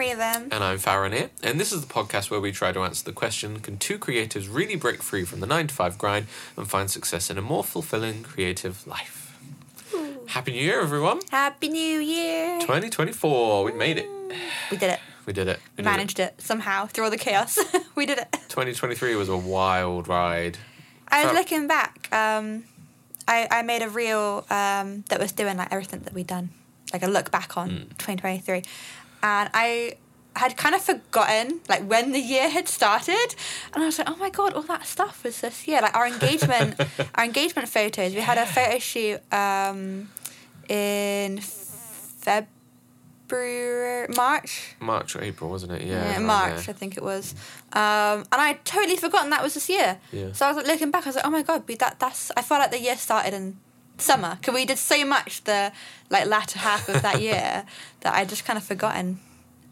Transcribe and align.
Raven. 0.00 0.48
And 0.50 0.64
I'm 0.64 0.78
Farron 0.78 1.12
here, 1.12 1.28
and 1.42 1.60
this 1.60 1.72
is 1.72 1.82
the 1.82 1.92
podcast 1.92 2.30
where 2.30 2.40
we 2.40 2.52
try 2.52 2.72
to 2.72 2.80
answer 2.80 3.04
the 3.04 3.12
question 3.12 3.60
Can 3.60 3.76
two 3.76 3.98
creatives 3.98 4.48
really 4.50 4.74
break 4.74 5.02
free 5.02 5.26
from 5.26 5.40
the 5.40 5.46
9 5.46 5.66
to 5.66 5.74
5 5.74 5.98
grind 5.98 6.26
and 6.56 6.66
find 6.66 6.90
success 6.90 7.28
in 7.28 7.36
a 7.36 7.42
more 7.42 7.62
fulfilling 7.62 8.22
creative 8.22 8.86
life? 8.86 9.38
Happy 10.28 10.52
New 10.52 10.62
Year, 10.62 10.80
everyone! 10.80 11.20
Happy 11.30 11.68
New 11.68 11.98
Year. 11.98 12.60
2024, 12.60 13.62
we 13.62 13.72
made 13.72 13.98
it. 13.98 14.08
We 14.70 14.78
did 14.78 14.88
it. 14.88 15.00
We 15.26 15.34
did 15.34 15.48
it. 15.48 15.60
We 15.76 15.82
did 15.82 15.90
Managed 15.90 16.18
it 16.18 16.40
somehow 16.40 16.86
through 16.86 17.04
all 17.04 17.10
the 17.10 17.18
chaos. 17.18 17.58
we 17.94 18.06
did 18.06 18.16
it. 18.16 18.32
2023 18.48 19.16
was 19.16 19.28
a 19.28 19.36
wild 19.36 20.08
ride. 20.08 20.56
I 21.08 21.26
was 21.26 21.34
looking 21.34 21.66
back. 21.66 22.08
Um, 22.10 22.64
I, 23.28 23.46
I 23.50 23.60
made 23.60 23.82
a 23.82 23.90
reel 23.90 24.46
um, 24.48 25.04
that 25.10 25.20
was 25.20 25.32
doing 25.32 25.58
like 25.58 25.70
everything 25.70 26.00
that 26.04 26.14
we'd 26.14 26.26
done, 26.26 26.48
like 26.90 27.02
a 27.02 27.06
look 27.06 27.30
back 27.30 27.58
on 27.58 27.68
2023, 27.98 28.62
and 29.22 29.50
I 29.54 29.94
had 30.36 30.56
kind 30.56 30.74
of 30.74 30.82
forgotten 30.82 31.60
like 31.68 31.82
when 31.84 32.12
the 32.12 32.20
year 32.20 32.48
had 32.48 32.68
started, 32.68 33.34
and 33.74 33.82
I 33.82 33.86
was 33.86 33.98
like, 33.98 34.08
oh 34.08 34.16
my 34.16 34.30
god, 34.30 34.54
all 34.54 34.62
that 34.62 34.86
stuff 34.86 35.24
was 35.24 35.40
this 35.40 35.66
year. 35.66 35.80
Like 35.80 35.94
our 35.94 36.06
engagement, 36.06 36.80
our 37.14 37.24
engagement 37.24 37.68
photos. 37.68 38.14
We 38.14 38.20
had 38.20 38.38
a 38.38 38.46
photo 38.46 38.78
shoot 38.78 39.20
um, 39.32 40.08
in 40.68 41.40
February, 43.28 44.06
March. 44.14 44.76
March 44.80 45.16
or 45.16 45.22
April, 45.22 45.50
wasn't 45.50 45.72
it? 45.72 45.82
Yeah. 45.82 46.12
Yeah, 46.12 46.18
March, 46.20 46.66
there. 46.66 46.74
I 46.74 46.78
think 46.78 46.96
it 46.96 47.02
was. 47.02 47.34
Um, 47.72 48.24
and 48.32 48.40
I'd 48.46 48.64
totally 48.64 48.96
forgotten 48.96 49.30
that 49.30 49.42
was 49.42 49.54
this 49.54 49.68
year. 49.68 49.98
Yeah. 50.12 50.32
So 50.32 50.46
I 50.46 50.52
was 50.52 50.58
like, 50.58 50.66
looking 50.66 50.90
back, 50.90 51.04
I 51.06 51.08
was 51.10 51.16
like, 51.16 51.26
oh 51.26 51.30
my 51.30 51.42
god, 51.42 51.66
that 51.66 51.98
that's. 51.98 52.30
I 52.36 52.42
felt 52.42 52.60
like 52.60 52.70
the 52.70 52.80
year 52.80 52.96
started 52.96 53.34
in 53.34 53.58
summer 54.00 54.36
because 54.40 54.54
we 54.54 54.64
did 54.64 54.78
so 54.78 55.04
much 55.04 55.44
the 55.44 55.72
like 56.08 56.26
latter 56.26 56.58
half 56.58 56.88
of 56.88 57.02
that 57.02 57.20
year 57.20 57.64
that 58.00 58.14
I 58.14 58.24
just 58.24 58.44
kind 58.44 58.56
of 58.56 58.64
forgotten 58.64 59.20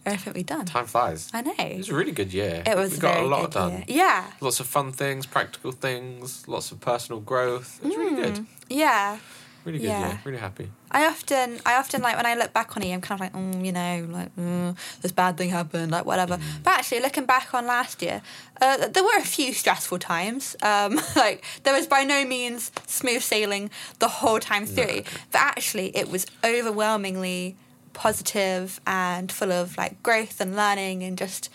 everything 0.06 0.32
we'd 0.34 0.46
done. 0.46 0.64
Time 0.64 0.86
flies. 0.86 1.30
I 1.34 1.42
know. 1.42 1.54
It 1.58 1.78
was 1.78 1.88
a 1.90 1.94
really 1.94 2.12
good 2.12 2.32
year. 2.32 2.62
It 2.66 2.76
was 2.76 2.92
We 2.92 2.98
got 2.98 3.14
very 3.14 3.26
a 3.26 3.28
lot 3.28 3.50
done. 3.50 3.72
year. 3.72 3.84
Yeah, 3.88 4.24
Lots 4.40 4.60
of 4.60 4.66
fun 4.66 4.92
things, 4.92 5.26
practical 5.26 5.72
things, 5.72 6.46
lots 6.48 6.72
of 6.72 6.80
personal 6.80 7.20
growth. 7.20 7.78
It 7.82 7.88
was 7.88 7.96
really 7.96 8.14
hmm. 8.14 8.22
good. 8.22 8.46
yeah. 8.68 9.18
Really 9.64 9.78
good 9.78 9.88
Mm. 9.88 10.00
Yeah. 10.00 10.08
year. 10.08 10.20
Really 10.24 10.38
happy. 10.38 10.70
I 10.90 11.06
often, 11.06 11.60
I 11.66 11.74
often 11.76 12.00
like 12.00 12.16
when 12.16 12.24
I 12.24 12.34
look 12.34 12.52
back 12.54 12.74
on 12.76 12.82
it, 12.82 12.92
I'm 12.94 13.02
kind 13.02 13.20
of 13.20 13.24
like, 13.26 13.34
mm, 13.34 13.64
you 13.66 13.72
know, 13.72 14.06
like 14.10 14.34
mm, 14.36 14.74
this 15.02 15.12
bad 15.12 15.36
thing 15.36 15.50
happened, 15.50 15.90
like 15.92 16.06
whatever. 16.06 16.38
But 16.62 16.72
actually, 16.78 17.00
looking 17.00 17.26
back 17.26 17.52
on 17.52 17.66
last 17.66 18.00
year, 18.00 18.22
uh, 18.62 18.88
there 18.88 19.02
were 19.04 19.18
a 19.18 19.22
few 19.24 19.52
stressful 19.52 19.98
times. 19.98 20.56
Um, 20.62 20.98
like 21.16 21.44
there 21.64 21.74
was 21.74 21.86
by 21.86 22.04
no 22.04 22.24
means 22.24 22.72
smooth 22.86 23.22
sailing 23.22 23.70
the 23.98 24.08
whole 24.08 24.38
time 24.40 24.64
through, 24.64 25.02
but 25.32 25.40
actually, 25.42 25.94
it 25.96 26.08
was 26.10 26.24
overwhelmingly 26.44 27.56
positive 27.98 28.80
and 28.86 29.30
full 29.32 29.50
of 29.52 29.76
like 29.76 30.00
growth 30.04 30.40
and 30.40 30.54
learning 30.54 31.02
and 31.02 31.18
just 31.18 31.50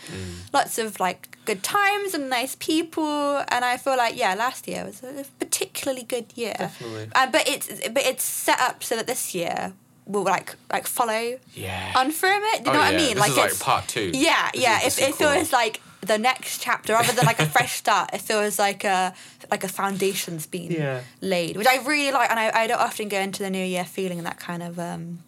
lots 0.53 0.77
of 0.77 0.99
like 0.99 1.37
good 1.45 1.63
times 1.63 2.13
and 2.13 2.29
nice 2.29 2.55
people 2.59 3.37
and 3.47 3.63
i 3.65 3.77
feel 3.77 3.95
like 3.97 4.15
yeah 4.17 4.33
last 4.33 4.67
year 4.67 4.83
was 4.85 5.01
a 5.03 5.25
particularly 5.39 6.03
good 6.03 6.25
year 6.35 6.53
Definitely. 6.57 7.07
uh, 7.15 7.27
but 7.31 7.47
it's 7.47 7.67
but 7.95 8.03
it's 8.11 8.23
set 8.25 8.59
up 8.59 8.83
so 8.83 8.95
that 8.97 9.07
this 9.07 9.33
year 9.33 9.73
will 10.05 10.23
like 10.23 10.55
like 10.71 10.85
follow 10.85 11.39
Yeah. 11.53 11.93
on 11.95 12.11
from 12.11 12.41
it. 12.51 12.63
Do 12.65 12.71
you 12.71 12.71
Oh, 12.71 12.73
know 12.73 12.79
what 12.79 12.91
yeah. 12.93 12.99
I 12.99 13.03
mean? 13.03 13.15
This 13.15 13.27
is 13.29 13.37
like 13.37 13.51
it's 13.51 13.63
part 13.63 13.87
two. 13.87 14.11
Yeah, 14.13 14.49
This 14.53 14.61
yeah. 14.61 14.85
is 14.87 14.99
If 14.99 15.09
it 15.09 15.15
feels 15.15 15.53
like 15.53 15.79
the 16.01 16.17
next 16.17 16.61
chapter 16.61 16.91
rather 16.91 17.13
than 17.13 17.25
like 17.25 17.39
a 17.39 17.45
fresh 17.55 17.73
start, 17.83 18.09
it 18.13 18.19
feels 18.19 18.59
like 18.59 18.83
a 18.83 19.13
like 19.49 19.63
a 19.63 19.69
foundation's 19.69 20.45
been 20.45 20.71
Yeah. 20.71 20.99
laid, 21.21 21.55
which 21.55 21.67
I 21.67 21.77
really 21.91 22.11
like. 22.11 22.29
And 22.29 22.37
I, 22.37 22.47
I 22.63 22.67
don't 22.67 22.81
often 22.81 23.07
go 23.07 23.17
into 23.27 23.41
the 23.45 23.49
new 23.49 23.63
year 23.75 23.85
feeling 23.85 24.23
that 24.23 24.37
kind 24.41 24.61
of 24.61 24.77
um 24.77 25.19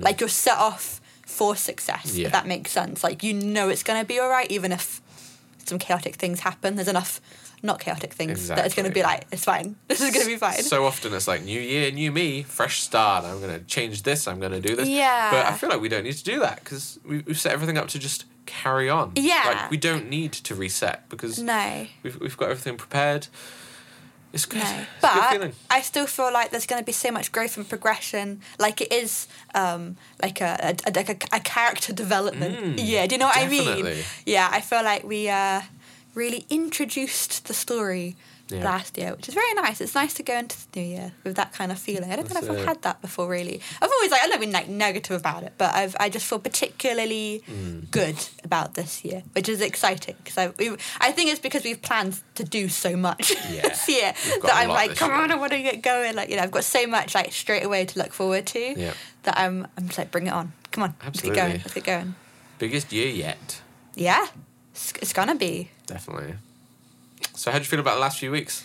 like 0.00 0.20
you're 0.20 0.28
set 0.28 0.58
off 0.58 1.00
for 1.26 1.56
success. 1.56 2.12
Mm. 2.12 2.18
Yeah. 2.18 2.26
If 2.26 2.32
that 2.32 2.46
makes 2.46 2.70
sense. 2.70 3.04
Like 3.04 3.22
you 3.22 3.34
know 3.34 3.68
it's 3.68 3.82
gonna 3.82 4.04
be 4.04 4.18
all 4.18 4.28
right, 4.28 4.50
even 4.50 4.72
if 4.72 5.00
some 5.66 5.78
chaotic 5.78 6.16
things 6.16 6.40
happen. 6.40 6.76
There's 6.76 6.88
enough 6.88 7.20
not 7.62 7.80
chaotic 7.80 8.12
things 8.12 8.48
that 8.48 8.64
it's 8.64 8.74
gonna 8.74 8.90
be 8.90 9.02
like 9.02 9.26
it's 9.32 9.44
fine. 9.44 9.76
This 9.88 10.00
is 10.00 10.12
gonna 10.12 10.26
be 10.26 10.36
fine. 10.36 10.62
So 10.62 10.84
often 10.86 11.12
it's 11.12 11.28
like 11.28 11.44
new 11.44 11.60
year, 11.60 11.90
new 11.90 12.12
me, 12.12 12.42
fresh 12.42 12.80
start. 12.80 13.24
I'm 13.24 13.40
going 13.40 13.58
to 13.58 13.64
change 13.66 14.02
this. 14.02 14.28
I'm 14.28 14.38
going 14.38 14.52
to 14.52 14.60
do 14.60 14.76
this. 14.76 14.88
Yeah. 14.88 15.30
But 15.30 15.46
I 15.46 15.52
feel 15.56 15.68
like 15.68 15.80
we 15.80 15.88
don't 15.88 16.04
need 16.04 16.14
to 16.14 16.24
do 16.24 16.38
that 16.40 16.62
because 16.62 16.98
we, 17.04 17.18
we've 17.20 17.38
set 17.38 17.52
everything 17.52 17.76
up 17.76 17.88
to 17.88 17.98
just 17.98 18.24
carry 18.46 18.88
on. 18.88 19.12
Yeah. 19.14 19.42
Like 19.46 19.70
we 19.70 19.76
don't 19.76 20.08
need 20.08 20.32
to 20.32 20.54
reset 20.54 21.08
because 21.08 21.38
no. 21.38 21.86
we've, 22.02 22.18
we've 22.20 22.36
got 22.36 22.50
everything 22.50 22.76
prepared. 22.76 23.28
It's 24.32 24.44
good. 24.44 24.58
No, 24.62 24.84
It's 24.96 25.04
a 25.04 25.38
good 25.38 25.40
but. 25.40 25.74
I 25.76 25.80
still 25.80 26.06
feel 26.06 26.30
like 26.32 26.50
there's 26.50 26.66
going 26.66 26.80
to 26.80 26.84
be 26.84 26.92
so 26.92 27.10
much 27.10 27.32
growth 27.32 27.56
and 27.56 27.66
progression, 27.68 28.42
like 28.58 28.80
it 28.80 28.92
is, 28.92 29.26
um, 29.54 29.96
like 30.22 30.40
a, 30.40 30.76
a, 30.86 30.90
like 30.94 31.08
a, 31.08 31.36
a 31.36 31.40
character 31.40 31.92
development. 31.94 32.76
Mm, 32.78 32.86
yeah, 32.86 33.06
do 33.06 33.14
you 33.14 33.18
know 33.18 33.26
what 33.26 33.36
I 33.38 33.48
mean? 33.48 33.96
Yeah, 34.26 34.48
I 34.50 34.60
feel 34.60 34.82
like 34.84 35.02
we 35.04 35.28
uh, 35.30 35.62
really 36.14 36.44
introduced 36.50 37.46
the 37.46 37.54
story 37.54 38.16
Yeah. 38.50 38.64
last 38.64 38.96
year, 38.96 39.14
which 39.14 39.28
is 39.28 39.34
very 39.34 39.52
nice. 39.54 39.80
It's 39.82 39.94
nice 39.94 40.14
to 40.14 40.22
go 40.22 40.36
into 40.38 40.56
the 40.72 40.80
new 40.80 40.86
year 40.86 41.12
with 41.22 41.36
that 41.36 41.52
kind 41.52 41.70
of 41.70 41.78
feeling. 41.78 42.10
I 42.10 42.16
don't 42.16 42.26
That's 42.28 42.46
know 42.46 42.54
if. 42.54 42.60
I've 42.60 42.66
had 42.66 42.82
that 42.82 43.02
before. 43.02 43.28
Really, 43.28 43.60
I've 43.82 43.90
always 43.90 44.10
like 44.10 44.22
I've 44.22 44.30
never 44.30 44.40
been 44.40 44.52
like 44.52 44.68
negative 44.68 45.16
about 45.20 45.42
it, 45.42 45.52
but 45.58 45.74
I've 45.74 45.94
I 46.00 46.08
just 46.08 46.24
feel 46.26 46.38
particularly 46.38 47.42
Mm. 47.50 47.90
good 47.90 48.16
about 48.44 48.74
this 48.74 49.04
year, 49.04 49.22
which 49.32 49.48
is 49.48 49.60
exciting 49.60 50.16
because 50.22 50.38
I 50.38 50.48
we, 50.58 50.70
I 51.00 51.12
think 51.12 51.30
it's 51.30 51.40
because 51.40 51.62
we've 51.64 51.80
planned 51.82 52.20
to 52.36 52.44
do 52.44 52.68
so 52.68 52.96
much 52.96 53.32
Yeah. 53.50 53.62
this 53.68 53.88
year 53.88 54.12
that 54.42 54.52
I'm 54.54 54.68
like, 54.70 54.96
come 54.96 55.10
year. 55.10 55.20
on, 55.22 55.30
I 55.32 55.34
want 55.36 55.52
to 55.52 55.62
get 55.62 55.82
going. 55.82 56.14
Like 56.16 56.30
you 56.30 56.36
know, 56.36 56.42
I've 56.42 56.50
got 56.50 56.64
so 56.64 56.86
much 56.86 57.14
like 57.14 57.32
straight 57.32 57.64
away 57.64 57.84
to 57.84 57.98
look 57.98 58.12
forward 58.12 58.46
to 58.46 58.58
Yeah. 58.80 58.94
that 59.24 59.36
I'm 59.38 59.66
I'm 59.76 59.86
just 59.86 59.98
like, 59.98 60.10
bring 60.10 60.26
it 60.26 60.32
on, 60.32 60.52
come 60.70 60.84
on, 60.84 60.94
let's 61.04 61.20
get 61.20 61.34
going, 61.34 61.52
let's 61.58 61.74
get 61.74 61.84
going. 61.84 62.14
Biggest 62.58 62.92
year 62.92 63.08
yet. 63.08 63.60
Yeah, 63.94 64.26
it's, 64.72 64.92
it's 65.02 65.12
gonna 65.12 65.34
be. 65.34 65.70
Definitely. 65.86 66.34
So 67.38 67.50
how 67.52 67.58
do 67.58 67.62
you 67.62 67.68
feel 67.68 67.78
about 67.78 67.94
the 67.94 68.00
last 68.00 68.18
few 68.18 68.32
weeks? 68.32 68.64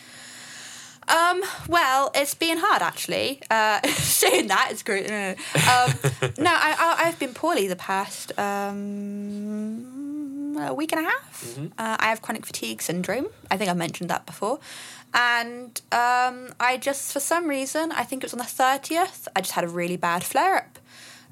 Um, 1.08 1.44
well, 1.68 2.10
it's 2.16 2.34
been 2.34 2.58
hard 2.60 2.82
actually. 2.82 3.40
Uh, 3.52 3.86
saying 3.88 4.48
that 4.48 4.70
is 4.72 4.82
great. 4.82 5.08
No, 5.10 5.30
um, 5.30 5.36
no 6.40 6.52
I, 6.52 6.76
I, 6.78 6.96
I've 7.06 7.20
been 7.20 7.36
poorly 7.36 7.68
the 7.68 7.76
past 7.76 8.32
um, 8.40 9.86
a 10.60 10.74
week 10.74 10.92
and 10.92 11.06
a 11.06 11.10
half. 11.10 11.60
Uh, 11.78 11.98
I 12.00 12.08
have 12.08 12.24
chronic 12.24 12.48
fatigue 12.48 12.82
syndrome. 12.82 13.28
I 13.52 13.58
think 13.58 13.70
I 13.70 13.74
mentioned 13.74 14.10
that 14.10 14.26
before. 14.26 14.60
And 15.14 15.80
um, 15.92 16.56
I 16.60 16.78
just, 16.82 17.14
for 17.14 17.20
some 17.20 17.48
reason, 17.48 17.92
I 17.92 18.04
think 18.04 18.24
it 18.24 18.26
was 18.26 18.34
on 18.34 18.40
the 18.40 18.46
30th, 18.46 19.28
I 19.36 19.42
just 19.42 19.52
had 19.52 19.64
a 19.64 19.68
really 19.68 19.98
bad 19.98 20.24
flare 20.24 20.56
up. 20.58 20.80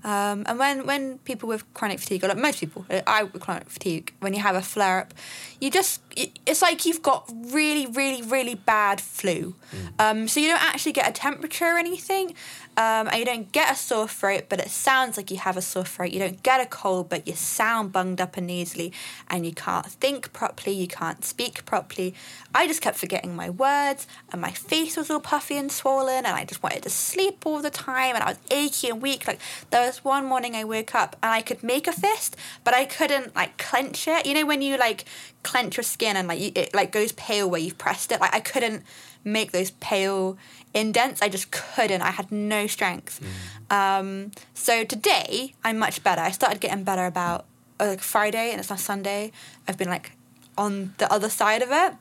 Um, 0.03 0.45
and 0.47 0.57
when, 0.57 0.85
when 0.85 1.17
people 1.19 1.47
with 1.47 1.71
chronic 1.73 1.99
fatigue, 1.99 2.23
or 2.23 2.27
like 2.29 2.37
most 2.37 2.59
people, 2.59 2.85
uh, 2.89 3.01
I 3.05 3.23
with 3.23 3.41
chronic 3.41 3.69
fatigue, 3.69 4.13
when 4.19 4.33
you 4.33 4.39
have 4.39 4.55
a 4.55 4.61
flare 4.61 4.99
up, 5.01 5.13
you 5.59 5.69
just, 5.69 6.01
it's 6.15 6.61
like 6.61 6.85
you've 6.85 7.03
got 7.03 7.31
really, 7.51 7.85
really, 7.85 8.21
really 8.21 8.55
bad 8.55 8.99
flu. 8.99 9.55
Um, 9.99 10.27
so 10.27 10.39
you 10.39 10.47
don't 10.47 10.63
actually 10.63 10.93
get 10.93 11.07
a 11.07 11.11
temperature 11.11 11.65
or 11.65 11.77
anything, 11.77 12.33
um, 12.77 13.07
and 13.07 13.17
you 13.17 13.25
don't 13.25 13.51
get 13.51 13.71
a 13.71 13.75
sore 13.75 14.07
throat, 14.07 14.45
but 14.47 14.59
it 14.59 14.69
sounds 14.69 15.17
like 15.17 15.29
you 15.29 15.37
have 15.37 15.57
a 15.57 15.61
sore 15.61 15.83
throat. 15.83 16.11
You 16.11 16.19
don't 16.19 16.41
get 16.41 16.61
a 16.61 16.65
cold, 16.65 17.09
but 17.09 17.27
you 17.27 17.33
sound 17.33 17.91
bunged 17.91 18.21
up 18.21 18.37
and 18.37 18.47
nasally, 18.47 18.93
and 19.29 19.45
you 19.45 19.51
can't 19.51 19.85
think 19.85 20.31
properly, 20.31 20.75
you 20.75 20.87
can't 20.87 21.25
speak 21.25 21.65
properly. 21.65 22.13
I 22.55 22.67
just 22.67 22.81
kept 22.81 22.97
forgetting 22.97 23.35
my 23.35 23.49
words, 23.49 24.07
and 24.31 24.39
my 24.39 24.51
face 24.51 24.95
was 24.95 25.09
all 25.09 25.19
puffy 25.19 25.57
and 25.57 25.71
swollen, 25.71 26.25
and 26.25 26.27
I 26.27 26.45
just 26.45 26.63
wanted 26.63 26.83
to 26.83 26.89
sleep 26.89 27.45
all 27.45 27.61
the 27.61 27.69
time, 27.69 28.15
and 28.15 28.23
I 28.23 28.29
was 28.29 28.39
achy 28.49 28.89
and 28.89 29.01
weak. 29.01 29.27
Like 29.27 29.39
there 29.69 29.85
was 29.85 30.03
one 30.03 30.25
morning 30.25 30.55
I 30.55 30.63
woke 30.63 30.95
up 30.95 31.17
and 31.21 31.31
I 31.31 31.41
could 31.41 31.63
make 31.63 31.87
a 31.87 31.93
fist, 31.93 32.37
but 32.63 32.73
I 32.73 32.85
couldn't 32.85 33.35
like 33.35 33.57
clench 33.57 34.07
it. 34.07 34.25
You 34.25 34.33
know 34.33 34.45
when 34.45 34.61
you 34.61 34.77
like 34.77 35.05
clench 35.43 35.77
your 35.77 35.83
skin 35.83 36.15
and 36.15 36.27
like 36.27 36.39
you, 36.39 36.51
it 36.55 36.73
like 36.73 36.91
goes 36.91 37.11
pale 37.13 37.49
where 37.49 37.59
you've 37.59 37.77
pressed 37.77 38.11
it. 38.11 38.21
Like 38.21 38.33
I 38.33 38.39
couldn't 38.39 38.83
make 39.23 39.51
those 39.51 39.71
pale 39.71 40.37
indents. 40.73 41.21
I 41.21 41.29
just 41.29 41.51
couldn't. 41.51 42.01
I 42.01 42.11
had 42.11 42.31
no 42.31 42.67
strength. 42.67 43.21
Um, 43.69 44.31
so 44.53 44.83
today 44.83 45.53
I'm 45.63 45.77
much 45.77 46.03
better. 46.03 46.21
I 46.21 46.31
started 46.31 46.59
getting 46.59 46.83
better 46.83 47.05
about 47.05 47.45
uh, 47.79 47.87
like 47.87 48.01
Friday 48.01 48.51
and 48.51 48.59
it's 48.59 48.69
now 48.69 48.75
Sunday. 48.75 49.31
I've 49.67 49.77
been 49.77 49.89
like 49.89 50.11
on 50.57 50.93
the 50.97 51.11
other 51.11 51.29
side 51.29 51.61
of 51.61 51.69
it. 51.71 51.93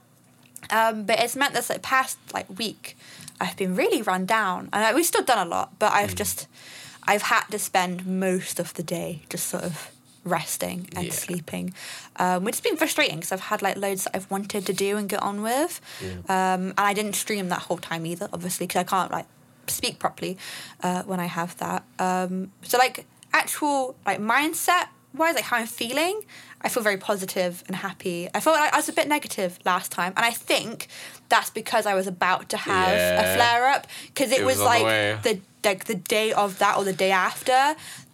Um, 0.70 1.04
but 1.04 1.18
it's 1.20 1.36
meant 1.36 1.54
this 1.54 1.70
like 1.70 1.82
past 1.82 2.18
like 2.34 2.46
week, 2.58 2.96
I've 3.40 3.56
been 3.56 3.74
really 3.74 4.02
run 4.02 4.26
down, 4.26 4.68
and 4.72 4.84
I, 4.84 4.94
we've 4.94 5.06
still 5.06 5.24
done 5.24 5.44
a 5.46 5.48
lot. 5.48 5.78
But 5.78 5.92
I've 5.92 6.14
just, 6.14 6.46
I've 7.04 7.22
had 7.22 7.44
to 7.50 7.58
spend 7.58 8.06
most 8.06 8.60
of 8.60 8.74
the 8.74 8.82
day 8.82 9.22
just 9.30 9.46
sort 9.46 9.64
of 9.64 9.90
resting 10.24 10.88
and 10.94 11.06
Yeah. 11.06 11.12
sleeping, 11.12 11.74
um, 12.16 12.44
which 12.44 12.56
has 12.56 12.60
been 12.60 12.76
frustrating 12.76 13.16
because 13.16 13.32
I've 13.32 13.40
had 13.40 13.62
like 13.62 13.76
loads 13.76 14.04
that 14.04 14.14
I've 14.16 14.30
wanted 14.30 14.66
to 14.66 14.72
do 14.72 14.96
and 14.96 15.08
get 15.08 15.22
on 15.22 15.42
with, 15.42 15.80
um, 16.28 16.74
and 16.76 16.80
I 16.80 16.92
didn't 16.92 17.14
stream 17.14 17.48
that 17.48 17.60
whole 17.62 17.78
time 17.78 18.04
either, 18.06 18.28
obviously, 18.32 18.66
because 18.66 18.80
I 18.80 18.84
can't 18.84 19.10
like 19.10 19.26
speak 19.66 19.98
properly 19.98 20.36
uh, 20.82 21.02
when 21.04 21.20
I 21.20 21.26
have 21.26 21.56
that. 21.58 21.84
Um, 21.98 22.52
so 22.62 22.76
like 22.78 23.06
actual 23.32 23.96
like 24.04 24.18
mindset 24.20 24.88
wise, 25.14 25.34
like 25.34 25.44
how 25.44 25.56
I'm 25.56 25.66
feeling, 25.66 26.20
I 26.60 26.68
feel 26.68 26.82
very 26.82 26.96
positive 26.98 27.64
and 27.66 27.74
happy. 27.76 28.28
I 28.34 28.40
felt 28.40 28.56
like 28.56 28.72
I 28.72 28.76
was 28.76 28.88
a 28.88 28.92
bit 28.92 29.08
negative 29.08 29.58
last 29.64 29.90
time, 29.90 30.12
and 30.16 30.24
I 30.26 30.30
think 30.32 30.86
that's 31.28 31.50
because 31.50 31.86
I 31.86 31.94
was 31.94 32.06
about 32.06 32.48
to 32.50 32.56
have 32.58 32.98
Yeah. 33.00 33.22
a 33.22 33.34
flare 33.34 33.68
up 33.68 33.86
because 34.08 34.30
it, 34.32 34.40
It 34.40 34.44
was, 34.44 34.58
was 34.58 34.66
on 34.66 34.74
the 34.78 34.82
like 34.84 35.22
the 35.22 35.40
like 35.64 35.84
the 35.84 35.94
day 35.94 36.32
of 36.32 36.58
that 36.58 36.76
or 36.76 36.84
the 36.84 36.92
day 36.92 37.10
after 37.10 37.52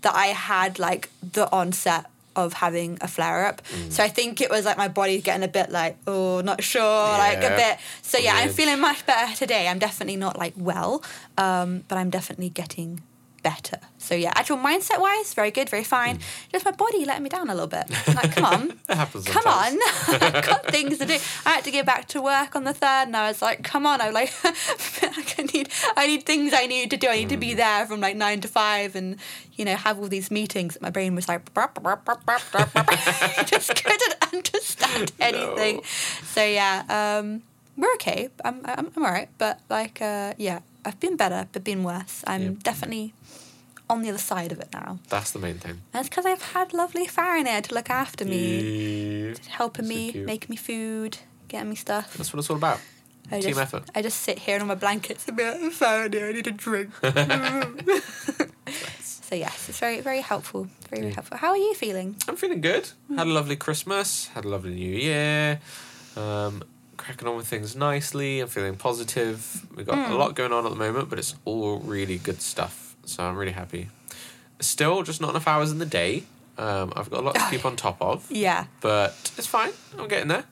that 0.03 0.15
I 0.15 0.27
had 0.27 0.79
like 0.79 1.11
the 1.33 1.51
onset 1.53 2.07
of 2.37 2.53
having 2.53 2.99
a 3.01 3.09
flare 3.09 3.47
up. 3.47 3.63
Mm. 3.65 3.91
So 3.91 4.05
I 4.05 4.09
think 4.09 4.41
it 4.41 4.51
was 4.51 4.65
like 4.65 4.77
my 4.77 4.89
body 4.89 5.21
getting 5.21 5.43
a 5.43 5.49
bit 5.49 5.71
like, 5.71 5.97
oh, 6.07 6.43
not 6.43 6.63
sure, 6.63 6.83
like 6.83 7.39
a 7.39 7.57
bit. 7.57 7.79
So 8.03 8.19
yeah, 8.19 8.35
I'm 8.35 8.51
feeling 8.51 8.79
much 8.79 9.07
better 9.07 9.35
today. 9.35 9.67
I'm 9.69 9.79
definitely 9.79 10.17
not 10.17 10.39
like 10.39 10.53
well, 10.57 11.03
um, 11.39 11.85
but 11.89 11.97
I'm 11.99 12.11
definitely 12.11 12.51
getting 12.51 13.03
better. 13.51 13.79
So 14.07 14.15
yeah, 14.15 14.33
actual 14.41 14.59
mindset 14.69 15.01
wise, 15.07 15.29
very 15.41 15.53
good, 15.59 15.69
very 15.77 15.85
fine. 15.99 16.17
Just 16.53 16.65
my 16.65 16.75
body 16.85 17.05
letting 17.05 17.23
me 17.27 17.31
down 17.37 17.47
a 17.49 17.55
little 17.59 17.73
bit. 17.79 17.87
Like, 18.19 18.33
come 18.37 18.45
on. 18.55 18.63
Happens 19.03 19.25
Come 19.35 19.43
sometimes. 19.43 19.81
on, 20.09 20.15
I've 20.23 20.45
got 20.51 20.63
things 20.77 20.99
to 20.99 21.07
do. 21.13 21.17
I 21.47 21.51
had 21.57 21.65
to 21.65 21.71
get 21.71 21.85
back 21.93 22.03
to 22.15 22.19
work 22.23 22.51
on 22.59 22.63
the 22.65 22.75
third, 22.83 23.05
and 23.09 23.17
I 23.17 23.29
was 23.31 23.41
like, 23.49 23.59
"Come 23.73 23.85
on!" 23.91 24.01
I'm 24.01 24.13
like, 24.21 24.33
I 24.45 25.43
need, 25.55 25.69
I 25.97 26.05
need 26.11 26.23
things 26.31 26.53
I 26.63 26.67
need 26.67 26.91
to 26.91 26.97
do. 26.97 27.09
I 27.09 27.17
need 27.21 27.29
to 27.31 27.37
be 27.37 27.53
Mm. 27.55 27.57
there 27.65 27.87
from 27.87 28.01
like 28.07 28.17
nine 28.17 28.41
to 28.41 28.49
five, 28.49 28.97
and 28.99 29.17
you 29.59 29.65
know, 29.65 29.77
have 29.77 29.99
all 30.01 30.09
these 30.09 30.31
meetings. 30.31 30.77
My 30.81 30.91
brain 30.91 31.15
was 31.15 31.29
like. 31.29 31.43
I 31.57 33.45
just 33.47 33.75
couldn't 33.75 34.15
understand 34.33 35.13
anything. 35.21 35.77
No. 35.77 35.83
So 36.35 36.43
yeah, 36.45 36.83
um, 36.89 37.43
we're 37.77 37.93
okay. 37.95 38.29
I'm, 38.45 38.61
I'm, 38.65 38.91
I'm 38.97 39.03
alright. 39.05 39.29
But 39.39 39.61
like, 39.71 40.01
uh, 40.03 40.35
yeah, 40.39 40.61
I've 40.85 40.99
been 41.01 41.17
better, 41.17 41.49
but 41.53 41.65
been 41.65 41.83
worse. 41.85 42.23
I'm 42.27 42.43
Yeah. 42.43 42.51
definitely 42.63 43.15
on 43.89 44.03
the 44.03 44.09
other 44.09 44.19
side 44.19 44.53
of 44.53 44.61
it 44.61 44.69
now. 44.73 44.99
That's 45.09 45.31
the 45.31 45.39
main 45.39 45.59
thing. 45.59 45.83
And 45.93 46.01
it's 46.01 46.09
because 46.09 46.27
I've 46.27 46.43
had 46.43 46.73
lovely 46.75 47.07
there 47.07 47.61
to 47.63 47.75
look 47.75 47.89
after 47.91 48.25
me 48.25 49.29
Yeah. 49.29 49.35
helping 49.49 49.85
So 49.85 49.89
me, 49.95 50.13
cute. 50.13 50.27
making 50.27 50.49
me 50.51 50.57
food, 50.57 51.19
getting 51.49 51.71
me 51.71 51.77
stuff. 51.77 52.15
That's 52.17 52.33
what 52.33 52.41
it's 52.41 52.51
all 52.51 52.57
about. 52.57 52.81
I 53.31 53.41
Team 53.41 53.51
just, 53.55 53.61
effort. 53.61 53.83
I 53.95 54.03
just 54.03 54.21
sit 54.21 54.39
here 54.41 54.61
on 54.61 54.67
my 54.69 54.75
blankets 54.77 55.27
and 55.27 55.37
be 55.37 55.45
like, 55.45 55.73
Faraday, 55.73 56.29
I 56.29 56.33
need 56.33 56.47
a 56.47 56.53
drink. 56.53 56.91
so 59.03 59.35
yes, 59.35 59.69
it's 59.69 59.79
very, 59.81 60.01
very 60.01 60.21
helpful. 60.21 60.69
Very, 60.91 61.01
very 61.03 61.09
Yeah. 61.09 61.15
helpful. 61.15 61.37
How 61.39 61.49
are 61.51 61.57
you 61.57 61.75
feeling? 61.75 62.17
I'm 62.29 62.37
feeling 62.37 62.61
good. 62.61 62.89
Had 63.17 63.27
a 63.27 63.31
lovely 63.31 63.57
Christmas. 63.57 64.29
Had 64.29 64.45
a 64.45 64.49
lovely 64.49 64.75
New 64.75 64.95
Year. 64.95 65.61
Um, 66.17 66.63
cracking 66.97 67.27
on 67.29 67.37
with 67.37 67.49
things 67.49 67.75
nicely. 67.77 68.41
I'm 68.41 68.49
feeling 68.49 68.77
positive. 68.77 69.67
We've 69.75 69.85
got 69.87 69.99
a 69.99 70.13
Mm. 70.13 70.19
lot 70.19 70.35
going 70.35 70.53
on 70.53 70.65
at 70.65 70.71
the 70.71 70.77
moment, 70.77 71.11
but 71.11 71.19
it's 71.19 71.35
all 71.45 71.79
really 71.81 72.19
good 72.19 72.41
stuff. 72.41 72.86
So 73.07 73.25
I'm 73.25 73.37
really 73.37 73.53
happy. 73.53 73.89
Still, 74.61 75.03
just 75.03 75.21
not 75.21 75.31
enough 75.31 75.49
hours 75.49 75.73
in 75.73 75.79
the 75.79 75.87
day. 75.87 76.25
Um, 76.59 76.93
I've 76.97 77.11
got 77.11 77.21
a 77.21 77.23
lot 77.23 77.35
to 77.35 77.47
keep 77.51 77.65
on 77.65 77.77
top 77.87 78.01
of, 78.01 78.31
Yeah. 78.31 78.67
but 78.81 79.11
it's 79.39 79.47
fine. 79.47 79.71
I'm 79.99 80.09
getting 80.09 80.29
there. 80.29 80.45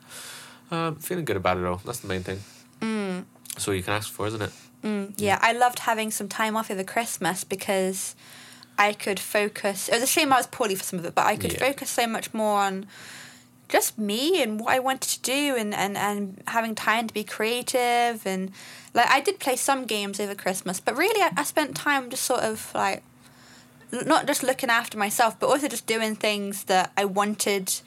Um, 0.71 0.97
feeling 0.97 1.25
good 1.25 1.37
about 1.37 1.57
it 1.59 1.65
all. 1.65 1.81
That's 1.85 2.01
the 2.01 2.09
main 2.09 2.23
thing. 2.23 2.41
Mm. 2.81 3.25
That's 3.55 3.67
all 3.69 3.75
you 3.75 3.83
can 3.83 3.93
ask 3.95 4.11
for, 4.13 4.27
isn't 4.27 4.43
it? 4.43 4.51
Mm, 4.83 5.15
yeah, 5.17 5.39
I 5.41 5.53
loved 5.53 5.81
having 5.81 6.11
some 6.11 6.29
time 6.29 6.57
off 6.57 6.71
over 6.71 6.85
Christmas 6.85 7.43
because 7.45 8.15
I 8.79 8.93
could 8.93 9.19
focus. 9.19 9.89
It 9.89 9.95
was 9.95 10.03
a 10.03 10.07
shame 10.07 10.33
I 10.33 10.37
was 10.37 10.47
poorly 10.47 10.75
for 10.75 10.85
some 10.85 10.99
of 10.99 11.05
it, 11.07 11.15
but 11.15 11.25
I 11.27 11.37
could 11.37 11.53
Yeah. 11.55 11.59
focus 11.61 11.89
so 11.91 12.07
much 12.07 12.35
more 12.35 12.61
on 12.61 12.87
just 13.75 13.99
me 13.99 14.41
and 14.41 14.61
what 14.61 14.73
I 14.73 14.79
wanted 14.79 15.09
to 15.11 15.21
do 15.23 15.57
and, 15.57 15.75
and, 15.75 15.97
and 15.97 16.41
having 16.47 16.77
time 16.77 17.09
to 17.09 17.13
be 17.13 17.25
creative. 17.25 18.25
And 18.25 18.53
like, 18.95 19.11
I 19.11 19.21
did 19.21 19.41
play 19.41 19.57
some 19.57 19.85
games 19.85 20.21
over 20.21 20.37
Christmas, 20.37 20.79
but 20.79 20.97
really, 20.97 21.21
I, 21.21 21.33
I 21.37 21.43
spent 21.43 21.75
time 21.75 22.09
just 22.09 22.23
sort 22.23 22.43
of 22.43 22.71
like 22.73 23.03
not 23.91 24.29
just 24.29 24.45
looking 24.45 24.71
after 24.71 24.97
myself, 24.97 25.41
but 25.41 25.49
also 25.49 25.67
just 25.67 25.89
doing 25.89 26.15
things 26.15 26.65
that 26.65 26.93
I 26.97 27.05
wanted 27.05 27.81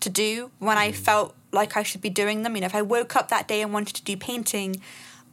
to 0.00 0.10
do 0.10 0.50
when 0.58 0.76
I 0.76 0.92
felt 0.92 1.34
like 1.52 1.74
I 1.74 1.84
should 1.84 2.02
be 2.02 2.10
doing 2.10 2.42
them. 2.42 2.54
You 2.54 2.60
know, 2.60 2.66
if 2.66 2.74
I 2.74 2.82
woke 2.82 3.16
up 3.16 3.30
that 3.30 3.48
day 3.48 3.62
and 3.62 3.72
wanted 3.72 3.96
to 3.96 4.04
do 4.04 4.18
painting, 4.18 4.76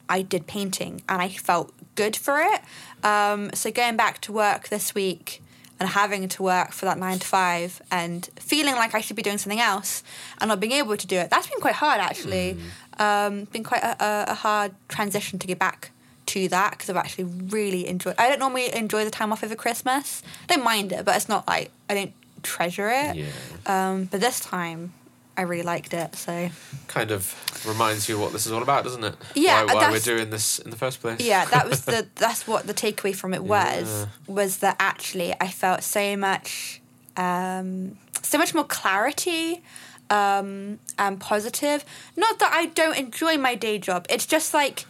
I 0.07 0.21
did 0.21 0.47
painting 0.47 1.01
and 1.09 1.21
I 1.21 1.27
felt 1.27 1.73
good 1.95 2.15
for 2.15 2.39
it. 2.39 2.61
Um, 3.03 3.51
so 3.53 3.71
going 3.71 3.97
back 3.97 4.21
to 4.21 4.31
work 4.31 4.69
this 4.69 4.95
week 4.95 5.41
and 5.79 5.89
having 5.89 6.27
to 6.27 6.43
work 6.43 6.71
for 6.71 6.85
that 6.85 6.97
nine 6.97 7.19
to 7.19 7.27
five 7.27 7.81
and 7.91 8.29
feeling 8.35 8.75
like 8.75 8.95
I 8.95 9.01
should 9.01 9.15
be 9.15 9.21
doing 9.21 9.37
something 9.37 9.59
else 9.59 10.03
and 10.39 10.49
not 10.49 10.59
being 10.59 10.73
able 10.73 10.97
to 10.97 11.07
do 11.07 11.17
it, 11.17 11.29
that's 11.29 11.47
been 11.47 11.59
quite 11.59 11.75
hard 11.75 11.99
actually. 11.99 12.57
Um, 12.99 13.43
been 13.45 13.63
quite 13.63 13.83
a, 13.83 14.03
a, 14.03 14.25
a 14.29 14.33
hard 14.33 14.73
transition 14.87 15.37
to 15.39 15.47
get 15.47 15.59
back 15.59 15.91
to 16.27 16.47
that 16.49 16.71
because 16.71 16.89
I've 16.89 16.97
actually 16.97 17.25
really 17.25 17.87
enjoyed. 17.87 18.15
I 18.17 18.29
don't 18.29 18.39
normally 18.39 18.73
enjoy 18.73 19.05
the 19.05 19.11
time 19.11 19.31
off 19.31 19.43
over 19.43 19.55
Christmas. 19.55 20.23
I 20.49 20.55
don't 20.55 20.63
mind 20.63 20.91
it, 20.91 21.05
but 21.05 21.15
it's 21.15 21.29
not 21.29 21.47
like 21.47 21.71
I 21.89 21.93
don't 21.93 22.13
treasure 22.43 22.89
it. 22.89 23.15
Yeah. 23.15 23.27
Um, 23.65 24.05
but 24.05 24.19
this 24.19 24.39
time, 24.39 24.93
I 25.37 25.43
really 25.43 25.63
liked 25.63 25.93
it. 25.93 26.15
So 26.15 26.49
Kind 26.87 27.11
of 27.11 27.33
reminds 27.67 28.09
you 28.09 28.17
what 28.19 28.31
this 28.33 28.45
is 28.47 28.51
all 28.51 28.63
about, 28.63 28.83
doesn't 28.83 29.03
it? 29.03 29.15
Yeah, 29.35 29.65
Why, 29.65 29.73
why 29.75 29.91
we're 29.91 29.99
doing 29.99 30.29
this 30.31 30.57
in 30.59 30.71
the 30.71 30.77
first 30.77 30.99
place. 30.99 31.19
yeah, 31.21 31.45
that 31.45 31.69
was 31.69 31.85
the 31.85 32.07
that's 32.15 32.47
what 32.47 32.65
the 32.67 32.73
takeaway 32.73 33.15
from 33.15 33.33
it 33.33 33.43
was 33.43 33.87
Yeah. 33.87 34.05
was 34.33 34.57
that 34.57 34.75
actually 34.79 35.33
I 35.39 35.47
felt 35.49 35.83
so 35.83 36.17
much 36.17 36.81
um, 37.15 37.97
so 38.21 38.37
much 38.37 38.53
more 38.53 38.63
clarity 38.65 39.61
um, 40.09 40.79
and 40.97 41.19
positive. 41.19 41.83
Not 42.15 42.39
that 42.39 42.51
I 42.53 42.67
don't 42.67 42.97
enjoy 42.97 43.37
my 43.37 43.55
day 43.55 43.77
job. 43.79 44.05
It's 44.09 44.25
just 44.25 44.53
like 44.53 44.85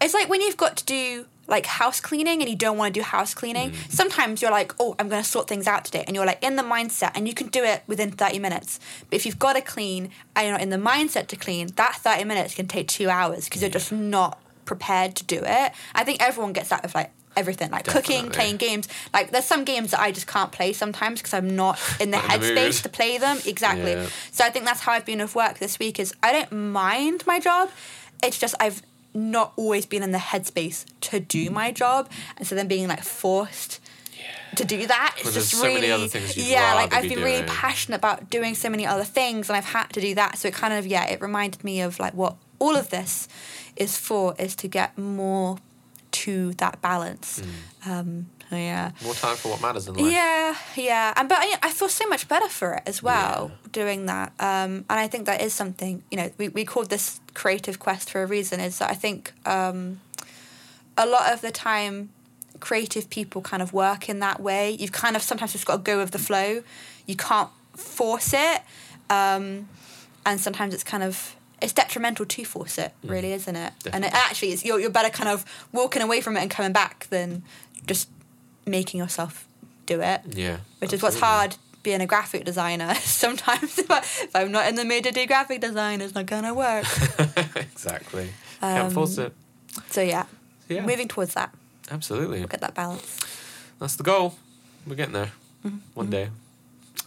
it's 0.00 0.14
like 0.14 0.28
when 0.28 0.40
you've 0.40 0.56
got 0.56 0.76
to 0.78 0.84
do 0.84 1.26
like 1.50 1.66
house 1.66 2.00
cleaning 2.00 2.40
and 2.40 2.48
you 2.48 2.56
don't 2.56 2.78
want 2.78 2.94
to 2.94 3.00
do 3.00 3.04
house 3.04 3.34
cleaning. 3.34 3.72
Mm. 3.72 3.90
Sometimes 3.90 4.40
you're 4.40 4.50
like, 4.50 4.72
oh, 4.80 4.94
I'm 4.98 5.08
going 5.08 5.22
to 5.22 5.28
sort 5.28 5.48
things 5.48 5.66
out 5.66 5.84
today, 5.84 6.04
and 6.06 6.16
you're 6.16 6.26
like 6.26 6.42
in 6.42 6.56
the 6.56 6.62
mindset, 6.62 7.12
and 7.14 7.28
you 7.28 7.34
can 7.34 7.48
do 7.48 7.64
it 7.64 7.82
within 7.86 8.10
thirty 8.10 8.38
minutes. 8.38 8.80
But 9.08 9.16
if 9.16 9.26
you've 9.26 9.38
got 9.38 9.54
to 9.54 9.60
clean 9.60 10.10
and 10.34 10.46
you're 10.46 10.52
not 10.52 10.62
in 10.62 10.70
the 10.70 10.76
mindset 10.76 11.26
to 11.28 11.36
clean, 11.36 11.68
that 11.76 11.96
thirty 11.96 12.24
minutes 12.24 12.54
can 12.54 12.68
take 12.68 12.88
two 12.88 13.10
hours 13.10 13.44
because 13.44 13.60
you're 13.60 13.70
just 13.70 13.92
not 13.92 14.40
prepared 14.64 15.16
to 15.16 15.24
do 15.24 15.40
it. 15.44 15.72
I 15.94 16.04
think 16.04 16.22
everyone 16.22 16.52
gets 16.52 16.68
that 16.68 16.82
with 16.82 16.94
like 16.94 17.10
everything, 17.36 17.70
like 17.70 17.86
cooking, 17.86 18.30
playing 18.30 18.56
games. 18.56 18.88
Like 19.12 19.30
there's 19.30 19.44
some 19.44 19.64
games 19.64 19.90
that 19.90 20.00
I 20.00 20.12
just 20.12 20.26
can't 20.26 20.52
play 20.52 20.72
sometimes 20.72 21.20
because 21.20 21.34
I'm 21.34 21.56
not 21.56 21.78
in 22.00 22.10
the 22.10 22.18
Not 22.18 22.34
in 22.34 22.40
the 22.40 22.46
headspace 22.46 22.82
to 22.82 22.88
play 22.88 23.18
them. 23.18 23.38
Exactly. 23.46 23.92
Yeah. 23.92 24.06
So 24.30 24.44
I 24.44 24.50
think 24.50 24.64
that's 24.64 24.80
how 24.80 24.92
I've 24.92 25.06
been 25.06 25.20
with 25.20 25.34
work 25.34 25.58
this 25.58 25.78
week. 25.78 25.98
Is 25.98 26.14
I 26.22 26.32
don't 26.32 26.52
mind 26.52 27.26
my 27.26 27.40
job. 27.40 27.70
It's 28.22 28.38
just 28.38 28.54
I've 28.60 28.82
not 29.14 29.52
always 29.56 29.86
been 29.86 30.02
in 30.02 30.12
the 30.12 30.18
headspace 30.18 30.84
to 31.02 31.20
do 31.20 31.50
my 31.50 31.72
job, 31.72 32.10
and 32.36 32.46
so 32.46 32.54
then 32.54 32.68
being 32.68 32.88
like 32.88 33.02
forced 33.02 33.80
to 34.56 34.64
do 34.64 34.86
that. 34.86 35.16
It's 35.18 35.34
just 35.34 35.50
so 35.50 35.62
many 35.62 35.74
really 35.76 35.92
other 35.92 36.08
things 36.08 36.36
yeah. 36.36 36.74
Like 36.74 36.92
I've 36.92 37.04
be 37.04 37.10
been 37.10 37.24
really 37.24 37.44
passionate 37.46 37.96
about 37.96 38.30
doing 38.30 38.54
so 38.54 38.68
many 38.68 38.86
other 38.86 39.04
things, 39.04 39.48
and 39.48 39.56
I've 39.56 39.64
had 39.64 39.88
to 39.90 40.00
do 40.00 40.14
that. 40.14 40.38
So 40.38 40.48
it 40.48 40.54
kind 40.54 40.74
of 40.74 40.86
yeah, 40.86 41.06
it 41.06 41.20
reminded 41.20 41.64
me 41.64 41.80
of 41.80 41.98
like 41.98 42.14
what 42.14 42.36
all 42.58 42.76
of 42.76 42.90
this 42.90 43.28
is 43.76 43.96
for 43.96 44.34
is 44.38 44.54
to 44.56 44.68
get 44.68 44.96
more 44.98 45.58
to 46.12 46.52
that 46.54 46.80
balance. 46.82 47.40
Hmm. 47.82 47.90
Um, 47.90 48.26
so 48.50 48.56
yeah. 48.56 48.90
More 49.04 49.14
time 49.14 49.36
for 49.36 49.52
what 49.52 49.62
matters 49.62 49.86
in 49.86 49.94
life. 49.94 50.12
Yeah, 50.12 50.56
yeah, 50.74 51.14
and 51.16 51.28
but 51.28 51.38
I, 51.40 51.56
I 51.62 51.70
feel 51.70 51.88
so 51.88 52.08
much 52.08 52.26
better 52.26 52.48
for 52.48 52.74
it 52.74 52.82
as 52.86 53.00
well 53.00 53.52
doing 53.70 54.06
that. 54.06 54.32
Um, 54.40 54.84
and 54.90 54.98
I 54.98 55.06
think 55.06 55.26
that 55.26 55.40
is 55.40 55.54
something 55.54 56.02
you 56.10 56.16
know 56.16 56.30
we 56.36 56.48
we 56.48 56.64
called 56.64 56.90
this 56.90 57.19
creative 57.34 57.78
quest 57.78 58.10
for 58.10 58.22
a 58.22 58.26
reason. 58.26 58.60
Is 58.60 58.78
that 58.78 58.90
I 58.90 58.94
think 58.94 59.32
um, 59.46 60.00
a 60.96 61.06
lot 61.06 61.32
of 61.32 61.40
the 61.40 61.50
time 61.50 62.10
creative 62.60 63.08
people 63.08 63.40
kind 63.40 63.62
of 63.62 63.72
work 63.72 64.08
in 64.08 64.18
that 64.20 64.40
way. 64.40 64.70
You've 64.70 64.92
kind 64.92 65.16
of 65.16 65.22
sometimes 65.22 65.52
just 65.52 65.64
got 65.66 65.76
to 65.78 65.82
go 65.82 65.98
with 65.98 66.10
the 66.10 66.18
flow. 66.18 66.62
You 67.06 67.16
can't 67.16 67.48
force 67.74 68.32
it, 68.34 68.62
um, 69.08 69.68
and 70.26 70.38
sometimes 70.40 70.74
it's 70.74 70.84
kind 70.84 71.02
of 71.02 71.34
it's 71.62 71.72
detrimental 71.72 72.24
to 72.24 72.44
force 72.44 72.78
it, 72.78 72.92
really, 73.04 73.32
isn't 73.32 73.54
it? 73.56 73.72
And 73.92 74.04
it 74.04 74.12
actually 74.14 74.52
is. 74.52 74.64
You're 74.64 74.80
you're 74.80 74.90
better 74.90 75.10
kind 75.10 75.28
of 75.28 75.44
walking 75.72 76.02
away 76.02 76.20
from 76.20 76.36
it 76.36 76.40
and 76.40 76.50
coming 76.50 76.72
back 76.72 77.06
than 77.10 77.42
just 77.86 78.08
making 78.66 78.98
yourself 78.98 79.46
do 79.86 80.00
it, 80.00 80.20
Yeah. 80.30 80.58
which 80.78 80.92
is 80.92 81.02
what's 81.02 81.18
hard 81.18 81.56
being 81.82 82.00
a 82.00 82.06
graphic 82.06 82.44
designer. 82.44 82.94
Sometimes 83.00 83.78
if, 83.78 83.90
I, 83.90 83.98
if 83.98 84.30
I'm 84.34 84.52
not 84.52 84.68
in 84.68 84.74
the 84.74 84.84
mood 84.84 85.04
to 85.04 85.12
do 85.12 85.26
graphic 85.26 85.60
design, 85.60 86.00
it's 86.00 86.14
not 86.14 86.26
gonna 86.26 86.54
work. 86.54 86.84
exactly. 87.56 88.30
Can't 88.60 88.92
force 88.92 89.18
Um, 89.18 89.26
it. 89.26 89.32
so 89.90 90.02
yeah, 90.02 90.26
Yeah. 90.68 90.84
moving 90.84 91.08
towards 91.08 91.34
that, 91.34 91.54
Absolutely. 91.90 92.40
look 92.42 92.54
at 92.54 92.60
that 92.60 92.74
balance. 92.74 93.18
That's 93.78 93.96
the 93.96 94.02
goal. 94.02 94.36
We're 94.86 94.96
getting 94.96 95.14
there. 95.14 95.32
Mm-hmm. 95.64 95.78
One 95.94 96.10
day. 96.10 96.28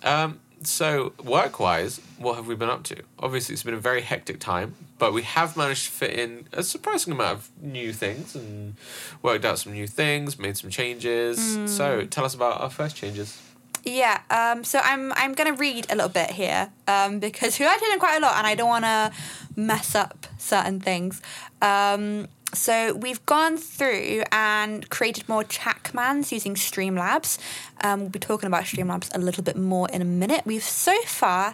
Um, 0.04 0.40
so, 0.64 1.12
work 1.22 1.60
wise, 1.60 2.00
what 2.18 2.36
have 2.38 2.48
we 2.48 2.56
been 2.56 2.70
up 2.70 2.84
to? 2.86 2.96
Obviously, 3.20 3.54
it's 3.54 3.64
been 3.64 3.74
a 3.74 3.78
very 3.80 4.02
hectic 4.02 4.40
time, 4.40 4.76
but 4.98 5.12
we 5.12 5.22
have 5.24 5.58
managed 5.58 5.86
to 5.86 5.92
fit 5.92 6.12
in 6.18 6.48
a 6.54 6.64
surprising 6.64 7.12
amount 7.14 7.34
of 7.40 7.50
new 7.62 7.92
things 7.92 8.34
and 8.34 8.76
worked 9.22 9.44
out 9.44 9.60
some 9.60 9.74
new 9.74 9.88
things, 9.88 10.40
made 10.40 10.56
some 10.58 10.70
changes. 10.70 11.38
Mm. 11.58 11.68
So, 11.70 12.06
tell 12.06 12.24
us 12.26 12.34
about 12.34 12.62
our 12.62 12.70
first 12.70 12.96
changes. 12.96 13.42
Yeah, 13.84 14.22
um, 14.30 14.64
so 14.64 14.80
I'm 14.82 15.12
I'm 15.14 15.34
gonna 15.34 15.54
read 15.54 15.88
a 15.90 15.96
little 15.96 16.10
bit 16.10 16.32
here 16.32 16.72
um, 16.88 17.20
because 17.20 17.60
we 17.60 17.66
actually 17.66 17.90
done 17.90 18.00
quite 18.00 18.18
a 18.18 18.22
lot, 18.22 18.38
and 18.38 18.48
I 18.48 18.56
don't 18.56 18.70
want 18.70 18.86
to 18.86 19.12
mess 19.58 19.94
up 19.94 20.26
certain 20.38 20.80
things. 20.80 21.22
Um, 21.62 22.30
so 22.54 22.94
we've 22.94 23.26
gone 23.26 23.58
through 23.58 24.24
and 24.32 24.90
created 24.90 25.28
more 25.28 25.44
chat 25.44 25.84
commands 25.84 26.32
using 26.32 26.56
Streamlabs. 26.56 27.40
Um, 27.84 28.02
we'll 28.02 28.10
be 28.10 28.20
talking 28.20 28.48
about 28.48 28.64
Streamlabs 28.64 29.14
a 29.14 29.20
little 29.20 29.44
bit 29.44 29.58
more 29.58 29.90
in 29.90 30.02
a 30.02 30.06
minute. 30.06 30.44
We've 30.46 30.64
so 30.64 30.96
far 31.02 31.54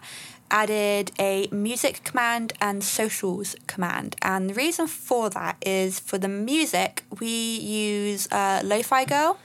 added 0.52 1.12
a 1.20 1.48
music 1.52 2.04
command 2.04 2.54
and 2.62 2.84
socials 2.84 3.56
command, 3.66 4.16
and 4.22 4.52
the 4.52 4.54
reason 4.54 4.86
for 4.86 5.32
that 5.32 5.58
is 5.66 6.00
for 6.00 6.20
the 6.20 6.28
music 6.28 7.04
we 7.20 7.58
use 7.58 8.28
uh, 8.32 8.62
Lo-Fi 8.64 9.06
Girl 9.06 9.40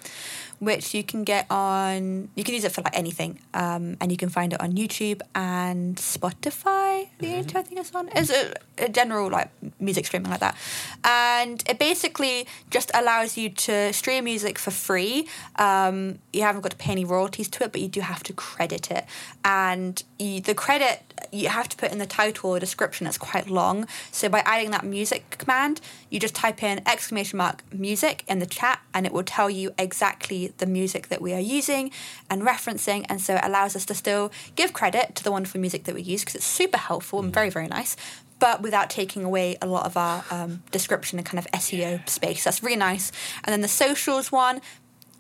which 0.64 0.94
you 0.94 1.02
can 1.02 1.24
get 1.24 1.46
on. 1.50 2.28
You 2.34 2.44
can 2.44 2.54
use 2.54 2.64
it 2.64 2.72
for 2.72 2.82
like 2.82 2.96
anything, 2.96 3.38
um, 3.52 3.96
and 4.00 4.10
you 4.12 4.16
can 4.16 4.28
find 4.28 4.52
it 4.52 4.60
on 4.60 4.72
YouTube 4.72 5.20
and 5.34 5.96
Spotify. 5.96 6.83
The 7.18 7.26
Mm-hmm. 7.26 7.46
two 7.46 7.58
I 7.58 7.62
think 7.62 7.80
it's 7.80 7.94
on. 7.94 8.08
It's 8.14 8.30
a, 8.30 8.54
a 8.78 8.88
general 8.88 9.30
like 9.30 9.50
music 9.80 10.06
streaming 10.06 10.30
like 10.30 10.40
that, 10.40 10.56
and 11.04 11.62
it 11.68 11.78
basically 11.78 12.46
just 12.70 12.90
allows 12.94 13.36
you 13.36 13.48
to 13.50 13.92
stream 13.92 14.24
music 14.24 14.58
for 14.58 14.70
free. 14.70 15.26
Um, 15.56 16.18
you 16.32 16.42
haven't 16.42 16.62
got 16.62 16.70
to 16.72 16.76
pay 16.76 16.92
any 16.92 17.04
royalties 17.04 17.48
to 17.48 17.64
it, 17.64 17.72
but 17.72 17.80
you 17.80 17.88
do 17.88 18.00
have 18.00 18.22
to 18.24 18.32
credit 18.32 18.90
it, 18.90 19.04
and 19.44 20.02
you, 20.18 20.40
the 20.40 20.54
credit 20.54 21.00
you 21.32 21.48
have 21.48 21.68
to 21.68 21.76
put 21.76 21.90
in 21.90 21.98
the 21.98 22.06
title 22.06 22.50
or 22.50 22.60
description. 22.60 23.06
It's 23.06 23.18
quite 23.18 23.48
long, 23.50 23.86
so 24.12 24.28
by 24.28 24.40
adding 24.44 24.70
that 24.72 24.84
music 24.84 25.36
command, 25.38 25.80
you 26.10 26.20
just 26.20 26.34
type 26.34 26.62
in 26.62 26.80
exclamation 26.86 27.36
mark 27.38 27.62
music 27.72 28.22
in 28.28 28.38
the 28.38 28.46
chat, 28.46 28.80
and 28.92 29.06
it 29.06 29.12
will 29.12 29.24
tell 29.24 29.50
you 29.50 29.72
exactly 29.78 30.52
the 30.58 30.66
music 30.66 31.08
that 31.08 31.20
we 31.22 31.32
are 31.32 31.40
using 31.40 31.90
and 32.30 32.42
referencing, 32.42 33.06
and 33.08 33.20
so 33.20 33.34
it 33.36 33.40
allows 33.44 33.74
us 33.74 33.84
to 33.86 33.94
still 33.94 34.30
give 34.56 34.72
credit 34.72 35.14
to 35.16 35.24
the 35.24 35.30
wonderful 35.32 35.60
music 35.60 35.84
that 35.84 35.94
we 35.94 36.02
use 36.02 36.20
because 36.22 36.34
it's 36.36 36.44
super 36.44 36.78
helpful 36.78 36.93
and 37.02 37.32
very 37.32 37.50
very 37.50 37.66
nice. 37.68 37.96
But 38.40 38.60
without 38.62 38.90
taking 38.90 39.24
away 39.24 39.56
a 39.62 39.66
lot 39.66 39.86
of 39.86 39.96
our 39.96 40.24
um, 40.30 40.62
description 40.70 41.18
and 41.18 41.24
kind 41.26 41.38
of 41.38 41.46
SEO 41.52 42.06
space. 42.08 42.44
That's 42.44 42.62
really 42.62 42.76
nice. 42.76 43.10
And 43.44 43.52
then 43.52 43.60
the 43.62 43.68
socials 43.68 44.30
one, 44.32 44.60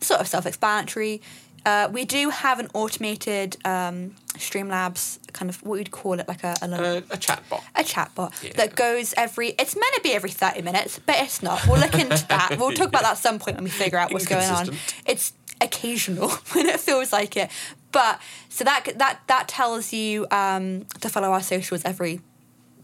sort 0.00 0.20
of 0.20 0.26
self-explanatory. 0.26 1.22
Uh, 1.64 1.88
we 1.90 2.04
do 2.04 2.28
have 2.28 2.58
an 2.58 2.68
automated 2.74 3.56
um, 3.64 4.14
Streamlabs 4.34 5.18
kind 5.32 5.48
of 5.48 5.62
what 5.62 5.78
we'd 5.78 5.90
call 5.90 6.20
it, 6.20 6.28
like 6.28 6.44
a 6.44 6.54
a, 6.60 6.68
little, 6.68 6.86
Uh, 6.98 7.00
a 7.10 7.16
chat 7.16 7.42
bot. 7.48 7.62
a 7.74 7.82
chatbot 7.82 8.32
Yeah. 8.42 8.52
that 8.56 8.74
goes 8.76 9.14
every. 9.16 9.50
It's 9.58 9.74
meant 9.74 9.94
to 9.94 10.00
be 10.02 10.12
every 10.12 10.30
thirty 10.30 10.60
minutes, 10.60 11.00
but 11.06 11.16
it's 11.20 11.42
not. 11.42 11.66
We'll 11.66 11.80
look 11.80 11.94
into 11.94 12.26
that. 12.28 12.56
We'll 12.58 12.72
talk 12.72 12.88
about 12.88 13.02
that 13.02 13.12
at 13.12 13.18
some 13.18 13.38
point 13.38 13.56
when 13.56 13.64
we 13.64 13.70
figure 13.70 13.96
out 13.98 14.12
what's 14.12 14.26
going 14.26 14.50
on. 14.50 14.76
It's 15.06 15.32
occasional 15.60 16.28
when 16.52 16.66
it 16.66 16.80
feels 16.80 17.12
like 17.12 17.36
it, 17.36 17.50
but 17.94 18.20
so 18.48 18.64
that 18.64 18.98
that 18.98 19.20
that 19.28 19.48
tells 19.48 19.92
you 19.92 20.26
um, 20.30 20.84
to 21.00 21.08
follow 21.08 21.30
our 21.30 21.40
socials 21.40 21.82
every 21.84 22.20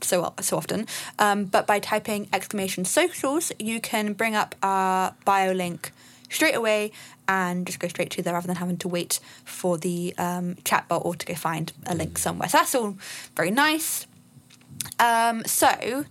so 0.00 0.32
so 0.40 0.56
often. 0.56 0.86
Um, 1.18 1.44
but 1.44 1.66
by 1.66 1.80
typing 1.80 2.28
exclamation 2.32 2.84
socials, 2.86 3.52
you 3.58 3.80
can 3.80 4.14
bring 4.14 4.34
up 4.34 4.54
our 4.62 5.14
bio 5.24 5.52
link 5.52 5.92
straight 6.30 6.54
away 6.54 6.92
and 7.26 7.66
just 7.66 7.80
go 7.80 7.88
straight 7.88 8.10
to 8.12 8.22
there 8.22 8.34
rather 8.34 8.46
than 8.46 8.56
having 8.56 8.76
to 8.78 8.88
wait 8.88 9.18
for 9.44 9.76
the 9.76 10.14
um, 10.16 10.54
chatbot 10.64 11.04
or 11.04 11.16
to 11.16 11.26
go 11.26 11.34
find 11.34 11.72
a 11.86 11.94
link 11.94 12.16
somewhere. 12.16 12.48
So 12.48 12.58
that's 12.58 12.74
all 12.76 12.96
very 13.36 13.50
nice. 13.50 14.06
Um, 15.00 15.42
so, 15.44 16.04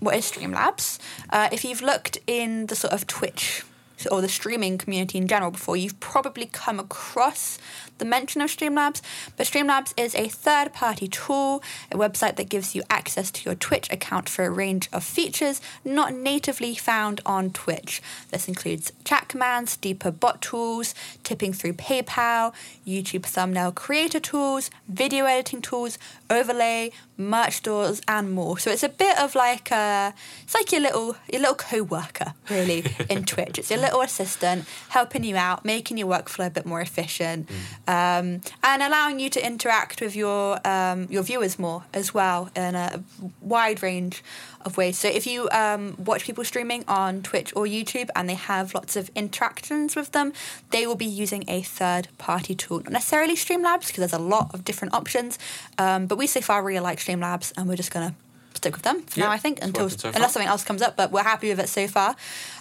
what 0.00 0.16
is 0.16 0.24
Streamlabs? 0.32 0.98
Uh, 1.28 1.50
if 1.52 1.64
you've 1.66 1.82
looked 1.82 2.18
in 2.26 2.66
the 2.66 2.74
sort 2.74 2.94
of 2.94 3.06
Twitch 3.06 3.62
or 4.10 4.20
the 4.20 4.28
streaming 4.28 4.78
community 4.78 5.18
in 5.18 5.26
general 5.26 5.50
before, 5.50 5.76
you've 5.76 5.98
probably 6.00 6.46
come 6.46 6.78
across 6.78 7.58
the 7.98 8.04
mention 8.04 8.40
of 8.42 8.50
Streamlabs. 8.50 9.00
But 9.36 9.46
Streamlabs 9.46 9.94
is 9.96 10.14
a 10.14 10.28
third 10.28 10.72
party 10.72 11.08
tool, 11.08 11.62
a 11.90 11.96
website 11.96 12.36
that 12.36 12.48
gives 12.48 12.74
you 12.74 12.82
access 12.90 13.30
to 13.30 13.44
your 13.44 13.54
Twitch 13.54 13.90
account 13.90 14.28
for 14.28 14.44
a 14.44 14.50
range 14.50 14.88
of 14.92 15.02
features 15.02 15.60
not 15.84 16.12
natively 16.12 16.74
found 16.74 17.20
on 17.24 17.50
Twitch. 17.50 18.02
This 18.30 18.48
includes 18.48 18.92
chat 19.04 19.28
commands, 19.28 19.76
deeper 19.76 20.10
bot 20.10 20.42
tools, 20.42 20.94
tipping 21.22 21.52
through 21.52 21.74
PayPal, 21.74 22.52
YouTube 22.86 23.24
thumbnail 23.24 23.72
creator 23.72 24.20
tools, 24.20 24.70
video 24.88 25.24
editing 25.24 25.62
tools, 25.62 25.98
overlay, 26.28 26.92
merch 27.16 27.54
stores, 27.54 28.02
and 28.06 28.32
more. 28.32 28.58
So 28.58 28.70
it's 28.70 28.82
a 28.82 28.88
bit 28.88 29.18
of 29.18 29.34
like 29.34 29.70
a, 29.70 30.12
it's 30.42 30.54
like 30.54 30.72
your 30.72 30.82
little 30.82 31.16
your 31.30 31.40
little 31.40 31.54
co-worker 31.54 32.34
really 32.50 32.84
in 33.08 33.24
Twitch. 33.24 33.58
It's 33.58 33.70
your 33.70 33.80
little 33.80 34.00
assistant 34.00 34.66
helping 34.88 35.24
you 35.24 35.36
out, 35.36 35.64
making 35.64 35.98
your 35.98 36.08
workflow 36.08 36.46
a 36.46 36.50
bit 36.50 36.66
more 36.66 36.80
efficient, 36.80 37.48
um, 37.86 38.40
and 38.62 38.82
allowing 38.82 39.20
you 39.20 39.30
to 39.30 39.44
interact 39.44 40.00
with 40.00 40.16
your 40.16 40.66
um, 40.66 41.06
your 41.10 41.22
viewers 41.22 41.58
more 41.58 41.84
as 41.92 42.12
well 42.12 42.50
in 42.54 42.74
a 42.74 43.02
wide 43.40 43.82
range 43.82 44.22
of 44.66 44.76
ways. 44.76 44.98
So 44.98 45.08
if 45.08 45.26
you 45.26 45.48
um, 45.50 45.94
watch 46.04 46.24
people 46.24 46.44
streaming 46.44 46.84
on 46.88 47.22
Twitch 47.22 47.52
or 47.56 47.64
YouTube 47.64 48.10
and 48.14 48.28
they 48.28 48.34
have 48.34 48.74
lots 48.74 48.96
of 48.96 49.10
interactions 49.14 49.96
with 49.96 50.12
them, 50.12 50.32
they 50.70 50.86
will 50.86 50.96
be 50.96 51.06
using 51.06 51.44
a 51.48 51.62
third 51.62 52.08
party 52.18 52.54
tool, 52.54 52.78
not 52.78 52.92
necessarily 52.92 53.36
Streamlabs 53.36 53.86
because 53.86 53.98
there's 53.98 54.12
a 54.12 54.18
lot 54.18 54.52
of 54.52 54.64
different 54.64 54.92
options. 54.92 55.38
Um, 55.78 56.06
but 56.06 56.18
we 56.18 56.26
so 56.26 56.40
far 56.40 56.62
really 56.62 56.80
like 56.80 56.98
Streamlabs 56.98 57.52
and 57.56 57.68
we're 57.68 57.76
just 57.76 57.92
gonna 57.92 58.14
stick 58.56 58.74
with 58.74 58.82
them 58.82 59.02
for 59.02 59.20
Yeah, 59.20 59.26
now. 59.26 59.32
I 59.32 59.38
think 59.38 59.62
until 59.62 59.88
so 59.88 60.10
unless 60.14 60.32
something 60.32 60.48
else 60.48 60.64
comes 60.64 60.82
up, 60.82 60.96
but 60.96 61.12
we're 61.12 61.22
happy 61.22 61.48
with 61.48 61.60
it 61.60 61.68
so 61.68 61.86
far. 61.86 62.16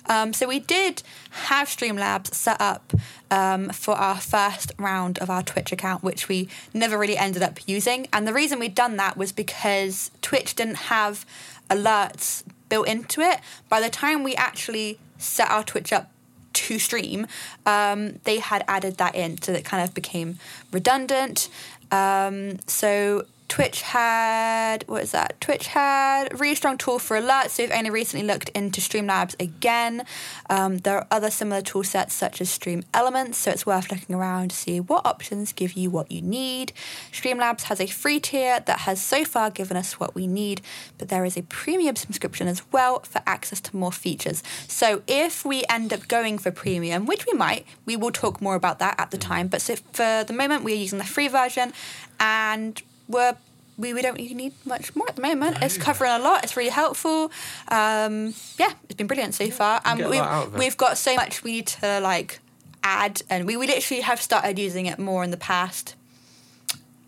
Um, 0.08 0.34
so 0.34 0.48
we 0.48 0.60
did 0.60 1.02
have 1.32 1.68
Streamlabs 1.68 2.34
set 2.34 2.60
up 2.62 2.94
um, 3.32 3.70
for 3.70 3.96
our 3.96 4.20
first 4.20 4.72
round 4.78 5.18
of 5.20 5.30
our 5.30 5.44
Twitch 5.44 5.72
account, 5.72 6.04
which 6.04 6.28
we 6.28 6.48
never 6.74 6.98
really 6.98 7.18
ended 7.18 7.42
up 7.42 7.68
using. 7.68 8.08
And 8.14 8.28
the 8.28 8.34
reason 8.34 8.60
we'd 8.60 8.75
done 8.75 8.98
that 8.98 9.18
was 9.18 9.32
because 9.32 10.12
Twitch 10.22 10.56
didn't 10.56 10.75
have 10.75 11.25
alerts 11.70 12.44
built 12.70 12.88
into 12.88 13.22
it. 13.22 13.40
By 13.70 13.82
the 13.82 13.90
time 13.90 14.24
we 14.24 14.36
actually 14.36 15.00
set 15.18 15.50
our 15.50 15.64
Twitch 15.64 15.92
up 15.92 16.12
to 16.54 16.80
stream, 16.80 17.28
um, 17.66 18.20
they 18.24 18.40
had 18.40 18.64
added 18.68 18.98
that 18.98 19.16
in, 19.16 19.42
so 19.42 19.54
it 19.54 19.66
kind 19.66 19.84
of 19.84 19.94
became 19.94 20.38
redundant. 20.72 21.50
Um, 21.92 22.60
so 22.68 23.25
Twitch 23.55 23.83
had 23.83 24.83
what 24.85 25.01
is 25.03 25.13
that? 25.13 25.39
Twitch 25.39 25.67
had 25.67 26.38
really 26.41 26.55
strong 26.55 26.77
tool 26.77 27.00
for 27.00 27.17
alerts. 27.17 27.51
So 27.51 27.63
we've 27.63 27.71
only 27.71 27.89
recently 27.89 28.27
looked 28.27 28.50
into 28.50 28.81
Streamlabs 28.81 29.41
again. 29.41 30.03
Um, 30.50 30.79
there 30.79 30.97
are 30.97 31.07
other 31.09 31.31
similar 31.31 31.62
tool 31.62 31.85
sets 31.85 32.13
such 32.13 32.41
as 32.41 32.50
Stream 32.50 32.83
Elements, 32.93 33.38
so 33.38 33.51
it's 33.51 33.65
worth 33.65 33.89
looking 33.89 34.13
around 34.13 34.50
to 34.50 34.57
see 34.57 34.81
what 34.81 35.05
options 35.05 35.53
give 35.53 35.71
you 35.71 35.89
what 35.89 36.12
you 36.12 36.21
need. 36.21 36.74
Streamlabs 37.13 37.63
has 37.63 37.79
a 37.79 37.88
free 37.88 38.19
tier 38.19 38.59
that 38.59 38.79
has 38.79 39.01
so 39.01 39.24
far 39.24 39.50
given 39.50 39.77
us 39.77 40.01
what 40.01 40.15
we 40.15 40.27
need, 40.27 40.59
but 40.97 41.07
there 41.07 41.24
is 41.24 41.38
a 41.38 41.43
premium 41.43 41.95
subscription 41.95 42.50
as 42.50 42.62
well 42.74 43.00
for 43.03 43.21
access 43.25 43.62
to 43.62 43.77
more 43.77 43.93
features. 43.93 44.43
So 44.67 45.01
if 45.07 45.45
we 45.45 45.63
end 45.69 45.93
up 45.93 46.09
going 46.09 46.39
for 46.39 46.51
premium, 46.51 47.05
which 47.05 47.25
we 47.25 47.31
might, 47.31 47.65
we 47.85 47.95
will 47.95 48.12
talk 48.12 48.41
more 48.41 48.55
about 48.55 48.79
that 48.79 49.00
at 49.00 49.12
the 49.12 49.17
time. 49.17 49.47
But 49.47 49.62
so 49.62 49.77
for 49.93 50.25
the 50.27 50.33
moment, 50.33 50.65
we're 50.65 50.75
using 50.75 51.00
the 51.00 51.05
free 51.05 51.29
version, 51.29 51.71
and 52.19 52.83
we're 53.07 53.35
we, 53.77 53.93
we 53.93 54.01
don't 54.01 54.17
really 54.17 54.33
need 54.33 54.53
much 54.65 54.95
more 54.95 55.07
at 55.09 55.15
the 55.15 55.21
moment. 55.21 55.57
It's 55.62 55.77
covering 55.77 56.12
a 56.12 56.19
lot. 56.19 56.43
It's 56.43 56.55
really 56.55 56.69
helpful. 56.69 57.31
Um, 57.67 58.33
yeah, 58.57 58.71
it's 58.85 58.93
been 58.95 59.07
brilliant 59.07 59.35
so 59.35 59.50
far. 59.51 59.81
And 59.83 60.00
we've, 60.00 60.19
lot 60.19 60.27
out 60.27 60.47
of 60.47 60.55
it. 60.55 60.59
we've 60.59 60.77
got 60.77 60.97
so 60.97 61.15
much 61.15 61.43
we 61.43 61.51
need 61.51 61.67
to 61.67 62.00
like 62.00 62.39
add, 62.83 63.21
and 63.29 63.45
we, 63.45 63.57
we 63.57 63.67
literally 63.67 64.01
have 64.01 64.21
started 64.21 64.57
using 64.57 64.85
it 64.85 64.97
more 64.97 65.24
in 65.24 65.31
the 65.31 65.38
past 65.38 65.95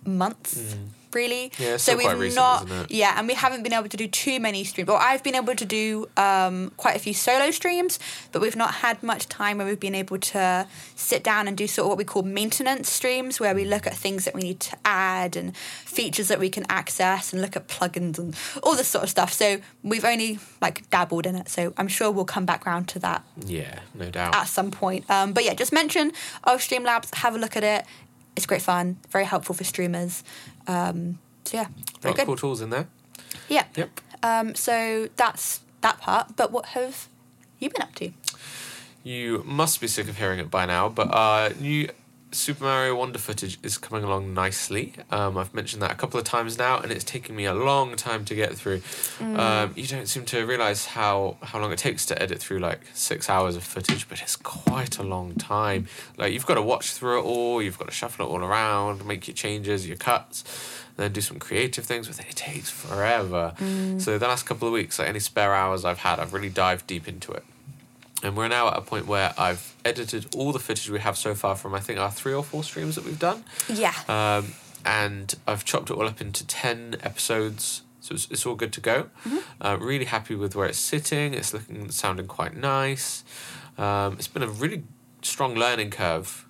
month. 0.05 0.75
Really. 1.17 1.51
Yeah, 1.57 1.77
so 1.77 1.97
we've 1.97 2.19
recent, 2.19 2.36
not, 2.69 2.91
yeah, 2.91 3.15
and 3.17 3.27
we 3.27 3.33
haven't 3.33 3.63
been 3.63 3.74
able 3.74 3.89
to 3.89 3.97
do 3.97 4.07
too 4.07 4.39
many 4.39 4.63
streams. 4.63 4.88
Well, 4.88 5.00
I've 5.01 5.24
been 5.24 5.33
able 5.33 5.55
to 5.55 5.65
do 5.65 6.07
um, 6.15 6.71
quite 6.77 6.95
a 6.95 7.00
few 7.00 7.13
solo 7.13 7.50
streams, 7.50 7.97
but 8.31 8.39
we've 8.43 8.55
not 8.55 8.71
had 8.86 9.01
much 9.01 9.27
time 9.27 9.57
where 9.57 9.65
we've 9.65 9.79
been 9.89 9.95
able 9.95 10.19
to 10.19 10.67
sit 10.95 11.24
down 11.24 11.47
and 11.47 11.57
do 11.57 11.65
sort 11.65 11.86
of 11.86 11.89
what 11.89 11.97
we 11.97 12.03
call 12.03 12.21
maintenance 12.21 12.88
streams, 12.89 13.39
where 13.39 13.55
we 13.55 13.65
look 13.65 13.88
at 13.88 13.95
things 13.95 14.25
that 14.25 14.36
we 14.36 14.41
need 14.41 14.59
to 14.59 14.77
add 14.86 15.36
and 15.36 15.57
features 15.57 16.27
that 16.27 16.39
we 16.39 16.50
can 16.50 16.65
access 16.69 17.33
and 17.33 17.41
look 17.41 17.55
at 17.55 17.67
plugins 17.67 18.19
and 18.19 18.36
all 18.63 18.75
this 18.75 18.88
sort 18.88 19.03
of 19.03 19.09
stuff. 19.09 19.33
So 19.33 19.57
we've 19.83 20.05
only 20.05 20.38
like 20.62 20.88
dabbled 20.91 21.25
in 21.25 21.36
it. 21.36 21.50
So 21.50 21.74
I'm 21.77 21.88
sure 21.88 22.12
we'll 22.12 22.25
come 22.25 22.45
back 22.45 22.65
round 22.65 22.88
to 22.89 23.00
that 23.00 23.24
Yeah, 23.45 23.79
no 23.95 24.09
doubt. 24.12 24.36
at 24.36 24.47
some 24.47 24.69
point. 24.69 25.09
Um, 25.09 25.33
but 25.33 25.43
yeah, 25.43 25.55
just 25.55 25.74
mention 25.74 26.12
of 26.43 26.59
Streamlabs, 26.59 27.13
have 27.15 27.33
a 27.36 27.39
look 27.39 27.55
at 27.57 27.63
it. 27.63 27.86
It's 28.38 28.46
great 28.46 28.62
fun, 28.62 28.98
very 29.10 29.25
helpful 29.25 29.56
for 29.56 29.63
streamers. 29.63 30.24
Um, 30.67 31.17
so 31.44 31.58
yeah, 31.58 31.67
very 32.01 32.13
good. 32.13 32.27
cool 32.27 32.36
tools 32.38 32.62
in 32.62 32.70
there. 32.70 32.88
Yeah. 33.50 33.65
Yep. 33.75 33.89
Um, 34.22 34.56
so 34.56 35.10
that's 35.15 35.62
that 35.82 36.00
part. 36.00 36.36
But 36.36 36.51
what 36.51 36.67
have 36.67 37.08
you 37.60 37.70
been 37.70 37.82
up 37.82 37.96
to? 37.96 38.12
You 39.03 39.41
must 39.44 39.82
be 39.82 39.88
sick 39.88 40.08
of 40.08 40.17
hearing 40.17 40.38
it 40.39 40.51
by 40.51 40.65
now, 40.65 40.88
but 40.88 41.08
uh, 41.12 41.50
new 41.60 41.89
Super 42.31 42.65
Mario 42.65 42.96
Wonder 42.96 43.19
footage 43.19 43.57
is 43.63 43.77
coming 43.77 44.03
along 44.03 44.34
nicely. 44.34 44.93
Um, 45.12 45.38
I've 45.38 45.53
mentioned 45.53 45.81
that 45.81 45.91
a 45.91 45.96
couple 45.96 46.19
of 46.19 46.25
times 46.25 46.57
now, 46.57 46.77
and 46.77 46.91
it's 46.91 47.05
taking 47.05 47.36
me 47.38 47.46
a 47.46 47.53
long 47.53 47.96
time 47.96 48.25
to 48.25 48.36
get 48.36 48.53
through. 48.53 48.81
Um, 49.22 49.72
you 49.77 49.88
don't 49.88 50.07
seem 50.07 50.25
to 50.25 50.46
realize 50.46 50.88
how 50.88 51.38
how 51.41 51.60
long 51.60 51.72
it 51.72 51.79
takes 51.79 52.05
to 52.07 52.22
edit 52.22 52.39
through 52.39 52.60
like 52.60 52.81
six 52.93 53.29
hours 53.29 53.55
of 53.55 53.63
footage, 53.63 54.10
but 54.10 54.22
it's 54.22 54.36
quite 54.36 54.98
a 55.00 55.03
long 55.03 55.36
time. 55.36 55.88
Like 56.17 56.34
you've 56.34 56.46
got 56.46 56.55
to 56.55 56.62
watch 56.62 56.91
through 56.91 57.19
it 57.19 57.24
all, 57.24 57.62
you've 57.62 57.79
got 57.79 57.88
to 57.88 57.93
shuffle 57.93 58.25
it 58.25 58.29
all 58.29 58.43
around, 58.43 59.05
make 59.05 59.27
your 59.27 59.36
changes, 59.36 59.88
your 59.88 59.98
cuts. 59.98 60.43
Then 60.98 61.13
do 61.13 61.22
some 61.22 61.38
creative 61.39 61.86
things 61.86 62.07
with 62.07 62.19
it. 62.19 62.25
It 62.29 62.36
takes 62.36 62.69
forever. 62.69 63.53
So 64.00 64.17
the 64.17 64.27
last 64.27 64.46
couple 64.46 64.67
of 64.67 64.74
weeks, 64.74 65.00
like 65.00 65.07
any 65.07 65.19
spare 65.19 65.53
hours 65.53 65.86
I've 65.86 66.00
had, 66.00 66.19
I've 66.19 66.34
really 66.34 66.50
dived 66.50 66.88
deep 66.88 67.07
into 67.07 67.31
it. 67.31 67.46
And 68.24 68.36
we're 68.36 68.47
now 68.47 68.67
at 68.69 68.77
a 68.77 68.81
point 68.81 69.05
where 69.05 69.33
I've 69.38 69.75
edited 69.86 70.36
all 70.36 70.51
the 70.51 70.59
footage 70.59 70.89
we 70.89 71.00
have 71.00 71.17
so 71.17 71.36
far 71.36 71.55
from 71.55 71.75
I 71.75 71.79
think 71.79 72.00
our 72.00 72.12
three 72.12 72.33
or 72.33 72.43
four 72.43 72.63
streams 72.63 72.95
that 72.95 73.05
we've 73.05 73.19
done. 73.19 73.43
Yeah. 73.69 73.93
Um, 74.07 74.53
and 74.86 75.36
I've 75.45 75.65
chopped 75.65 75.89
it 75.89 75.93
all 75.93 76.07
up 76.07 76.19
into 76.21 76.45
10 76.47 76.97
episodes. 77.03 77.83
So 78.01 78.15
it's, 78.15 78.27
it's 78.31 78.45
all 78.45 78.55
good 78.55 78.71
to 78.74 78.81
go. 78.81 79.09
Uh, 79.62 79.77
really 79.79 80.05
happy 80.05 80.33
with 80.36 80.55
where 80.55 80.67
it's 80.67 80.79
sitting. 80.79 81.33
It's 81.33 81.53
looking, 81.53 81.91
sounding 81.91 82.27
quite 82.27 82.55
nice. 82.55 83.24
Um, 83.77 84.13
it's 84.13 84.27
been 84.29 84.43
a 84.43 84.47
really 84.47 84.83
strong 85.21 85.55
learning 85.55 85.91
curve. 85.91 86.45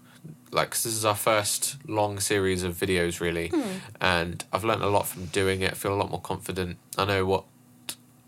Like 0.51 0.69
'cause 0.71 0.83
this 0.83 0.93
is 0.93 1.03
our 1.03 1.15
first 1.15 1.75
long 1.89 2.21
series 2.21 2.63
of 2.63 2.75
videos, 2.75 3.19
really, 3.19 3.51
and 3.99 4.45
I've 4.53 4.63
learned 4.63 4.81
a 4.81 4.87
lot 4.89 5.05
from 5.07 5.25
doing 5.25 5.61
it. 5.61 5.71
I 5.71 5.73
feel 5.75 5.93
a 5.93 5.99
lot 5.99 6.09
more 6.09 6.21
confident. 6.21 6.77
I 6.97 7.03
know 7.03 7.25
what 7.25 7.43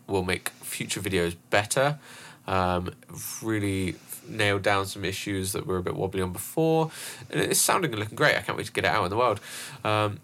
will 0.05 0.23
make 0.25 0.49
future 0.61 0.99
videos 0.99 1.35
better. 1.49 1.97
Um, 2.49 2.91
really 3.41 3.95
nailed 4.27 4.63
down 4.63 4.85
some 4.85 5.05
issues 5.05 5.53
that 5.53 5.65
were 5.65 5.77
a 5.77 5.83
bit 5.83 5.95
wobbly 5.95 6.21
on 6.21 6.33
before, 6.33 6.91
and 7.29 7.41
it's 7.41 7.61
sounding 7.61 7.91
and 7.91 7.99
looking 7.99 8.15
great. 8.15 8.35
I 8.35 8.41
can't 8.41 8.57
wait 8.57 8.65
to 8.65 8.71
get 8.71 8.85
it 8.85 8.87
out 8.87 9.03
in 9.03 9.09
the 9.09 9.17
world. 9.17 9.39
Um, 9.83 10.19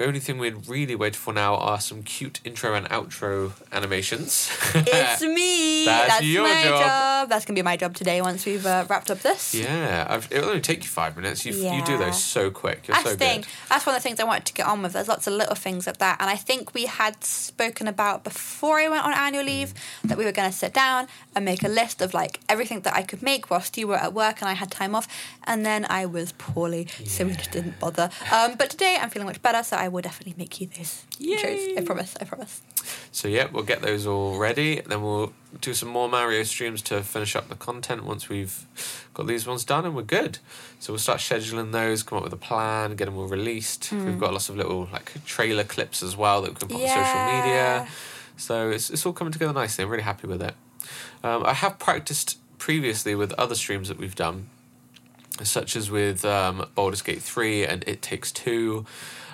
the 0.00 0.06
only 0.06 0.18
thing 0.18 0.38
we're 0.38 0.56
really 0.66 0.94
waiting 0.94 1.18
for 1.18 1.34
now 1.34 1.56
are 1.56 1.78
some 1.78 2.02
cute 2.02 2.40
intro 2.42 2.72
and 2.72 2.88
outro 2.88 3.52
animations. 3.70 4.50
It's 4.74 5.20
me. 5.22 5.84
That's 5.84 6.08
That's, 6.08 6.24
your 6.24 6.44
my 6.48 6.62
job. 6.62 6.80
job. 6.80 7.28
That's 7.28 7.44
gonna 7.44 7.56
be 7.56 7.62
my 7.62 7.76
job 7.76 7.94
today 7.94 8.22
once 8.22 8.46
we've 8.46 8.64
uh, 8.64 8.86
wrapped 8.88 9.10
up 9.10 9.20
this. 9.20 9.54
yeah, 9.54 10.06
I've, 10.08 10.26
it'll 10.32 10.48
only 10.48 10.62
take 10.62 10.82
you 10.84 10.88
five 10.88 11.16
minutes. 11.16 11.44
You 11.44 11.52
you 11.52 11.84
do 11.84 11.92
Yeah. 11.92 11.98
those 11.98 12.22
so 12.22 12.50
quick. 12.50 12.88
You're 12.88 12.94
That's 12.94 13.10
so 13.10 13.16
thing. 13.16 13.40
good. 13.42 13.50
That's 13.68 13.84
one 13.84 13.94
of 13.94 14.02
the 14.02 14.08
things 14.08 14.20
I 14.20 14.24
wanted 14.24 14.46
to 14.46 14.54
get 14.54 14.66
on 14.66 14.80
with. 14.80 14.94
There's 14.94 15.08
lots 15.08 15.26
of 15.26 15.34
little 15.34 15.54
things 15.54 15.86
like 15.86 15.98
that, 15.98 16.16
and 16.20 16.30
I 16.30 16.36
think 16.36 16.72
we 16.72 16.86
had 16.86 17.22
spoken 17.22 17.86
about 17.86 18.24
before 18.24 18.78
I 18.80 18.88
went 18.88 19.04
on 19.04 19.12
annual 19.12 19.44
leave 19.44 19.74
that 20.04 20.16
we 20.16 20.24
were 20.24 20.32
going 20.32 20.50
to 20.50 20.56
sit 20.56 20.72
down 20.72 21.08
and 21.34 21.44
make 21.44 21.62
a 21.62 21.68
list 21.68 22.00
of 22.00 22.14
like 22.14 22.40
everything 22.48 22.80
that 22.82 22.94
I 22.94 23.02
could 23.02 23.22
make 23.22 23.50
whilst 23.50 23.76
you 23.76 23.86
were 23.86 23.96
at 24.06 24.14
work 24.14 24.40
and 24.40 24.48
I 24.48 24.54
had 24.54 24.70
time 24.70 24.94
off, 24.94 25.06
and 25.44 25.66
then 25.66 25.84
I 25.90 26.06
was 26.06 26.32
poorly, 26.38 26.86
so 27.04 27.26
we 27.26 27.32
just 27.34 27.50
didn't 27.50 27.78
bother. 27.78 28.08
Um, 28.32 28.54
but 28.56 28.70
today 28.70 28.96
I'm 29.00 29.10
feeling 29.10 29.26
much 29.26 29.42
better, 29.42 29.62
so 29.62 29.76
I 29.76 29.88
will 29.90 30.02
definitely 30.02 30.34
make 30.38 30.60
you 30.60 30.66
those 30.68 31.04
intros. 31.20 31.78
I 31.78 31.82
promise. 31.84 32.16
I 32.20 32.24
promise. 32.24 32.62
So 33.12 33.28
yeah, 33.28 33.48
we'll 33.52 33.64
get 33.64 33.82
those 33.82 34.06
all 34.06 34.38
ready. 34.38 34.80
Then 34.80 35.02
we'll 35.02 35.32
do 35.60 35.74
some 35.74 35.88
more 35.88 36.08
Mario 36.08 36.42
streams 36.44 36.80
to 36.82 37.02
finish 37.02 37.36
up 37.36 37.48
the 37.48 37.54
content 37.56 38.04
once 38.04 38.28
we've 38.28 38.66
got 39.14 39.26
these 39.26 39.46
ones 39.46 39.64
done, 39.64 39.84
and 39.84 39.94
we're 39.94 40.02
good. 40.02 40.38
So 40.78 40.92
we'll 40.92 40.98
start 40.98 41.18
scheduling 41.20 41.72
those, 41.72 42.02
come 42.02 42.18
up 42.18 42.24
with 42.24 42.32
a 42.32 42.36
plan, 42.38 42.96
get 42.96 43.04
them 43.06 43.16
all 43.18 43.26
released. 43.26 43.92
We've 43.92 44.18
got 44.18 44.32
lots 44.32 44.48
of 44.48 44.56
little 44.56 44.88
like 44.92 45.12
trailer 45.26 45.64
clips 45.64 46.02
as 46.02 46.16
well 46.16 46.42
that 46.42 46.50
we 46.50 46.56
can 46.56 46.68
put 46.68 46.76
on 46.76 46.88
social 46.88 47.24
media. 47.36 47.88
So 48.36 48.70
it's 48.70 48.88
it's 48.90 49.04
all 49.04 49.12
coming 49.12 49.32
together 49.32 49.52
nicely. 49.52 49.84
I'm 49.84 49.90
really 49.90 50.02
happy 50.04 50.26
with 50.26 50.40
it. 50.42 50.54
Um, 51.22 51.44
I 51.44 51.52
have 51.52 51.78
practiced 51.78 52.38
previously 52.58 53.14
with 53.14 53.32
other 53.34 53.54
streams 53.54 53.88
that 53.88 53.98
we've 53.98 54.14
done, 54.14 54.48
such 55.42 55.76
as 55.76 55.90
with 55.90 56.24
um, 56.24 56.66
Baldur's 56.74 57.02
Gate 57.02 57.22
3 57.22 57.64
and 57.66 57.84
It 57.86 58.00
Takes 58.02 58.32
Two. 58.32 58.86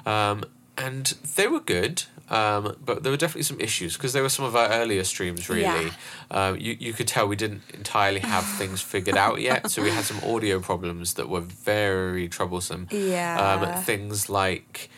Um, 0.07 0.45
and 0.79 1.07
they 1.35 1.47
were 1.47 1.61
good, 1.61 2.05
um, 2.29 2.77
but 2.85 3.03
there 3.03 3.11
were 3.11 3.17
definitely 3.17 3.43
some 3.43 3.61
issues 3.61 3.97
because 3.97 4.13
they 4.13 4.21
were 4.21 4.29
some 4.29 4.45
of 4.45 4.55
our 4.57 4.69
earlier 4.71 5.05
streams, 5.05 5.49
really. 5.49 5.63
Yeah. 5.63 5.91
Um, 6.31 6.59
you, 6.59 6.77
you 6.79 6.93
could 6.93 7.09
tell 7.09 7.27
we 7.27 7.37
didn't 7.37 7.63
entirely 7.73 8.21
have 8.21 8.45
things 8.59 8.81
figured 8.83 9.17
out 9.17 9.41
yet, 9.41 9.71
so 9.71 9.83
we 9.83 9.91
had 9.91 10.05
some 10.05 10.19
audio 10.25 10.61
problems 10.61 11.15
that 11.15 11.29
were 11.29 11.41
very 11.41 12.29
troublesome. 12.29 12.89
Yeah. 12.91 13.75
Um, 13.75 13.83
things 13.83 14.29
like. 14.29 14.91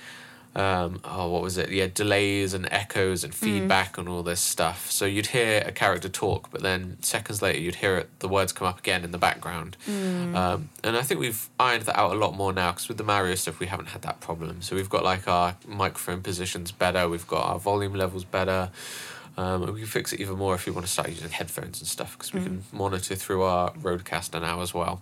Um, 0.59 1.01
oh, 1.05 1.29
what 1.31 1.43
was 1.43 1.57
it? 1.57 1.71
Yeah, 1.71 1.87
delays 1.87 2.53
and 2.53 2.67
echoes 2.73 3.23
and 3.23 3.33
feedback 3.33 3.97
and 3.97 4.09
all 4.09 4.25
this 4.25 4.41
stuff. 4.41 4.91
So 4.91 5.05
you'd 5.07 5.27
hear 5.29 5.63
a 5.65 5.71
character 5.71 6.09
talk, 6.09 6.51
but 6.51 6.63
then 6.63 6.97
seconds 7.01 7.41
later 7.41 7.61
you'd 7.61 7.77
hear 7.77 7.97
it, 7.97 8.19
the 8.19 8.27
words 8.27 8.53
come 8.53 8.67
up 8.67 8.81
again 8.81 9.05
in 9.05 9.13
the 9.13 9.19
background. 9.19 9.77
Um, 10.35 10.69
and 10.83 10.97
I 10.97 11.03
think 11.03 11.21
we've 11.21 11.49
ironed 11.61 11.85
that 11.85 11.97
out 11.97 12.11
a 12.11 12.17
lot 12.17 12.35
more 12.35 12.53
now 12.53 12.73
because 12.73 12.89
with 12.89 12.97
the 12.97 13.05
Mario 13.05 13.37
stuff 13.37 13.61
we 13.61 13.67
haven't 13.67 13.91
had 13.91 14.03
that 14.03 14.19
problem. 14.21 14.61
So 14.61 14.75
we've 14.75 14.91
got 14.91 15.05
like 15.05 15.29
our 15.29 15.57
microphone 15.65 16.23
positions 16.23 16.73
better, 16.73 17.09
we've 17.09 17.29
got 17.29 17.47
our 17.47 17.61
volume 17.61 17.95
levels 17.95 18.25
better. 18.25 18.71
Um, 19.37 19.63
and 19.63 19.73
we 19.73 19.79
can 19.83 19.89
fix 19.89 20.13
it 20.13 20.19
even 20.19 20.37
more 20.37 20.57
if 20.57 20.67
you 20.67 20.73
want 20.73 20.85
to 20.85 20.93
start 20.93 21.09
using 21.11 21.31
headphones 21.31 21.79
and 21.81 21.87
stuff 21.87 22.19
because 22.19 22.35
we 22.35 22.41
can 22.43 22.65
monitor 22.73 23.15
through 23.15 23.43
our 23.43 23.71
RODECaster 23.75 24.41
now 24.41 24.61
as 24.63 24.75
well. 24.75 25.01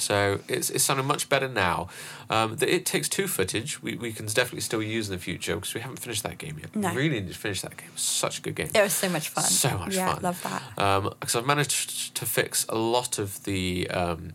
So 0.00 0.40
it's, 0.48 0.70
it's 0.70 0.84
sounding 0.84 1.06
much 1.06 1.28
better 1.28 1.48
now. 1.48 1.88
Um, 2.28 2.56
the 2.56 2.72
It 2.72 2.86
Takes 2.86 3.08
Two 3.08 3.26
footage 3.26 3.82
we, 3.82 3.96
we 3.96 4.12
can 4.12 4.26
definitely 4.26 4.60
still 4.60 4.82
use 4.82 5.08
in 5.08 5.14
the 5.14 5.20
future 5.20 5.54
because 5.54 5.74
we 5.74 5.80
haven't 5.80 5.98
finished 5.98 6.22
that 6.22 6.38
game 6.38 6.58
yet. 6.60 6.74
No. 6.74 6.90
We 6.90 6.96
really 6.96 7.20
need 7.20 7.32
to 7.32 7.38
finish 7.38 7.60
that 7.62 7.76
game. 7.76 7.90
It's 7.92 8.02
such 8.02 8.38
a 8.38 8.42
good 8.42 8.54
game. 8.54 8.70
It 8.74 8.82
was 8.82 8.92
so 8.92 9.08
much 9.08 9.28
fun. 9.28 9.44
So 9.44 9.78
much 9.78 9.96
yeah, 9.96 10.14
fun. 10.14 10.22
love 10.22 10.42
that. 10.42 11.20
Because 11.20 11.36
I've 11.36 11.46
managed 11.46 12.14
to 12.16 12.26
fix 12.26 12.66
a 12.68 12.76
lot 12.76 13.18
of 13.18 13.44
the 13.44 13.88
um, 13.90 14.32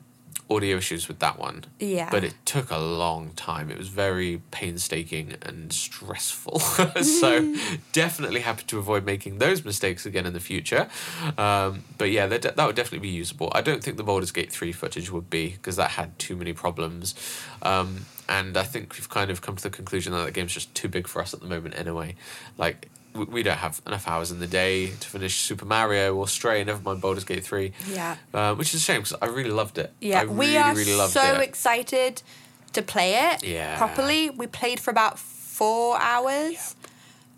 audio 0.50 0.78
issues 0.78 1.08
with 1.08 1.20
that 1.20 1.40
one. 1.40 1.66
Yeah. 1.80 2.10
But 2.10 2.24
it 2.24 2.34
took 2.46 2.70
a 2.70 2.78
long 2.78 3.32
time. 3.36 3.72
It 3.72 3.78
was 3.78 3.88
very 3.88 4.42
painstaking 4.52 5.36
and 5.42 5.74
stressful. 5.74 6.60
so 7.02 7.56
definitely 7.92 8.42
happy 8.42 8.64
to 8.68 8.78
avoid 8.78 9.06
making 9.06 9.40
those 9.40 9.66
mistakes 9.66 10.06
again 10.06 10.26
in 10.26 10.34
the 10.34 10.40
future. 10.40 10.88
Um, 11.38 11.84
but 11.98 12.12
yeah, 12.12 12.28
that, 12.28 12.56
that 12.56 12.66
would 12.66 12.76
definitely 12.76 13.08
be 13.08 13.16
usable. 13.16 13.52
I 13.54 13.62
don't 13.62 13.84
think 13.84 13.98
the 13.98 14.04
Baldur's 14.04 14.32
Gate 14.32 14.52
3 14.52 14.72
footage 14.72 15.12
would 15.12 15.30
be 15.30 15.50
because 15.50 15.78
that 15.78 15.92
had 15.92 16.18
too 16.20 16.36
many 16.36 16.54
problems. 16.54 17.16
Um, 17.62 18.06
and 18.28 18.58
I 18.58 18.64
think 18.64 18.94
we've 18.94 19.10
kind 19.10 19.30
of 19.30 19.42
come 19.42 19.56
to 19.56 19.64
the 19.64 19.70
conclusion 19.70 20.14
that 20.14 20.26
the 20.26 20.32
game's 20.32 20.54
just 20.54 20.74
too 20.76 20.88
big 20.88 21.08
for 21.08 21.22
us 21.22 21.34
at 21.34 21.42
the 21.42 21.48
moment 21.48 21.78
anyway. 21.78 22.16
Like, 22.58 22.90
we- 23.16 23.26
we 23.26 23.44
don't 23.44 23.58
have 23.58 23.82
enough 23.88 24.08
hours 24.08 24.32
in 24.32 24.40
the 24.40 24.48
day 24.48 24.88
to 24.88 25.08
finish 25.08 25.36
Super 25.40 25.66
Mario 25.66 26.16
or 26.16 26.28
Stray, 26.28 26.64
never 26.64 26.82
mind 26.82 27.02
Baldur's 27.02 27.24
Gate 27.24 27.44
3. 27.46 27.72
Yeah. 27.90 28.18
Uh, 28.34 28.54
which 28.56 28.74
is 28.74 28.82
a 28.82 28.84
shame 28.84 29.02
because 29.02 29.18
I 29.22 29.28
really 29.28 29.50
loved 29.52 29.78
it. 29.78 29.94
Yeah, 30.02 30.22
I 30.22 30.26
we 30.26 30.46
really, 30.48 30.58
are 30.58 30.74
really 30.76 30.96
loved 30.96 31.14
so 31.14 31.22
it. 31.36 31.42
excited 31.42 32.22
to 32.74 32.82
play 32.82 33.16
it 33.32 33.44
Yeah. 33.44 33.78
properly. 33.78 34.30
We 34.30 34.48
played 34.48 34.80
for 34.80 34.92
about 34.92 35.18
four 35.18 35.98
hours. 36.00 36.76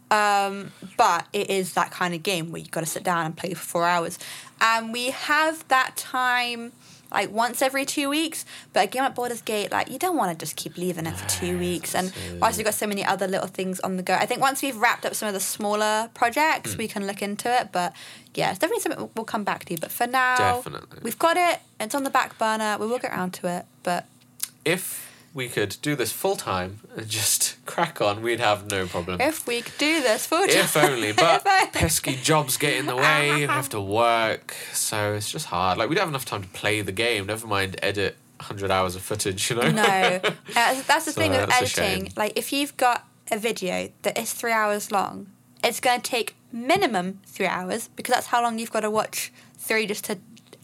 Um, 0.09 0.71
but 0.95 1.27
it 1.33 1.49
is 1.49 1.73
that 1.73 1.91
kind 1.91 2.13
of 2.13 2.23
game 2.23 2.51
where 2.51 2.59
you've 2.59 2.71
got 2.71 2.81
to 2.81 2.85
sit 2.85 3.03
down 3.03 3.25
and 3.25 3.35
play 3.35 3.53
for 3.53 3.59
four 3.65 3.85
hours. 3.85 4.17
And 4.61 4.93
we 4.93 5.09
have 5.11 5.67
that 5.67 5.95
time 5.97 6.71
like 7.11 7.31
once 7.31 7.61
every 7.61 7.85
two 7.85 8.09
weeks. 8.09 8.45
But 8.73 8.85
a 8.85 8.87
game 8.87 9.03
like 9.03 9.15
Baldur's 9.15 9.41
Gate, 9.41 9.71
like 9.71 9.89
you 9.89 9.99
don't 9.99 10.15
want 10.17 10.31
to 10.37 10.45
just 10.45 10.55
keep 10.55 10.77
leaving 10.77 11.05
it 11.05 11.15
for 11.15 11.27
two 11.29 11.57
weeks. 11.59 11.93
And 11.95 12.11
whilst 12.39 12.57
we've 12.57 12.65
got 12.65 12.73
so 12.73 12.87
many 12.87 13.03
other 13.03 13.27
little 13.27 13.47
things 13.47 13.79
on 13.81 13.97
the 13.97 14.03
go, 14.03 14.13
I 14.13 14.25
think 14.25 14.41
once 14.41 14.61
we've 14.61 14.75
wrapped 14.77 15.05
up 15.05 15.13
some 15.13 15.27
of 15.27 15.33
the 15.33 15.39
smaller 15.39 16.09
projects, 16.13 16.73
Hmm. 16.73 16.77
we 16.79 16.87
can 16.87 17.05
look 17.07 17.21
into 17.21 17.53
it. 17.53 17.69
But 17.71 17.93
yeah, 18.33 18.49
it's 18.49 18.59
definitely 18.59 18.81
something 18.83 19.09
we'll 19.15 19.25
come 19.25 19.43
back 19.43 19.65
to. 19.65 19.77
But 19.77 19.91
for 19.91 20.07
now, 20.07 20.37
Definitely. 20.37 20.99
we've 21.01 21.19
got 21.19 21.37
it. 21.37 21.59
It's 21.79 21.95
on 21.95 22.03
the 22.03 22.09
back 22.09 22.37
burner. 22.37 22.77
We 22.79 22.87
will 22.87 22.99
get 22.99 23.11
around 23.11 23.31
to 23.35 23.47
it. 23.47 23.65
But 23.83 24.05
if 24.65 25.16
we 25.33 25.47
could 25.49 25.77
do 25.81 25.95
this 25.95 26.11
full 26.11 26.35
time 26.35 26.79
and 26.95 27.07
just 27.07 27.57
crack 27.65 28.01
on, 28.01 28.21
we'd 28.21 28.39
have 28.39 28.69
no 28.69 28.87
problem. 28.87 29.21
if 29.21 29.45
we 29.47 29.61
could 29.61 29.77
do 29.77 30.01
this 30.01 30.25
full 30.25 30.39
time, 30.47 30.49
If 30.49 30.75
only, 30.77 31.11
but 31.11 31.43
pesky 31.73 32.15
jobs 32.15 32.57
get 32.57 32.73
in 32.75 32.85
the 32.85 32.95
way. 33.05 33.41
You 33.41 33.47
have 33.47 33.69
to 33.69 33.81
work, 33.81 34.55
so 34.73 35.13
it's 35.13 35.31
just 35.31 35.47
hard. 35.47 35.77
Like 35.77 35.89
we 35.89 35.95
don't 35.95 36.03
have 36.03 36.09
enough 36.09 36.25
time 36.25 36.43
to 36.43 36.49
play 36.49 36.81
the 36.81 36.91
game. 36.91 37.25
Never 37.27 37.47
mind 37.47 37.77
edit 37.81 38.17
hundred 38.39 38.71
hours 38.71 38.95
of 38.95 39.01
footage. 39.01 39.49
You 39.49 39.57
know. 39.57 39.71
No, 39.71 39.83
uh, 39.83 40.19
that's 40.55 41.05
the 41.05 41.11
So 41.11 41.21
thing 41.21 41.31
with 41.31 41.51
editing. 41.51 42.13
Like, 42.15 42.33
if 42.35 42.53
you've 42.53 42.75
got 42.77 43.05
a 43.31 43.37
video 43.37 43.89
that 44.03 44.17
is 44.17 44.33
three 44.33 44.51
hours 44.51 44.91
long, 44.91 45.27
it's 45.63 45.79
going 45.79 46.01
to 46.01 46.09
take 46.09 46.35
minimum 46.51 47.19
three 47.25 47.47
hours 47.47 47.89
because 47.95 48.13
that's 48.13 48.27
how 48.27 48.41
long 48.41 48.59
you've 48.59 48.71
got 48.71 48.81
to 48.81 48.89
watch 48.91 49.31
three 49.57 49.85
just 49.85 50.05
to 50.05 50.17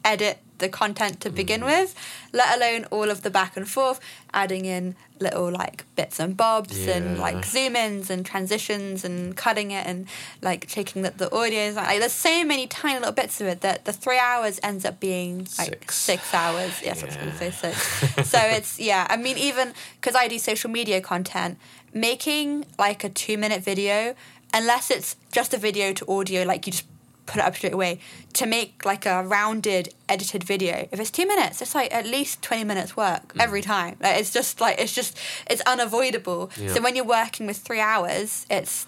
edit 0.06 0.38
the 0.63 0.69
content 0.69 1.19
to 1.23 1.30
begin 1.30 1.62
Mm. 1.62 1.65
with. 1.73 1.89
Let 2.32 2.49
alone 2.58 2.82
all 2.95 3.10
of 3.15 3.19
the 3.26 3.30
back 3.30 3.56
and 3.60 3.67
forth, 3.69 3.99
adding 4.34 4.65
in 4.65 4.95
little 5.19 5.49
like 5.52 5.78
bits 5.95 6.19
and 6.19 6.36
bobs 6.36 6.88
and 6.88 7.06
like 7.19 7.45
zoom 7.45 7.76
ins 7.76 8.10
and 8.10 8.26
transitions 8.26 9.06
and 9.08 9.38
cutting 9.43 9.69
it 9.71 9.86
and 9.86 9.99
like 10.41 10.62
checking 10.67 11.02
that 11.06 11.17
the 11.17 11.30
audio 11.34 11.62
is 11.69 11.76
like. 11.76 11.99
There's 11.99 12.12
so 12.30 12.43
many 12.43 12.65
tiny 12.67 12.97
little 12.99 13.13
bits 13.21 13.39
of 13.41 13.47
it 13.47 13.62
that 13.62 13.86
the 13.86 13.93
three 13.93 14.17
hours 14.30 14.60
ends 14.63 14.84
up 14.89 14.99
being 14.99 15.39
like 15.62 15.69
Six. 15.91 15.95
six 15.95 16.34
hours. 16.34 16.73
Yes, 16.84 17.04
I 17.04 17.06
was 17.08 17.15
going 17.17 17.32
to 17.32 17.38
say 17.38 17.45
Yeah. 17.54 17.73
six 17.73 18.30
so 18.34 18.39
it's 18.58 18.80
yeah 18.80 19.06
i 19.10 19.15
mean 19.17 19.38
even 19.38 19.73
because 19.99 20.15
i 20.15 20.28
do 20.28 20.38
social 20.39 20.69
media 20.69 20.99
content 21.02 21.58
making 21.93 22.65
like 22.80 23.04
a 23.04 23.10
two 23.10 23.38
minute 23.38 23.62
video 23.63 24.15
unless 24.54 24.89
it's 24.91 25.15
just 25.32 25.54
a 25.54 25.58
video 25.58 25.93
to 25.93 26.04
audio 26.12 26.43
like 26.43 26.65
you 26.65 26.71
just 26.71 26.86
put 27.25 27.38
it 27.38 27.43
up 27.45 27.55
straight 27.55 27.73
away 27.73 27.99
to 28.33 28.45
make 28.45 28.83
like 28.86 29.05
a 29.05 29.23
rounded 29.23 29.93
edited 30.09 30.43
video 30.43 30.88
if 30.91 30.99
it's 30.99 31.09
two 31.12 31.25
minutes 31.27 31.62
it's 31.62 31.73
like 31.75 31.93
at 31.93 32.05
least 32.05 32.41
20 32.41 32.63
minutes 32.63 32.97
work 32.97 33.33
Mm. 33.33 33.41
every 33.41 33.62
time 33.62 33.95
like 34.01 34.19
it's 34.19 34.31
just 34.31 34.59
like 34.62 34.79
it's 34.79 34.93
just 34.93 35.17
it's 35.49 35.62
unavoidable 35.62 36.51
Yeah. 36.57 36.73
so 36.73 36.81
when 36.81 36.95
you're 36.95 37.05
working 37.05 37.47
with 37.47 37.57
three 37.57 37.79
hours 37.79 38.45
it's 38.49 38.88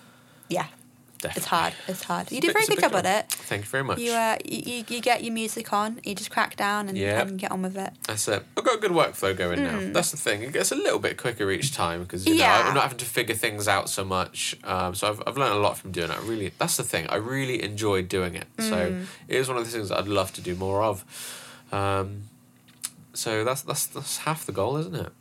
yeah 0.50 0.68
it's 1.36 1.46
hard 1.46 1.74
it's 1.88 2.04
hard 2.04 2.32
you 2.32 2.40
do 2.42 2.50
a 2.50 2.54
very 2.54 2.66
good 2.66 2.80
job 2.80 2.94
at 2.96 3.06
it 3.06 3.32
Thank 3.32 3.64
you 3.64 3.70
very 3.70 3.84
much. 3.84 4.00
you, 4.00 4.12
uh, 4.12 4.38
you, 4.44 4.84
you 4.88 5.02
get 5.02 5.24
your 5.24 5.34
music 5.34 5.72
on 5.74 6.00
you 6.04 6.16
just 6.16 6.32
crack 6.32 6.56
down 6.56 6.90
and, 6.90 6.98
Yeah. 6.98 7.22
and 7.22 7.38
get 7.40 7.52
on 7.52 7.62
with 7.62 7.78
it 7.78 7.92
That's 8.08 8.28
it. 8.28 8.44
I've 8.58 8.64
got 8.64 8.76
a 8.78 8.80
good 8.80 8.92
workflow 8.92 9.36
going 9.38 9.64
now. 9.64 9.80
That's 9.94 10.12
the 10.12 10.18
thing. 10.18 10.42
It 10.42 10.54
gets 10.54 10.72
a 10.72 10.76
little 10.76 11.00
bit 11.00 11.18
quicker 11.18 11.50
each 11.52 11.74
time 11.74 12.04
because 12.04 12.26
you 12.26 12.34
know 12.36 12.44
Mm. 12.44 12.48
Yeah. 12.48 12.68
I'm 12.68 12.74
not 12.74 12.84
having 12.84 12.98
to 13.00 13.06
figure 13.06 13.36
things 13.36 13.68
out 13.68 13.90
so 13.90 14.04
much. 14.04 14.56
Um, 14.64 14.94
so 14.96 15.08
I've 15.10 15.22
I've 15.28 15.38
learned 15.38 15.54
a 15.54 15.60
lot 15.60 15.78
from 15.78 15.92
doing 15.92 16.10
it. 16.12 16.18
I 16.18 16.22
really 16.22 16.52
that's 16.58 16.78
the 16.78 16.84
thing. 16.84 17.08
I 17.08 17.16
really 17.16 17.64
enjoy 17.64 18.02
doing 18.04 18.36
it. 18.36 18.48
So 18.60 18.76
Mm. 18.92 19.06
it 19.28 19.36
is 19.38 19.48
one 19.48 19.58
of 19.58 19.66
the 19.66 19.72
things 19.72 19.92
I'd 19.92 20.08
love 20.08 20.32
to 20.34 20.42
do 20.42 20.56
more 20.56 20.84
of. 20.84 21.04
Um, 21.72 22.24
so 23.14 23.44
that's 23.44 23.62
that's 23.62 23.86
that's 23.88 24.18
half 24.18 24.46
the 24.46 24.52
goal, 24.52 24.78
isn't 24.78 24.96
it? 24.96 25.12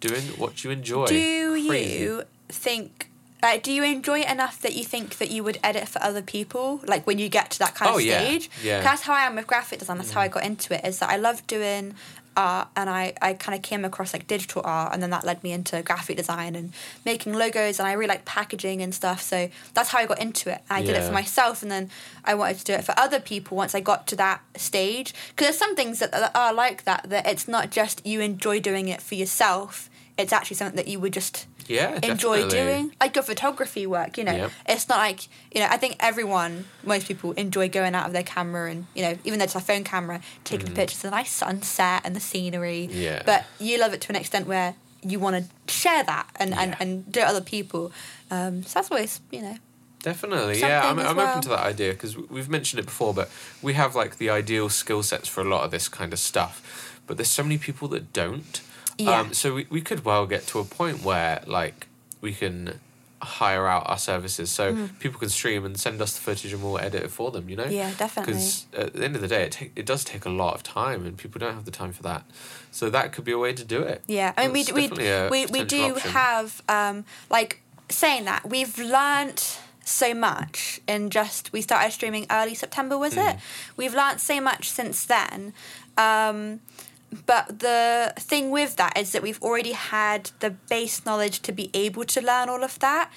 Doing 0.00 0.22
what 0.36 0.64
you 0.64 0.70
enjoy. 0.70 1.06
Mm. 1.06 1.08
Do 1.08 1.68
Crazy. 1.68 1.98
you 2.00 2.22
think 2.48 3.10
Like, 3.42 3.62
do 3.62 3.72
you 3.72 3.84
enjoy 3.84 4.20
it 4.20 4.30
enough 4.30 4.60
that 4.62 4.74
you 4.74 4.84
think 4.84 5.18
that 5.18 5.30
you 5.30 5.44
would 5.44 5.58
edit 5.62 5.88
for 5.88 6.02
other 6.02 6.22
people? 6.22 6.80
Like 6.86 7.06
when 7.06 7.18
you 7.18 7.28
get 7.28 7.50
to 7.52 7.58
that 7.60 7.74
kind 7.74 7.90
Oh, 7.90 7.96
of 7.96 8.02
stage? 8.02 8.50
Yeah. 8.62 8.80
That's 8.82 9.02
how 9.02 9.14
I 9.14 9.22
am 9.22 9.36
with 9.36 9.46
graphic 9.46 9.78
design. 9.78 9.98
That's 9.98 10.10
how 10.10 10.20
I 10.20 10.26
mm-hmm. 10.26 10.34
got 10.34 10.44
into 10.44 10.74
it. 10.74 10.84
Is 10.84 10.98
that 10.98 11.10
I 11.10 11.16
love 11.16 11.46
doing 11.46 11.94
art, 12.36 12.68
and 12.76 12.88
I 12.88 13.14
I 13.20 13.34
kind 13.34 13.56
of 13.56 13.62
came 13.62 13.84
across 13.84 14.12
like 14.12 14.26
digital 14.26 14.62
art, 14.64 14.92
and 14.92 15.02
then 15.02 15.10
that 15.10 15.24
led 15.24 15.42
me 15.42 15.52
into 15.52 15.82
graphic 15.82 16.16
design 16.16 16.54
and 16.54 16.72
making 17.04 17.34
logos, 17.34 17.78
and 17.78 17.88
I 17.88 17.92
really 17.92 18.08
like 18.08 18.24
packaging 18.24 18.80
and 18.80 18.94
stuff. 18.94 19.20
So 19.20 19.50
that's 19.74 19.90
how 19.90 19.98
I 19.98 20.06
got 20.06 20.20
into 20.20 20.50
it. 20.50 20.62
I 20.70 20.82
did 20.82 20.96
it 20.96 21.02
for 21.04 21.12
myself, 21.12 21.62
and 21.62 21.70
then 21.70 21.90
I 22.24 22.34
wanted 22.34 22.58
to 22.58 22.64
do 22.64 22.72
it 22.72 22.84
for 22.84 22.94
other 22.96 23.20
people 23.20 23.56
once 23.56 23.74
I 23.74 23.80
got 23.80 24.06
to 24.08 24.16
that 24.16 24.40
stage. 24.56 25.14
Because 25.30 25.46
there's 25.48 25.58
some 25.58 25.76
things 25.76 25.98
that, 25.98 26.12
that 26.12 26.32
are 26.34 26.54
like 26.54 26.84
that. 26.84 27.08
That 27.10 27.26
it's 27.26 27.48
not 27.48 27.70
just 27.70 28.06
you 28.06 28.20
enjoy 28.20 28.60
doing 28.60 28.88
it 28.88 29.02
for 29.02 29.16
yourself. 29.16 29.90
It's 30.18 30.32
actually 30.32 30.56
something 30.56 30.76
that 30.76 30.88
you 30.88 30.98
would 31.00 31.12
just 31.12 31.46
Yeah, 31.68 31.94
enjoy 32.02 32.42
definitely. 32.42 32.58
doing 32.58 32.92
like 33.00 33.14
your 33.14 33.22
photography 33.22 33.86
work 33.86 34.18
you 34.18 34.24
know 34.24 34.48
it's 34.66 34.88
not 34.88 34.98
like 34.98 35.20
you 35.54 35.60
know 35.60 35.68
i 35.70 35.76
think 35.76 35.96
everyone 36.00 36.64
most 36.82 37.06
people 37.06 37.32
enjoy 37.32 37.68
going 37.68 37.94
out 37.94 38.06
of 38.06 38.12
their 38.12 38.22
camera 38.36 38.70
and 38.72 38.86
you 38.96 39.02
know 39.04 39.14
even 39.24 39.38
though 39.38 39.44
it's 39.44 39.54
a 39.54 39.60
phone 39.60 39.84
camera 39.84 40.20
taking 40.44 40.72
pictures 40.74 40.98
of 41.04 41.10
the 41.10 41.16
nice 41.20 41.30
sunset 41.30 42.00
and 42.04 42.16
the 42.16 42.20
scenery 42.20 42.88
Mm-hmm. 42.90 43.00
Yeah. 43.08 43.22
but 43.30 43.44
you 43.60 43.78
love 43.78 43.92
it 43.94 44.00
to 44.02 44.08
an 44.12 44.16
extent 44.16 44.46
where 44.46 44.74
you 45.02 45.18
want 45.20 45.34
to 45.38 45.72
share 45.72 46.02
that 46.04 46.26
and, 46.36 46.52
and, 46.54 46.70
Yeah. 46.72 46.76
and 46.80 46.90
do 47.12 47.20
it 47.20 47.26
other 47.26 47.40
people 47.56 47.92
um, 48.30 48.62
so 48.64 48.72
that's 48.74 48.90
always 48.90 49.20
you 49.30 49.42
know 49.42 49.56
Definitely, 50.00 50.60
yeah. 50.60 50.88
I'm, 50.88 50.98
I'm 51.00 51.16
well. 51.16 51.28
open 51.28 51.42
to 51.42 51.48
that 51.50 51.64
idea 51.74 51.90
because 51.92 52.16
we've 52.16 52.48
mentioned 52.48 52.78
it 52.78 52.86
before, 52.86 53.12
but 53.12 53.28
we 53.60 53.72
have 53.74 53.96
like 53.96 54.18
the 54.18 54.30
ideal 54.30 54.68
skill 54.68 55.02
sets 55.02 55.26
for 55.28 55.40
a 55.40 55.44
lot 55.44 55.64
of 55.64 55.72
this 55.72 55.88
kind 55.88 56.12
of 56.12 56.20
stuff. 56.20 56.62
But 57.08 57.16
there's 57.16 57.30
so 57.30 57.42
many 57.42 57.58
people 57.58 57.88
that 57.88 58.12
don't. 58.12 58.60
Yeah. 58.98 59.20
Um, 59.20 59.32
so 59.32 59.54
we, 59.54 59.66
we 59.70 59.80
could 59.80 60.04
well 60.04 60.26
get 60.26 60.46
to 60.48 60.58
a 60.58 60.64
point 60.64 61.02
where 61.04 61.42
like 61.46 61.86
we 62.20 62.32
can 62.34 62.80
hire 63.20 63.66
out 63.66 63.82
our 63.88 63.98
services 63.98 64.48
so 64.50 64.88
people 65.00 65.18
can 65.18 65.28
stream 65.28 65.64
and 65.64 65.78
send 65.78 66.00
us 66.00 66.14
the 66.14 66.20
footage 66.20 66.52
and 66.52 66.62
we'll 66.62 66.78
edit 66.78 67.02
it 67.02 67.10
for 67.10 67.32
them, 67.32 67.48
you 67.48 67.56
know? 67.56 67.64
Mm. 67.64 67.72
Yeah, 67.72 67.92
definitely. 67.98 68.34
Because 68.34 68.66
at 68.76 68.92
the 68.92 69.04
end 69.04 69.16
of 69.16 69.22
the 69.22 69.26
day, 69.28 69.42
it, 69.42 69.52
take, 69.52 69.72
it 69.74 69.86
does 69.86 70.04
take 70.04 70.24
a 70.24 70.30
lot 70.30 70.54
of 70.54 70.62
time 70.62 71.04
and 71.04 71.16
people 71.16 71.40
don't 71.40 71.54
have 71.54 71.64
the 71.64 71.72
time 71.72 71.92
for 71.92 72.02
that. 72.04 72.24
So 72.70 72.90
that 72.90 73.12
could 73.12 73.24
be 73.24 73.32
a 73.32 73.38
way 73.38 73.52
to 73.54 73.64
do 73.64 73.82
it. 73.82 74.02
Yeah, 74.06 74.32
I 74.36 74.46
mean, 74.46 74.52
we 74.72 74.88
we 74.88 74.88
we, 75.30 75.46
we 75.46 75.64
do 75.64 75.94
option. 75.96 76.10
have 76.12 76.62
um, 76.68 77.04
like 77.28 77.60
saying 77.88 78.24
that 78.26 78.48
we've 78.48 78.78
learnt 78.78 79.58
so 79.84 80.12
much 80.14 80.80
in 80.86 81.10
just 81.10 81.52
we 81.52 81.60
started 81.62 81.90
streaming 81.92 82.26
early 82.30 82.54
September 82.54 82.96
was 82.98 83.14
Mm. 83.14 83.32
it? 83.34 83.40
We've 83.76 83.94
learnt 83.94 84.20
so 84.20 84.40
much 84.40 84.70
since 84.70 85.04
then. 85.04 85.54
Um, 85.96 86.60
but 87.26 87.60
the 87.60 88.12
thing 88.18 88.50
with 88.50 88.76
that 88.76 88.96
is 88.98 89.12
that 89.12 89.22
we've 89.22 89.42
already 89.42 89.72
had 89.72 90.30
the 90.40 90.50
base 90.50 91.04
knowledge 91.06 91.40
to 91.42 91.52
be 91.52 91.70
able 91.74 92.04
to 92.04 92.20
learn 92.20 92.48
all 92.48 92.62
of 92.64 92.78
that. 92.80 93.10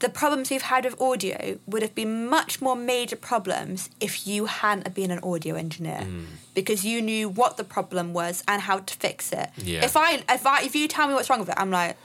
The 0.00 0.08
problems 0.08 0.50
we've 0.50 0.62
had 0.62 0.84
with 0.84 1.00
audio 1.00 1.58
would 1.66 1.80
have 1.82 1.94
been 1.94 2.26
much 2.28 2.60
more 2.60 2.74
major 2.74 3.16
problems 3.16 3.90
if 4.00 4.26
you 4.26 4.46
hadn't 4.46 4.92
been 4.94 5.10
an 5.10 5.20
audio 5.22 5.54
engineer 5.54 6.00
Mm. 6.02 6.24
because 6.54 6.84
you 6.84 7.00
knew 7.00 7.28
what 7.28 7.56
the 7.56 7.64
problem 7.64 8.12
was 8.12 8.42
and 8.48 8.62
how 8.62 8.78
to 8.80 8.94
fix 8.94 9.32
it. 9.32 9.50
Yeah. 9.56 9.84
If 9.84 9.96
I 9.96 10.22
if 10.28 10.44
I 10.46 10.62
if 10.62 10.74
you 10.74 10.88
tell 10.88 11.06
me 11.06 11.14
what's 11.14 11.30
wrong 11.30 11.40
with 11.40 11.48
it, 11.48 11.54
I'm 11.58 11.70
like. 11.70 11.96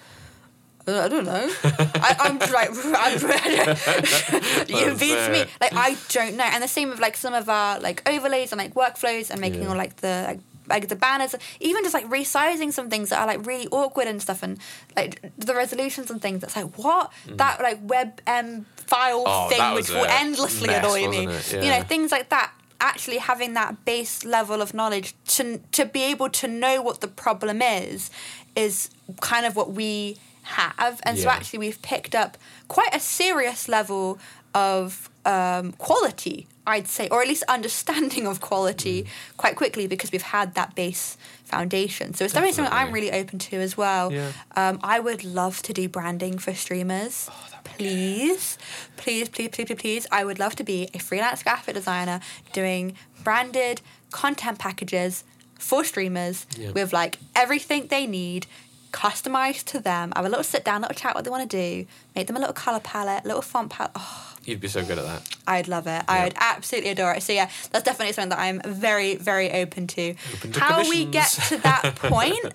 "Uh, 0.87 1.01
I 1.05 1.07
don't 1.09 1.25
know. 1.25 1.45
I, 2.07 2.15
I'm 2.25 2.37
like 2.39 2.69
I'm, 3.05 3.19
you 4.67 4.95
beats 4.95 5.29
me. 5.29 5.45
Like 5.61 5.73
I 5.73 5.97
don't 6.09 6.35
know. 6.37 6.45
And 6.45 6.63
the 6.63 6.67
same 6.67 6.89
with 6.89 6.99
like 6.99 7.17
some 7.17 7.33
of 7.33 7.49
our 7.49 7.79
like 7.79 8.07
overlays 8.09 8.51
and 8.51 8.59
like 8.59 8.73
workflows 8.73 9.29
and 9.29 9.39
making 9.41 9.63
Yeah. 9.63 9.69
all 9.69 9.75
like 9.77 9.97
the 9.97 10.23
like 10.27 10.39
like 10.69 10.87
the 10.87 10.95
banners, 10.95 11.35
even 11.59 11.83
just 11.83 11.93
like 11.93 12.07
resizing 12.09 12.71
some 12.71 12.89
things 12.89 13.09
that 13.09 13.19
are 13.19 13.27
like 13.27 13.45
really 13.45 13.67
awkward 13.67 14.07
and 14.07 14.21
stuff, 14.21 14.43
and 14.43 14.59
like 14.95 15.31
the 15.37 15.55
resolutions 15.55 16.09
and 16.11 16.21
things. 16.21 16.41
That's 16.41 16.55
like 16.55 16.77
what 16.77 17.11
that 17.27 17.61
like 17.61 17.85
WebM 17.85 18.65
file 18.75 19.19
Mm. 19.19 19.23
Oh, 19.27 19.49
thing, 19.49 19.73
which 19.75 19.89
will 19.89 20.05
endlessly 20.05 20.67
mess, 20.67 20.79
annoy 20.79 21.07
me. 21.07 21.27
wasn't? 21.27 21.63
You 21.63 21.69
know, 21.71 21.81
things 21.83 22.11
like 22.11 22.29
that. 22.29 22.53
Actually, 22.81 23.17
having 23.17 23.55
that 23.55 23.83
base 23.83 24.23
level 24.23 24.61
of 24.61 24.73
knowledge 24.73 25.13
to 25.27 25.59
to 25.71 25.85
be 25.85 26.01
able 26.03 26.29
to 26.29 26.47
know 26.47 26.81
what 26.81 27.01
the 27.01 27.07
problem 27.07 27.61
is, 27.61 28.09
is 28.55 28.89
kind 29.19 29.45
of 29.45 29.55
what 29.55 29.71
we 29.73 30.17
have, 30.43 30.99
and 31.03 31.19
so 31.19 31.29
actually 31.29 31.59
we've 31.59 31.81
picked 31.81 32.15
up 32.15 32.37
quite 32.69 32.93
a 32.93 32.99
serious 32.99 33.67
level 33.67 34.17
of 34.53 35.09
um, 35.25 35.73
quality, 35.73 36.47
I'd 36.65 36.87
say, 36.87 37.07
or 37.09 37.21
at 37.21 37.27
least 37.27 37.43
understanding 37.47 38.25
of 38.27 38.41
quality 38.41 39.03
Mm. 39.03 39.07
quite 39.37 39.55
quickly 39.55 39.85
because 39.87 40.11
we've 40.11 40.21
had 40.21 40.55
that 40.55 40.75
base 40.75 41.17
foundation. 41.45 42.13
So 42.13 42.25
it's 42.25 42.33
definitely 42.33 42.53
something 42.55 42.73
I'm 42.73 42.91
really 42.91 43.11
open 43.11 43.37
to 43.39 43.57
as 43.57 43.75
well. 43.77 44.11
Yeah. 44.11 44.31
Um, 44.55 44.79
I 44.83 44.99
would 44.99 45.23
love 45.23 45.61
to 45.63 45.73
do 45.73 45.87
branding 45.89 46.37
for 46.39 46.53
streamers. 46.53 47.29
please, 47.63 48.57
please, 48.97 49.29
please, 49.29 49.49
please, 49.49 49.65
please, 49.67 49.79
please. 49.79 50.07
I 50.11 50.25
would 50.25 50.39
love 50.39 50.55
to 50.57 50.63
be 50.63 50.89
a 50.93 50.99
freelance 50.99 51.43
graphic 51.43 51.75
designer 51.75 52.19
doing 52.53 52.95
branded 53.23 53.81
content 54.11 54.57
packages 54.59 55.23
for 55.57 55.83
streamers 55.83 56.45
Yeah. 56.57 56.71
with 56.71 56.91
like 56.93 57.17
everything 57.35 57.87
they 57.87 58.05
need 58.07 58.47
customized 58.91 59.65
to 59.65 59.79
them. 59.79 60.11
Have 60.15 60.25
a 60.25 60.29
little 60.29 60.43
sit 60.43 60.65
down, 60.65 60.81
little 60.81 60.95
chat 60.95 61.13
what 61.15 61.23
they 61.23 61.29
want 61.29 61.49
to 61.49 61.57
do. 61.57 61.85
Make 62.15 62.27
them 62.27 62.35
a 62.35 62.39
little 62.39 62.53
color 62.53 62.79
palette, 62.79 63.23
little 63.25 63.41
font 63.43 63.69
palette. 63.69 63.91
Oh, 63.95 64.33
You'd 64.49 64.59
be 64.61 64.67
so 64.67 64.83
good 64.83 64.97
at 64.97 65.05
that. 65.05 65.21
I'd 65.47 65.67
love 65.67 65.85
it. 65.87 65.89
Yeah. 65.91 66.03
I 66.07 66.23
would 66.23 66.33
absolutely 66.37 66.89
adore 66.89 67.13
it. 67.13 67.23
So 67.23 67.33
yeah, 67.33 67.49
that's 67.71 67.83
definitely 67.85 68.13
something 68.13 68.29
that 68.29 68.39
I'm 68.39 68.61
very, 68.65 69.15
very 69.15 69.51
open 69.51 69.87
to. 69.87 70.15
Open 70.33 70.51
to 70.53 70.59
How 70.59 70.89
we 70.89 71.05
get 71.05 71.29
to 71.49 71.57
that 71.57 71.95
point 71.95 72.53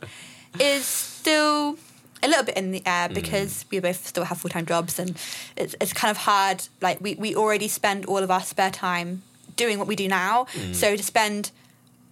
is 0.60 0.84
still 0.84 1.76
a 2.22 2.28
little 2.28 2.44
bit 2.44 2.56
in 2.56 2.70
the 2.72 2.82
air 2.86 3.08
Mm. 3.08 3.14
because 3.14 3.64
we 3.70 3.78
both 3.80 4.06
still 4.06 4.24
have 4.24 4.38
full 4.38 4.50
time 4.50 4.66
jobs 4.66 4.98
and 4.98 5.10
it's 5.56 5.74
it's 5.80 5.92
kind 5.92 6.10
of 6.10 6.16
hard. 6.16 6.66
Like 6.80 7.00
we, 7.00 7.14
we 7.14 7.34
already 7.36 7.68
spend 7.68 8.06
all 8.06 8.18
of 8.18 8.30
our 8.30 8.40
spare 8.42 8.70
time 8.70 9.22
doing 9.56 9.78
what 9.78 9.86
we 9.86 9.94
do 9.96 10.08
now. 10.08 10.46
Mm. 10.54 10.74
So 10.74 10.96
to 10.96 11.02
spend 11.02 11.50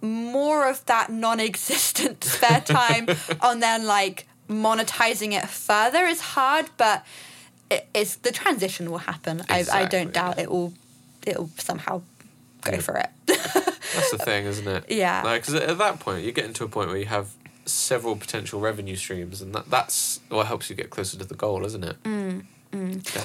more 0.01 0.69
of 0.69 0.85
that 0.85 1.09
non-existent 1.11 2.23
spare 2.35 2.61
time 2.61 3.07
on 3.41 3.59
then 3.59 3.85
like 3.87 4.27
monetizing 4.49 5.31
it 5.33 5.47
further 5.49 6.05
is 6.05 6.19
hard, 6.21 6.65
but 6.77 7.05
it, 7.73 7.87
it's 7.93 8.15
the 8.17 8.31
transition 8.31 8.89
will 8.91 8.99
happen. 9.11 9.41
I, 9.49 9.65
I 9.71 9.85
don't 9.85 10.11
doubt 10.13 10.35
yeah. 10.37 10.43
it 10.43 10.49
will 10.51 10.73
it 11.25 11.37
will 11.37 11.49
somehow 11.57 12.01
go 12.61 12.71
Yeah. 12.71 12.79
for 12.87 12.95
it. 12.97 13.09
That's 13.27 14.11
the 14.11 14.17
thing, 14.29 14.45
isn't 14.45 14.67
it? 14.67 14.83
Yeah. 14.89 15.21
Like, 15.23 15.43
'cause 15.45 15.55
at 15.55 15.77
that 15.77 15.99
point, 15.99 16.23
you're 16.23 16.31
getting 16.39 16.53
to 16.53 16.63
a 16.63 16.67
point 16.67 16.89
where 16.89 16.97
you 16.97 17.05
have 17.05 17.27
several 17.65 18.15
potential 18.15 18.59
revenue 18.59 18.95
streams, 18.95 19.41
and 19.41 19.53
that, 19.55 19.69
that's 19.69 20.19
what 20.29 20.47
helps 20.47 20.69
you 20.69 20.75
get 20.75 20.89
closer 20.89 21.17
to 21.17 21.25
the 21.25 21.35
goal, 21.35 21.63
isn't 21.65 21.83
it? 21.83 21.97
Mm, 22.03 22.45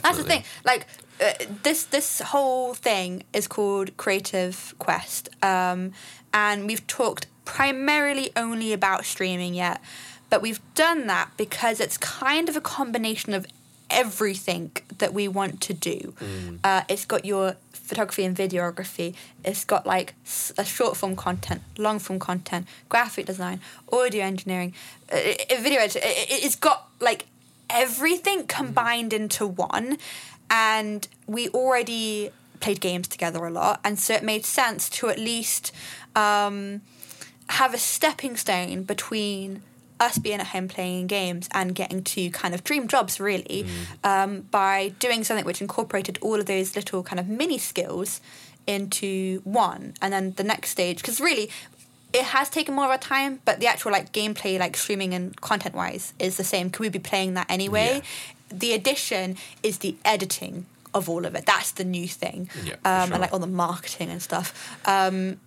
That's 0.03 0.19
the 0.19 0.25
thing. 0.25 0.45
Like 0.65 0.87
uh, 1.21 1.33
this 1.63 1.85
this 1.85 2.21
whole 2.21 2.75
thing 2.75 3.23
is 3.33 3.49
called 3.49 3.97
Creative 3.97 4.75
Quest, 4.79 5.31
um, 5.43 5.93
and 6.35 6.67
we've 6.67 6.87
talked 6.87 7.27
primarily 7.45 8.31
only 8.37 8.73
about 8.75 9.05
streaming 9.07 9.55
yet, 9.55 9.81
but 10.31 10.43
we've 10.43 10.61
done 10.75 11.07
that 11.07 11.31
because 11.39 11.81
it's 11.81 11.97
kind 11.97 12.49
of 12.51 12.57
a 12.57 12.61
combination 12.61 13.33
of 13.33 13.47
everything 13.91 14.71
that 14.99 15.13
we 15.15 15.29
want 15.29 15.61
to 15.63 15.75
do. 15.75 16.15
Uh, 16.65 16.83
it's 16.89 17.05
got 17.05 17.25
your 17.25 17.57
photography 17.73 18.25
and 18.25 18.37
videography. 18.37 19.15
It's 19.45 19.65
got 19.65 19.87
like 19.87 20.15
a 20.59 20.65
short 20.65 20.97
form 20.97 21.17
content, 21.17 21.63
long 21.79 21.99
form 21.99 22.19
content, 22.19 22.67
graphic 22.89 23.27
design, 23.27 23.61
audio 23.93 24.25
engineering, 24.25 24.75
uh, 25.11 25.17
video. 25.61 25.81
Edit- 25.81 25.97
it- 25.97 26.31
it- 26.31 26.45
It's 26.45 26.57
got 26.57 26.89
like 27.01 27.27
everything 27.71 28.47
combined 28.47 29.13
into 29.13 29.47
one, 29.47 29.99
and 30.51 31.09
we 31.27 31.49
already 31.51 32.31
played 32.61 32.81
games 32.81 33.07
together 33.09 33.45
a 33.47 33.51
lot, 33.51 33.81
and 33.85 33.99
so 33.99 34.15
it 34.15 34.23
made 34.23 34.45
sense 34.45 34.89
to 34.91 35.09
at 35.09 35.19
least 35.19 35.73
um, 36.17 36.81
have 37.51 37.73
a 37.73 37.79
stepping 37.79 38.37
stone 38.37 38.83
between 38.83 39.63
us 40.01 40.19
being 40.19 40.41
at 40.41 40.49
home 40.49 40.69
playing 40.69 41.07
games 41.07 41.49
and 41.53 41.75
getting 41.75 42.03
to 42.05 42.31
kind 42.31 42.55
of 42.55 42.65
dream 42.65 42.89
jobs 42.89 43.19
really 43.21 43.67
um, 44.05 44.43
by 44.51 44.91
doing 44.99 45.25
something 45.25 45.45
which 45.45 45.61
incorporated 45.61 46.19
all 46.21 46.39
of 46.39 46.47
those 46.47 46.77
little 46.77 47.03
kind 47.03 47.19
of 47.19 47.29
mini 47.29 47.59
skills 47.59 48.21
into 48.67 49.41
one. 49.45 49.95
And 50.01 50.13
then 50.13 50.33
the 50.33 50.45
next 50.45 50.71
stage 50.71 50.99
because 50.99 51.21
really 51.21 51.51
it 52.13 52.23
has 52.23 52.49
taken 52.49 52.75
more 52.75 52.85
of 52.85 52.91
our 52.91 52.99
time 52.99 53.41
but 53.45 53.61
the 53.61 53.67
actual 53.67 53.93
like 53.93 54.13
gameplay 54.13 54.59
like 54.59 54.77
streaming 54.77 55.13
and 55.15 55.39
content 55.41 55.75
wise 55.75 56.15
is 56.19 56.37
the 56.37 56.45
same. 56.45 56.71
Could 56.71 56.81
we 56.83 56.89
be 56.89 56.99
playing 56.99 57.35
that 57.35 57.47
anyway? 57.51 58.03
Yeah. 58.03 58.59
the 58.59 58.73
addition 58.73 59.37
is 59.63 59.79
the 59.79 59.97
editing 60.05 60.67
of 60.95 61.09
all 61.09 61.27
of 61.27 61.35
it. 61.35 61.45
That's 61.47 61.73
the 61.73 61.85
new 61.85 62.09
thing. 62.09 62.49
Yeah, 62.65 62.75
um, 62.85 63.09
sure. 63.09 63.15
and 63.15 63.21
like 63.21 63.33
all 63.33 63.39
the 63.39 63.47
marketing 63.47 64.11
and 64.11 64.23
stuff. 64.23 64.77
Um, 64.87 65.39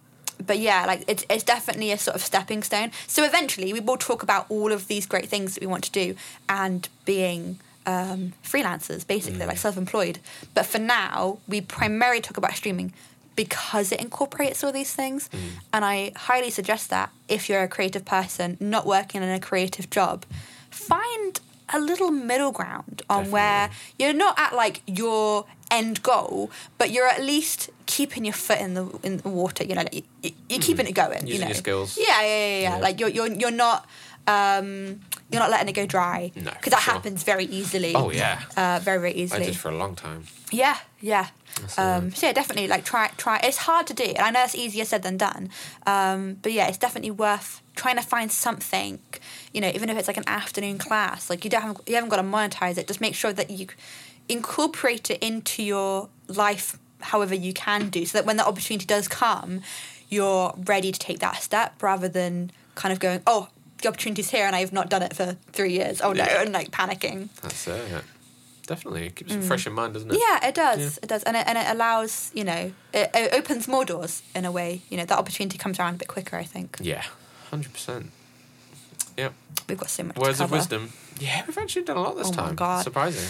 but 0.45 0.60
yeah, 0.60 0.86
like 0.86 1.04
it's 1.08 1.25
it's 1.30 1.43
definitely 1.43 1.91
a 1.91 1.97
sort 1.97 2.15
of 2.15 2.21
stepping 2.21 2.63
stone. 2.63 2.91
So 3.08 3.23
eventually, 3.23 3.73
we 3.73 3.80
will 3.80 3.97
talk 3.97 4.23
about 4.23 4.45
all 4.49 4.71
of 4.71 4.88
these 4.88 5.06
great 5.06 5.30
things 5.30 5.56
that 5.56 5.62
we 5.62 5.67
want 5.67 5.84
to 5.86 5.91
do 5.91 6.15
and 6.47 6.88
being 7.06 7.60
um, 7.86 8.34
freelancers, 8.43 9.06
basically 9.06 9.45
like 9.45 9.58
self-employed. 9.58 10.19
But 10.54 10.65
for 10.65 10.80
now, 10.80 11.39
we 11.47 11.62
primarily 11.62 12.21
talk 12.21 12.38
about 12.38 12.56
streaming 12.56 12.93
because 13.36 13.91
it 13.91 14.01
incorporates 14.01 14.63
all 14.63 14.71
these 14.71 14.93
things. 14.93 15.30
And 15.73 15.86
I 15.86 16.12
highly 16.15 16.49
suggest 16.49 16.89
that 16.89 17.12
if 17.27 17.49
you're 17.49 17.63
a 17.63 17.67
creative 17.67 18.06
person 18.06 18.58
not 18.60 18.86
working 18.86 19.23
in 19.23 19.30
a 19.30 19.39
creative 19.39 19.89
job, 19.89 20.25
find 20.69 21.39
a 21.73 21.80
little 21.80 22.12
middle 22.12 22.51
ground 22.51 23.01
on 23.10 23.32
where 23.32 23.69
you're 23.97 24.13
not 24.13 24.38
at 24.38 24.54
like 24.54 24.82
your 24.86 25.45
end 25.72 26.04
goal, 26.04 26.52
but 26.78 26.92
you're 26.92 27.08
at 27.08 27.24
least 27.24 27.70
keeping 27.88 28.26
your 28.26 28.34
foot 28.34 28.60
in 28.60 28.74
the 28.76 28.86
in 29.02 29.18
the 29.18 29.30
water. 29.30 29.64
You 29.64 29.76
know, 29.76 29.82
like, 29.82 29.96
you, 29.96 30.32
you're 30.50 30.60
keeping 30.60 30.86
it 30.86 30.94
going. 30.94 31.26
you 31.26 31.40
know, 31.40 31.48
your 31.48 31.56
skills. 31.56 31.98
Yeah, 31.98 32.22
yeah, 32.22 32.28
yeah, 32.28 32.46
yeah. 32.48 32.60
Yeah. 32.62 32.78
Like 32.78 33.00
you're 33.00 33.10
you're 33.10 33.28
you're 33.28 33.52
not. 33.52 33.88
Um, 34.28 35.00
you're 35.32 35.42
not 35.42 35.50
letting 35.50 35.68
it 35.70 35.74
go 35.74 35.88
dry 35.88 36.32
No, 36.36 36.52
because 36.52 36.72
that 36.72 36.82
sure. 36.84 36.94
happens 36.94 37.24
very 37.24 37.46
easily. 37.46 37.96
Oh 37.96 38.12
yeah, 38.12 38.42
uh, 38.56 38.80
very 38.84 39.00
very 39.00 39.14
easily. 39.14 39.42
I 39.42 39.46
did 39.48 39.56
for 39.58 39.72
a 39.72 39.76
long 39.76 39.96
time. 39.96 40.26
Yeah, 40.52 40.78
yeah. 41.00 41.30
Um, 41.78 42.12
so 42.12 42.28
yeah, 42.28 42.34
definitely 42.34 42.68
like 42.68 42.86
try 42.86 43.08
try. 43.18 43.40
It's 43.44 43.58
hard 43.58 43.88
to 43.88 43.96
do, 43.96 44.04
and 44.04 44.20
I 44.20 44.30
know 44.30 44.44
it's 44.44 44.54
easier 44.54 44.86
said 44.86 45.02
than 45.02 45.18
done. 45.18 45.50
Um, 45.88 46.38
but 46.44 46.52
yeah, 46.52 46.68
it's 46.68 46.78
definitely 46.78 47.12
worth 47.12 47.62
trying 47.76 47.96
to 47.96 48.04
find 48.04 48.32
something. 48.32 49.00
You 49.54 49.62
know, 49.62 49.72
even 49.74 49.90
if 49.90 49.98
it's 49.98 50.08
like 50.08 50.18
an 50.18 50.28
afternoon 50.28 50.78
class, 50.78 51.28
like 51.30 51.44
you 51.44 51.50
don't 51.50 51.64
have 51.64 51.82
you 51.88 51.96
haven't 51.96 52.10
got 52.10 52.18
to 52.18 52.24
monetize 52.24 52.78
it. 52.78 52.88
Just 52.88 53.02
make 53.02 53.16
sure 53.16 53.34
that 53.34 53.50
you 53.50 53.68
incorporate 54.32 55.10
it 55.12 55.20
into 55.22 55.62
your 55.63 56.10
life, 56.28 56.78
however 57.02 57.36
you 57.36 57.54
can 57.54 57.89
do, 57.89 58.06
so 58.06 58.17
that 58.17 58.26
when 58.26 58.38
the 58.38 58.46
opportunity 58.48 58.86
does 58.86 59.08
come, 59.08 59.62
you're 60.10 60.54
ready 60.65 60.91
to 60.91 61.00
take 61.00 61.20
that 61.20 61.38
step 61.44 61.82
rather 61.84 62.08
than 62.10 62.52
kind 62.76 62.91
of 62.91 63.00
going, 63.00 63.22
oh. 63.28 63.50
The 63.82 63.88
opportunity's 63.88 64.30
here, 64.30 64.46
and 64.46 64.56
I've 64.56 64.72
not 64.72 64.91
done 64.91 65.02
it 65.02 65.15
for 65.15 65.36
three 65.54 65.74
years. 65.74 66.02
Oh 66.02 66.13
no, 66.13 66.24
Yeah. 66.24 66.44
and 66.44 66.52
like 66.54 66.70
panicking. 66.70 67.30
That's 67.41 67.67
it. 67.67 68.04
Definitely 68.67 69.08
it 69.08 69.15
keeps 69.15 69.34
it 69.34 69.41
fresh 69.44 69.65
in 69.65 69.74
mind, 69.74 69.96
doesn't 69.96 70.12
it? 70.12 70.13
Mm. 70.13 70.20
Yeah, 70.22 70.48
it 70.50 70.54
does. 70.54 70.80
Yeah. 70.80 71.00
It 71.02 71.10
does, 71.10 71.24
and 71.24 71.36
it 71.36 71.48
and 71.48 71.58
it 71.58 71.65
allows 71.67 72.30
you 72.36 72.44
know 72.44 72.72
it, 72.94 73.10
it 73.15 73.34
opens 73.34 73.67
more 73.67 73.84
doors 73.84 74.22
in 74.36 74.46
a 74.46 74.52
way. 74.52 74.84
You 74.91 74.98
know 74.98 75.06
that 75.06 75.17
opportunity 75.17 75.58
comes 75.58 75.80
around 75.80 75.96
a 75.96 75.98
bit 75.98 76.10
quicker. 76.10 76.36
I 76.38 76.44
think 76.44 76.78
Yeah, 76.80 77.04
hundred 77.50 77.74
percent. 77.74 78.12
Yep. 79.22 79.34
we've 79.70 79.78
got 79.78 79.90
so 79.90 80.04
much. 80.04 80.18
Words 80.18 80.42
of 80.42 80.52
wisdom. 80.52 80.92
Yeah, 81.20 81.44
we've 81.46 81.58
actually 81.58 81.84
done 81.84 81.98
a 81.98 82.02
lot 82.02 82.18
this 82.18 82.32
time. 82.32 82.46
Oh 82.46 82.50
my. 82.50 82.56
God. 82.56 82.84
Surprising. 82.84 83.30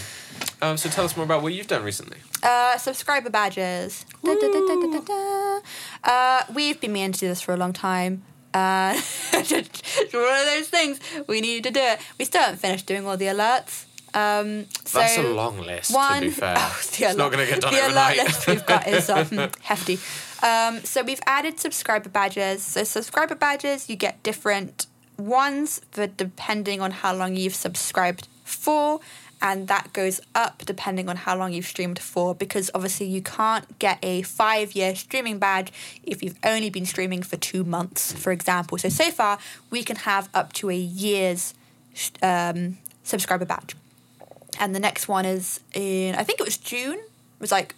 Um, 0.62 0.78
so 0.78 0.90
tell 0.90 1.04
us 1.04 1.18
more 1.18 1.26
about 1.26 1.44
what 1.44 1.54
you've 1.54 1.68
done 1.68 1.84
recently. 1.84 2.18
Uh, 2.42 2.78
subscriber 2.78 3.30
badges. 3.30 4.06
Da, 4.24 4.34
da, 4.36 5.00
da. 5.02 5.60
Uh, 6.04 6.44
we've 6.54 6.80
been 6.80 6.94
meaning 6.94 7.12
to 7.12 7.20
do 7.20 7.28
this 7.28 7.42
for 7.42 7.54
a 7.54 7.58
long 7.58 7.74
time. 7.74 8.24
Uh, 8.54 8.94
it's 9.34 9.52
one 10.14 10.40
of 10.40 10.46
those 10.46 10.68
things 10.68 11.00
we 11.28 11.42
need 11.42 11.64
to 11.64 11.72
do 11.72 11.80
it. 11.80 12.00
We 12.20 12.26
still 12.26 12.42
haven't 12.42 12.60
finished 12.60 12.86
doing 12.86 13.06
all 13.06 13.18
the 13.18 13.26
alerts. 13.26 13.86
Um, 14.14 14.66
so 14.86 15.00
That's 15.00 15.18
a 15.18 15.24
long 15.24 15.60
list, 15.60 15.94
one, 15.94 16.22
to 16.22 16.28
be 16.28 16.30
fair. 16.32 16.56
oh, 16.58 16.82
the 16.98 17.06
it's 17.06 17.16
not 17.16 17.32
going 17.32 17.46
to 17.46 17.52
get 17.52 17.62
done 17.62 17.74
the 17.74 17.80
overnight. 17.82 18.18
alert 18.18 18.28
list 18.28 18.48
we've 18.48 18.66
got 18.66 18.88
is 18.88 19.10
um, 19.10 19.50
hefty. 19.62 20.00
Um, 20.46 20.84
so 20.84 21.02
we've 21.02 21.22
added 21.26 21.60
subscriber 21.60 22.10
badges. 22.10 22.62
So 22.64 22.84
subscriber 22.84 23.36
badges, 23.36 23.90
you 23.90 23.96
get 23.96 24.22
different 24.22 24.88
ones 25.26 25.82
for 25.92 26.08
depending 26.08 26.82
on 26.82 26.92
how 26.92 27.14
long 27.14 27.36
you've 27.36 27.56
subscribed 27.56 28.28
for, 28.44 29.00
and 29.42 29.68
that 29.68 29.92
goes 29.94 30.22
up 30.36 30.64
depending 30.66 31.10
on 31.10 31.16
how 31.16 31.36
long 31.36 31.52
you've 31.54 31.66
streamed 31.66 32.00
for. 32.00 32.36
Because 32.36 32.70
obviously 32.76 33.08
you 33.08 33.22
can't 33.22 33.80
get 33.80 33.98
a 34.04 34.22
five-year 34.24 34.96
streaming 34.96 35.40
badge 35.40 35.72
if 36.04 36.22
you've 36.22 36.38
only 36.44 36.70
been 36.70 36.86
streaming 36.86 37.24
for 37.24 37.38
two 37.38 37.64
months, 37.64 38.12
for 38.14 38.32
example. 38.32 38.78
So 38.78 38.90
so 38.90 39.10
far 39.12 39.40
we 39.70 39.84
can 39.84 39.96
have 39.98 40.30
up 40.34 40.54
to 40.54 40.70
a 40.70 40.76
year's 40.76 41.54
um, 42.22 42.78
subscriber 43.04 43.46
badge 43.46 43.76
and 44.60 44.76
the 44.76 44.80
next 44.80 45.08
one 45.08 45.26
is 45.26 45.60
in 45.74 46.16
I 46.16 46.24
think 46.24 46.40
it 46.40 46.46
was 46.46 46.58
June. 46.58 47.00
It 47.00 47.40
was 47.40 47.52
like 47.52 47.76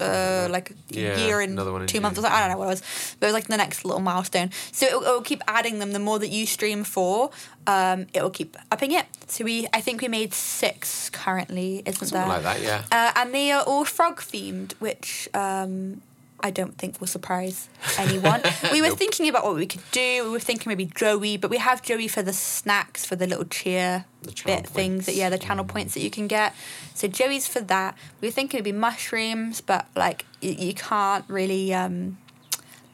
uh, 0.00 0.48
like 0.50 0.70
a 0.70 0.74
Yeah, 0.88 1.18
year 1.18 1.40
and 1.40 1.56
two 1.88 2.00
months. 2.00 2.18
Or 2.18 2.22
something. 2.22 2.32
I 2.32 2.40
don't 2.40 2.50
know 2.52 2.58
what 2.58 2.64
it 2.66 2.68
was, 2.68 3.16
but 3.20 3.26
it 3.26 3.28
was 3.28 3.34
like 3.34 3.46
the 3.48 3.56
next 3.56 3.84
little 3.84 4.00
milestone. 4.00 4.50
So 4.72 4.86
it 4.86 4.92
will, 4.92 5.02
it 5.04 5.12
will 5.12 5.22
keep 5.22 5.42
adding 5.46 5.78
them. 5.78 5.92
The 5.92 5.98
more 5.98 6.18
that 6.18 6.28
you 6.28 6.46
stream 6.46 6.84
for, 6.84 7.30
um, 7.66 8.06
it 8.14 8.22
will 8.22 8.30
keep 8.30 8.56
upping 8.72 8.92
it. 8.92 9.06
So 9.26 9.44
we 9.44 9.68
I 9.72 9.80
think 9.80 10.00
we 10.00 10.08
made 10.08 10.32
six 10.34 11.10
currently, 11.10 11.82
isn't 11.84 12.08
Something 12.08 12.18
there? 12.18 12.28
like 12.28 12.42
that, 12.42 12.62
yeah. 12.62 12.82
Uh, 12.90 13.12
and 13.20 13.34
they 13.34 13.52
are 13.52 13.62
all 13.62 13.84
frog 13.84 14.20
themed, 14.20 14.72
which 14.80 15.28
um, 15.34 16.00
I 16.40 16.50
don't 16.50 16.78
think 16.78 17.00
will 17.00 17.08
surprise 17.08 17.68
anyone. 17.98 18.42
we 18.72 18.80
were 18.80 18.88
Nope. 18.88 18.98
thinking 18.98 19.28
about 19.28 19.44
what 19.44 19.56
we 19.56 19.66
could 19.66 19.82
do. 19.90 20.24
We 20.24 20.30
were 20.30 20.38
thinking 20.40 20.70
maybe 20.70 20.86
Joey, 20.86 21.36
but 21.36 21.50
we 21.50 21.58
have 21.58 21.82
Joey 21.82 22.06
for 22.08 22.22
the 22.22 22.32
snacks, 22.32 23.04
for 23.04 23.16
the 23.16 23.26
little 23.26 23.44
cheer 23.44 24.04
The 24.22 24.34
bit 24.46 24.66
things 24.66 25.06
that 25.06 25.14
yeah, 25.16 25.30
the 25.30 25.38
channel 25.38 25.64
points 25.64 25.94
that 25.94 26.00
you 26.00 26.10
can 26.10 26.28
get. 26.28 26.54
So 26.94 27.08
Joey's 27.08 27.46
for 27.48 27.60
that. 27.62 27.96
We 28.20 28.28
were 28.28 28.32
thinking 28.32 28.58
it'd 28.58 28.64
be 28.64 28.72
mushrooms, 28.72 29.60
but 29.60 29.86
like 29.96 30.26
you, 30.40 30.52
you 30.52 30.74
can't 30.74 31.24
really. 31.28 31.74
Um, 31.74 32.18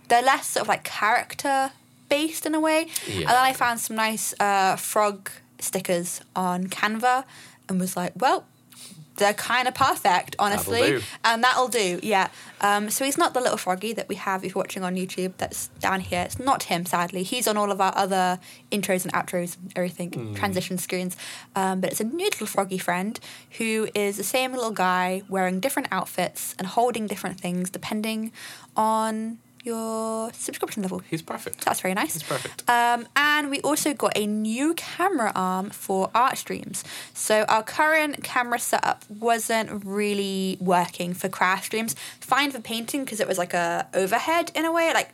they're 0.08 0.22
less 0.22 0.46
sort 0.48 0.62
of 0.62 0.68
like 0.68 0.84
character 0.84 1.72
based 2.08 2.46
in 2.46 2.54
a 2.54 2.60
way. 2.60 2.88
And 3.08 3.26
then 3.28 3.36
I 3.36 3.52
found 3.52 3.80
some 3.80 3.96
nice 3.96 4.34
uh, 4.40 4.76
frog 4.76 5.30
stickers 5.58 6.20
on 6.36 6.68
Canva, 6.68 7.24
and 7.68 7.78
was 7.80 7.96
like, 7.96 8.12
well. 8.16 8.46
They're 9.16 9.34
kind 9.34 9.68
of 9.68 9.74
perfect, 9.74 10.34
honestly, 10.38 11.00
and 11.24 11.44
that'll 11.44 11.68
do. 11.68 12.00
Yeah. 12.02 12.28
Um, 12.60 12.90
so 12.90 13.04
he's 13.04 13.16
not 13.18 13.32
the 13.34 13.40
little 13.40 13.56
froggy 13.58 13.92
that 13.92 14.08
we 14.08 14.16
have 14.16 14.42
if 14.44 14.54
you're 14.54 14.60
watching 14.60 14.82
on 14.82 14.96
YouTube. 14.96 15.34
That's 15.38 15.68
down 15.80 16.00
here. 16.00 16.22
It's 16.22 16.38
not 16.40 16.64
him, 16.64 16.84
sadly. 16.86 17.22
He's 17.22 17.46
on 17.46 17.56
all 17.56 17.70
of 17.70 17.80
our 17.80 17.92
other 17.96 18.40
intros 18.72 19.04
and 19.04 19.12
outros 19.12 19.56
and 19.56 19.72
everything, 19.76 20.10
Hmm. 20.12 20.34
transition 20.34 20.78
screens. 20.78 21.16
Um, 21.54 21.80
but 21.80 21.90
it's 21.92 22.00
a 22.00 22.04
new 22.04 22.24
little 22.24 22.46
froggy 22.46 22.78
friend 22.78 23.20
who 23.58 23.88
is 23.94 24.16
the 24.16 24.24
same 24.24 24.52
little 24.52 24.72
guy 24.72 25.22
wearing 25.28 25.60
different 25.60 25.88
outfits 25.92 26.54
and 26.58 26.66
holding 26.66 27.06
different 27.06 27.38
things 27.40 27.70
depending 27.70 28.32
on 28.76 29.38
your 29.64 30.32
subscription 30.32 30.82
level. 30.82 31.00
He's 31.10 31.22
perfect. 31.22 31.64
That's 31.64 31.80
very 31.80 31.94
nice. 31.94 32.12
He's 32.12 32.22
perfect. 32.22 32.68
Um, 32.68 33.08
and 33.16 33.50
we 33.50 33.60
also 33.62 33.94
got 33.94 34.12
a 34.16 34.26
new 34.26 34.74
camera 34.74 35.32
arm 35.34 35.70
for 35.70 36.10
art 36.14 36.38
streams. 36.38 36.84
So 37.14 37.44
our 37.48 37.62
current 37.62 38.22
camera 38.22 38.58
setup 38.58 39.04
wasn't 39.08 39.84
really 39.84 40.58
working 40.60 41.14
for 41.14 41.28
craft 41.28 41.66
streams. 41.66 41.96
Fine 42.20 42.50
for 42.50 42.60
painting 42.60 43.04
because 43.04 43.20
it 43.20 43.26
was 43.26 43.38
like 43.38 43.54
a 43.54 43.88
overhead 43.94 44.52
in 44.54 44.64
a 44.64 44.72
way, 44.72 44.92
like 44.92 45.10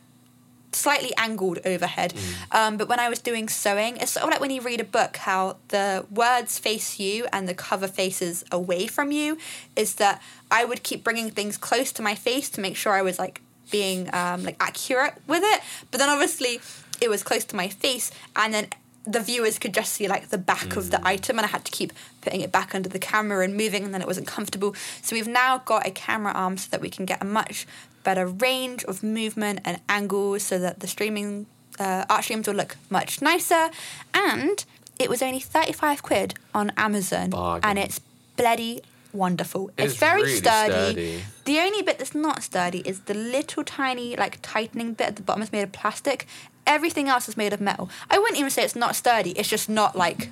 slightly 0.73 1.13
angled 1.17 1.59
overhead. 1.65 2.13
Um, 2.51 2.77
but 2.77 2.87
when 2.87 2.99
I 2.99 3.09
was 3.09 3.19
doing 3.19 3.49
sewing, 3.49 3.97
it's 3.97 4.11
sort 4.11 4.25
of 4.25 4.31
like 4.31 4.39
when 4.39 4.51
you 4.51 4.61
read 4.61 4.79
a 4.79 4.85
book, 4.85 5.17
how 5.17 5.57
the 5.69 6.05
words 6.09 6.59
face 6.59 6.99
you 6.99 7.27
and 7.31 7.47
the 7.47 7.53
cover 7.53 7.87
faces 7.87 8.43
away 8.51 8.87
from 8.87 9.11
you. 9.11 9.37
Is 9.75 9.95
that 9.95 10.21
I 10.49 10.65
would 10.65 10.83
keep 10.83 11.03
bringing 11.03 11.29
things 11.29 11.57
close 11.57 11.91
to 11.93 12.01
my 12.01 12.15
face 12.15 12.49
to 12.51 12.61
make 12.61 12.75
sure 12.75 12.93
I 12.93 13.01
was 13.01 13.19
like 13.19 13.41
being 13.69 14.13
um, 14.13 14.43
like 14.43 14.57
accurate 14.59 15.13
with 15.27 15.43
it. 15.43 15.61
But 15.91 15.99
then 15.99 16.09
obviously 16.09 16.59
it 17.01 17.09
was 17.09 17.23
close 17.23 17.43
to 17.45 17.55
my 17.55 17.67
face, 17.67 18.11
and 18.35 18.53
then 18.53 18.67
the 19.05 19.19
viewers 19.19 19.57
could 19.57 19.73
just 19.73 19.93
see 19.93 20.07
like 20.07 20.29
the 20.29 20.37
back 20.37 20.75
of 20.75 20.91
the 20.91 21.05
item 21.05 21.39
and 21.39 21.45
I 21.45 21.49
had 21.49 21.65
to 21.65 21.71
keep 21.71 21.91
putting 22.21 22.41
it 22.41 22.51
back 22.51 22.75
under 22.75 22.87
the 22.87 22.99
camera 22.99 23.43
and 23.43 23.57
moving 23.57 23.83
and 23.83 23.93
then 23.93 24.01
it 24.01 24.07
wasn't 24.07 24.27
comfortable. 24.27 24.75
So 25.01 25.15
we've 25.15 25.27
now 25.27 25.57
got 25.59 25.87
a 25.87 25.91
camera 25.91 26.31
arm 26.33 26.57
so 26.57 26.69
that 26.69 26.81
we 26.81 26.89
can 26.89 27.05
get 27.05 27.21
a 27.21 27.25
much 27.25 27.65
better 28.03 28.27
range 28.27 28.83
of 28.85 29.01
movement 29.01 29.61
and 29.65 29.79
angles 29.89 30.43
so 30.43 30.59
that 30.59 30.81
the 30.81 30.87
streaming 30.87 31.47
uh, 31.79 32.05
art 32.09 32.23
streams 32.23 32.47
will 32.47 32.55
look 32.55 32.77
much 32.89 33.21
nicer 33.21 33.69
and 34.13 34.65
it 34.99 35.09
was 35.09 35.21
only 35.23 35.39
35 35.39 36.03
quid 36.03 36.35
on 36.53 36.71
Amazon 36.77 37.31
Bargain. 37.31 37.67
and 37.67 37.79
it's 37.79 37.99
bloody 38.37 38.81
wonderful. 39.13 39.69
It's, 39.77 39.93
It's 39.93 39.99
very 39.99 40.23
really 40.23 40.35
sturdy. 40.35 40.73
sturdy. 40.73 41.23
The 41.45 41.59
only 41.59 41.81
bit 41.81 41.97
that's 41.99 42.15
not 42.15 42.43
sturdy 42.43 42.79
is 42.79 43.01
the 43.01 43.13
little 43.13 43.63
tiny 43.63 44.15
like 44.15 44.39
tightening 44.41 44.93
bit 44.93 45.07
at 45.07 45.15
the 45.15 45.21
bottom 45.23 45.41
is 45.43 45.51
made 45.51 45.63
of 45.63 45.71
plastic. 45.71 46.27
Everything 46.67 47.07
else 47.09 47.27
is 47.27 47.35
made 47.37 47.53
of 47.53 47.61
metal. 47.61 47.89
I 48.09 48.19
wouldn't 48.19 48.37
even 48.39 48.51
say 48.51 48.63
it's 48.63 48.75
not 48.75 48.95
sturdy. 48.95 49.31
It's 49.31 49.49
just 49.49 49.67
not 49.69 49.95
like 49.95 50.29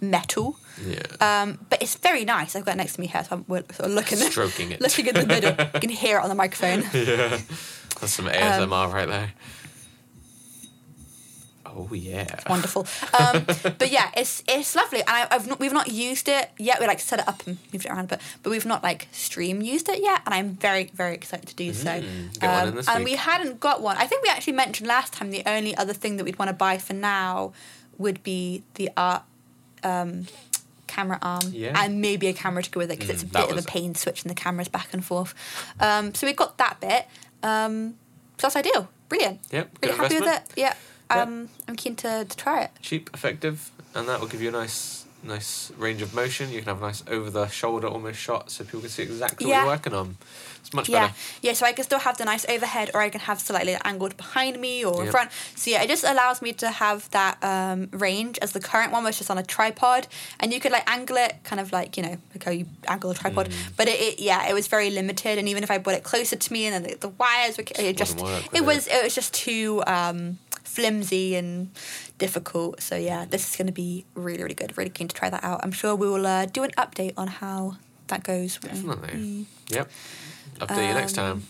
metal. 0.00 0.56
Yeah. 0.86 1.02
Um, 1.42 1.58
but 1.70 1.82
it's 1.82 1.94
very 1.96 2.24
nice. 2.24 2.54
I've 2.56 2.64
got 2.64 2.74
it 2.74 2.78
next 2.78 2.94
to 2.94 3.00
me 3.00 3.06
here, 3.06 3.24
so 3.24 3.36
I'm 3.36 3.44
we're 3.48 3.62
sort 3.72 3.88
of 3.88 3.92
looking 3.92 4.18
at 4.20 4.30
Stroking 4.32 4.72
it. 4.72 4.80
looking 4.80 5.06
in 5.06 5.14
the 5.14 5.26
middle. 5.26 5.52
You 5.74 5.80
can 5.80 5.90
hear 5.90 6.18
it 6.18 6.22
on 6.22 6.28
the 6.28 6.34
microphone. 6.34 6.82
yeah. 6.92 7.38
That's 8.00 8.12
some 8.12 8.26
ASMR 8.26 8.62
Um, 8.86 8.92
right 8.92 9.08
there. 9.08 9.32
Oh 11.78 11.92
yeah. 11.92 12.22
It's 12.22 12.44
wonderful. 12.46 12.86
Um, 13.18 13.44
but 13.78 13.90
yeah, 13.92 14.10
it's 14.16 14.42
it's 14.48 14.74
lovely, 14.74 15.00
and 15.00 15.10
I, 15.10 15.26
I've 15.30 15.46
not, 15.46 15.60
we've 15.60 15.72
not 15.74 15.88
used 15.88 16.26
it 16.28 16.50
yet. 16.58 16.80
We 16.80 16.86
like 16.86 17.00
set 17.00 17.18
it 17.20 17.28
up 17.28 17.46
and 17.46 17.58
moved 17.72 17.84
it 17.84 17.90
around, 17.90 18.08
but 18.08 18.20
but 18.42 18.50
we've 18.50 18.64
not 18.64 18.82
like 18.82 19.08
stream 19.12 19.60
used 19.60 19.88
it 19.88 20.00
yet, 20.02 20.22
and 20.24 20.34
I'm 20.34 20.50
very 20.54 20.90
very 20.94 21.14
excited 21.14 21.46
to 21.48 21.54
do 21.54 21.72
so. 21.72 21.90
Um, 21.92 22.02
Mm, 22.02 22.40
get 22.40 22.50
one 22.50 22.68
in 22.68 22.74
this 22.76 22.88
and 22.88 22.98
week. 23.04 23.12
we 23.12 23.16
hadn't 23.16 23.60
got 23.60 23.82
one. 23.82 23.96
I 23.98 24.06
think 24.06 24.22
we 24.22 24.30
actually 24.30 24.54
mentioned 24.54 24.86
last 24.88 25.12
time 25.12 25.30
the 25.30 25.42
only 25.46 25.76
other 25.76 25.92
thing 25.92 26.16
that 26.16 26.24
we'd 26.24 26.38
want 26.38 26.48
to 26.48 26.54
buy 26.54 26.78
for 26.78 26.94
now 26.94 27.52
would 27.98 28.22
be 28.22 28.62
the 28.74 28.90
art 28.96 29.22
um, 29.82 30.26
camera 30.86 31.18
arm 31.22 31.42
Yeah. 31.50 31.72
and 31.82 32.00
maybe 32.00 32.26
a 32.28 32.32
camera 32.32 32.62
to 32.62 32.70
go 32.70 32.78
with 32.80 32.90
it 32.90 32.98
because 32.98 33.10
it's 33.10 33.22
a 33.22 33.26
Mm, 33.26 33.32
bit 33.32 33.50
of 33.50 33.58
a 33.58 33.62
pain 33.68 33.94
switching 33.94 34.28
the 34.28 34.34
cameras 34.34 34.68
back 34.68 34.88
and 34.92 35.04
forth. 35.04 35.34
Um, 35.80 36.14
so 36.14 36.26
we've 36.26 36.36
got 36.36 36.58
that 36.58 36.80
bit. 36.80 37.06
Um, 37.42 37.96
so 38.38 38.46
that's 38.48 38.56
ideal. 38.56 38.88
Brilliant. 39.08 39.40
Yep. 39.50 39.78
Really 39.82 39.96
happy 39.96 40.20
with 40.20 40.28
it. 40.28 40.42
Yeah. 40.56 40.74
Yep. 41.10 41.28
Um, 41.28 41.48
I'm 41.68 41.76
keen 41.76 41.94
to, 41.96 42.24
to 42.24 42.36
try 42.36 42.62
it. 42.62 42.70
Cheap, 42.82 43.10
effective, 43.14 43.70
and 43.94 44.08
that 44.08 44.20
will 44.20 44.28
give 44.28 44.42
you 44.42 44.48
a 44.48 44.52
nice 44.52 45.04
nice 45.22 45.72
range 45.76 46.02
of 46.02 46.14
motion. 46.14 46.50
You 46.52 46.58
can 46.60 46.68
have 46.68 46.78
a 46.82 46.86
nice 46.86 47.02
over 47.08 47.30
the 47.30 47.48
shoulder 47.48 47.88
almost 47.88 48.18
shot, 48.18 48.50
so 48.50 48.64
people 48.64 48.80
can 48.80 48.90
see 48.90 49.02
exactly 49.02 49.48
Yeah. 49.48 49.56
what 49.56 49.62
you're 49.62 49.72
working 49.72 49.94
on. 49.94 50.16
It's 50.60 50.72
much 50.74 50.88
Yeah, 50.88 51.06
better. 51.08 51.14
yeah. 51.42 51.52
So 51.54 51.66
I 51.66 51.72
can 51.72 51.84
still 51.84 51.98
have 52.00 52.16
the 52.18 52.24
nice 52.24 52.44
overhead, 52.48 52.90
or 52.94 53.00
I 53.00 53.08
can 53.08 53.20
have 53.22 53.40
slightly 53.40 53.76
angled 53.84 54.16
behind 54.16 54.60
me 54.60 54.84
or 54.84 55.04
in 55.04 55.10
front. 55.10 55.30
So 55.54 55.70
yeah, 55.70 55.82
it 55.82 55.88
just 55.88 56.04
allows 56.04 56.42
me 56.42 56.52
to 56.54 56.70
have 56.70 57.08
that 57.10 57.42
um, 57.42 57.88
range 57.92 58.38
as 58.40 58.52
the 58.52 58.60
current 58.60 58.92
one 58.92 59.02
was 59.04 59.16
just 59.18 59.30
on 59.30 59.38
a 59.38 59.42
tripod, 59.44 60.06
and 60.40 60.52
you 60.52 60.60
could 60.60 60.72
like 60.72 60.88
angle 60.88 61.16
it, 61.16 61.36
kind 61.44 61.60
of 61.60 61.72
like 61.72 61.96
you 61.96 62.02
know 62.02 62.16
like 62.34 62.44
how 62.44 62.50
you 62.50 62.66
angle 62.86 63.10
a 63.10 63.14
tripod. 63.14 63.48
Mm. 63.48 63.54
But 63.76 63.88
it, 63.88 64.00
it 64.00 64.20
yeah, 64.20 64.48
it 64.48 64.54
was 64.54 64.66
very 64.68 64.90
limited, 64.90 65.38
and 65.38 65.48
even 65.48 65.62
if 65.62 65.70
I 65.70 65.78
brought 65.78 65.96
it 65.96 66.04
closer 66.04 66.36
to 66.36 66.52
me, 66.52 66.66
and 66.66 66.74
then 66.74 66.82
the, 66.92 66.98
the 66.98 67.08
wires, 67.08 67.56
were, 67.56 67.64
it 67.78 67.96
just 67.96 68.20
work 68.20 68.44
it 68.52 68.64
was 68.64 68.86
it 68.88 69.02
was 69.04 69.14
just 69.14 69.32
too 69.34 69.82
um, 69.86 70.38
flimsy 70.66 71.34
and 71.36 71.70
difficult. 72.18 72.80
So 72.82 72.96
yeah, 72.96 73.24
this 73.24 73.48
is 73.50 73.56
going 73.56 73.66
to 73.68 73.72
be 73.72 74.04
really 74.14 74.42
really 74.42 74.54
good. 74.54 74.76
Really 74.76 74.90
keen 74.90 75.08
to 75.08 75.14
try 75.14 75.30
that 75.30 75.42
out. 75.44 75.60
I'm 75.62 75.72
sure 75.72 75.94
we 75.94 76.08
will 76.08 76.26
uh, 76.26 76.46
do 76.46 76.62
an 76.64 76.70
update 76.76 77.14
on 77.16 77.28
how 77.28 77.76
that 78.08 78.22
goes. 78.24 78.58
Definitely. 78.58 79.46
Yep. 79.68 79.90
Update 80.60 80.88
you 80.88 80.94
next 80.94 81.18
Um, 81.18 81.24
time. 81.24 81.42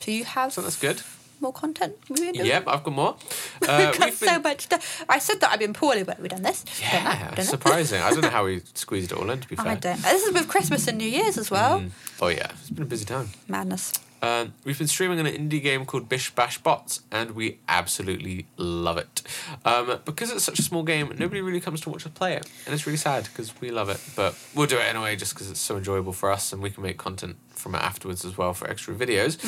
So 0.00 0.10
you 0.10 0.24
have 0.24 0.52
So 0.52 0.62
that's 0.62 0.76
good. 0.76 1.02
more 1.40 1.52
content. 1.52 1.94
We've 2.08 2.18
been 2.18 2.32
doing? 2.32 2.46
Yep, 2.46 2.64
I've 2.66 2.82
got 2.82 2.94
more. 2.94 3.16
We've 3.60 3.70
Uh, 3.70 3.92
got 3.92 4.12
so 4.14 4.26
been, 4.26 4.42
much 4.42 4.60
stuff. 4.62 5.04
I 5.08 5.18
said 5.20 5.40
that 5.40 5.52
I've 5.52 5.58
been 5.60 5.72
poorly, 5.74 6.02
but 6.02 6.18
we've 6.20 6.30
done 6.30 6.42
this. 6.42 6.64
Yeah, 6.80 7.34
done 7.34 7.44
surprising. 7.44 8.00
I 8.02 8.10
don't 8.10 8.22
know 8.22 8.30
how 8.30 8.44
we 8.46 8.62
squeezed 8.74 9.12
it 9.12 9.18
all 9.18 9.28
in. 9.30 9.38
To 9.40 9.48
be 9.48 9.54
fair. 9.56 9.66
I 9.68 9.74
don't. 9.76 10.00
This 10.02 10.22
is 10.24 10.32
with 10.32 10.48
Christmas 10.48 10.88
and 10.88 10.98
New 10.98 11.08
Year's 11.08 11.36
as 11.38 11.50
well. 11.50 11.80
Mm. 11.80 11.90
Oh 12.20 12.28
yeah, 12.28 12.50
it's 12.58 12.70
been 12.70 12.82
a 12.84 12.86
busy 12.86 13.04
time. 13.04 13.28
Madness. 13.46 13.92
Um, 14.20 14.54
we've 14.64 14.78
been 14.78 14.88
streaming 14.88 15.20
an 15.20 15.26
indie 15.26 15.62
game 15.62 15.86
called 15.86 16.08
Bish 16.08 16.34
Bash 16.34 16.58
Bots, 16.58 17.02
and 17.10 17.32
we 17.32 17.58
absolutely 17.68 18.46
love 18.56 18.96
it. 18.96 19.22
Um, 19.64 19.98
because 20.04 20.30
it's 20.30 20.44
such 20.44 20.58
a 20.58 20.62
small 20.62 20.82
game, 20.82 21.14
nobody 21.18 21.40
really 21.40 21.60
comes 21.60 21.80
to 21.82 21.90
watch 21.90 22.06
us 22.06 22.12
play 22.12 22.34
it, 22.34 22.50
and 22.66 22.74
it's 22.74 22.86
really 22.86 22.96
sad 22.96 23.24
because 23.24 23.58
we 23.60 23.70
love 23.70 23.88
it. 23.88 24.00
But 24.16 24.38
we'll 24.54 24.66
do 24.66 24.78
it 24.78 24.84
anyway, 24.84 25.16
just 25.16 25.34
because 25.34 25.50
it's 25.50 25.60
so 25.60 25.76
enjoyable 25.76 26.12
for 26.12 26.30
us, 26.30 26.52
and 26.52 26.62
we 26.62 26.70
can 26.70 26.82
make 26.82 26.98
content 26.98 27.36
from 27.50 27.74
it 27.74 27.82
afterwards 27.82 28.24
as 28.24 28.36
well 28.36 28.54
for 28.54 28.68
extra 28.68 28.94
videos. 28.94 29.38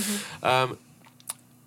Um, 0.44 0.78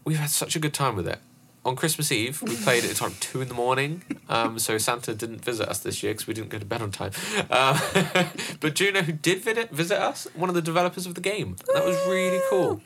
we've 0.05 0.19
had 0.19 0.29
such 0.29 0.55
a 0.55 0.59
good 0.59 0.73
time 0.73 0.95
with 0.95 1.07
it. 1.07 1.19
On 1.65 1.77
Christmas 1.77 2.11
Eve, 2.11 2.41
we 2.41 2.55
played 2.63 2.83
it 2.83 2.89
until 2.89 3.07
like 3.07 3.19
two 3.19 3.41
in 3.41 3.47
the 3.47 3.53
morning. 3.53 4.03
Um, 4.27 4.59
so 4.59 4.77
Santa 4.77 5.13
didn't 5.13 5.43
visit 5.43 5.69
us 5.69 5.79
this 5.79 6.03
year 6.03 6.13
because 6.13 6.27
we 6.27 6.33
didn't 6.33 6.49
go 6.49 6.59
to 6.59 6.65
bed 6.65 6.81
on 6.81 6.91
time. 6.91 7.11
Um, 7.49 7.79
but 8.59 8.75
do 8.75 8.85
you 8.85 8.91
know 8.91 9.01
who 9.01 9.13
did 9.13 9.41
visit, 9.41 9.69
visit 9.71 9.97
us? 9.97 10.27
One 10.35 10.49
of 10.49 10.55
the 10.55 10.61
developers 10.61 11.05
of 11.05 11.15
the 11.15 11.21
game. 11.21 11.55
That 11.73 11.85
was 11.85 11.95
really 12.07 12.41
cool. 12.49 12.81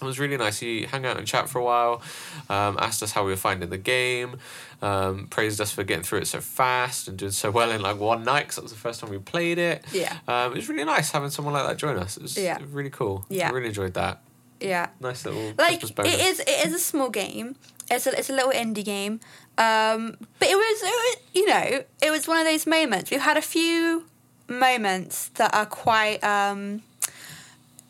It 0.00 0.04
was 0.04 0.18
really 0.18 0.36
nice. 0.36 0.58
He 0.58 0.84
hung 0.84 1.06
out 1.06 1.16
and 1.16 1.26
chat 1.26 1.48
for 1.48 1.60
a 1.60 1.64
while, 1.64 2.02
um, 2.50 2.76
asked 2.80 3.02
us 3.02 3.12
how 3.12 3.24
we 3.24 3.30
were 3.30 3.36
finding 3.36 3.70
the 3.70 3.78
game, 3.78 4.36
um, 4.82 5.28
praised 5.28 5.60
us 5.60 5.70
for 5.70 5.84
getting 5.84 6.02
through 6.02 6.18
it 6.20 6.26
so 6.26 6.40
fast 6.40 7.06
and 7.08 7.16
doing 7.16 7.30
so 7.30 7.50
well 7.50 7.70
in 7.70 7.80
like 7.80 7.98
one 8.00 8.24
night 8.24 8.40
because 8.42 8.56
that 8.56 8.62
was 8.62 8.72
the 8.72 8.78
first 8.78 9.00
time 9.00 9.10
we 9.10 9.18
played 9.18 9.56
it. 9.58 9.84
Yeah. 9.92 10.16
Um, 10.26 10.52
it 10.52 10.56
was 10.56 10.68
really 10.68 10.84
nice 10.84 11.10
having 11.12 11.30
someone 11.30 11.54
like 11.54 11.66
that 11.66 11.76
join 11.78 11.96
us. 11.96 12.16
It 12.16 12.22
was 12.24 12.36
Yeah. 12.36 12.58
really 12.70 12.90
cool. 12.90 13.24
Yeah. 13.28 13.48
I 13.48 13.52
really 13.52 13.68
enjoyed 13.68 13.94
that. 13.94 14.20
Yeah. 14.60 14.88
Nice 15.00 15.24
little 15.24 15.52
Like 15.58 15.82
it 15.82 16.20
is. 16.20 16.40
It 16.40 16.66
is 16.66 16.74
a 16.74 16.78
small 16.78 17.08
game. 17.10 17.56
It's 17.90 18.06
a 18.06 18.18
it's 18.18 18.30
a 18.30 18.32
little 18.32 18.52
indie 18.52 18.84
game. 18.84 19.20
Um, 19.58 20.16
but 20.38 20.48
it 20.48 20.56
was, 20.56 20.82
it 20.82 20.86
was 20.86 21.16
you 21.34 21.46
know 21.46 21.84
it 22.02 22.10
was 22.10 22.26
one 22.26 22.38
of 22.38 22.44
those 22.46 22.66
moments. 22.66 23.10
We've 23.10 23.20
had 23.20 23.36
a 23.36 23.42
few 23.42 24.06
moments 24.48 25.28
that 25.34 25.54
are 25.54 25.66
quite 25.66 26.22
um, 26.24 26.82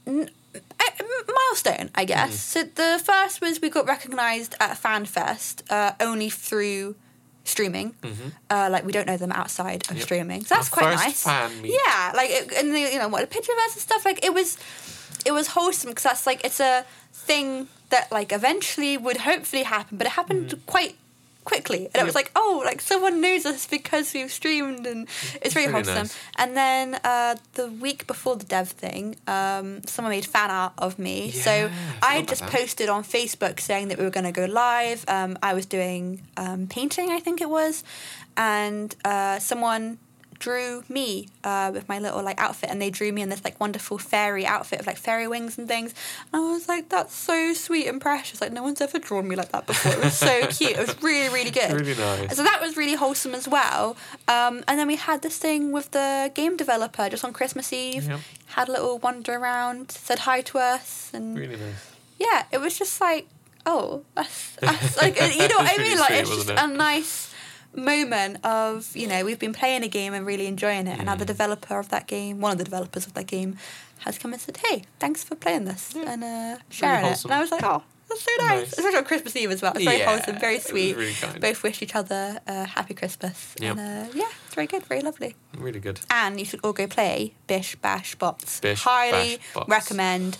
n- 0.06 0.30
milestone, 1.32 1.90
I 1.94 2.04
guess. 2.04 2.32
Mm. 2.32 2.36
So 2.36 2.62
the 2.62 3.02
first 3.04 3.40
was 3.40 3.60
we 3.60 3.70
got 3.70 3.86
recognised 3.86 4.54
at 4.60 4.76
FanFest 4.76 5.62
uh, 5.70 5.92
only 6.00 6.28
through 6.30 6.96
streaming. 7.44 7.94
Uh, 8.50 8.68
like 8.70 8.84
we 8.84 8.92
don't 8.92 9.06
know 9.06 9.16
them 9.16 9.32
outside 9.32 9.82
of 9.82 9.88
Mm-hmm. 9.88 9.96
Yep. 9.96 10.04
streaming, 10.04 10.44
so 10.44 10.54
that's 10.54 10.72
Our 10.72 10.78
quite 10.78 10.94
nice. 10.94 11.26
Yeah, 11.26 12.12
like 12.14 12.30
it, 12.30 12.52
and 12.52 12.74
the, 12.74 12.80
you 12.80 12.98
know 12.98 13.08
what 13.08 13.22
a 13.22 13.26
picture 13.26 13.52
of 13.52 13.58
us 13.58 13.74
and 13.74 13.82
stuff. 13.82 14.04
Like 14.04 14.24
it 14.24 14.32
was, 14.34 14.58
it 15.24 15.32
was 15.32 15.48
wholesome 15.48 15.90
because 15.90 16.04
that's 16.04 16.26
like 16.26 16.44
it's 16.44 16.60
a 16.60 16.84
thing 17.12 17.68
that 17.90 18.10
like 18.10 18.32
eventually 18.32 18.96
would 18.96 19.18
hopefully 19.18 19.62
happen, 19.62 19.98
but 19.98 20.06
it 20.06 20.12
happened 20.14 20.58
quite 20.66 20.96
quickly, 21.44 21.88
and 21.92 21.96
it 22.02 22.04
was. 22.04 22.14
Like 22.14 22.30
oh, 22.36 22.62
like 22.64 22.80
someone 22.80 23.20
knows 23.20 23.44
us 23.46 23.66
because 23.66 24.12
we've 24.14 24.30
streamed, 24.30 24.86
and 24.86 25.08
it's 25.42 25.54
really 25.56 25.68
really 25.72 25.84
wholesome. 25.84 25.94
nice. 26.04 26.18
And 26.36 26.56
then 26.56 26.94
uh, 27.04 27.36
the 27.54 27.68
week 27.68 28.06
before 28.06 28.36
the 28.36 28.44
dev 28.44 28.68
thing, 28.68 29.16
um, 29.26 29.82
someone 29.86 30.10
made 30.12 30.24
fan 30.26 30.50
art 30.50 30.72
of 30.78 30.98
me. 30.98 31.30
so 31.30 31.50
Yeah, 31.50 31.70
I 32.02 32.16
I 32.16 32.20
forgot 32.20 32.28
just 32.28 32.40
that. 32.42 32.50
posted 32.50 32.88
on 32.88 33.02
Facebook 33.04 33.60
saying 33.60 33.88
that 33.88 33.98
we 33.98 34.04
were 34.04 34.10
going 34.10 34.24
to 34.32 34.32
go 34.32 34.44
live. 34.46 35.04
Um, 35.08 35.36
I 35.42 35.54
was 35.54 35.66
doing 35.66 36.22
um, 36.36 36.66
painting, 36.66 37.10
I 37.10 37.20
think 37.20 37.40
it 37.40 37.48
was, 37.50 37.84
and 38.36 38.94
uh, 39.04 39.38
someone 39.38 39.98
drew 40.38 40.84
me 40.88 41.28
uh, 41.42 41.70
with 41.72 41.88
my 41.88 41.98
little 41.98 42.22
like 42.22 42.40
outfit, 42.40 42.70
and 42.70 42.80
they 42.80 42.90
drew 42.90 43.12
me 43.12 43.22
in 43.22 43.28
this 43.28 43.44
like 43.44 43.58
wonderful 43.60 43.98
fairy 43.98 44.44
outfit 44.46 44.80
of 44.80 44.86
like 44.86 44.96
fairy 44.96 45.26
wings 45.28 45.56
and 45.58 45.66
things. 45.68 45.94
And 46.32 46.42
I 46.44 46.50
was 46.52 46.68
like, 46.68 46.88
that's 46.88 47.14
so 47.14 47.54
sweet 47.54 47.86
and 47.86 48.00
precious. 48.00 48.40
Like 48.40 48.52
no 48.52 48.62
one's 48.62 48.80
ever 48.80 48.98
drawn 48.98 49.26
me 49.28 49.36
like 49.36 49.50
that 49.52 49.66
before. 49.66 49.92
It 49.92 50.04
was 50.04 50.16
so 50.18 50.46
cute. 50.50 50.72
It 50.72 50.78
was 50.78 51.02
really 51.02 51.32
really 51.32 51.50
good. 51.50 51.72
Really 51.72 51.94
nice. 51.94 52.36
So 52.36 52.42
that 52.42 52.60
was 52.60 52.76
really 52.76 52.94
wholesome 52.94 53.34
as 53.34 53.46
well. 53.48 53.96
Um, 54.28 54.62
and 54.68 54.78
then 54.78 54.86
we 54.86 54.96
had 54.96 55.22
this 55.22 55.38
thing 55.38 55.72
with 55.72 55.90
the 55.92 56.30
game 56.34 56.56
developer 56.56 57.08
just 57.08 57.24
on 57.24 57.32
Christmas 57.32 57.72
Eve. 57.72 58.06
Yep. 58.08 58.20
Had 58.46 58.68
a 58.68 58.72
little 58.72 58.98
wander 58.98 59.34
around, 59.34 59.90
said 59.90 60.20
hi 60.20 60.40
to 60.42 60.58
us, 60.58 61.10
and 61.12 61.36
Really 61.36 61.56
nice. 61.56 61.92
yeah, 62.20 62.44
it 62.52 62.58
was 62.58 62.78
just 62.78 63.00
like, 63.00 63.26
oh, 63.66 64.04
that's, 64.14 64.52
that's 64.60 64.96
like 64.96 65.16
you 65.34 65.48
know 65.48 65.56
what 65.56 65.66
I 65.66 65.70
It's 65.70 65.78
really 65.78 65.88
mean? 65.90 65.98
Like 65.98 66.08
sweet, 66.10 66.18
it's 66.20 66.30
just 66.36 66.50
it? 66.50 66.58
a 66.60 66.66
nice 66.68 67.33
moment 67.76 68.44
of 68.44 68.94
you 68.96 69.06
know 69.06 69.24
we've 69.24 69.38
been 69.38 69.52
playing 69.52 69.82
a 69.82 69.88
game 69.88 70.14
and 70.14 70.24
really 70.26 70.46
enjoying 70.46 70.86
it, 70.86 70.96
and 70.98 71.06
now 71.06 71.14
the 71.16 71.24
Mm. 71.24 71.28
developer 71.28 71.78
of 71.78 71.88
that 71.90 72.06
game, 72.06 72.40
one 72.40 72.52
of 72.52 72.58
the 72.58 72.64
developers 72.64 73.06
of 73.06 73.14
that 73.14 73.26
game, 73.26 73.56
has 74.00 74.18
come 74.18 74.32
and 74.32 74.40
said, 74.42 74.58
hey, 74.66 74.84
thanks 74.98 75.24
for 75.24 75.34
playing 75.34 75.64
this 75.64 75.92
Yeah. 75.94 76.12
and 76.12 76.24
uh, 76.24 76.56
sharing 76.70 77.04
it. 77.06 77.24
And 77.24 77.32
I 77.34 77.40
was 77.40 77.50
like, 77.50 77.62
oh. 77.64 77.82
That's 78.06 78.22
so 78.22 78.30
nice. 78.38 78.48
Nice. 78.60 78.72
Especially 78.78 78.98
on 78.98 79.04
Christmas 79.04 79.34
Eve 79.34 79.50
as 79.50 79.62
well. 79.62 79.72
It's 79.74 79.82
very 79.84 79.98
Yeah, 79.98 80.10
wholesome, 80.14 80.38
very 80.38 80.58
sweet. 80.60 80.94
really. 80.94 81.14
Both 81.40 81.62
wish 81.62 81.80
each 81.80 81.94
other 81.96 82.38
a 82.46 82.66
happy 82.66 82.92
Christmas. 82.92 83.54
Yep. 83.58 83.78
And 83.78 83.80
uh, 83.80 84.12
yeah, 84.14 84.28
it's 84.44 84.54
very 84.54 84.66
good, 84.66 84.84
very 84.84 85.00
lovely. 85.00 85.34
Really 85.56 85.80
good. 85.80 86.00
And 86.10 86.38
you 86.38 86.44
should 86.44 86.60
all 86.62 86.74
go 86.74 86.86
play 86.86 87.32
Bish 87.46 87.76
Bash 87.76 88.14
Bots. 88.16 88.60
Bish 88.60 88.82
Highly 88.82 89.36
Bash 89.38 89.54
Bots. 89.54 89.68
recommend. 89.70 90.36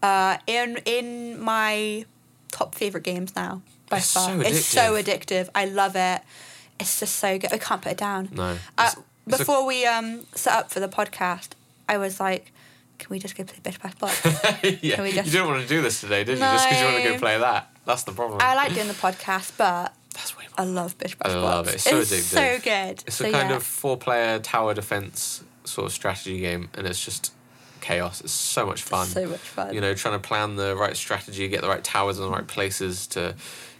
Uh, 0.00 0.38
in 0.46 0.78
in 0.84 1.40
my 1.40 2.04
top 2.52 2.76
favorite 2.76 3.02
games 3.02 3.34
now 3.34 3.62
by 3.90 3.96
It's 3.98 4.12
far. 4.12 4.28
so 4.36 4.40
It's 4.40 4.64
so 4.64 4.92
addictive. 4.94 5.48
I 5.56 5.64
love 5.64 5.96
it. 5.96 6.22
It's 6.80 7.00
just 7.00 7.16
so 7.16 7.38
good. 7.38 7.52
I 7.52 7.58
can't 7.58 7.82
put 7.82 7.92
it 7.92 7.98
down. 7.98 8.28
No. 8.32 8.42
Uh, 8.42 8.52
It's- 8.52 8.96
it's 9.26 9.36
a- 9.36 9.38
before 9.38 9.66
we 9.66 9.84
um 9.86 10.26
set 10.34 10.52
up 10.54 10.70
for 10.70 10.80
the 10.80 10.88
podcast, 10.88 11.50
I 11.88 11.98
was 11.98 12.18
like, 12.20 12.52
"Can 12.98 13.08
we 13.10 13.18
just 13.18 13.36
go 13.36 13.44
play 13.44 13.58
Bish 13.62 13.78
Bash 13.78 13.94
Bots?" 13.96 14.24
yeah. 14.82 14.94
Can 14.96 15.04
we 15.04 15.10
You 15.12 15.22
didn't 15.22 15.46
want 15.46 15.62
to 15.62 15.68
do 15.68 15.82
this 15.82 16.00
today, 16.00 16.24
did 16.24 16.38
you? 16.38 16.44
Just 16.44 16.68
because 16.68 16.80
you 16.80 16.86
want 16.86 17.02
to 17.04 17.12
go 17.12 17.18
play 17.18 17.38
that. 17.38 17.70
That's 17.84 18.04
the 18.04 18.12
problem. 18.12 18.38
I 18.42 18.54
like 18.54 18.74
doing 18.74 18.88
the 18.88 18.94
podcast, 18.94 19.52
but 19.56 19.92
That's 20.14 20.36
way 20.36 20.44
more. 20.44 20.66
I 20.66 20.70
love 20.70 20.96
Bish 20.98 21.14
Bash 21.16 21.32
I 21.32 21.36
love 21.36 21.68
it. 21.68 21.74
It's 21.74 21.84
so 21.84 21.98
it's 22.00 22.10
addictive. 22.12 22.22
so 22.22 22.58
good. 22.62 23.04
It's 23.06 23.16
so, 23.16 23.28
a 23.28 23.32
kind 23.32 23.50
yeah. 23.50 23.56
of 23.56 23.62
four-player 23.62 24.38
tower 24.40 24.74
defense 24.74 25.42
sort 25.64 25.86
of 25.86 25.92
strategy 25.92 26.40
game, 26.40 26.68
and 26.74 26.86
it's 26.86 27.02
just 27.04 27.32
chaos. 27.80 28.20
It's 28.20 28.32
so 28.32 28.66
much 28.66 28.82
fun. 28.82 29.06
so 29.06 29.26
much 29.26 29.38
fun. 29.40 29.72
you 29.74 29.80
know, 29.80 29.94
trying 29.94 30.20
to 30.20 30.26
plan 30.26 30.56
the 30.56 30.76
right 30.76 30.96
strategy, 30.96 31.48
get 31.48 31.62
the 31.62 31.68
right 31.68 31.84
towers 31.84 32.18
in 32.18 32.24
the 32.24 32.30
right 32.30 32.46
places 32.46 33.06
to 33.08 33.34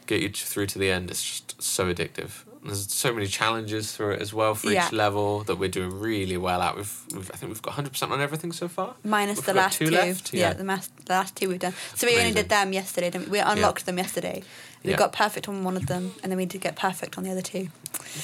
get 0.06 0.20
you 0.22 0.28
through 0.30 0.66
to 0.66 0.78
the 0.78 0.90
end. 0.90 1.10
It's 1.10 1.22
just 1.22 1.60
so 1.62 1.92
addictive. 1.92 2.30
There's 2.64 2.92
so 2.92 3.12
many 3.12 3.26
challenges 3.26 3.92
through 3.92 4.12
it 4.12 4.22
as 4.22 4.34
well 4.34 4.54
for 4.54 4.70
Yeah. 4.70 4.86
each 4.86 4.92
level 4.92 5.44
that 5.44 5.56
we're 5.56 5.68
doing 5.68 5.98
really 5.98 6.36
well 6.36 6.60
at. 6.60 6.76
We've, 6.76 7.00
we've 7.14 7.30
I 7.32 7.36
think 7.36 7.52
we've 7.52 7.62
got 7.62 7.74
100% 7.74 8.10
on 8.10 8.20
everything 8.20 8.52
so 8.52 8.68
far. 8.68 8.94
Minus 9.04 9.38
We've 9.38 9.46
the 9.46 9.54
last 9.54 9.78
two 9.78 9.86
two. 9.86 9.92
left? 9.92 10.34
Yeah, 10.34 10.48
Yeah. 10.48 10.52
the, 10.54 10.64
mas- 10.64 10.90
the 11.06 11.12
last 11.12 11.36
two 11.36 11.48
we've 11.48 11.60
done. 11.60 11.74
So 11.94 12.06
we 12.06 12.18
only 12.18 12.32
did 12.32 12.48
them 12.48 12.72
yesterday. 12.72 13.10
Didn't 13.10 13.26
we? 13.28 13.32
we 13.32 13.38
unlocked 13.40 13.86
them 13.86 13.98
yesterday. 13.98 14.42
We 14.84 14.90
Yeah. 14.90 14.96
got 14.96 15.12
perfect 15.12 15.48
on 15.48 15.64
one 15.64 15.76
of 15.76 15.86
them, 15.86 16.14
and 16.22 16.30
then 16.32 16.36
we 16.36 16.46
did 16.46 16.60
get 16.60 16.76
perfect 16.76 17.18
on 17.18 17.24
the 17.24 17.30
other 17.30 17.42
two. 17.42 17.68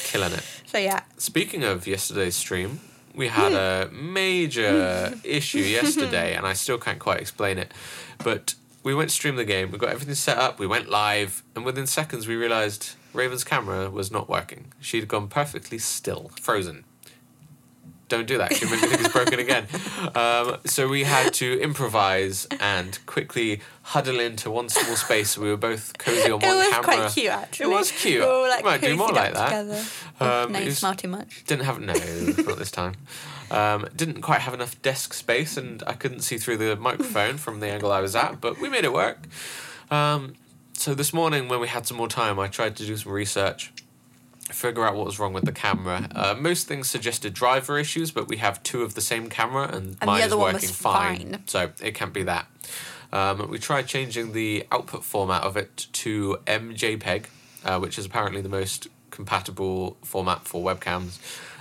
Killing 0.05 0.33
it. 0.33 0.42
So 0.66 0.79
yeah, 0.79 1.03
Speaking 1.18 1.62
of 1.64 1.87
yesterday's 1.87 2.37
stream, 2.37 2.81
we 3.14 3.29
had 3.29 3.53
hmm. 3.53 3.57
a 3.57 3.88
major 3.94 5.14
issue 5.25 5.59
yesterday, 5.61 6.35
and 6.35 6.47
I 6.47 6.53
still 6.55 6.79
can't 6.79 6.99
quite 6.99 7.20
explain 7.20 7.59
it. 7.59 7.73
But 8.23 8.55
we 8.83 8.94
went 8.94 9.11
to 9.11 9.14
stream 9.14 9.37
the 9.37 9.44
game, 9.44 9.70
we 9.70 9.79
got 9.79 9.90
everything 9.90 10.14
set 10.14 10.38
up, 10.38 10.59
we 10.59 10.66
went 10.66 10.88
live, 10.90 11.42
and 11.55 11.64
within 11.64 11.87
seconds 11.87 12.27
we 12.29 12.37
realised 12.37 12.94
Raven's 13.14 13.44
camera 13.44 13.88
was 13.90 14.11
not 14.11 14.29
working. 14.29 14.72
She'd 14.81 15.09
gone 15.09 15.29
perfectly 15.29 15.79
still, 15.79 16.31
frozen. 16.40 16.85
Don't 18.09 18.27
do 18.27 18.37
that. 18.37 18.61
You 18.61 18.68
make 18.70 18.83
me 18.83 18.88
think 18.88 19.00
it's 19.00 19.12
broken 19.12 19.38
again. 19.38 19.67
Um, 20.15 20.58
so 20.67 20.87
we 20.87 21.02
had 21.04 21.33
to 21.35 21.60
improvise 21.60 22.46
and 22.60 23.04
quickly 23.06 23.60
huddle 23.83 24.21
into 24.21 24.48
one 24.50 24.69
small 24.69 24.94
space. 24.96 25.31
So 25.31 25.40
we 25.40 25.48
were 25.48 25.56
both 25.56 25.96
cozy 25.98 26.31
on 26.31 26.40
it 26.42 26.46
one 26.46 26.71
camera. 26.71 26.73
It 26.73 26.77
was 26.77 26.85
quite 26.85 27.10
cute 27.10 27.31
actually. 27.33 27.67
was 27.75 27.90
cute. 27.90 28.21
We 28.21 28.27
were, 28.27 28.48
like, 28.48 28.65
Might 28.65 28.81
do 28.83 28.94
more 28.96 29.08
like 29.08 29.33
that. 29.33 29.48
Together. 29.48 29.85
Um, 30.21 30.52
no, 30.52 30.58
you 30.60 30.67
was- 30.67 30.79
smell 30.79 30.94
too 30.94 31.08
much. 31.08 31.42
didn't 31.46 31.65
have 31.65 31.81
no, 31.81 31.94
not 31.94 32.58
this 32.58 32.71
time. 32.71 32.94
Um, 33.50 33.88
didn't 33.96 34.21
quite 34.21 34.42
have 34.42 34.54
enough 34.54 34.81
desk 34.83 35.15
space, 35.15 35.56
and 35.56 35.83
I 35.87 35.94
couldn't 35.94 36.21
see 36.21 36.37
through 36.38 36.58
the 36.58 36.77
microphone 36.77 37.38
from 37.38 37.58
the 37.60 37.69
angle 37.69 37.90
I 37.90 38.00
was 38.00 38.15
at. 38.15 38.40
But 38.40 38.60
we 38.60 38.69
made 38.69 38.85
it 38.85 38.92
work. 38.92 39.27
Um, 39.90 40.35
so 40.77 40.94
this 40.94 41.12
morning, 41.12 41.48
when 41.48 41.60
we 41.60 41.68
had 41.68 41.87
some 41.87 41.96
more 41.96 42.08
time, 42.08 42.38
I 42.38 42.48
tried 42.48 42.77
to 42.77 42.87
do 42.87 42.96
some 42.96 43.12
research, 43.12 43.72
figure 44.50 44.85
out 44.85 44.94
what 44.94 45.06
was 45.06 45.18
wrong 45.18 45.33
with 45.33 45.44
the 45.44 45.52
camera. 45.52 46.08
Uh, 46.14 46.35
most 46.38 46.66
things 46.66 46.88
suggested 46.88 47.33
driver 47.33 47.79
issues, 47.79 48.10
but 48.10 48.29
we 48.29 48.37
have 48.38 48.62
two 48.62 48.83
of 48.83 48.94
the 48.94 49.00
same 49.00 49.29
camera, 49.29 49.68
and, 49.75 49.94
the 49.94 50.06
mine 50.06 50.22
is 50.22 50.35
working 50.35 50.60
was 50.60 50.70
fine, 50.70 51.18
fine. 51.18 51.42
So 51.46 51.70
it 51.83 51.94
can't 51.94 52.12
be 52.12 52.25
that. 52.25 52.46
Um, 53.12 53.48
we 53.48 53.58
tried 53.58 53.87
changing 53.87 54.33
the 54.33 54.66
output 54.72 55.04
format 55.04 55.42
of 55.42 55.56
it 55.56 55.87
to 55.92 56.38
MJPEG, 56.46 57.27
uh, 57.64 57.79
which 57.79 57.98
is 57.98 58.06
apparently 58.06 58.40
the 58.40 58.48
most 58.48 58.88
compatible 59.10 59.96
format 60.02 60.46
for 60.46 60.62
webcams. 60.64 61.18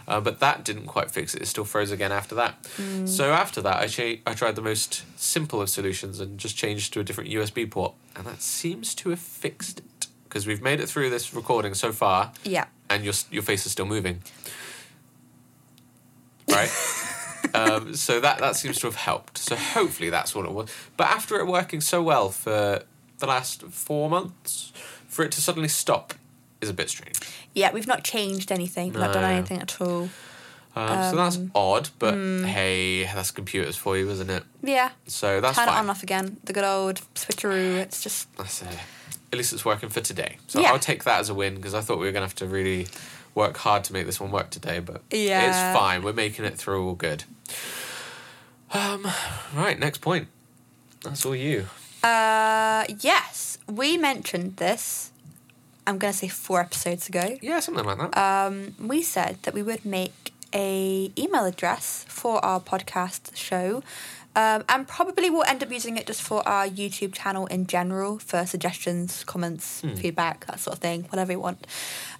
Uh, 0.08 0.20
but 0.20 0.39
that 0.39 0.64
didn't 0.66 0.86
quite 0.88 1.10
fix 1.12 1.34
it. 1.34 1.41
It 1.41 1.45
still 1.47 1.64
froze 1.66 1.91
again 1.91 2.12
after 2.12 2.36
that. 2.36 2.62
Mm. 2.78 3.08
So 3.08 3.32
after 3.32 3.62
that, 3.62 3.78
I 3.99 4.20
I 4.26 4.34
tried 4.34 4.56
the 4.56 4.62
most 4.62 5.04
simple 5.20 5.62
of 5.62 5.70
solutions 5.70 6.20
and 6.20 6.38
just 6.38 6.58
changed 6.58 6.93
to 6.93 6.99
a 6.99 7.04
different 7.04 7.30
USB 7.30 7.70
port, 7.70 7.93
and 8.16 8.26
that 8.26 8.41
seems 8.41 8.93
to 8.95 9.10
have 9.12 9.20
fixed 9.20 9.80
it 9.80 10.08
because 10.26 10.47
we've 10.47 10.62
made 10.62 10.80
it 10.80 10.89
through 10.89 11.10
this 11.10 11.34
recording 11.34 11.74
so 11.76 11.91
far, 11.91 12.32
Yeah. 12.43 12.66
and 12.89 13.04
your 13.04 13.14
your 13.32 13.43
face 13.43 13.66
is 13.66 13.72
still 13.72 13.86
moving. 13.86 14.22
Right. 16.49 16.70
um, 17.54 17.95
so 17.95 18.20
that 18.20 18.39
that 18.39 18.56
seems 18.56 18.80
to 18.80 18.88
have 18.88 18.95
helped. 18.95 19.38
So 19.38 19.56
hopefully 19.56 20.10
that's 20.10 20.36
what 20.36 20.45
it 20.45 20.51
was. 20.51 20.70
But 20.97 21.08
after 21.08 21.39
it 21.39 21.47
working 21.47 21.82
so 21.82 22.01
well 22.01 22.30
for 22.30 22.84
the 23.20 23.26
last 23.28 23.64
four 23.64 24.10
months, 24.10 24.74
for 25.08 25.24
it 25.24 25.32
to 25.34 25.41
suddenly 25.41 25.70
stop 25.70 26.14
is 26.64 26.70
a 26.70 26.74
bit 26.74 26.89
strange. 26.89 27.20
Yeah, 27.53 27.72
we've 27.72 27.86
not 27.88 28.03
changed 28.03 28.51
anything, 28.51 28.86
We've 28.88 28.95
no, 28.95 29.01
not 29.05 29.14
done 29.14 29.24
anything 29.32 29.61
at 29.61 29.80
all. 29.80 30.09
Um, 30.76 31.11
so 31.11 31.16
that's 31.18 31.38
odd, 31.53 31.89
but 31.99 32.16
hey, 32.16 33.03
that's 33.03 33.30
computers 33.30 33.76
for 33.76 33.95
you, 33.95 34.09
isn't 34.09 34.30
it? 34.32 34.41
Yeah. 34.64 34.89
So 35.05 35.39
that's 35.39 35.55
Turn 35.55 35.68
fine. 35.68 35.74
it 35.76 35.78
on 35.78 35.82
and 35.84 35.89
off 35.91 36.01
again. 36.01 36.38
The 36.45 36.53
good 36.53 36.64
old 36.64 37.01
switcheroo. 37.14 37.78
It's 37.78 38.01
just 38.01 38.36
That's 38.38 38.64
it. 38.64 38.80
At 39.32 39.38
least 39.38 39.53
it's 39.53 39.64
working 39.66 39.89
for 39.89 40.01
today. 40.01 40.38
So 40.47 40.59
Yeah. 40.61 40.72
I'll 40.72 40.80
take 40.80 41.03
that 41.03 41.20
as 41.20 41.30
a 41.30 41.34
win 41.36 41.55
because 41.55 41.76
I 41.76 41.82
thought 41.82 41.99
we 41.99 42.05
were 42.07 42.11
going 42.11 42.22
to 42.22 42.28
have 42.28 42.36
to 42.38 42.47
really 42.47 42.88
work 43.36 43.57
hard 43.57 43.84
to 43.84 43.93
make 43.93 44.05
this 44.07 44.20
one 44.20 44.32
work 44.32 44.49
today, 44.49 44.80
but 44.80 45.03
Yeah. 45.11 45.47
it's 45.47 45.78
fine. 45.78 46.01
We're 46.03 46.14
making 46.14 46.45
it 46.45 46.57
through 46.57 46.88
all 46.88 46.95
good. 46.95 47.24
Um, 48.74 49.07
right, 49.55 49.78
next 49.78 49.99
point. 50.01 50.28
That's 51.03 51.24
all 51.26 51.36
you. 51.36 51.68
uh 52.03 52.86
yes. 52.99 53.57
We 53.70 53.97
mentioned 53.97 54.57
this 54.57 55.11
I'm 55.88 55.98
gonna 55.98 56.14
say 56.14 56.28
four 56.30 56.62
episodes 56.62 57.10
ago. 57.10 57.38
Yeah, 57.42 57.60
something 57.60 57.86
like 57.86 57.98
that. 58.00 58.18
Um 58.18 58.76
we 58.80 59.02
said 59.02 59.38
that 59.44 59.54
we 59.54 59.62
would 59.64 59.84
make 59.86 60.32
a 60.54 61.12
email 61.18 61.46
address 61.46 62.06
for 62.08 62.44
our 62.46 62.60
podcast 62.60 63.36
show. 63.36 63.82
Um, 64.36 64.64
and 64.68 64.88
probably 64.88 65.30
we'll 65.30 65.44
end 65.44 65.62
up 65.62 65.72
using 65.72 65.96
it 65.96 66.08
just 66.08 66.20
for 66.24 66.48
our 66.48 66.68
YouTube 66.68 67.14
channel 67.14 67.46
in 67.48 67.68
general 67.68 68.18
for 68.18 68.48
suggestions, 68.48 69.24
comments, 69.26 69.82
Hmm. 69.82 69.94
feedback, 69.94 70.48
that 70.48 70.60
sort 70.60 70.74
of 70.78 70.82
thing, 70.82 71.04
whatever 71.12 71.32
you 71.34 71.40
want. 71.40 71.68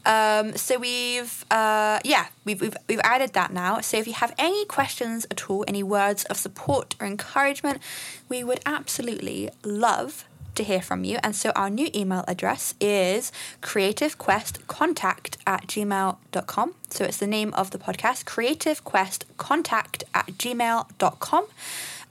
Um, 0.06 0.56
so 0.56 0.78
we've 0.78 1.44
uh, 1.50 2.00
yeah 2.04 2.28
we've, 2.46 2.62
we've 2.62 2.78
we've 2.88 3.00
added 3.04 3.34
that 3.34 3.52
now. 3.52 3.82
So 3.82 3.98
if 3.98 4.06
you 4.06 4.14
have 4.14 4.32
any 4.38 4.64
questions 4.66 5.26
at 5.32 5.50
all, 5.50 5.66
any 5.68 5.82
words 5.82 6.24
of 6.26 6.38
support 6.38 6.96
or 7.00 7.08
encouragement, 7.08 7.82
we 8.30 8.44
would 8.44 8.60
absolutely 8.66 9.50
love 9.64 10.26
to 10.56 10.64
hear 10.64 10.82
from 10.82 11.04
you. 11.04 11.20
And 11.24 11.36
so 11.36 11.52
our 11.56 11.70
new 11.70 11.90
email 11.94 12.24
address 12.28 12.74
is 12.80 13.32
creativequestcontact 13.62 15.38
at 15.46 15.68
gmail.com. 15.68 16.74
So 16.90 17.06
it's 17.06 17.18
the 17.18 17.28
name 17.28 17.54
of 17.54 17.72
the 17.72 17.78
podcast, 17.78 18.26
creativequestcontact 18.26 20.04
at 20.14 20.28
gmail.com. 20.28 21.46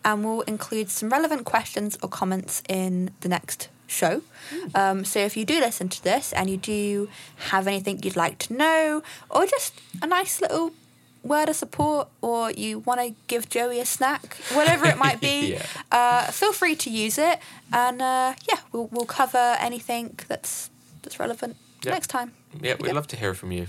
And 0.05 0.25
we'll 0.25 0.41
include 0.43 0.91
some 0.91 1.11
relevant 1.11 1.45
questions 1.45 1.97
or 2.03 2.09
comments 2.09 2.63
in 2.69 3.11
the 3.21 3.29
next 3.29 3.69
show. 3.87 4.23
Um, 4.75 5.05
so 5.05 5.21
if 5.21 5.37
you 5.37 5.45
do 5.45 5.61
listen 5.61 5.89
to 5.91 6.03
this 6.03 6.33
and 6.33 6.51
you 6.51 6.57
do 6.57 7.09
have 7.51 7.69
anything 7.69 8.03
you'd 8.03 8.17
like 8.17 8.39
to 8.39 8.55
know, 8.55 9.03
or 9.31 9.47
just 9.47 9.75
a 10.01 10.07
nice 10.07 10.41
little 10.41 10.73
word 11.23 11.49
of 11.49 11.57
support, 11.57 12.09
or 12.21 12.51
you 12.51 12.81
want 12.81 13.01
to 13.01 13.15
give 13.29 13.49
Joey 13.49 13.81
a 13.81 13.85
snack, 13.87 14.37
whatever 14.53 14.87
it 14.87 14.99
might 14.99 15.21
be, 15.31 15.53
Yeah. 15.55 15.67
uh, 15.91 16.31
feel 16.31 16.53
free 16.53 16.75
to 16.77 16.91
use 16.91 17.17
it. 17.19 17.39
And 17.73 18.03
uh, 18.03 18.35
yeah, 18.51 18.59
we'll, 18.73 18.89
we'll 18.93 19.07
cover 19.07 19.57
anything 19.61 20.19
that's 20.29 20.71
that's 21.03 21.19
relevant 21.19 21.57
Yeah. 21.85 21.93
next 21.93 22.09
time. 22.09 22.33
yeah, 22.61 22.75
we'd 22.79 22.93
love 22.93 23.07
to 23.09 23.17
hear 23.17 23.35
from 23.35 23.53
you. 23.53 23.67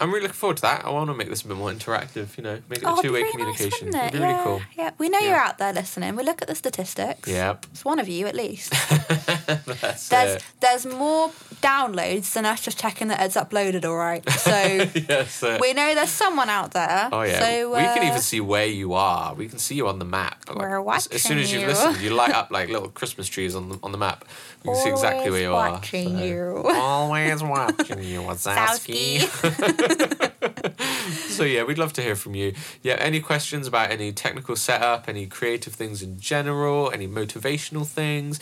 I'm 0.00 0.08
really 0.10 0.22
looking 0.22 0.34
forward 0.34 0.56
to 0.58 0.62
that. 0.62 0.84
I 0.84 0.90
want 0.90 1.08
to 1.08 1.14
make 1.14 1.28
this 1.30 1.42
a 1.42 1.48
bit 1.48 1.56
more 1.56 1.70
interactive, 1.70 2.36
you 2.36 2.42
know, 2.44 2.60
make 2.68 2.80
it 2.80 2.84
Oh, 2.86 2.98
a 2.98 3.02
two 3.02 3.12
way 3.12 3.20
really 3.20 3.32
communication. 3.32 3.90
Nice, 3.90 3.94
it? 3.94 4.06
It'd 4.08 4.12
be 4.12 4.18
yeah, 4.18 4.32
really 4.32 4.44
cool. 4.44 4.60
Yeah, 4.76 4.90
we 4.98 5.08
know 5.08 5.18
Yeah. 5.20 5.28
you're 5.28 5.38
out 5.38 5.58
there 5.58 5.72
listening. 5.72 6.16
We 6.16 6.22
look 6.22 6.42
at 6.42 6.48
the 6.48 6.54
statistics. 6.54 7.28
Yep. 7.28 7.66
It's 7.72 7.84
one 7.84 7.98
of 7.98 8.08
you 8.08 8.26
at 8.26 8.34
least. 8.34 8.72
That's 9.46 10.08
There's 10.08 10.36
it. 10.36 10.44
there's 10.60 10.86
more 10.86 11.30
downloads 11.62 12.32
than 12.34 12.44
us 12.46 12.60
just 12.60 12.78
checking 12.78 13.08
that 13.08 13.20
it's 13.22 13.36
uploaded 13.36 13.84
all 13.84 13.96
right. 13.96 14.28
So 14.30 14.50
yes. 15.08 15.42
uh, 15.42 15.58
we 15.60 15.72
know 15.72 15.94
there's 15.94 16.10
someone 16.10 16.50
out 16.50 16.72
there. 16.72 17.08
Oh 17.12 17.22
yeah, 17.22 17.40
So, 17.40 17.70
we 17.70 17.78
can 17.80 18.02
uh, 18.02 18.08
even 18.08 18.20
see 18.20 18.40
where 18.40 18.66
you 18.66 18.92
are. 18.94 19.34
We 19.34 19.48
can 19.48 19.58
see 19.58 19.76
you 19.76 19.88
on 19.88 19.98
the 19.98 20.04
map. 20.04 20.44
Like, 20.48 20.58
We're 20.58 20.92
as, 20.94 21.06
as 21.08 21.22
soon 21.22 21.38
as 21.38 21.52
you 21.52 21.60
watching 21.60 21.76
you. 21.80 21.86
listen, 21.88 22.04
you 22.04 22.10
light 22.10 22.32
up 22.34 22.50
like 22.50 22.68
little 22.68 22.88
Christmas 22.88 23.28
trees 23.28 23.54
on 23.54 23.68
the 23.70 23.78
on 23.82 23.92
the 23.92 23.98
map. 23.98 24.24
We 24.64 24.72
can 24.72 24.82
see 24.82 24.90
exactly 24.90 25.30
where 25.30 25.30
Always 25.30 25.42
you 25.42 25.54
are. 25.54 25.70
watching 25.72 26.18
so- 26.18 26.24
you. 26.24 26.62
Always 26.74 27.42
watching 27.42 28.02
you, 28.02 28.20
Wazowski. 28.22 29.85
so 31.28 31.44
yeah, 31.44 31.62
we'd 31.64 31.78
love 31.78 31.92
to 31.94 32.02
hear 32.02 32.16
from 32.16 32.34
you. 32.34 32.54
Yeah, 32.82 32.94
any 32.94 33.20
questions 33.20 33.66
about 33.66 33.90
any 33.90 34.12
technical 34.12 34.56
setup, 34.56 35.08
any 35.08 35.26
creative 35.26 35.74
things 35.74 36.02
in 36.02 36.18
general, 36.18 36.90
any 36.92 37.06
motivational 37.08 37.86
things, 37.86 38.40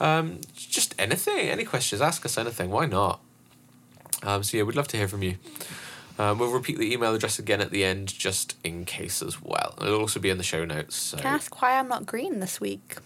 um, 0.00 0.40
just 0.54 0.94
anything. 0.98 1.48
Any 1.48 1.64
questions? 1.64 2.00
Ask 2.00 2.24
us 2.24 2.36
anything. 2.38 2.70
Why 2.70 2.86
not? 2.86 3.20
Um, 4.22 4.42
so 4.42 4.56
yeah, 4.56 4.62
we'd 4.62 4.76
love 4.76 4.88
to 4.88 4.96
hear 4.96 5.08
from 5.08 5.22
you. 5.22 5.36
Um, 6.18 6.38
we'll 6.38 6.50
repeat 6.50 6.78
the 6.78 6.90
email 6.92 7.14
address 7.14 7.38
again 7.38 7.60
at 7.60 7.70
the 7.70 7.84
end, 7.84 8.08
just 8.08 8.56
in 8.64 8.86
case 8.86 9.20
as 9.20 9.42
well. 9.42 9.74
It'll 9.80 10.00
also 10.00 10.18
be 10.18 10.30
in 10.30 10.38
the 10.38 10.44
show 10.44 10.64
notes. 10.64 10.96
So 10.96 11.18
Can 11.18 11.26
I 11.26 11.34
ask 11.34 11.60
why 11.60 11.78
I'm 11.78 11.88
not 11.88 12.06
green 12.06 12.40
this 12.40 12.58
week? 12.60 12.96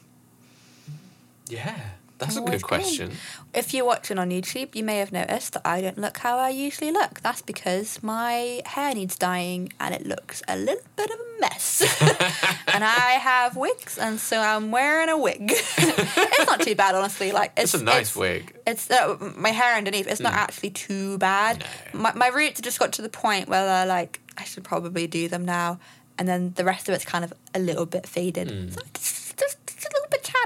yeah, 1.49 1.81
that's 2.21 2.37
a 2.37 2.43
good 2.43 2.63
question. 2.63 3.13
If 3.55 3.75
you're 3.75 3.85
watching 3.85 4.19
on 4.19 4.31
YouTube, 4.31 4.75
you 4.75 4.85
may 4.85 4.99
have 4.99 5.11
noticed 5.13 5.55
that 5.55 5.67
I 5.67 5.81
don't 5.81 5.99
look 5.99 6.19
how 6.19 6.39
I 6.39 6.51
usually 6.51 6.93
look. 6.93 7.21
That's 7.21 7.43
because 7.43 8.03
my 8.03 8.63
hair 8.67 8.95
needs 8.95 9.17
dyeing 9.17 9.73
and 9.81 9.95
it 9.95 10.07
looks 10.07 10.43
a 10.47 10.57
little 10.57 10.85
bit 10.97 11.11
of 11.11 11.19
a 11.19 11.41
mess. 11.41 11.81
and 12.73 12.85
I 12.85 13.19
have 13.21 13.57
wigs, 13.57 13.99
and 13.99 14.21
so 14.21 14.39
I'm 14.39 14.71
wearing 14.71 15.09
a 15.09 15.19
wig. 15.19 15.51
it's 15.51 16.47
not 16.47 16.61
too 16.61 16.75
bad, 16.75 16.95
honestly. 16.95 17.33
Like 17.33 17.53
It's, 17.57 17.75
it's, 17.75 17.83
a 17.83 17.85
nice 17.85 18.11
it's, 18.11 18.17
wig. 18.17 18.57
It's 18.67 18.91
uh, 18.91 19.17
my 19.37 19.51
hair 19.51 19.77
underneath. 19.77 20.07
It's 20.07 20.21
not 20.21 20.35
actually 20.35 20.71
too 20.71 21.19
bad. 21.19 21.65
No. 21.95 22.01
My 22.01 22.13
my 22.15 22.29
roots 22.29 22.61
just 22.61 22.79
got 22.79 22.93
to 22.93 23.03
the 23.03 23.09
point 23.09 23.49
where 23.49 23.65
they're 23.65 23.87
like, 23.87 24.21
I 24.37 24.45
should 24.45 24.65
probably 24.65 25.07
do 25.07 25.29
them 25.29 25.45
now, 25.45 25.81
and 26.19 26.29
then 26.29 26.53
the 26.57 26.65
rest 26.65 26.89
of 26.89 26.95
it's 26.95 27.05
kind 27.05 27.25
of 27.25 27.33
a 27.55 27.59
little 27.59 27.87
bit 27.87 28.07
faded. 28.07 28.75
So 28.75 28.81
just, 28.95 29.17
just 29.17 29.20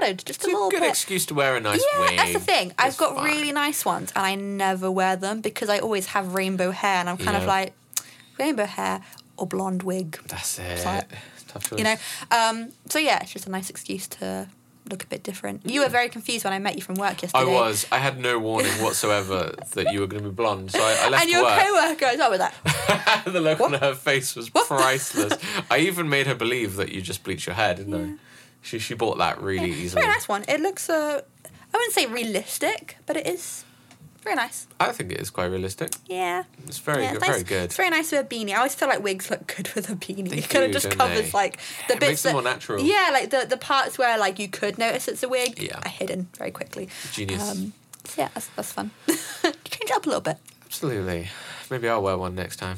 a 0.09 0.11
little 0.11 0.15
bit 0.17 0.25
just 0.25 0.43
It's 0.43 0.53
a 0.53 0.55
a 0.55 0.69
good 0.71 0.79
bit. 0.81 0.89
excuse 0.89 1.25
to 1.27 1.33
wear 1.33 1.55
a 1.55 1.59
nice 1.59 1.83
yeah, 1.93 1.99
wig. 1.99 2.17
that's 2.17 2.33
the 2.33 2.39
thing. 2.39 2.73
I've 2.77 2.97
got 2.97 3.15
fine. 3.15 3.25
really 3.25 3.51
nice 3.51 3.85
ones, 3.85 4.11
and 4.15 4.25
I 4.25 4.35
never 4.35 4.89
wear 4.91 5.15
them 5.15 5.41
because 5.41 5.69
I 5.69 5.79
always 5.79 6.07
have 6.07 6.33
rainbow 6.33 6.71
hair, 6.71 6.95
and 6.99 7.09
I'm 7.09 7.17
kind 7.17 7.37
of 7.37 7.45
like 7.45 7.73
rainbow 8.39 8.65
hair 8.65 9.01
or 9.37 9.47
blonde 9.47 9.83
wig. 9.83 10.19
That's 10.27 10.59
it. 10.59 10.85
like- 10.85 11.09
Tough 11.47 11.69
choice. 11.69 11.77
You 11.79 11.83
know. 11.85 11.95
Um, 12.31 12.71
so 12.89 12.99
yeah, 12.99 13.21
it's 13.21 13.31
just 13.31 13.47
a 13.47 13.51
nice 13.51 13.69
excuse 13.69 14.07
to 14.07 14.47
look 14.89 15.03
a 15.03 15.07
bit 15.07 15.23
different. 15.23 15.61
You 15.65 15.81
were 15.81 15.89
very 15.89 16.09
confused 16.09 16.43
when 16.43 16.53
I 16.53 16.59
met 16.59 16.75
you 16.75 16.81
from 16.81 16.95
work 16.95 17.21
yesterday. 17.21 17.43
I 17.43 17.45
was. 17.45 17.87
I 17.91 17.97
had 17.97 18.19
no 18.19 18.37
warning 18.39 18.71
whatsoever 18.83 19.55
that 19.73 19.91
you 19.93 19.99
were 20.01 20.07
going 20.07 20.23
to 20.23 20.29
be 20.29 20.35
blonde, 20.35 20.71
so 20.71 20.79
I, 20.79 20.97
I 21.05 21.09
left 21.09 21.23
and 21.23 21.31
your 21.31 21.43
work. 21.43 21.59
co-worker 21.59 22.05
as 22.05 22.17
well 22.17 22.29
with 22.31 22.39
that. 22.39 23.23
the 23.25 23.39
look 23.39 23.61
on 23.61 23.73
her 23.73 23.95
face 23.95 24.35
was 24.35 24.47
What? 24.53 24.67
priceless. 24.67 25.33
I 25.71 25.79
even 25.79 26.09
made 26.09 26.27
her 26.27 26.35
believe 26.35 26.75
that 26.75 26.89
you 26.91 27.01
just 27.01 27.23
bleach 27.23 27.45
your 27.47 27.55
hair, 27.55 27.73
didn't 27.73 27.93
I? 27.95 28.13
She 28.65 28.79
she 28.79 28.95
bought 28.95 29.17
that 29.19 29.39
really 29.41 29.71
a 29.71 29.75
easily. 29.75 30.01
very 30.01 30.11
nice 30.13 30.27
one. 30.27 30.43
It 30.47 30.59
looks, 30.59 30.89
uh, 30.89 31.21
I 31.45 31.77
wouldn't 31.77 31.93
say 31.93 32.07
realistic, 32.07 32.97
but 33.05 33.15
it 33.15 33.27
is 33.27 33.63
very 34.23 34.35
nice. 34.35 34.65
I 34.79 34.91
think 34.91 35.11
it 35.11 35.19
is 35.21 35.29
quite 35.29 35.45
realistic. 35.51 35.91
Yeah. 36.07 36.45
It's 36.65 36.79
very 36.79 37.03
yeah, 37.03 37.13
good. 37.13 37.17
it's 37.21 37.27
Very 37.27 37.43
good. 37.43 37.63
It's 37.65 37.77
very 37.77 37.89
nice 37.91 38.11
with 38.11 38.21
a 38.21 38.23
beanie. 38.27 38.53
I 38.53 38.55
always 38.57 38.73
feel 38.73 38.87
like 38.87 39.03
wigs 39.03 39.29
look 39.29 39.45
good 39.55 39.69
with 39.75 39.87
a 39.91 39.95
beanie. 39.95 40.29
They 40.29 40.37
it 40.39 40.49
kind 40.49 40.65
of 40.65 40.71
just 40.71 40.89
covers 40.89 41.31
they? 41.31 41.37
like 41.37 41.59
the 41.87 41.93
it 41.93 41.99
bits 41.99 42.09
makes 42.09 42.21
them 42.23 42.29
that, 42.35 42.41
more 42.41 42.51
natural. 42.53 42.83
Yeah, 42.83 43.09
like 43.13 43.29
the 43.29 43.45
the 43.47 43.57
parts 43.57 43.99
where 43.99 44.17
like 44.17 44.39
you 44.39 44.47
could 44.47 44.79
notice 44.79 45.07
it's 45.07 45.21
a 45.21 45.29
wig 45.29 45.61
Yeah. 45.61 45.79
are 45.85 45.89
hidden 45.89 46.27
very 46.35 46.49
quickly. 46.51 46.89
Genius. 47.11 47.47
Um, 47.51 47.73
so 48.05 48.21
yeah, 48.23 48.29
that's, 48.33 48.47
that's 48.55 48.71
fun. 48.71 48.89
Change 49.07 49.55
it 49.63 49.91
up 49.91 50.05
a 50.07 50.09
little 50.09 50.21
bit. 50.21 50.37
Absolutely. 50.65 51.29
Maybe 51.69 51.87
I'll 51.87 52.01
wear 52.01 52.17
one 52.17 52.33
next 52.33 52.57
time. 52.57 52.77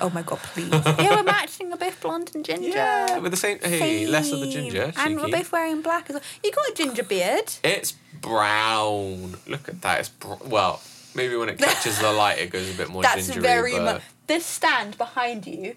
Oh 0.00 0.10
my 0.10 0.22
god, 0.22 0.38
please. 0.38 0.70
yeah, 0.70 1.16
we're 1.16 1.22
matching. 1.38 1.70
We're 1.70 1.76
both 1.76 2.00
blonde 2.00 2.30
and 2.34 2.44
ginger. 2.44 2.68
Yeah, 2.68 3.18
with 3.18 3.32
the 3.32 3.36
same. 3.36 3.58
Hey, 3.60 4.06
less 4.06 4.32
of 4.32 4.40
the 4.40 4.50
Same. 4.50 4.64
ginger. 4.70 4.92
And 4.96 5.20
we're 5.20 5.28
both 5.28 5.52
wearing 5.52 5.82
black 5.82 6.08
as 6.10 6.14
well. 6.14 6.22
You 6.42 6.50
got 6.52 6.68
a 6.70 6.74
ginger 6.74 7.02
beard. 7.02 7.52
It's 7.62 7.92
brown. 8.20 9.36
Look 9.46 9.68
at 9.68 9.82
that. 9.82 10.00
It's 10.00 10.08
br- 10.08 10.34
well, 10.46 10.80
maybe 11.14 11.36
when 11.36 11.48
it 11.50 11.58
catches 11.66 11.98
the 11.98 12.12
light, 12.12 12.38
it 12.38 12.50
goes 12.50 12.72
a 12.72 12.76
bit 12.76 12.88
more 12.88 13.02
That's 13.02 13.26
gingery. 13.26 13.42
very 13.42 13.72
but 13.72 13.82
much. 13.84 14.02
This 14.26 14.46
stand 14.46 14.96
behind 14.96 15.46
you 15.46 15.76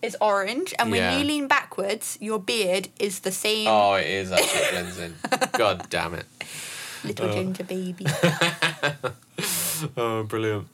is 0.00 0.16
orange, 0.20 0.72
and 0.78 0.90
when 0.90 1.00
Yeah. 1.00 1.18
you 1.18 1.24
lean 1.24 1.48
backwards, 1.48 2.16
your 2.20 2.38
beard 2.38 2.88
is 3.00 3.20
the 3.20 3.32
same 3.32 3.66
Oh, 3.68 3.94
it 3.94 4.06
is 4.06 4.30
actually 4.32 5.02
in. 5.04 5.14
God 5.58 5.86
damn 5.90 6.14
it. 6.14 6.26
little 7.04 7.28
oh. 7.28 7.32
ginger 7.32 7.64
baby. 7.64 8.06
Oh, 9.96 10.22
brilliant. 10.24 10.66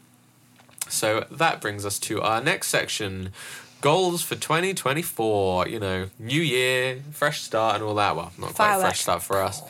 So 0.88 1.26
that 1.30 1.60
brings 1.60 1.84
us 1.84 1.98
to 2.00 2.20
our 2.22 2.40
next 2.42 2.68
section 2.68 3.32
goals 3.80 4.22
for 4.22 4.34
2024. 4.34 5.68
You 5.68 5.78
know, 5.80 6.08
new 6.18 6.40
year, 6.40 7.02
fresh 7.12 7.42
start, 7.42 7.76
and 7.76 7.84
all 7.84 7.94
that. 7.96 8.16
Well, 8.16 8.32
not 8.38 8.54
quite 8.54 8.76
a 8.76 8.80
fresh 8.80 9.00
start 9.00 9.22
for 9.22 9.42
us. 9.42 9.62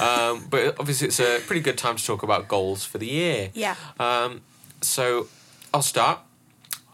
um, 0.00 0.46
but 0.50 0.78
obviously, 0.78 1.08
it's 1.08 1.20
a 1.20 1.40
pretty 1.46 1.60
good 1.62 1.78
time 1.78 1.96
to 1.96 2.04
talk 2.04 2.22
about 2.22 2.48
goals 2.48 2.84
for 2.84 2.98
the 2.98 3.06
year. 3.06 3.50
Yeah. 3.54 3.76
Um, 4.00 4.40
so 4.80 5.28
I'll 5.72 5.82
start. 5.82 6.20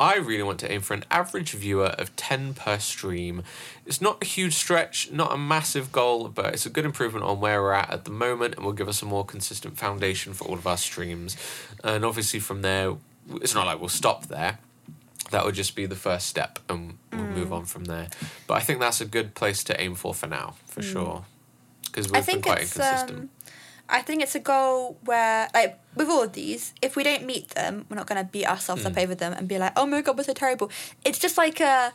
I 0.03 0.17
really 0.17 0.43
want 0.43 0.59
to 0.61 0.73
aim 0.73 0.81
for 0.81 0.95
an 0.95 1.05
average 1.13 1.53
viewer 1.53 1.87
of 2.03 2.15
10 2.17 2.55
per 2.55 2.79
stream. 2.79 3.45
It's 3.87 4.01
not 4.01 4.21
a 4.21 4.25
huge 4.27 4.55
stretch, 4.55 5.13
not 5.13 5.33
a 5.33 5.37
massive 5.39 5.93
goal, 5.93 6.27
but 6.29 6.47
it's 6.55 6.67
a 6.67 6.71
good 6.71 6.85
improvement 6.85 7.25
on 7.25 7.39
where 7.41 7.63
we're 7.63 7.73
at 7.73 7.91
at 7.91 8.05
the 8.05 8.11
moment 8.11 8.57
and 8.57 8.65
will 8.65 8.73
give 8.73 8.89
us 8.89 9.01
a 9.03 9.07
more 9.07 9.25
consistent 9.25 9.79
foundation 9.79 10.33
for 10.35 10.45
all 10.49 10.55
of 10.55 10.67
our 10.67 10.77
streams. 10.77 11.37
And 11.85 12.05
obviously, 12.05 12.41
from 12.41 12.63
there, 12.63 12.95
it's 13.41 13.55
not 13.55 13.67
like 13.67 13.79
we'll 13.79 13.89
stop 13.89 14.27
there. 14.27 14.59
That 15.31 15.45
would 15.45 15.55
just 15.55 15.77
be 15.77 15.87
the 15.87 15.95
first 15.97 16.27
step 16.27 16.59
and 16.69 16.99
we'll 17.13 17.21
Mm. 17.23 17.35
move 17.37 17.53
on 17.53 17.65
from 17.65 17.85
there. 17.85 18.09
But 18.49 18.55
I 18.55 18.61
think 18.61 18.81
that's 18.81 19.01
a 19.01 19.07
good 19.07 19.35
place 19.35 19.63
to 19.65 19.81
aim 19.81 19.95
for 19.95 20.13
for 20.15 20.27
now, 20.27 20.57
for 20.67 20.83
sure. 20.83 21.25
Because 21.85 22.11
we've 22.11 22.23
Mm. 22.25 22.27
Been 22.27 22.43
quite 22.43 22.63
it's 22.63 22.77
inconsistent. 22.77 23.19
um, 23.21 23.31
I 23.93 24.03
think 24.03 24.23
it's 24.23 24.35
a 24.35 24.41
goal 24.41 24.97
where, 25.05 25.49
like, 25.55 25.79
with 25.95 26.09
all 26.09 26.23
of 26.23 26.33
these, 26.33 26.73
if 26.81 26.97
we 26.97 27.03
don't 27.05 27.25
meet 27.27 27.51
them, 27.51 27.85
we're 27.89 27.97
not 27.97 28.07
going 28.07 28.21
to 28.25 28.31
beat 28.31 28.47
ourselves 28.47 28.83
Hmm. 28.83 28.89
up 28.89 28.99
over 28.99 29.15
them 29.15 29.33
and 29.35 29.47
be 29.47 29.59
like, 29.59 29.73
"Oh 29.77 29.87
my 29.87 30.01
god, 30.01 30.17
we're 30.17 30.25
so 30.25 30.33
terrible." 30.33 30.71
It's 31.05 31.19
just 31.19 31.37
like 31.37 31.61
a. 31.61 31.93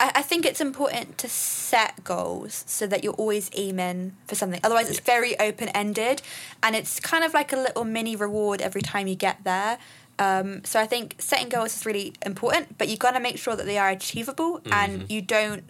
I 0.00 0.10
I 0.20 0.22
think 0.22 0.46
it's 0.46 0.60
important 0.60 1.18
to 1.18 1.28
set 1.28 2.02
goals 2.04 2.64
so 2.66 2.86
that 2.86 3.02
you're 3.04 3.18
always 3.24 3.50
aiming 3.54 4.16
for 4.28 4.34
something. 4.36 4.60
Otherwise, 4.64 4.88
it's 4.88 5.00
very 5.00 5.38
open 5.40 5.68
ended, 5.70 6.22
and 6.62 6.74
it's 6.76 7.00
kind 7.00 7.24
of 7.24 7.34
like 7.34 7.52
a 7.52 7.56
little 7.66 7.84
mini 7.84 8.14
reward 8.16 8.60
every 8.62 8.82
time 8.82 9.06
you 9.06 9.16
get 9.16 9.38
there. 9.44 9.78
Um, 10.18 10.62
so 10.64 10.78
I 10.78 10.86
think 10.86 11.16
setting 11.18 11.48
goals 11.48 11.74
is 11.76 11.84
really 11.86 12.12
important, 12.24 12.78
but 12.78 12.86
you've 12.88 12.98
got 13.06 13.12
to 13.12 13.20
make 13.20 13.38
sure 13.38 13.56
that 13.56 13.66
they 13.66 13.78
are 13.78 13.90
achievable 13.90 14.60
Mm-hmm. 14.60 14.72
and 14.72 15.10
you 15.10 15.20
don't 15.22 15.64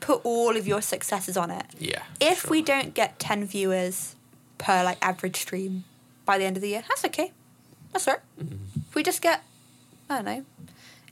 put 0.00 0.20
all 0.24 0.56
of 0.56 0.66
your 0.66 0.80
successes 0.82 1.36
on 1.36 1.50
it 1.50 1.66
yeah. 1.78 2.02
if 2.20 2.42
sure. 2.42 2.50
we 2.52 2.62
don't 2.62 2.94
get 2.94 3.18
10 3.18 3.44
viewers 3.44 4.14
per 4.58 4.82
like 4.84 4.98
average 5.02 5.36
stream 5.36 5.84
by 6.24 6.36
the 6.38 6.44
end 6.44 6.56
of 6.56 6.62
the 6.62 6.68
year 6.68 6.82
that's 6.88 7.04
okay 7.04 7.32
that's 7.92 8.06
all 8.08 8.14
right 8.14 8.22
Mm-hmm. 8.40 8.80
if 8.88 8.94
we 8.94 9.02
just 9.02 9.22
get 9.22 9.42
i 10.10 10.16
don't 10.16 10.24
know 10.24 10.44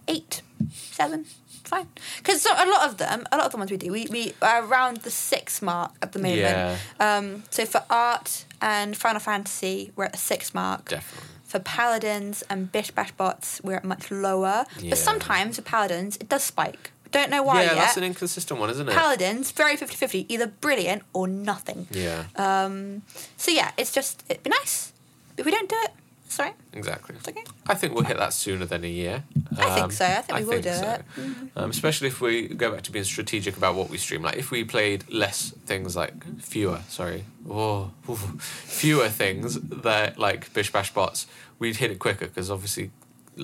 eight 0.08 0.42
seven 0.72 1.24
fine 1.64 1.88
because 2.18 2.42
so 2.42 2.52
a 2.52 2.66
lot 2.70 2.88
of 2.88 2.96
them 2.98 3.26
a 3.32 3.36
lot 3.36 3.46
of 3.46 3.52
the 3.52 3.58
ones 3.58 3.70
we 3.70 3.76
do 3.76 3.90
we, 3.90 4.06
we 4.10 4.32
are 4.42 4.64
around 4.64 4.98
the 4.98 5.10
six 5.10 5.60
mark 5.60 5.92
at 6.02 6.12
the 6.12 6.18
moment 6.20 6.38
Yeah. 6.40 6.76
um, 7.00 7.42
so 7.50 7.66
for 7.66 7.82
art 7.90 8.44
and 8.62 8.96
final 8.96 9.20
fantasy 9.20 9.90
we're 9.96 10.04
at 10.04 10.12
the 10.12 10.18
six 10.18 10.54
mark 10.54 10.88
Definitely. 10.90 11.28
for 11.44 11.58
paladins 11.58 12.42
and 12.48 12.70
bish 12.70 12.90
bash 12.92 13.10
bots 13.12 13.60
we're 13.64 13.74
at 13.76 13.84
much 13.84 14.10
lower 14.12 14.64
Yeah. 14.78 14.90
but 14.90 14.98
sometimes 14.98 15.56
with 15.56 15.66
paladins 15.66 16.16
it 16.18 16.28
does 16.28 16.44
spike 16.44 16.92
don't 17.10 17.30
know 17.30 17.42
why 17.42 17.62
yeah, 17.62 17.68
yet 17.68 17.74
that's 17.76 17.96
an 17.96 18.04
inconsistent 18.04 18.58
one, 18.60 18.70
isn't 18.70 18.88
it? 18.88 18.94
paladins 18.94 19.50
very 19.52 19.76
50-50 19.76 20.26
either 20.28 20.46
brilliant 20.46 21.02
or 21.12 21.26
nothing 21.28 21.86
yeah. 21.90 22.24
um, 22.36 23.02
so 23.36 23.50
yeah, 23.50 23.70
it's 23.76 23.92
just 23.92 24.24
it'd 24.28 24.42
be 24.42 24.50
nice 24.50 24.92
if 25.36 25.44
we 25.44 25.50
don't 25.52 25.68
do 25.68 25.76
it. 25.80 25.90
Sorry, 26.28 26.50
Exactly. 26.72 27.14
it's 27.14 27.28
okay. 27.28 27.44
I 27.68 27.74
think 27.74 27.94
we'll 27.94 28.02
hit 28.02 28.16
that 28.16 28.32
sooner 28.32 28.64
than 28.66 28.82
a 28.84 28.88
year. 28.88 29.22
I 29.56 29.70
think 29.70 29.84
Um, 29.84 29.90
so. 29.92 30.04
I 30.04 30.22
think 30.22 30.40
we 30.40 30.44
will 30.44 30.60
do 30.60 30.68
it. 30.70 31.02
Mm-hmm. 31.16 31.46
Um, 31.56 31.70
especially 31.70 32.08
if 32.08 32.20
we 32.20 32.48
go 32.48 32.72
back 32.72 32.82
to 32.82 32.90
being 32.92 33.04
strategic 33.04 33.56
about 33.56 33.76
what 33.76 33.90
we 33.90 33.96
stream. 33.96 34.22
Like 34.22 34.36
if 34.36 34.50
we 34.50 34.64
played 34.64 35.08
less 35.08 35.52
things 35.66 35.94
like 35.94 36.14
fewer, 36.42 36.80
sorry, 36.88 37.26
oh, 37.48 37.92
oof, 38.10 38.18
fewer 38.40 39.08
things 39.08 39.54
that 39.60 40.18
like 40.18 40.52
Bish 40.52 40.72
Bash 40.72 40.92
bots, 40.92 41.28
we'd 41.60 41.76
hit 41.76 41.92
it 41.92 42.00
quicker 42.00 42.26
because 42.26 42.50
obviously 42.50 42.90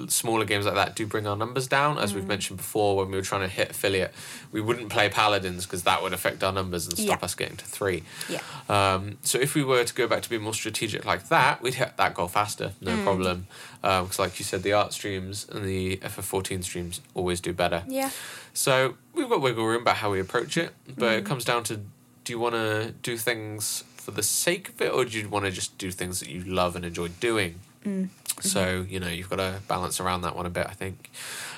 smaller 0.09 0.45
games 0.45 0.65
like 0.65 0.75
that 0.75 0.97
do 0.97 1.07
bring 1.07 1.27
our 1.27 1.37
numbers 1.37 1.69
down. 1.69 1.99
As 1.99 2.13
Mm. 2.13 2.17
we've 2.17 2.27
mentioned 2.27 2.57
before, 2.57 2.97
when 2.97 3.11
we 3.11 3.17
were 3.17 3.23
trying 3.23 3.43
to 3.43 3.49
hit 3.49 3.71
affiliate, 3.73 4.13
we 4.51 4.61
wouldn't 4.61 4.89
play 4.89 5.09
paladins 5.09 5.67
because 5.67 5.83
that 5.83 6.03
would 6.03 6.13
affect 6.15 6.43
our 6.43 6.53
numbers 6.53 6.87
and 6.87 6.97
stop 6.99 7.21
Yeah. 7.21 7.25
us 7.25 7.35
getting 7.35 7.57
to 7.59 7.65
three. 7.65 8.03
Yeah. 8.29 8.41
Um, 8.69 9.19
so 9.23 9.39
if 9.39 9.55
we 9.55 9.63
were 9.63 9.85
to 9.85 9.95
go 9.95 10.07
back 10.07 10.23
to 10.23 10.31
being 10.31 10.43
more 10.43 10.55
strategic 10.55 11.05
like 11.05 11.29
that, 11.29 11.61
we'd 11.63 11.75
hit 11.75 11.97
that 11.99 12.15
goal 12.15 12.29
faster, 12.29 12.73
no 12.81 12.97
Mm. 12.97 13.05
problem. 13.05 13.47
Because 13.83 14.19
like 14.19 14.39
you 14.39 14.45
said, 14.45 14.63
the 14.63 14.73
art 14.73 14.93
streams 14.95 15.47
and 15.51 15.65
the 15.67 15.99
FF14 16.03 16.63
streams 16.63 17.01
always 17.15 17.41
do 17.41 17.53
better. 17.53 17.83
Yeah. 17.87 18.11
So 18.55 18.95
we've 19.15 19.29
got 19.29 19.41
wiggle 19.41 19.65
room 19.67 19.83
about 19.83 19.97
how 19.99 20.11
we 20.11 20.21
approach 20.21 20.57
it, 20.57 20.75
but 20.87 21.11
Mm. 21.13 21.19
it 21.19 21.25
comes 21.27 21.45
down 21.45 21.65
to 21.65 21.77
do 22.25 22.33
you 22.33 22.39
want 22.39 22.55
to 22.55 22.95
do 23.03 23.17
things 23.19 23.83
for 23.97 24.13
the 24.13 24.23
sake 24.23 24.69
of 24.69 24.81
it, 24.81 24.93
or 24.93 25.05
do 25.05 25.19
you 25.19 25.29
want 25.29 25.45
to 25.45 25.51
just 25.51 25.77
do 25.77 25.91
things 25.91 26.21
that 26.21 26.29
you 26.29 26.43
love 26.45 26.77
and 26.77 26.85
enjoy 26.85 27.09
doing? 27.21 27.61
Mm. 27.85 28.09
So 28.41 28.87
you 28.89 29.01
know 29.01 29.09
you've 29.09 29.31
got 29.31 29.37
to 29.37 29.61
balance 29.69 30.01
around 30.01 30.23
that 30.23 30.37
one 30.37 30.47
a 30.47 30.51
bit, 30.51 30.67
I 30.67 30.73
think. 30.73 31.11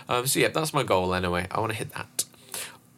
Um, 0.09 0.27
so 0.27 0.41
yeah, 0.41 0.49
that's 0.49 0.75
my 0.75 0.83
goal 0.83 1.15
anyway. 1.15 1.47
I 1.51 1.61
want 1.61 1.73
to 1.73 1.79
hit 1.79 1.91
that. 1.91 2.25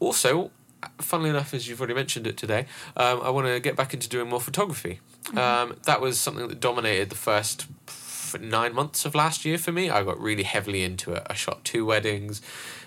Also, 0.01 0.51
funnily 0.99 1.31
enough, 1.31 1.55
as 1.55 1.68
you've 1.68 1.81
already 1.81 1.95
mentioned 1.95 2.27
it 2.27 2.37
today, 2.37 2.66
um, 2.97 3.20
I 3.22 3.31
want 3.31 3.47
to 3.47 3.61
get 3.61 3.77
back 3.77 3.95
into 3.95 4.09
doing 4.09 4.29
more 4.29 4.41
photography. 4.41 5.01
Um, 5.35 5.77
that 5.85 6.01
was 6.01 6.20
something 6.20 6.47
that 6.49 6.61
dominated 6.61 7.11
the 7.11 7.16
first 7.16 7.66
nine 8.41 8.74
months 8.74 9.05
of 9.05 9.14
last 9.14 9.45
year 9.45 9.59
for 9.59 9.72
me. 9.72 9.91
I 9.91 10.05
got 10.05 10.20
really 10.20 10.43
heavily 10.43 10.83
into 10.83 11.12
it. 11.12 11.27
I 11.29 11.35
shot 11.35 11.64
two 11.64 11.85
weddings. 11.85 12.43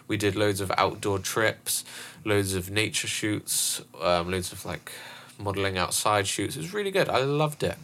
We 0.07 0.17
did 0.17 0.35
loads 0.35 0.61
of 0.61 0.71
outdoor 0.77 1.19
trips, 1.19 1.83
loads 2.25 2.53
of 2.53 2.69
nature 2.69 3.07
shoots, 3.07 3.81
um, 4.01 4.31
loads 4.31 4.51
of 4.51 4.65
like 4.65 4.91
modeling 5.37 5.77
outside 5.77 6.27
shoots. 6.27 6.55
It 6.55 6.59
was 6.59 6.73
really 6.73 6.91
good. 6.91 7.09
I 7.09 7.19
loved 7.19 7.63
it 7.63 7.77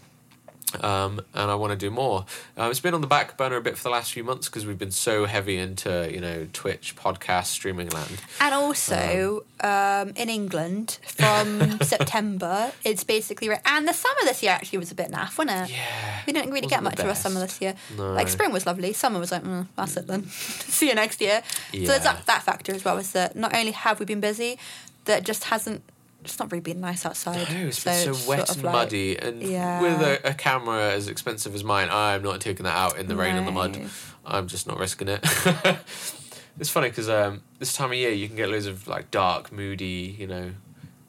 um, 0.82 1.22
and 1.34 1.50
I 1.52 1.56
want 1.56 1.72
to 1.72 1.78
do 1.78 1.90
more. 1.90 2.26
Um, 2.58 2.70
it's 2.72 2.80
been 2.80 2.94
on 2.94 3.02
the 3.02 3.08
back 3.08 3.38
burner 3.38 3.56
a 3.58 3.62
bit 3.62 3.78
for 3.78 3.84
the 3.84 3.90
last 3.90 4.12
few 4.12 4.24
months 4.24 4.48
because 4.50 4.66
we've 4.66 4.78
been 4.78 4.92
so 4.92 5.26
heavy 5.26 5.58
into 5.58 6.10
you 6.12 6.20
know 6.20 6.48
Twitch, 6.54 6.96
podcast, 6.96 7.46
streaming 7.46 7.90
land. 7.90 8.22
And 8.42 8.54
also, 8.54 9.44
um, 9.62 10.10
in 10.16 10.30
England, 10.30 11.00
from 11.06 11.80
September, 11.82 12.72
it's 12.84 13.04
basically 13.04 13.50
re- 13.50 13.60
and 13.66 13.88
the 13.88 13.94
summer 13.94 14.20
this 14.24 14.44
year 14.44 14.52
actually 14.52 14.80
was 14.80 14.92
a 14.92 14.96
bit 14.96 15.12
naff, 15.12 15.38
wasn't 15.38 15.70
it? 15.70 15.74
Yeah, 15.76 16.22
We 16.28 16.34
didn't 16.34 16.52
really 16.52 16.68
get 16.68 16.84
much 16.84 17.00
of 17.00 17.08
a 17.08 17.16
summer 17.16 17.40
this 17.40 17.62
year. 17.62 17.76
No. 17.98 18.14
Like 18.14 18.28
spring 18.28 18.52
was 18.52 18.66
lovely, 18.66 18.94
summer 18.94 19.20
was 19.20 19.32
like, 19.32 19.44
mm, 19.44 19.68
that's 19.76 19.96
it 19.98 20.08
then. 20.08 20.24
See 20.30 20.90
you 20.90 20.96
next 20.96 21.22
year. 21.22 21.42
So 21.72 21.80
there's 21.80 22.04
that, 22.04 22.26
that 22.26 22.44
factor 22.44 22.74
as 22.74 22.84
well. 22.84 22.98
Is 22.98 23.12
that 23.14 23.36
not 23.36 23.56
only 23.56 23.72
have 23.72 24.00
we 24.00 24.06
been 24.06 24.20
busy, 24.20 24.58
that 25.06 25.24
just 25.24 25.46
hasn't, 25.46 25.84
it's 26.26 26.38
not 26.40 26.52
really 26.52 26.62
been 26.62 26.82
nice 26.82 27.06
outside. 27.06 27.38
No, 27.52 27.68
it's 27.68 27.84
been 27.84 28.04
so, 28.04 28.10
it's 28.12 28.28
wet 28.28 28.50
and 28.50 28.64
like- 28.64 28.74
muddy, 28.74 29.18
and 29.18 29.42
Yeah. 29.42 29.82
with 29.82 30.02
a, 30.02 30.30
a 30.30 30.34
camera 30.34 30.92
as 30.92 31.08
expensive 31.08 31.56
as 31.56 31.64
mine, 31.64 31.88
I'm 31.92 32.22
not 32.24 32.42
taking 32.42 32.64
that 32.66 32.76
out 32.76 32.98
in 32.98 33.08
the 33.08 33.16
rain 33.16 33.36
and 33.36 33.48
the 33.48 33.52
mud. 33.52 33.80
I'm 34.26 34.48
just 34.48 34.68
not 34.68 34.78
risking 34.80 35.08
it. 35.08 35.20
it's 36.60 36.70
funny 36.70 36.90
because 36.90 37.10
um, 37.10 37.42
this 37.60 37.74
time 37.74 37.92
of 37.92 37.96
year 37.98 38.12
you 38.12 38.28
can 38.28 38.36
get 38.36 38.50
loads 38.50 38.66
of 38.66 38.88
like 38.88 39.12
dark, 39.12 39.52
moody, 39.52 40.16
you 40.18 40.28
know, 40.28 40.52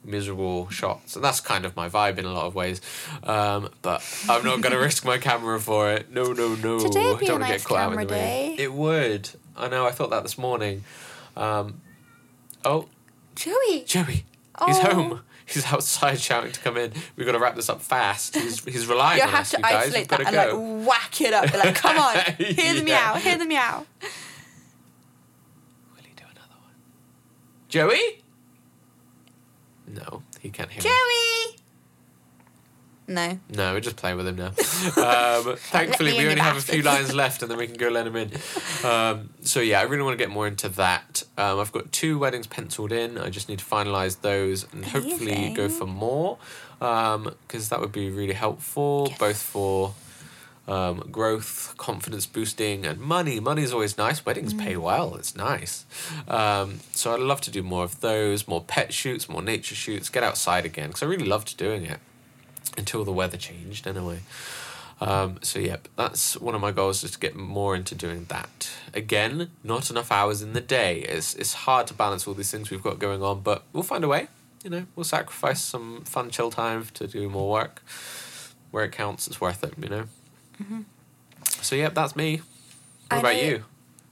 miserable 0.03 0.69
shots, 0.69 1.15
and 1.15 1.23
that's 1.25 1.39
kind 1.41 1.65
of 1.65 1.75
my 1.75 1.89
vibe 1.89 2.17
in 2.17 2.25
a 2.25 2.31
lot 2.31 2.45
of 2.45 2.55
ways. 2.55 2.79
Um, 3.23 3.69
but 3.81 4.01
I'm 4.29 4.43
not 4.43 4.61
going 4.61 4.71
to 4.77 4.79
risk 4.79 5.03
my 5.03 5.17
camera 5.17 5.59
for 5.59 5.91
it. 5.91 6.11
No, 6.11 6.31
no, 6.33 6.55
no. 6.55 6.79
Today 6.79 7.05
would 7.07 7.19
be 7.19 7.25
I 7.25 7.29
don't 7.29 7.41
a 7.41 7.47
nice 7.47 7.61
get 7.63 7.67
caught 7.67 7.77
out 7.79 7.91
in 7.93 7.97
camera 7.97 8.05
the 8.05 8.13
rain. 8.13 8.55
day. 8.57 8.63
It 8.63 8.73
would. 8.73 9.29
I 9.55 9.67
know. 9.67 9.85
I 9.87 9.91
thought 9.91 10.11
that 10.11 10.23
this 10.23 10.37
morning. 10.37 10.83
Um, 11.35 11.81
oh, 12.63 12.87
Joey. 13.35 13.83
Joey. 13.85 14.25
He's 14.65 14.77
Oh. 14.79 14.93
home. 14.93 15.21
He's 15.45 15.65
outside 15.71 16.19
shouting 16.19 16.51
to 16.51 16.59
come 16.59 16.75
in. 16.75 16.91
We've 17.15 17.25
got 17.25 17.31
to 17.31 17.39
wrap 17.39 17.55
this 17.55 17.69
up 17.69 17.81
fast. 17.81 18.35
He's, 18.35 18.61
he's 18.65 18.85
relying 18.85 19.19
You 19.19 19.23
on 19.23 19.29
have 19.29 19.41
us, 19.41 19.51
to 19.51 19.57
you 19.57 19.63
guys. 19.63 19.73
isolate 19.85 20.01
We've 20.01 20.07
that 20.09 20.17
to 20.19 20.27
and 20.27 20.35
go. 20.35 20.41
like 20.81 20.87
whack 20.89 21.21
it 21.21 21.33
up. 21.33 21.49
Be 21.51 21.57
like, 21.57 21.75
come 21.75 21.97
on, 21.97 22.15
hear 22.37 22.73
the 22.73 22.79
Yeah. 22.79 22.83
meow, 22.83 23.13
hear 23.15 23.37
the 23.37 23.45
meow. 23.45 23.85
Will 24.01 26.03
he 26.03 26.11
do 26.17 26.23
another 26.25 26.59
one? 26.61 26.73
Joey? 27.69 28.23
No, 29.87 30.21
he 30.41 30.49
can't 30.49 30.69
hear 30.69 30.83
me. 30.83 31.55
No. 33.09 33.39
No, 33.49 33.73
we're 33.73 33.79
just 33.79 33.95
playing 33.95 34.17
with 34.17 34.27
him 34.27 34.35
now. 34.35 34.51
Um, 34.97 35.55
thankfully, 35.57 36.13
we 36.13 36.27
only 36.27 36.41
have 36.41 36.57
a 36.57 36.61
few 36.61 36.81
lines 36.81 37.13
left, 37.13 37.41
and 37.41 37.49
then 37.49 37.57
we 37.57 37.65
can 37.67 37.77
go 37.77 37.87
let 37.89 38.05
him 38.07 38.15
in. 38.17 38.31
Um, 38.83 39.29
so 39.41 39.59
yeah, 39.61 39.79
I 39.79 39.83
really 39.83 40.03
want 40.03 40.17
to 40.17 40.21
get 40.23 40.29
more 40.29 40.47
into 40.47 40.67
that. 40.69 41.23
Um, 41.37 41.59
I've 41.59 41.71
got 41.71 41.91
two 41.91 42.17
weddings 42.19 42.47
penciled 42.47 42.91
in. 42.91 43.17
I 43.17 43.29
just 43.29 43.47
need 43.49 43.59
to 43.59 43.65
finalize 43.65 44.21
those 44.21 44.65
and 44.73 44.83
hopefully 44.85 45.53
go 45.55 45.69
for 45.69 45.85
more, 45.85 46.37
because 46.79 47.69
that 47.69 47.79
would 47.79 47.91
be 47.93 48.09
really 48.09 48.33
helpful, 48.33 49.07
Yes. 49.09 49.17
both 49.19 49.41
for 49.41 49.93
um, 50.67 51.07
growth, 51.11 51.75
confidence 51.77 52.25
boosting, 52.25 52.85
and 52.85 52.99
money. 52.99 53.39
Money 53.39 53.63
is 53.63 53.71
always 53.71 53.97
nice. 53.97 54.25
Weddings 54.25 54.53
pay 54.53 54.73
Mm. 54.73 54.81
well. 54.81 55.15
It's 55.15 55.33
nice. 55.35 55.85
Um, 56.27 56.81
so 56.91 57.13
I'd 57.13 57.21
love 57.21 57.39
to 57.41 57.51
do 57.51 57.63
more 57.63 57.85
of 57.85 58.01
those, 58.01 58.47
more 58.49 58.61
pet 58.61 58.93
shoots, 58.93 59.29
more 59.29 59.41
nature 59.41 59.75
shoots, 59.75 60.09
get 60.09 60.23
outside 60.23 60.65
again, 60.65 60.87
because 60.89 61.03
I 61.03 61.05
really 61.05 61.25
loved 61.25 61.55
doing 61.55 61.85
it 61.85 61.99
until 62.77 63.03
the 63.03 63.11
weather 63.11 63.37
changed 63.37 63.87
anyway. 63.87 64.19
Um, 64.99 65.37
so 65.43 65.59
yep, 65.59 65.87
that's 65.95 66.35
one 66.39 66.55
of 66.55 66.61
my 66.61 66.71
goals 66.71 67.03
is 67.03 67.11
to 67.11 67.19
get 67.19 67.35
more 67.35 67.75
into 67.75 67.93
doing 67.93 68.25
that. 68.29 68.71
Again, 68.93 69.49
not 69.63 69.89
enough 69.91 70.11
hours 70.11 70.41
in 70.41 70.53
the 70.53 70.61
day. 70.61 70.99
It's 71.01 71.35
it's 71.35 71.53
hard 71.53 71.85
to 71.87 71.93
balance 71.93 72.27
all 72.27 72.33
these 72.33 72.49
things 72.51 72.71
we've 72.71 72.81
got 72.81 72.97
going 72.97 73.21
on, 73.21 73.41
but 73.41 73.63
we'll 73.73 73.83
find 73.83 74.03
a 74.03 74.07
way. 74.07 74.27
You 74.63 74.71
know, 74.71 74.85
we'll 74.95 75.03
sacrifice 75.03 75.61
some 75.61 76.01
fun 76.03 76.29
chill 76.31 76.49
time 76.49 76.85
to 76.95 77.07
do 77.07 77.29
more 77.29 77.49
work. 77.51 77.83
Where 78.71 78.83
it 78.85 78.91
counts, 78.91 79.27
it's 79.27 79.39
worth 79.39 79.63
it. 79.63 79.73
You 79.81 79.89
know. 79.89 80.05
So 81.61 81.75
yep, 81.75 81.93
that's 81.93 82.15
me. 82.15 82.37
What 83.09 83.17
I 83.17 83.19
about 83.19 83.33
know- 83.35 83.41
you? 83.41 83.63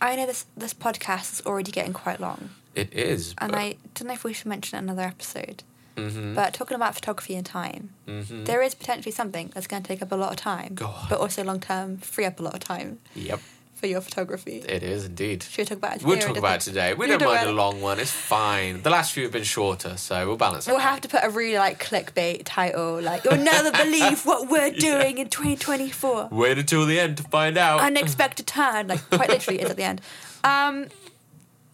I 0.02 0.16
know 0.18 0.26
this 0.28 0.46
this 0.56 0.74
podcast 0.74 1.34
is 1.34 1.42
already 1.46 1.72
getting 1.72 1.94
quite 1.94 2.20
long, 2.20 2.50
It 2.76 2.94
is. 2.94 3.34
and 3.40 3.56
I 3.56 3.78
don't 3.96 4.08
know 4.10 4.14
if 4.14 4.24
we 4.24 4.34
should 4.34 4.46
mention 4.48 4.78
another 4.78 5.02
episode. 5.04 5.64
Mhm. 5.96 6.36
But 6.36 6.54
talking 6.54 6.76
about 6.76 6.94
photography 6.96 7.36
and 7.36 7.46
time, 7.46 7.92
Mhm. 8.08 8.46
there 8.46 8.62
is 8.62 8.76
potentially 8.76 9.12
something 9.12 9.52
that's 9.54 9.68
going 9.68 9.82
to 9.84 9.88
take 9.88 10.02
up 10.02 10.12
a 10.12 10.16
lot 10.16 10.32
of 10.32 10.36
time, 10.38 10.76
but 11.10 11.20
also 11.20 11.44
long 11.44 11.60
term 11.60 11.98
free 11.98 12.26
up 12.26 12.40
a 12.40 12.44
lot 12.44 12.54
of 12.54 12.60
time 12.60 13.00
Yep, 13.16 13.40
for 13.76 13.88
your 13.88 14.02
photography. 14.02 14.58
it 14.68 14.84
is 14.84 15.06
indeed. 15.06 15.44
Should 15.44 15.58
we 15.60 15.66
talk 15.66 15.78
about 15.78 15.92
it 15.96 16.00
today? 16.00 16.08
We'll 16.10 16.20
talk 16.20 16.38
about 16.38 16.56
it 16.58 16.62
today. 16.62 16.94
We 16.96 17.08
don't 17.08 17.24
mind 17.24 17.48
a 17.48 17.54
long 17.54 17.80
one. 17.82 18.00
It's 18.00 18.12
fine. 18.12 18.82
The 18.82 18.90
last 18.90 19.14
few 19.14 19.24
have 19.24 19.32
been 19.32 19.44
shorter, 19.44 19.96
so 19.96 20.28
we'll 20.28 20.36
balance 20.38 20.68
it. 20.68 20.72
We'll 20.72 20.80
have 20.82 21.00
to 21.02 21.08
put 21.08 21.24
a 21.24 21.30
really 21.30 21.58
like 21.58 21.82
clickbait 21.82 22.42
title, 22.46 23.00
like 23.02 23.24
"You'll 23.24 23.38
never 23.38 23.72
believe 23.84 24.26
what 24.26 24.50
we're 24.50 24.72
doing 24.72 25.18
in 25.18 25.30
2024." 25.30 26.28
Wait 26.32 26.58
until 26.58 26.86
the 26.86 27.00
end 27.00 27.18
to 27.18 27.24
find 27.24 27.58
out. 27.58 27.80
Unexpected 27.80 28.48
turn, 28.48 28.88
like 28.88 29.10
quite 29.10 29.30
literally 29.30 29.62
is 29.62 29.70
at 29.70 29.78
the 29.78 29.84
end. 29.84 30.02
Um, 30.44 30.90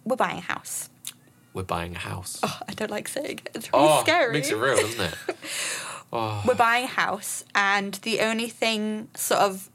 we're 0.06 0.16
buying 0.16 0.38
a 0.38 0.42
house. 0.42 0.88
We're 1.54 1.64
buying 1.64 1.96
a 1.96 2.00
house. 2.00 2.40
Oh, 2.44 2.60
I 2.68 2.74
don't 2.74 2.92
like 2.92 3.08
saying 3.08 3.40
it. 3.46 3.52
It's 3.56 3.74
really 3.74 3.86
oh, 3.88 4.02
scary. 4.04 4.34
makes 4.34 4.50
it 4.50 4.56
real, 4.56 4.78
doesn't 4.78 5.02
it? 5.02 5.16
Oh, 6.14 6.44
We're 6.46 6.56
buying 6.56 6.84
a 6.84 6.88
house, 6.88 7.46
and 7.56 7.94
the 8.04 8.20
only 8.20 8.50
thing 8.50 9.08
sort 9.16 9.40
of 9.40 9.70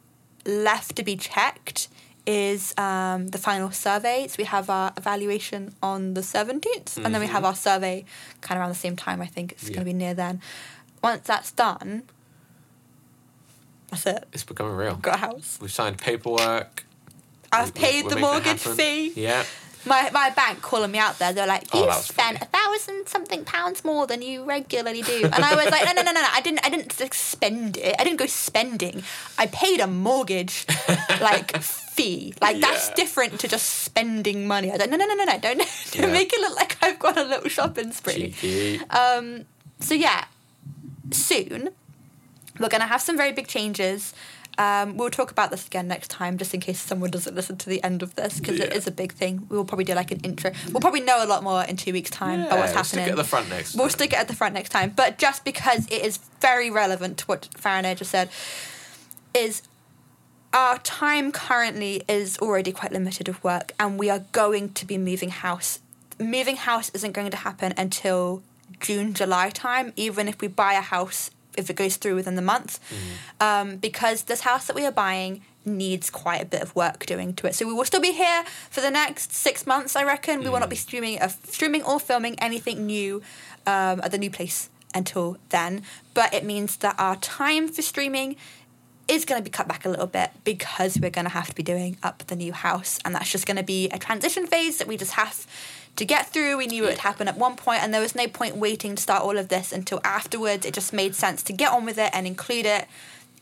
left 0.45 0.95
to 0.97 1.03
be 1.03 1.17
checked 1.17 1.89
is 2.27 2.75
um, 2.77 3.29
the 3.29 3.39
final 3.39 3.71
survey. 3.71 4.27
So 4.29 4.35
we 4.37 4.45
have 4.45 4.69
our 4.69 4.93
evaluation 4.99 5.75
on 5.83 6.13
the 6.13 6.21
17th, 6.21 7.03
and 7.03 7.15
then 7.15 7.23
we 7.23 7.27
have 7.27 7.43
our 7.47 7.55
survey 7.55 8.05
kind 8.43 8.59
of 8.59 8.61
around 8.61 8.69
the 8.69 8.75
same 8.75 8.97
time. 8.97 9.23
I 9.23 9.27
think 9.27 9.53
it's 9.53 9.71
going 9.71 9.79
to 9.79 9.85
be 9.87 9.95
near 9.95 10.13
then. 10.13 10.43
Once 11.03 11.27
that's 11.27 11.53
done, 11.53 12.03
that's 13.91 14.05
it. 14.07 14.25
it's 14.35 14.45
becoming 14.45 14.75
real. 14.77 14.97
Got 14.97 15.15
a 15.15 15.19
house. 15.19 15.59
We've 15.61 15.73
signed 15.73 15.97
paperwork. 15.97 16.85
I've 17.51 17.75
We- 17.75 17.81
paid 17.81 18.05
we're 18.05 18.11
the 18.11 18.17
it 18.19 18.21
mortgage 18.21 18.61
fee. 18.61 19.13
Yeah. 19.17 19.45
My 19.87 20.11
my 20.13 20.31
bank 20.31 20.63
calling 20.63 20.91
me 20.91 20.99
out 20.99 21.19
there. 21.19 21.33
They're 21.33 21.47
like, 21.47 21.65
Oh, 21.73 21.81
you 21.81 21.87
was 21.87 22.07
spent 22.07 22.43
a 22.43 22.45
thousand 22.47 23.07
something 23.09 23.45
pounds 23.45 23.85
more 23.85 24.07
than 24.07 24.21
you 24.23 24.45
regularly 24.45 25.03
do, 25.03 25.23
and 25.25 25.45
I 25.45 25.55
was 25.55 25.67
like, 25.71 25.85
no, 25.85 25.93
no, 25.93 26.03
no, 26.03 26.13
no, 26.13 26.21
no. 26.21 26.29
I 26.33 26.41
didn't. 26.41 26.65
I 26.67 26.71
didn't 26.71 26.93
spend 27.15 27.77
it. 27.77 27.95
I 27.99 28.05
didn't 28.05 28.19
go 28.19 28.27
spending. 28.27 29.03
I 29.39 29.47
paid 29.47 29.81
a 29.81 29.87
mortgage 29.87 30.67
like 31.21 31.57
fee. 31.63 32.35
Like 32.41 32.61
that's 32.61 32.91
different 32.91 33.39
to 33.41 33.49
just 33.49 33.67
spending 33.85 34.47
money. 34.47 34.69
I 34.71 34.73
was 34.73 34.81
like, 34.81 34.91
no, 34.91 34.97
no, 34.97 35.07
no, 35.07 35.15
no, 35.15 35.25
no. 35.25 35.39
Don't, 35.39 35.59
don't 35.93 35.95
Yeah. 35.95 36.13
make 36.13 36.33
it 36.33 36.41
look 36.41 36.57
like 36.57 36.77
I've 36.83 36.99
got 36.99 37.17
a 37.17 37.23
little 37.25 37.49
shopping 37.49 37.93
spree. 37.93 38.33
Cheeky. 38.33 38.81
Um, 38.91 39.45
so 39.81 39.95
yeah, 39.95 40.25
soon 41.13 41.71
we're 42.59 42.69
gonna 42.69 42.87
have 42.87 43.01
some 43.03 43.17
very 43.17 43.33
big 43.33 43.47
changes. 43.47 44.15
Um, 44.59 44.97
we'll 44.97 45.11
talk 45.11 45.31
about 45.31 45.51
this 45.51 45.67
again 45.67 45.87
next 45.87 46.09
time, 46.09 46.39
just 46.39 46.55
in 46.55 46.61
case 46.61 46.81
someone 46.81 47.11
doesn't 47.11 47.35
listen 47.35 47.57
to 47.59 47.69
the 47.69 47.83
end 47.85 48.03
of 48.03 48.15
this, 48.15 48.41
because 48.41 48.59
it 48.59 48.71
Yeah. 48.71 48.77
is 48.79 48.87
a 48.87 48.91
big 48.91 49.13
thing. 49.13 49.47
We 49.51 49.57
will 49.57 49.67
probably 49.67 49.85
do 49.85 49.93
like 49.95 50.11
an 50.11 50.21
intro. 50.21 50.53
We'll 50.73 50.81
probably 50.81 51.03
know 51.03 51.23
a 51.23 51.27
lot 51.27 51.43
more 51.43 51.63
in 51.63 51.77
two 51.77 51.93
weeks' 51.93 52.09
time 52.11 52.41
about 52.45 52.59
what's 52.61 52.73
Yeah, 52.73 52.83
stick 52.83 53.01
happening. 53.01 53.09
it 53.09 53.13
at 53.13 53.17
the 53.17 53.29
front 53.29 53.49
next 53.51 53.75
We'll 53.75 53.91
stick 53.91 54.13
it 54.15 54.19
at 54.19 54.29
the 54.29 54.35
front 54.35 54.55
next 54.55 54.71
time. 54.71 54.95
But 54.97 55.19
just 55.19 55.45
because 55.45 55.87
it 55.87 56.03
is 56.03 56.19
very 56.41 56.71
relevant 56.71 57.19
to 57.19 57.27
what 57.27 57.49
Farron 57.57 57.85
just 57.97 58.11
said, 58.11 58.31
is 59.35 59.61
our 60.55 60.79
time 60.79 61.33
currently 61.33 62.03
is 62.09 62.39
already 62.39 62.73
quite 62.73 62.93
limited 62.93 63.29
of 63.29 63.43
work, 63.45 63.73
and 63.79 63.99
we 63.99 64.09
are 64.09 64.21
going 64.33 64.73
to 64.73 64.87
be 64.87 64.97
moving 64.97 65.29
house. 65.29 65.81
Moving 66.19 66.57
house 66.57 66.91
isn't 66.95 67.13
going 67.13 67.31
to 67.31 67.37
happen 67.37 67.75
until 67.77 68.43
June, 68.81 69.13
July 69.13 69.51
time, 69.51 69.93
even 69.97 70.29
if 70.29 70.41
we 70.41 70.49
buy 70.49 70.73
a 70.73 70.81
house, 70.81 71.31
if 71.57 71.71
it 71.71 71.77
goes 71.77 71.97
through 71.97 72.15
within 72.15 72.35
the 72.35 72.43
month, 72.43 72.79
um, 73.41 73.77
because 73.77 74.25
this 74.25 74.43
house 74.43 74.67
that 74.67 74.77
we 74.77 74.85
are 74.85 74.93
buying 74.93 75.43
needs 75.65 76.11
quite 76.11 76.41
a 76.41 76.47
bit 76.47 76.63
of 76.63 76.75
work 76.77 77.05
doing 77.07 77.35
to 77.35 77.47
it. 77.47 77.55
So 77.55 77.67
we 77.67 77.73
will 77.73 77.85
still 77.85 78.01
be 78.01 78.13
here 78.13 78.45
for 78.71 78.81
the 78.81 78.91
next 78.91 79.33
six 79.33 79.67
months, 79.67 79.97
I 79.97 80.05
reckon. 80.05 80.41
We 80.41 80.49
will 80.49 80.61
not 80.61 80.71
be 80.71 80.77
streaming, 80.77 81.21
uh, 81.21 81.29
streaming 81.29 81.83
or 81.83 81.99
filming 81.99 82.39
anything 82.39 82.87
new 82.87 83.23
um, 83.67 84.01
at 84.03 84.13
the 84.13 84.19
new 84.19 84.31
place 84.31 84.71
until 84.95 85.37
then. 85.49 85.83
But 86.15 86.33
it 86.33 86.45
means 86.45 86.77
that 86.79 86.95
our 86.99 87.17
time 87.17 87.69
for 87.69 87.83
streaming 87.83 88.37
is 89.09 89.25
going 89.25 89.41
to 89.41 89.45
be 89.45 89.51
cut 89.51 89.69
back 89.69 89.85
a 89.85 89.89
little 89.89 90.07
bit 90.07 90.31
because 90.45 90.99
we're 90.99 91.11
going 91.11 91.27
to 91.27 91.31
have 91.31 91.49
to 91.49 91.55
be 91.55 91.63
doing 91.63 91.97
up 92.03 92.25
the 92.27 92.37
new 92.37 92.53
house 92.53 92.99
and 93.05 93.15
that's 93.15 93.31
just 93.31 93.47
going 93.47 93.57
to 93.57 93.63
be 93.63 93.89
a 93.91 93.99
transition 93.99 94.47
phase 94.47 94.79
that 94.79 94.89
we 94.89 94.97
just 94.97 95.13
have 95.13 95.47
to 95.97 96.05
get 96.05 96.33
through 96.33 96.57
we 96.57 96.67
knew 96.67 96.85
it 96.85 96.89
would 96.89 96.99
happen 96.99 97.29
at 97.29 97.37
one 97.37 97.57
point 97.57 97.83
and 97.83 97.93
there 97.93 98.01
was 98.01 98.15
no 98.15 98.29
point 98.29 98.57
waiting 98.57 98.95
to 98.95 99.03
start 99.03 99.23
all 99.23 99.37
of 99.37 99.49
this 99.49 99.73
until 99.73 100.01
afterwards. 100.05 100.65
It 100.67 100.75
just 100.75 100.93
made 100.93 101.15
sense 101.15 101.43
to 101.45 101.53
get 101.53 101.73
on 101.73 101.85
with 101.85 101.99
it 101.99 102.11
and 102.13 102.27
include 102.27 102.67
it 102.67 102.87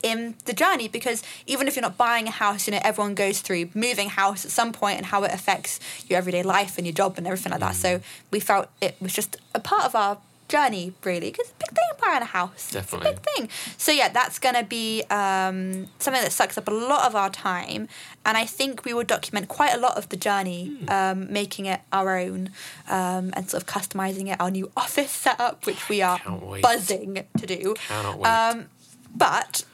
in 0.03 0.35
the 0.45 0.53
journey 0.53 0.87
because 0.87 1.23
even 1.47 1.67
if 1.67 1.75
you're 1.75 1.83
not 1.83 1.97
buying 1.97 2.29
a 2.29 2.31
house 2.31 2.67
you 2.67 2.73
know 2.73 2.81
everyone 2.85 3.15
goes 3.15 3.41
through 3.41 3.71
moving 3.73 4.11
house 4.11 4.45
at 4.45 4.51
some 4.51 4.71
point 4.71 4.99
and 4.99 5.07
how 5.07 5.23
it 5.25 5.33
affects 5.33 5.81
your 6.09 6.19
everyday 6.19 6.43
life 6.43 6.77
and 6.77 6.87
your 6.87 6.93
job 6.93 7.15
and 7.17 7.27
everything 7.27 7.51
like 7.51 7.61
that. 7.61 7.73
Mm. 7.73 7.77
So 7.77 8.01
we 8.31 8.39
felt 8.39 8.69
it 8.83 8.97
was 9.01 9.15
just 9.15 9.39
a 9.55 9.61
part 9.61 9.85
of 9.85 9.95
our 9.95 10.19
journey 10.55 10.93
really 11.09 11.31
because 11.31 11.49
it's 11.51 11.55
a 11.57 11.59
big 11.65 11.75
thing 11.79 11.91
buying 12.03 12.23
a 12.23 12.33
house 12.41 12.71
Definitely. 12.71 13.11
it's 13.11 13.19
a 13.19 13.23
big 13.23 13.31
thing 13.31 13.49
so 13.85 13.91
yeah 14.01 14.09
that's 14.19 14.39
going 14.39 14.55
to 14.63 14.67
be 14.81 15.03
um, 15.11 15.87
something 15.99 16.23
that 16.23 16.33
sucks 16.41 16.57
up 16.61 16.69
a 16.69 16.77
lot 16.91 17.03
of 17.09 17.13
our 17.21 17.31
time 17.31 17.83
and 18.27 18.35
i 18.37 18.45
think 18.59 18.85
we 18.85 18.93
will 18.95 19.09
document 19.17 19.49
quite 19.49 19.75
a 19.75 19.81
lot 19.87 19.95
of 20.01 20.05
the 20.13 20.17
journey 20.29 20.63
Hmm. 20.65 20.89
um, 20.97 21.33
making 21.41 21.65
it 21.67 21.81
our 21.93 22.09
own 22.25 22.51
um, 22.89 23.25
and 23.35 23.43
sort 23.51 23.63
of 23.63 23.67
customizing 23.77 24.27
it 24.33 24.37
our 24.41 24.51
new 24.59 24.71
office 24.85 25.11
setup 25.11 25.67
which 25.67 25.89
we 25.89 25.99
are 26.03 26.21
buzzing 26.63 27.25
to 27.41 27.47
do 27.47 27.75
Cannot 27.89 28.19
wait. 28.19 28.29
um, 28.29 28.67
but 29.15 29.65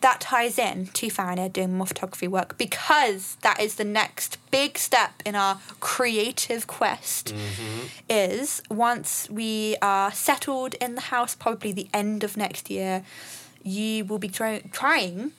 that 0.00 0.20
ties 0.20 0.58
in 0.58 0.86
to 0.88 1.10
Farina 1.10 1.48
doing 1.48 1.74
more 1.76 1.86
photography 1.86 2.26
work 2.26 2.56
because 2.58 3.36
that 3.42 3.60
is 3.60 3.74
the 3.74 3.84
next 3.84 4.38
big 4.50 4.78
step 4.78 5.22
in 5.26 5.34
our 5.34 5.58
creative 5.80 6.66
quest. 6.66 7.34
Mm-hmm. 7.34 7.86
Is 8.08 8.62
once 8.70 9.28
we 9.30 9.76
are 9.82 10.10
settled 10.12 10.74
in 10.74 10.94
the 10.94 11.02
house, 11.02 11.34
probably 11.34 11.72
the 11.72 11.88
end 11.92 12.24
of 12.24 12.36
next 12.36 12.70
year, 12.70 13.04
you 13.62 14.04
will 14.04 14.18
be 14.18 14.28
try- 14.28 14.62
trying 14.72 15.32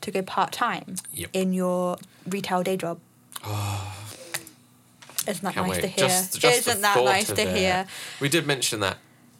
to 0.00 0.10
go 0.10 0.22
part 0.22 0.52
time 0.52 0.96
Yep. 1.12 1.30
in 1.32 1.52
your 1.52 1.98
retail 2.26 2.62
day 2.62 2.76
job. 2.76 3.00
Isn't 5.26 5.42
that 5.44 5.54
Can't 5.54 5.66
nice 5.66 5.76
wait. 5.76 5.80
to 5.82 5.86
hear? 5.88 6.08
Just, 6.08 6.40
just 6.40 6.66
Isn't 6.68 6.80
that 6.82 7.04
nice 7.04 7.26
to 7.30 7.42
it. 7.42 7.56
hear? 7.56 7.86
We 8.20 8.28
did 8.30 8.46
mention 8.46 8.80
that. 8.80 8.96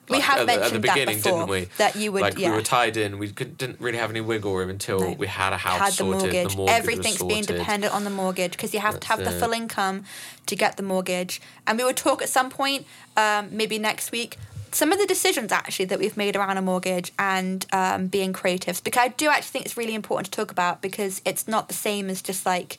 We 0.08 0.16
like, 0.16 0.24
have 0.24 0.38
at, 0.40 0.46
the- 0.46 0.52
at 0.52 0.60
mentioned 0.60 0.82
the 0.84 0.86
that 0.86 0.94
beginning, 0.94 1.16
before, 1.16 1.32
didn't 1.40 1.50
we? 1.50 1.64
that 1.78 1.96
you 1.96 2.12
would- 2.12 2.22
like 2.22 2.38
yeah. 2.38 2.50
we 2.50 2.56
were 2.56 2.62
tied 2.62 2.96
in. 2.96 3.18
We 3.18 3.30
could, 3.30 3.58
didn't 3.58 3.80
really 3.80 3.98
have 3.98 4.10
any 4.10 4.20
wiggle 4.20 4.54
room 4.54 4.70
until 4.70 5.00
No. 5.00 5.10
we 5.12 5.26
had 5.26 5.52
a 5.52 5.56
house 5.56 5.78
had 5.78 5.92
the 5.92 5.96
sorted. 5.96 6.22
mortgage. 6.22 6.50
The 6.52 6.56
mortgage 6.56 6.76
Everything's 6.78 7.22
being 7.22 7.44
dependent 7.44 7.94
on 7.94 8.04
the 8.04 8.10
mortgage 8.10 8.52
because 8.52 8.72
you 8.74 8.80
have 8.80 8.98
to 9.00 9.08
have 9.08 9.18
That's 9.20 9.34
the 9.34 9.40
full 9.40 9.52
income 9.52 10.04
to 10.46 10.56
get 10.56 10.76
the 10.76 10.82
mortgage. 10.82 11.40
And 11.66 11.78
we 11.78 11.84
would 11.84 11.96
talk 11.96 12.22
at 12.22 12.28
some 12.28 12.50
point, 12.50 12.86
um, 13.16 13.48
maybe 13.50 13.78
next 13.78 14.12
week, 14.12 14.36
some 14.70 14.92
of 14.92 14.98
the 14.98 15.06
decisions 15.06 15.50
actually 15.50 15.86
that 15.86 15.98
we've 15.98 16.16
made 16.16 16.36
around 16.36 16.58
a 16.58 16.62
mortgage 16.62 17.10
and 17.18 17.64
um, 17.72 18.06
being 18.06 18.32
creatives. 18.34 18.82
Because 18.84 19.00
I 19.02 19.08
do 19.08 19.28
actually 19.28 19.50
think 19.50 19.64
it's 19.64 19.76
really 19.78 19.94
important 19.94 20.26
to 20.26 20.30
talk 20.30 20.50
about 20.50 20.82
because 20.82 21.22
it's 21.24 21.48
not 21.48 21.68
the 21.68 21.74
same 21.74 22.10
as 22.10 22.20
just 22.20 22.44
like 22.44 22.78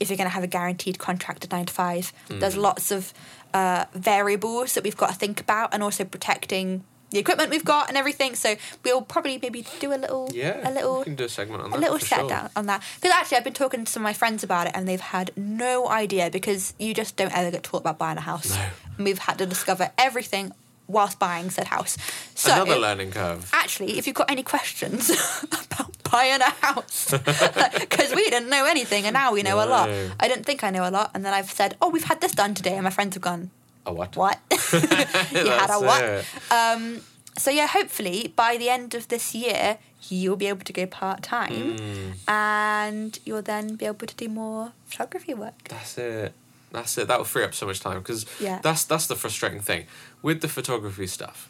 if 0.00 0.08
you're 0.10 0.16
going 0.16 0.28
to 0.28 0.34
have 0.34 0.44
a 0.44 0.48
guaranteed 0.48 0.98
contract 0.98 1.44
at 1.44 1.50
nine 1.50 1.66
to 1.66 1.72
five. 1.72 2.12
There's 2.28 2.54
Mm. 2.54 2.62
lots 2.62 2.90
of 2.90 3.12
uh, 3.54 3.86
variables 3.94 4.74
that 4.74 4.84
we've 4.84 4.96
got 4.96 5.08
to 5.08 5.14
think 5.14 5.40
about 5.40 5.72
and 5.74 5.82
also 5.82 6.04
protecting 6.04 6.84
the 7.10 7.18
equipment 7.18 7.48
we've 7.50 7.64
got 7.64 7.88
and 7.88 7.96
everything. 7.96 8.34
So 8.34 8.56
we'll 8.84 9.00
probably 9.00 9.38
maybe 9.40 9.64
do 9.80 9.94
a 9.94 9.96
little, 9.96 10.28
Yeah, 10.32 10.68
a 10.68 10.70
little 10.70 11.04
do 11.04 11.24
a 11.24 11.28
segment 11.28 11.62
on 11.62 11.70
that. 11.70 11.78
a 11.78 11.80
little 11.80 11.98
set 11.98 12.20
sure. 12.20 12.28
down 12.28 12.50
on 12.54 12.66
that 12.66 12.82
because 12.96 13.12
actually 13.16 13.38
I've 13.38 13.44
been 13.44 13.54
talking 13.54 13.84
to 13.86 13.90
some 13.90 14.02
of 14.02 14.04
my 14.04 14.12
friends 14.12 14.44
about 14.44 14.66
it 14.66 14.72
and 14.74 14.86
they've 14.86 15.00
had 15.00 15.30
no 15.36 15.88
idea 15.88 16.28
because 16.30 16.74
you 16.78 16.92
just 16.92 17.16
don't 17.16 17.34
ever 17.36 17.50
get 17.50 17.62
taught 17.62 17.78
about 17.80 17.96
buying 17.98 18.18
a 18.18 18.20
house. 18.22 18.50
No. 18.54 18.66
And 18.98 19.04
we've 19.06 19.18
had 19.20 19.38
to 19.38 19.46
discover 19.46 19.90
everything 19.96 20.52
whilst 20.88 21.18
buying 21.18 21.50
said 21.50 21.66
house. 21.68 21.96
So 22.34 22.52
Another 22.52 22.76
learning 22.78 23.10
curve. 23.12 23.48
actually, 23.52 23.98
if 23.98 24.06
you've 24.06 24.16
got 24.16 24.30
any 24.30 24.42
questions 24.42 25.10
about 25.44 25.92
buying 26.10 26.40
a 26.40 26.50
house, 26.66 27.10
because 27.80 28.14
we 28.14 28.24
didn't 28.30 28.48
know 28.48 28.64
anything 28.64 29.04
and 29.04 29.14
now 29.14 29.32
we 29.32 29.42
know 29.42 29.56
a 29.62 29.68
lot. 29.68 29.88
I 30.18 30.26
didn't 30.28 30.44
think 30.46 30.64
I 30.64 30.70
know 30.70 30.88
a 30.88 30.90
lot, 30.90 31.10
and 31.14 31.24
then 31.24 31.34
I've 31.34 31.50
said, 31.50 31.76
"Oh, 31.82 31.90
we've 31.90 32.04
had 32.04 32.20
this 32.20 32.32
done 32.32 32.54
today," 32.54 32.74
and 32.74 32.84
my 32.84 32.90
friends 32.90 33.14
have 33.14 33.22
gone, 33.22 33.50
A 33.86 33.92
what? 33.92 34.16
"What? 34.16 34.38
you 34.72 35.50
had 35.62 35.70
a 35.70 35.78
what?" 35.80 36.24
Um, 36.50 37.00
so 37.36 37.50
yeah, 37.50 37.66
hopefully 37.68 38.32
by 38.34 38.56
the 38.56 38.68
end 38.70 38.94
of 38.94 39.08
this 39.08 39.34
year, 39.34 39.78
you'll 40.08 40.36
be 40.36 40.46
able 40.48 40.64
to 40.64 40.72
go 40.72 40.86
part 40.86 41.22
time, 41.22 41.76
Mm. 41.76 42.12
and 42.28 43.18
you'll 43.24 43.42
then 43.42 43.76
be 43.76 43.84
able 43.86 44.06
to 44.06 44.14
do 44.16 44.28
more 44.28 44.72
photography 44.86 45.34
work. 45.34 45.68
That's 45.68 45.98
it. 45.98 46.32
That's 46.70 46.98
it. 46.98 47.08
That 47.08 47.16
will 47.18 47.24
free 47.24 47.44
up 47.44 47.54
so 47.54 47.66
much 47.66 47.80
time 47.80 47.98
because 48.00 48.26
Yeah. 48.40 48.58
that's 48.62 48.84
that's 48.84 49.06
the 49.06 49.16
frustrating 49.16 49.60
thing 49.60 49.86
with 50.22 50.40
the 50.40 50.48
photography 50.48 51.06
stuff. 51.06 51.48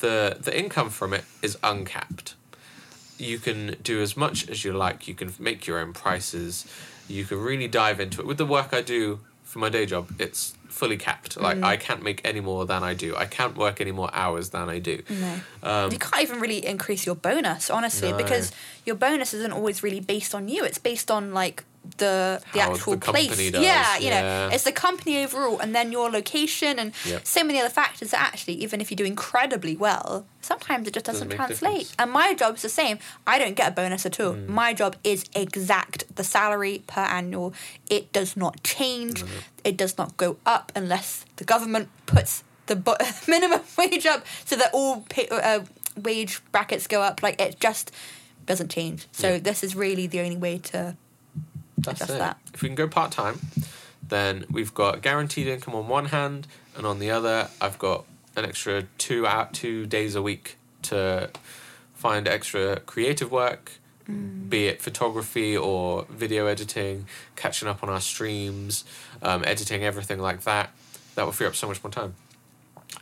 The 0.00 0.36
the 0.40 0.56
income 0.58 0.90
from 0.90 1.12
it 1.12 1.24
is 1.42 1.58
uncapped. 1.62 2.34
You 3.18 3.38
can 3.38 3.76
do 3.82 4.00
as 4.00 4.16
much 4.16 4.48
as 4.48 4.64
you 4.64 4.72
like. 4.72 5.06
You 5.06 5.14
can 5.14 5.32
make 5.38 5.66
your 5.66 5.78
own 5.78 5.92
prices. 5.92 6.64
You 7.08 7.24
can 7.24 7.38
really 7.38 7.68
dive 7.68 8.00
into 8.00 8.20
it. 8.20 8.26
With 8.26 8.38
the 8.38 8.46
work 8.46 8.72
I 8.72 8.80
do 8.80 9.20
for 9.44 9.58
my 9.58 9.68
day 9.68 9.84
job, 9.84 10.08
it's 10.18 10.54
fully 10.68 10.96
capped. 10.96 11.36
Like 11.36 11.58
Mm. 11.58 11.64
I 11.64 11.76
can't 11.76 12.02
make 12.02 12.20
any 12.24 12.40
more 12.40 12.64
than 12.64 12.82
I 12.82 12.94
do. 12.94 13.14
I 13.16 13.26
can't 13.26 13.56
work 13.58 13.80
any 13.80 13.92
more 13.92 14.08
hours 14.14 14.50
than 14.50 14.70
I 14.70 14.78
do. 14.78 15.02
No. 15.10 15.40
Um, 15.62 15.92
you 15.92 15.98
can't 15.98 16.22
even 16.22 16.40
really 16.40 16.64
increase 16.64 17.04
your 17.04 17.16
bonus, 17.16 17.68
honestly, 17.68 18.12
No. 18.12 18.16
because 18.16 18.52
your 18.86 18.94
bonus 18.96 19.34
isn't 19.34 19.52
always 19.52 19.82
really 19.82 20.00
based 20.00 20.34
on 20.34 20.48
you. 20.48 20.64
It's 20.64 20.78
based 20.78 21.10
on 21.10 21.34
like 21.34 21.64
the 21.96 22.42
the 22.52 22.60
How 22.60 22.72
actual 22.72 22.94
the 22.96 22.98
place. 23.12 23.28
does, 23.50 23.62
Yeah, 23.62 23.96
you 23.98 24.08
yeah. 24.08 24.20
know, 24.48 24.54
it's 24.54 24.64
the 24.64 24.72
company 24.72 25.24
overall, 25.24 25.58
and 25.60 25.74
then 25.74 25.90
your 25.92 26.10
location, 26.10 26.78
and 26.78 26.92
Yep. 27.04 27.26
so 27.26 27.42
many 27.44 27.58
other 27.58 27.70
factors 27.70 28.10
that 28.10 28.20
actually, 28.20 28.54
even 28.62 28.80
if 28.80 28.90
you 28.90 28.96
do 28.96 29.04
incredibly 29.04 29.76
well, 29.76 30.26
sometimes 30.42 30.86
it 30.88 30.94
just 30.94 31.06
doesn't, 31.06 31.28
Doesn't 31.28 31.36
translate. 31.36 31.78
difference. 31.78 31.94
And 31.98 32.10
my 32.12 32.34
job's 32.34 32.62
the 32.62 32.68
same. 32.68 32.98
I 33.26 33.38
don't 33.38 33.54
get 33.54 33.68
a 33.68 33.70
bonus 33.70 34.04
at 34.06 34.12
Mm. 34.18 34.26
all. 34.26 34.34
My 34.52 34.72
job 34.74 34.96
is 35.04 35.24
exact. 35.34 36.04
The 36.16 36.24
salary 36.24 36.82
per 36.86 37.00
annual, 37.02 37.54
it 37.88 38.12
does 38.12 38.36
not 38.36 38.62
change. 38.62 39.22
Mm-hmm. 39.22 39.38
It 39.64 39.76
does 39.76 39.96
not 39.96 40.16
go 40.16 40.36
up 40.44 40.72
unless 40.76 41.24
the 41.36 41.44
government 41.44 41.88
puts 42.06 42.44
the 42.66 42.76
bu- 42.76 42.96
minimum 43.26 43.62
wage 43.78 44.06
up 44.06 44.24
so 44.44 44.54
that 44.56 44.70
all 44.72 45.00
pay, 45.08 45.26
uh, 45.28 45.60
wage 45.96 46.40
brackets 46.52 46.86
go 46.86 47.00
up. 47.02 47.22
Like 47.22 47.40
it 47.40 47.58
just 47.58 47.90
doesn't 48.46 48.70
change. 48.70 49.06
So 49.12 49.32
Yeah. 49.32 49.38
this 49.38 49.62
is 49.64 49.74
really 49.74 50.06
the 50.06 50.20
only 50.20 50.36
way 50.36 50.58
to 50.72 50.96
That's 51.82 52.00
adjust 52.00 52.10
it. 52.16 52.18
that. 52.18 52.38
If 52.54 52.62
we 52.62 52.68
can 52.68 52.76
go 52.76 52.88
part 52.88 53.12
time, 53.12 53.40
then 54.06 54.44
we've 54.50 54.74
got 54.74 55.02
guaranteed 55.02 55.46
income 55.46 55.74
on 55.74 55.88
one 55.88 56.06
hand, 56.06 56.46
and 56.76 56.86
on 56.86 56.98
the 56.98 57.10
other, 57.10 57.48
I've 57.60 57.78
got 57.78 58.04
an 58.36 58.44
extra 58.44 58.84
two 58.98 59.26
out 59.26 59.52
two 59.54 59.86
days 59.86 60.14
a 60.14 60.22
week 60.22 60.56
to 60.82 61.30
find 61.94 62.26
extra 62.28 62.80
creative 62.80 63.30
work, 63.30 63.72
Mm. 64.08 64.48
be 64.48 64.66
it 64.66 64.82
photography 64.82 65.56
or 65.56 66.04
video 66.10 66.46
editing, 66.46 67.06
catching 67.36 67.68
up 67.68 67.82
on 67.84 67.88
our 67.88 68.00
streams, 68.00 68.82
um, 69.22 69.44
editing 69.46 69.84
everything 69.84 70.18
like 70.18 70.42
that. 70.42 70.70
That 71.14 71.24
will 71.26 71.32
free 71.32 71.46
up 71.46 71.54
so 71.54 71.68
much 71.68 71.84
more 71.84 71.90
time. 71.92 72.14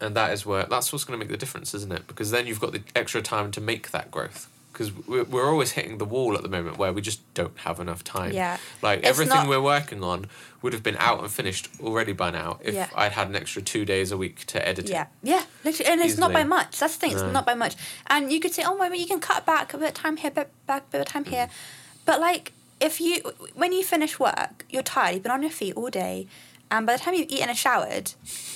And 0.03 0.15
that 0.17 0.33
is 0.33 0.45
where 0.45 0.65
that's 0.65 0.93
what's 0.93 1.05
going 1.05 1.19
to 1.19 1.25
make 1.25 1.31
the 1.31 1.39
difference, 1.39 1.73
isn't 1.73 1.93
it? 1.93 2.07
Because 2.09 2.31
then 2.31 2.47
you've 2.47 2.61
got 2.61 2.73
the 2.73 2.83
extra 2.95 3.23
time 3.23 3.51
to 3.53 3.61
make 3.61 3.91
that 3.93 4.11
growth. 4.11 4.49
Because 4.73 4.93
we're, 5.09 5.25
we're 5.25 5.49
always 5.49 5.73
hitting 5.73 5.99
the 5.99 6.05
wall 6.05 6.37
at 6.37 6.43
the 6.43 6.49
moment 6.49 6.77
where 6.79 6.93
we 6.93 7.01
just 7.01 7.21
don't 7.35 7.57
have 7.61 7.81
enough 7.81 8.05
time. 8.05 8.33
Yeah. 8.33 8.59
Like 8.83 9.01
It's 9.01 9.09
everything 9.09 9.35
not- 9.37 9.49
we're 9.49 9.61
working 9.63 10.05
on 10.05 10.27
would 10.63 10.73
have 10.73 10.83
been 10.83 10.97
out 10.99 11.21
and 11.21 11.31
finished 11.31 11.69
already 11.81 12.13
by 12.13 12.31
now 12.31 12.59
if 12.63 12.75
Yeah. 12.75 12.89
I'd 12.95 13.13
had 13.13 13.29
an 13.29 13.37
extra 13.37 13.63
two 13.63 13.85
days 13.85 14.13
a 14.13 14.17
week 14.17 14.45
to 14.47 14.69
edit 14.69 14.89
Yeah, 14.89 15.03
it. 15.03 15.09
yeah, 15.23 15.35
Yeah. 15.37 15.43
literally, 15.65 15.91
and 15.93 16.01
it's 16.01 16.19
not 16.19 16.33
by 16.33 16.45
much. 16.45 16.79
That's 16.79 16.95
the 16.95 17.01
thing; 17.01 17.13
it's 17.13 17.23
No. 17.23 17.31
not 17.31 17.47
by 17.47 17.55
much. 17.55 17.75
And 18.09 18.31
you 18.33 18.41
could 18.41 18.53
say, 18.55 18.63
"Oh, 18.65 18.77
well, 18.77 18.95
you 18.95 19.07
can 19.07 19.21
cut 19.21 19.45
back 19.47 19.73
a 19.75 19.79
bit 19.79 19.89
of 19.89 19.95
time 19.95 20.17
here, 20.17 20.31
bit 20.31 20.51
back 20.67 20.83
a 20.89 20.91
bit 20.93 21.01
of 21.01 21.07
time 21.07 21.25
here," 21.25 21.47
Mm. 21.47 21.51
but 22.05 22.21
like 22.21 22.53
if 22.81 23.01
you, 23.01 23.21
when 23.55 23.73
you 23.73 23.83
finish 23.83 24.21
work, 24.21 24.65
you're 24.71 24.85
tired. 24.85 25.15
You've 25.15 25.23
been 25.25 25.33
on 25.33 25.43
your 25.43 25.51
feet 25.51 25.75
all 25.77 25.91
day, 25.91 26.29
and 26.71 26.87
by 26.87 26.95
the 26.97 26.99
time 27.03 27.15
you've 27.15 27.31
eaten 27.31 27.49
and 27.49 27.57
showered, 27.59 28.13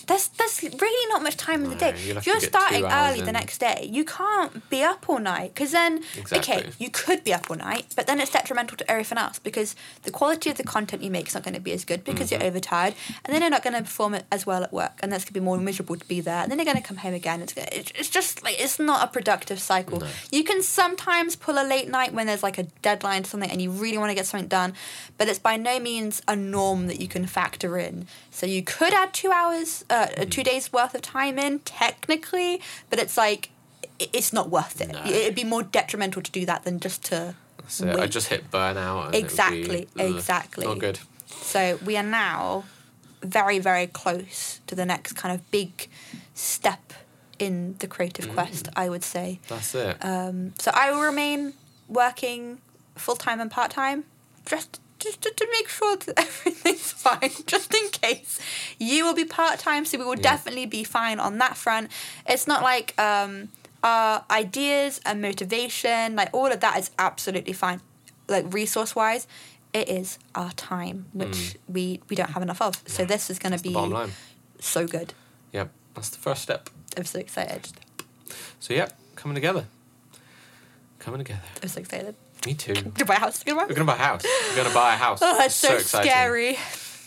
there's 0.07 0.29
there's 0.29 0.63
really 0.63 1.09
not 1.13 1.23
much 1.23 1.37
time 1.37 1.63
in 1.65 1.71
the 1.71 1.77
No, 1.77 1.81
day. 1.93 1.95
you'll 2.05 2.19
if 2.19 2.27
you're 2.27 2.41
starting 2.41 2.85
early 2.85 3.21
the 3.23 3.33
next 3.33 3.59
day, 3.59 3.89
you 3.91 4.05
can't 4.05 4.69
be 4.71 4.83
up 4.83 5.09
all 5.09 5.19
night 5.19 5.55
because 5.55 5.73
then, 5.73 6.03
okay, 6.33 6.71
you 6.79 6.91
could 6.91 7.25
be 7.25 7.33
up 7.33 7.51
all 7.51 7.57
night, 7.57 7.87
but 7.97 8.07
then 8.07 8.21
it's 8.21 8.31
detrimental 8.33 8.77
to 8.77 8.91
everything 8.91 9.19
else 9.19 9.39
because 9.39 9.75
the 10.03 10.11
quality 10.11 10.51
of 10.51 10.57
the 10.57 10.65
content 10.65 11.03
you 11.03 11.11
make 11.11 11.29
is 11.29 11.35
not 11.35 11.43
going 11.45 11.55
to 11.55 11.61
be 11.61 11.73
as 11.73 11.85
good 11.85 12.05
because 12.05 12.31
Mm-hmm. 12.31 12.41
you're 12.43 12.51
overtired, 12.51 12.95
and 13.25 13.35
then 13.35 13.41
you're 13.43 13.51
not 13.51 13.63
going 13.63 13.75
to 13.75 13.83
perform 13.83 14.17
as 14.31 14.47
well 14.47 14.63
at 14.63 14.73
work, 14.73 14.93
and 15.03 15.13
that's 15.13 15.25
going 15.25 15.35
to 15.35 15.41
be 15.41 15.45
more 15.45 15.59
miserable 15.59 15.97
to 15.97 16.07
be 16.07 16.21
there. 16.21 16.43
And 16.43 16.51
then 16.51 16.59
you're 16.59 16.65
going 16.73 16.77
to 16.77 16.83
come 16.83 16.99
home 16.99 17.15
again. 17.15 17.41
It's 17.43 17.55
it's 17.57 17.91
it's 17.95 18.09
just 18.11 18.43
like 18.45 18.61
it's 18.61 18.79
not 18.79 19.03
a 19.05 19.11
productive 19.11 19.61
cycle. 19.61 20.01
No. 20.01 20.09
You 20.31 20.45
can 20.45 20.63
sometimes 20.63 21.37
pull 21.37 21.55
a 21.59 21.67
late 21.67 21.89
night 21.89 22.13
when 22.13 22.27
there's 22.27 22.43
like 22.43 22.59
a 22.59 22.65
deadline 22.83 23.23
to 23.25 23.31
something 23.31 23.51
and 23.51 23.61
you 23.63 23.71
really 23.71 23.99
want 23.99 24.11
to 24.11 24.15
get 24.15 24.27
something 24.27 24.49
done, 24.49 24.75
but 25.19 25.29
it's 25.29 25.39
by 25.39 25.57
no 25.57 25.79
means 25.79 26.23
a 26.29 26.35
norm 26.37 26.87
that 26.89 27.01
you 27.01 27.09
can 27.09 27.27
factor 27.27 27.79
in. 27.79 28.02
So 28.31 28.47
you 28.47 28.63
could 28.63 28.93
add 28.95 29.13
two 29.13 29.31
hours, 29.31 29.85
uh, 29.91 30.07
Mm. 30.07 30.31
two 30.31 30.43
days 30.43 30.73
worth 30.73 30.95
of 30.95 31.03
time 31.03 31.39
in 31.39 31.61
technically, 31.61 32.61
but 32.91 32.99
it's 32.99 33.17
like 33.17 33.51
it's 33.99 34.33
not 34.33 34.51
worth 34.51 34.81
it. 34.81 34.91
No. 34.93 35.05
It'd 35.05 35.35
be 35.35 35.45
more 35.45 35.63
detrimental 35.63 36.23
to 36.23 36.31
do 36.31 36.45
that 36.47 36.65
than 36.65 36.81
just 36.81 37.05
to. 37.05 37.35
So 37.69 37.89
I 38.01 38.07
just 38.07 38.29
hit 38.29 38.51
burnout. 38.51 39.07
And 39.07 39.15
it 39.15 39.23
would 39.23 39.23
be, 39.23 39.25
Exactly, 39.25 39.89
ugh, 39.99 40.17
exactly. 40.17 40.67
Not 40.67 40.79
good. 40.81 40.99
So 41.27 41.79
we 41.85 41.97
are 41.97 42.03
now 42.03 42.65
very, 43.23 43.59
very 43.61 43.87
close 43.87 44.61
to 44.67 44.75
the 44.75 44.85
next 44.85 45.13
kind 45.13 45.33
of 45.35 45.49
big 45.53 45.89
step 46.35 46.93
in 47.39 47.77
the 47.79 47.87
creative 47.87 48.27
Mm. 48.27 48.35
quest, 48.35 48.69
I 48.77 48.89
would 48.89 49.05
say. 49.05 49.39
That's 49.49 49.75
it. 49.75 49.97
Um, 50.05 50.55
so 50.59 50.71
I 50.75 50.91
will 50.91 51.01
remain 51.03 51.55
working 51.89 52.59
full 52.97 53.17
time 53.17 53.41
and 53.41 53.51
part 53.51 53.71
time, 53.71 54.05
just 54.45 54.81
just 55.03 55.21
to, 55.23 55.31
to 55.31 55.47
make 55.53 55.69
sure 55.69 55.97
that 55.97 56.19
everything's 56.27 56.93
fine, 56.93 57.31
just 57.47 57.75
in 57.75 57.89
case. 57.91 58.39
You 58.79 59.05
will 59.05 59.15
be 59.15 59.25
part 59.25 59.59
time, 59.59 59.85
so 59.85 59.99
we 59.99 60.05
will 60.05 60.17
Yeah. 60.17 60.23
definitely 60.33 60.67
be 60.67 60.85
fine 60.85 61.19
on 61.21 61.39
that 61.39 61.57
front. 61.57 61.91
It's 62.27 62.47
not 62.47 62.63
like 62.63 62.99
um, 63.01 63.49
our 63.83 64.25
ideas 64.31 65.01
and 65.05 65.21
motivation, 65.21 66.17
like 66.17 66.31
all 66.33 66.47
of 66.53 66.61
that, 66.61 66.79
is 66.79 66.91
absolutely 66.99 67.53
fine. 67.53 67.81
Like 68.29 68.47
resource 68.55 68.95
wise, 68.95 69.27
it 69.73 69.89
is 69.89 70.19
our 70.35 70.53
time, 70.53 71.07
which 71.13 71.57
we 71.69 72.01
we 72.09 72.15
don't 72.17 72.31
have 72.31 72.43
enough 72.43 72.63
of. 72.63 72.83
So 72.87 73.05
this 73.05 73.29
is 73.31 73.39
going 73.39 73.53
to 73.53 73.59
Mm. 73.59 74.07
Be 74.07 74.13
so 74.61 74.87
good. 74.87 75.13
Yep. 75.53 75.71
That's 75.95 76.09
the 76.11 76.19
first 76.19 76.43
step. 76.43 76.71
I'm 76.97 77.05
so 77.05 77.19
excited. 77.19 77.69
So 78.61 78.73
yep, 78.75 78.93
coming 79.17 79.35
together. 79.35 79.65
Coming 81.01 81.19
together. 81.19 81.43
I'm 81.63 81.69
so 81.69 81.81
excited. 81.81 82.15
Me 82.47 82.55
too. 82.55 82.75
Goodbye, 82.75 83.15
house. 83.17 83.43
Goodbye. 83.45 83.67
We're 83.69 83.75
gonna 83.75 83.85
buy 83.87 83.95
a 83.95 83.99
house. 83.99 84.25
We're 84.51 84.57
gonna 84.63 84.75
buy 84.75 84.95
a 84.95 84.97
house. 84.97 85.21
Oh, 85.23 85.39
that's 85.39 85.55
so, 85.55 85.75
exciting. 85.77 86.11
scary. 86.11 86.59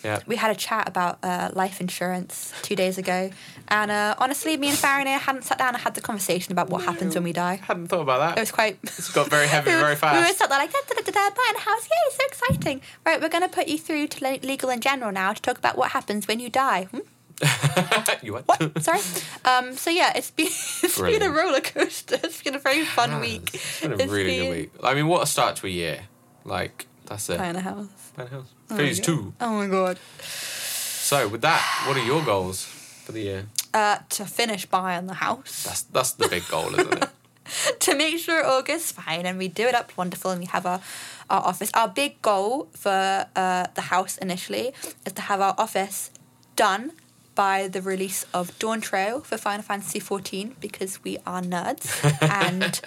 Yeah. 0.03 0.19
We 0.27 0.35
had 0.35 0.51
a 0.51 0.55
chat 0.55 0.87
about 0.87 1.17
uh, 1.23 1.49
life 1.53 1.81
insurance 1.81 2.53
two 2.61 2.75
days 2.75 2.99
ago, 2.99 3.31
and 3.69 3.89
uh, 3.89 4.13
honestly, 4.19 4.55
me 4.55 4.69
and 4.69 4.77
Farina 4.77 5.17
hadn't 5.17 5.41
sat 5.45 5.57
down 5.57 5.69
and 5.69 5.77
had 5.77 5.95
the 5.95 6.01
conversation 6.01 6.51
about 6.51 6.69
what 6.69 6.83
happens 6.83 7.15
when 7.15 7.23
we 7.23 7.33
die. 7.33 7.55
Hadn't 7.55 7.87
thought 7.87 8.01
about 8.01 8.19
that. 8.19 8.37
It 8.37 8.41
was 8.41 8.51
quite. 8.51 8.77
It's 8.83 9.09
got 9.11 9.29
very 9.31 9.47
heavy 9.47 9.69
we 9.71 9.75
were- 9.75 9.81
very 9.81 9.89
We 9.93 9.95
were 9.95 10.25
fast. 10.25 10.37
sat 10.37 10.49
there 10.49 10.59
like 10.59 10.71
da 10.71 10.77
da 10.87 10.93
da 11.01 11.01
da, 11.01 11.11
da 11.11 11.35
buying 11.35 11.55
a 11.55 11.59
house. 11.59 11.85
Yay, 11.85 12.11
so 12.15 12.23
exciting! 12.27 12.81
Right, 13.03 13.19
we're 13.19 13.29
going 13.29 13.41
to 13.43 13.49
put 13.49 13.67
you 13.67 13.79
through 13.79 14.07
to 14.09 14.39
legal 14.43 14.69
and 14.69 14.79
general 14.81 15.11
now 15.11 15.33
to 15.33 15.41
talk 15.41 15.57
about 15.57 15.75
what 15.75 15.91
happens 15.91 16.27
when 16.27 16.39
you 16.39 16.49
die. 16.51 16.83
Hmm? 16.91 16.99
you 18.23 18.33
what? 18.33 18.47
What? 18.47 18.81
Sorry. 18.83 18.99
Um. 19.43 19.75
So 19.75 19.89
yeah, 19.89 20.13
it's 20.15 20.31
been 20.31 20.45
it's 20.47 20.97
been 20.97 21.07
a 21.07 21.19
Brilliant. 21.29 21.35
roller 21.35 21.61
coaster. 21.61 22.19
It's 22.23 22.41
been 22.43 22.55
a 22.55 22.59
very 22.59 22.85
fun 22.85 23.19
week. 23.19 23.51
It's 23.53 23.81
been 23.81 23.91
a 23.93 23.95
It's 23.95 24.11
really 24.11 24.39
been- 24.39 24.43
good 24.51 24.57
week. 24.57 24.71
I 24.83 24.93
mean, 24.93 25.07
what 25.07 25.23
a 25.23 25.25
start 25.25 25.55
to 25.57 25.67
a 25.67 25.69
year. 25.69 26.01
Like 26.45 26.87
that's 27.05 27.29
it. 27.29 27.37
Buying 27.37 27.55
a 27.55 27.61
house. 27.61 27.87
Buying 28.15 28.29
a 28.29 28.31
house. 28.31 28.53
Oh 28.69 28.77
Phase 28.77 28.99
two. 28.99 29.33
Oh 29.41 29.49
my 29.57 29.67
god. 29.67 29.99
So 30.21 31.27
with 31.27 31.41
that, 31.41 31.61
what 31.87 31.97
are 31.97 32.05
your 32.05 32.23
goals 32.23 32.63
for 32.63 33.11
the 33.11 33.21
year? 33.21 33.45
Uh, 33.73 33.97
to 34.09 34.25
finish 34.25 34.65
buying 34.65 35.07
the 35.07 35.15
house. 35.15 35.63
That's 35.63 35.81
that's 35.83 36.11
the 36.13 36.27
big 36.29 36.47
goal, 36.47 36.73
isn't 36.79 37.03
it? 37.03 37.09
to 37.81 37.95
make 37.95 38.17
sure 38.17 38.43
August's 38.45 38.91
fine 38.93 39.25
and 39.25 39.37
we 39.37 39.47
do 39.47 39.67
it 39.67 39.75
up 39.75 39.95
wonderful 39.97 40.31
and 40.31 40.39
we 40.39 40.47
have 40.47 40.65
our, 40.65 40.81
our 41.29 41.43
office. 41.45 41.69
Our 41.75 41.87
big 41.89 42.21
goal 42.23 42.69
for 42.71 43.27
uh, 43.35 43.67
the 43.75 43.81
house 43.81 44.17
initially 44.17 44.73
is 45.05 45.13
to 45.13 45.21
have 45.21 45.41
our 45.41 45.53
office 45.57 46.09
done 46.55 46.93
by 47.35 47.67
the 47.67 47.81
release 47.81 48.25
of 48.33 48.57
Dawn 48.59 48.81
Trail 48.81 49.19
for 49.21 49.37
Final 49.37 49.63
Fantasy 49.63 49.99
XIV 49.99 50.53
because 50.59 51.03
we 51.03 51.17
are 51.25 51.41
nerds 51.41 51.85
and 52.21 52.81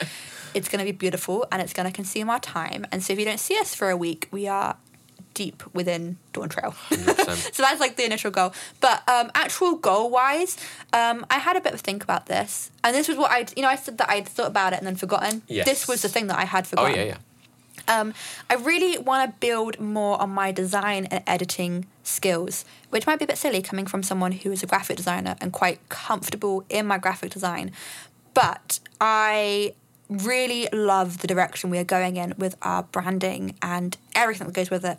it's 0.55 0.69
going 0.69 0.79
to 0.79 0.85
be 0.85 0.97
beautiful 0.97 1.47
and 1.53 1.63
it's 1.63 1.73
going 1.73 1.87
to 1.87 1.95
consume 1.95 2.31
our 2.31 2.41
time. 2.41 2.87
And 2.91 3.03
so 3.03 3.13
if 3.13 3.19
you 3.19 3.25
don't 3.25 3.41
see 3.41 3.59
us 3.59 3.75
for 3.75 3.91
a 3.91 3.97
week, 3.97 4.29
we 4.31 4.49
are 4.49 4.77
deep 5.35 5.63
within 5.73 6.17
Dawn 6.33 6.49
Trail. 6.49 6.75
so 6.91 7.63
that's 7.63 7.79
like 7.79 7.97
the 7.97 8.05
initial 8.05 8.31
goal. 8.31 8.53
But 8.81 9.09
um, 9.09 9.31
actual 9.35 9.77
goal 9.77 10.11
wise, 10.11 10.57
um, 10.93 11.25
I 11.31 11.39
had 11.39 11.57
a 11.57 11.61
bit 11.61 11.75
of 11.75 11.81
a 11.81 11.83
think 11.83 12.03
about 12.03 12.27
this, 12.27 12.73
and 12.83 12.95
this 12.95 13.07
was 13.07 13.17
what 13.17 13.31
I, 13.31 13.47
you 13.55 13.63
know, 13.63 13.69
I 13.69 13.77
said 13.77 13.99
that 13.99 14.11
I'd 14.11 14.27
thought 14.27 14.49
about 14.49 14.73
it 14.73 14.79
and 14.79 14.87
then 14.87 14.97
forgotten. 14.97 15.43
Yes. 15.47 15.65
This 15.67 15.87
was 15.87 16.03
the 16.03 16.09
thing 16.09 16.27
that 16.27 16.39
I 16.39 16.45
had 16.45 16.67
forgotten. 16.67 16.93
oh 16.93 16.97
yeah, 16.97 17.05
yeah. 17.05 17.17
Um, 17.87 18.13
I 18.51 18.55
really 18.57 18.99
want 18.99 19.31
to 19.31 19.39
build 19.39 19.79
more 19.81 20.21
on 20.21 20.31
my 20.31 20.51
design 20.51 21.07
and 21.07 21.23
editing 21.27 21.87
skills, 22.09 22.65
which 22.91 23.07
might 23.07 23.19
be 23.19 23.25
a 23.25 23.29
bit 23.29 23.39
silly 23.39 23.63
coming 23.63 23.87
from 23.87 24.03
someone 24.03 24.33
who 24.33 24.51
is 24.51 24.63
a 24.63 24.67
graphic 24.67 24.97
designer 24.97 25.37
and 25.41 25.53
quite 25.53 25.87
comfortable 25.89 26.65
in 26.69 26.87
my 26.87 26.99
graphic 26.99 27.31
design. 27.31 27.71
But 28.35 28.81
I 29.01 29.75
really 30.09 30.69
love 30.73 31.19
the 31.19 31.27
direction 31.27 31.71
we 31.71 31.79
are 31.79 31.85
going 31.85 32.17
in 32.17 32.35
with 32.39 32.57
our 32.63 32.83
branding 32.83 33.55
and 33.61 33.97
everything 34.15 34.47
that 34.47 34.55
goes 34.55 34.71
with 34.71 34.85
it. 34.85 34.99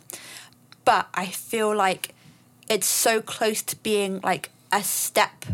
But 0.84 1.08
I 1.14 1.26
feel 1.26 1.74
like 1.74 2.14
it's 2.68 2.86
so 2.86 3.20
close 3.20 3.62
to 3.62 3.76
being 3.76 4.20
like 4.22 4.50
a 4.72 4.82
step 4.82 5.44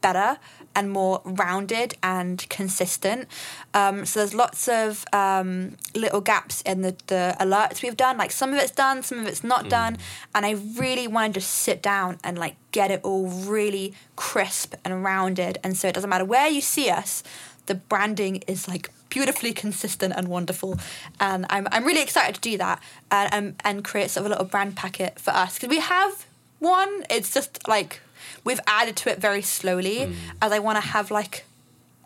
better 0.00 0.38
and 0.74 0.90
more 0.90 1.20
rounded 1.24 1.94
and 2.02 2.48
consistent. 2.48 3.28
Um, 3.72 4.04
so 4.06 4.20
there's 4.20 4.34
lots 4.34 4.68
of 4.68 5.04
um, 5.12 5.76
little 5.94 6.20
gaps 6.20 6.62
in 6.62 6.82
the, 6.82 6.96
the 7.06 7.36
alerts 7.40 7.82
we've 7.82 7.96
done. 7.96 8.16
Like 8.18 8.32
some 8.32 8.52
of 8.52 8.58
it's 8.58 8.70
done, 8.70 9.02
some 9.02 9.18
of 9.20 9.26
it's 9.26 9.44
not 9.44 9.68
done. 9.68 9.98
And 10.34 10.44
I 10.44 10.52
really 10.52 11.06
want 11.06 11.34
to 11.34 11.40
just 11.40 11.50
sit 11.50 11.82
down 11.82 12.18
and 12.24 12.38
like 12.38 12.56
get 12.72 12.90
it 12.90 13.00
all 13.02 13.26
really 13.26 13.94
crisp 14.16 14.74
and 14.84 15.04
rounded. 15.04 15.58
And 15.62 15.76
so 15.76 15.88
it 15.88 15.94
doesn't 15.94 16.10
matter 16.10 16.24
where 16.24 16.48
you 16.48 16.60
see 16.60 16.90
us, 16.90 17.22
the 17.66 17.74
branding 17.74 18.42
is 18.46 18.68
like 18.68 18.90
beautifully 19.08 19.52
consistent 19.52 20.12
and 20.16 20.28
wonderful. 20.28 20.78
And 21.20 21.46
I'm, 21.48 21.68
I'm 21.70 21.84
really 21.84 22.02
excited 22.02 22.34
to 22.34 22.40
do 22.40 22.58
that 22.58 22.82
and, 23.10 23.32
and, 23.32 23.54
and 23.64 23.84
create 23.84 24.10
sort 24.10 24.26
of 24.26 24.26
a 24.26 24.34
little 24.34 24.44
brand 24.44 24.76
packet 24.76 25.20
for 25.20 25.30
us. 25.30 25.54
Because 25.54 25.68
we 25.68 25.78
have 25.78 26.26
one, 26.58 27.04
it's 27.08 27.32
just 27.32 27.68
like 27.68 28.00
we've 28.44 28.60
added 28.66 28.96
to 28.96 29.10
it 29.10 29.18
very 29.20 29.42
slowly 29.42 30.14
as 30.40 30.52
I 30.52 30.58
want 30.58 30.76
to 30.76 30.88
have 30.88 31.10
like 31.10 31.44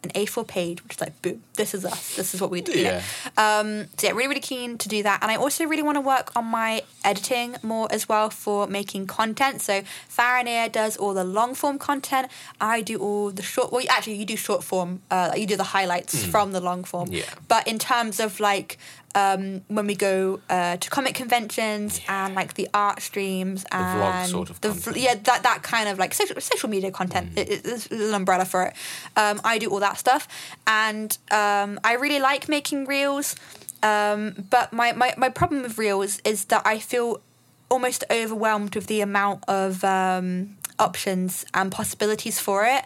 an 0.05 0.11
A4 0.11 0.47
page, 0.47 0.83
which 0.85 0.95
is 0.95 1.01
like, 1.01 1.21
boom, 1.23 1.43
this 1.55 1.75
is 1.75 1.85
us. 1.85 2.17
This 2.17 2.35
is 2.35 2.41
what 2.41 2.51
we 2.51 2.61
do. 2.61 2.79
Yeah. 2.79 3.03
Um, 3.37 3.87
so 3.97 4.07
yeah, 4.07 4.13
really, 4.13 4.29
really 4.29 4.41
keen 4.41 4.79
to 4.79 4.89
do 4.89 5.03
that. 5.03 5.23
And 5.23 5.31
I 5.31 5.37
also 5.37 5.65
really 5.65 5.83
want 5.83 5.97
to 5.97 6.01
work 6.01 6.35
on 6.37 6.45
my 6.45 6.83
editing 7.05 7.57
more 7.63 7.89
as 7.91 8.09
well 8.09 8.31
for 8.31 8.67
making 8.67 9.07
content. 9.07 9.61
So 9.61 9.83
Farinir 10.09 10.71
does 10.71 10.97
all 10.97 11.15
the 11.15 11.25
long 11.25 11.55
form 11.55 11.79
content. 11.79 12.29
I 12.61 12.81
do 12.81 12.99
all 12.99 13.31
the 13.31 13.43
short. 13.43 13.73
Well, 13.73 13.85
actually, 13.91 14.15
you 14.15 14.25
do 14.25 14.37
short 14.37 14.63
form. 14.63 15.03
Uh, 15.11 15.33
you 15.37 15.47
do 15.47 15.57
the 15.57 15.65
highlights 15.65 16.25
from 16.25 16.53
the 16.53 16.61
long 16.61 16.85
form. 16.85 17.09
Yeah. 17.11 17.25
But 17.49 17.67
in 17.67 17.79
terms 17.79 18.21
of 18.21 18.41
like 18.41 18.79
um, 19.19 19.43
when 19.77 19.87
we 19.87 19.95
go 20.09 20.41
uh, 20.49 20.77
to 20.77 20.87
comic 20.97 21.15
conventions 21.23 22.01
and 22.09 22.35
like 22.41 22.51
the 22.55 22.69
art 22.73 22.99
streams 23.03 23.65
and 23.73 23.85
vlog 23.95 24.27
sort 24.27 24.51
of 24.51 24.57
the 24.61 24.71
yeah 24.97 25.15
that 25.29 25.41
that 25.43 25.59
kind 25.63 25.89
of 25.89 25.99
like 25.99 26.13
social 26.15 26.41
social 26.41 26.69
media 26.69 26.91
content 26.91 27.27
Mm. 27.35 27.39
it, 27.43 27.49
it's 27.73 27.87
an 27.91 28.15
umbrella 28.15 28.45
for 28.45 28.61
it. 28.67 28.73
Um, 29.17 29.37
I 29.53 29.59
do 29.59 29.67
all 29.73 29.81
that 29.81 29.99
stuff, 29.99 30.23
and 30.67 31.11
um, 31.31 31.71
I 31.91 31.93
really 32.05 32.21
like 32.31 32.49
making 32.49 32.87
reels. 32.95 33.35
Um, 33.83 34.21
but 34.51 34.73
my, 34.73 34.93
my 34.93 35.15
my 35.17 35.31
problem 35.41 35.63
with 35.63 35.79
reels 35.79 36.21
is 36.25 36.39
that 36.47 36.63
I 36.75 36.79
feel 36.79 37.21
almost 37.69 38.05
overwhelmed 38.11 38.75
with 38.75 38.87
the 38.87 39.01
amount 39.01 39.41
of 39.49 39.83
um, 39.85 40.57
options 40.79 41.45
and 41.55 41.71
possibilities 41.73 42.39
for 42.41 42.65
it. 42.65 42.85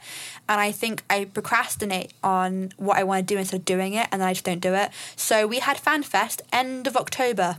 And 0.48 0.60
I 0.60 0.72
think 0.72 1.02
I 1.08 1.24
procrastinate 1.26 2.12
on 2.22 2.72
what 2.76 2.96
I 2.96 3.04
want 3.04 3.26
to 3.26 3.34
do 3.34 3.38
instead 3.38 3.60
of 3.60 3.64
doing 3.64 3.94
it, 3.94 4.08
and 4.10 4.20
then 4.20 4.28
I 4.28 4.32
just 4.32 4.44
don't 4.44 4.60
do 4.60 4.74
it. 4.74 4.90
So 5.16 5.46
we 5.46 5.60
had 5.60 5.76
FanFest 5.76 6.40
end 6.52 6.86
of 6.86 6.96
October. 6.96 7.58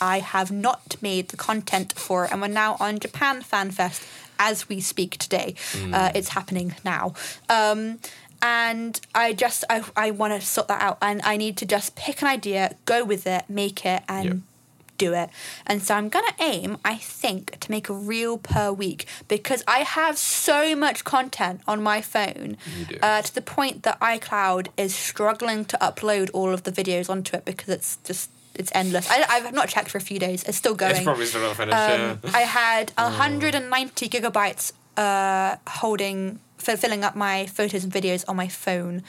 I 0.00 0.18
have 0.20 0.50
not 0.50 0.96
made 1.00 1.28
the 1.28 1.36
content 1.36 1.92
for 1.96 2.24
it, 2.24 2.32
and 2.32 2.40
we're 2.40 2.48
now 2.48 2.76
on 2.80 2.98
Japan 2.98 3.42
FanFest 3.42 4.06
as 4.38 4.68
we 4.68 4.80
speak 4.80 5.18
today. 5.18 5.54
Uh, 5.92 6.10
it's 6.14 6.30
happening 6.30 6.74
now. 6.84 7.14
Um, 7.48 7.98
and 8.40 9.00
I 9.14 9.32
just 9.32 9.64
I, 9.68 9.82
I 9.96 10.10
want 10.12 10.32
to 10.40 10.46
sort 10.46 10.68
that 10.68 10.80
out, 10.82 10.98
and 11.02 11.20
I 11.24 11.36
need 11.36 11.56
to 11.58 11.66
just 11.66 11.96
pick 11.96 12.22
an 12.22 12.28
idea, 12.28 12.74
go 12.84 13.04
with 13.04 13.26
it, 13.26 13.44
make 13.48 13.84
it, 13.84 14.02
and 14.08 14.24
Yep. 14.24 14.36
Do 14.98 15.14
it. 15.14 15.30
And 15.66 15.82
so 15.82 15.94
I'm 15.94 16.08
gonna 16.08 16.34
aim, 16.40 16.78
I 16.84 16.96
think, 16.96 17.58
to 17.60 17.70
make 17.70 17.88
a 17.88 17.94
reel 17.94 18.36
per 18.38 18.72
week 18.72 19.06
because 19.28 19.62
I 19.66 19.78
have 19.78 20.18
so 20.18 20.76
much 20.76 21.04
content 21.04 21.62
on 21.66 21.82
my 21.82 22.00
phone 22.00 22.56
uh, 23.02 23.22
to 23.22 23.34
the 23.34 23.42
point 23.42 23.84
that 23.84 23.98
iCloud 24.00 24.68
is 24.76 24.94
struggling 24.94 25.64
to 25.66 25.78
upload 25.78 26.30
all 26.34 26.52
of 26.52 26.64
the 26.64 26.72
videos 26.72 27.08
onto 27.08 27.36
it 27.36 27.44
because 27.44 27.68
it's 27.68 27.96
just 28.04 28.30
it's 28.54 28.72
endless. 28.74 29.08
I, 29.08 29.24
I've 29.28 29.54
not 29.54 29.68
checked 29.68 29.90
for 29.90 29.98
a 29.98 30.00
few 30.00 30.18
days. 30.18 30.42
It's 30.44 30.58
still 30.58 30.74
going. 30.74 30.96
It's 30.96 31.04
probably 31.04 31.26
still 31.26 31.42
not 31.42 31.56
finished. 31.56 31.78
Um, 31.78 32.18
yeah. 32.24 32.30
I 32.34 32.40
had 32.40 32.90
190 32.96 34.08
gigabytes 34.08 34.72
uh, 34.96 35.56
holding, 35.68 36.40
filling 36.58 37.04
up 37.04 37.14
my 37.14 37.46
photos 37.46 37.84
and 37.84 37.92
videos 37.92 38.24
on 38.26 38.34
my 38.34 38.48
phone. 38.48 39.04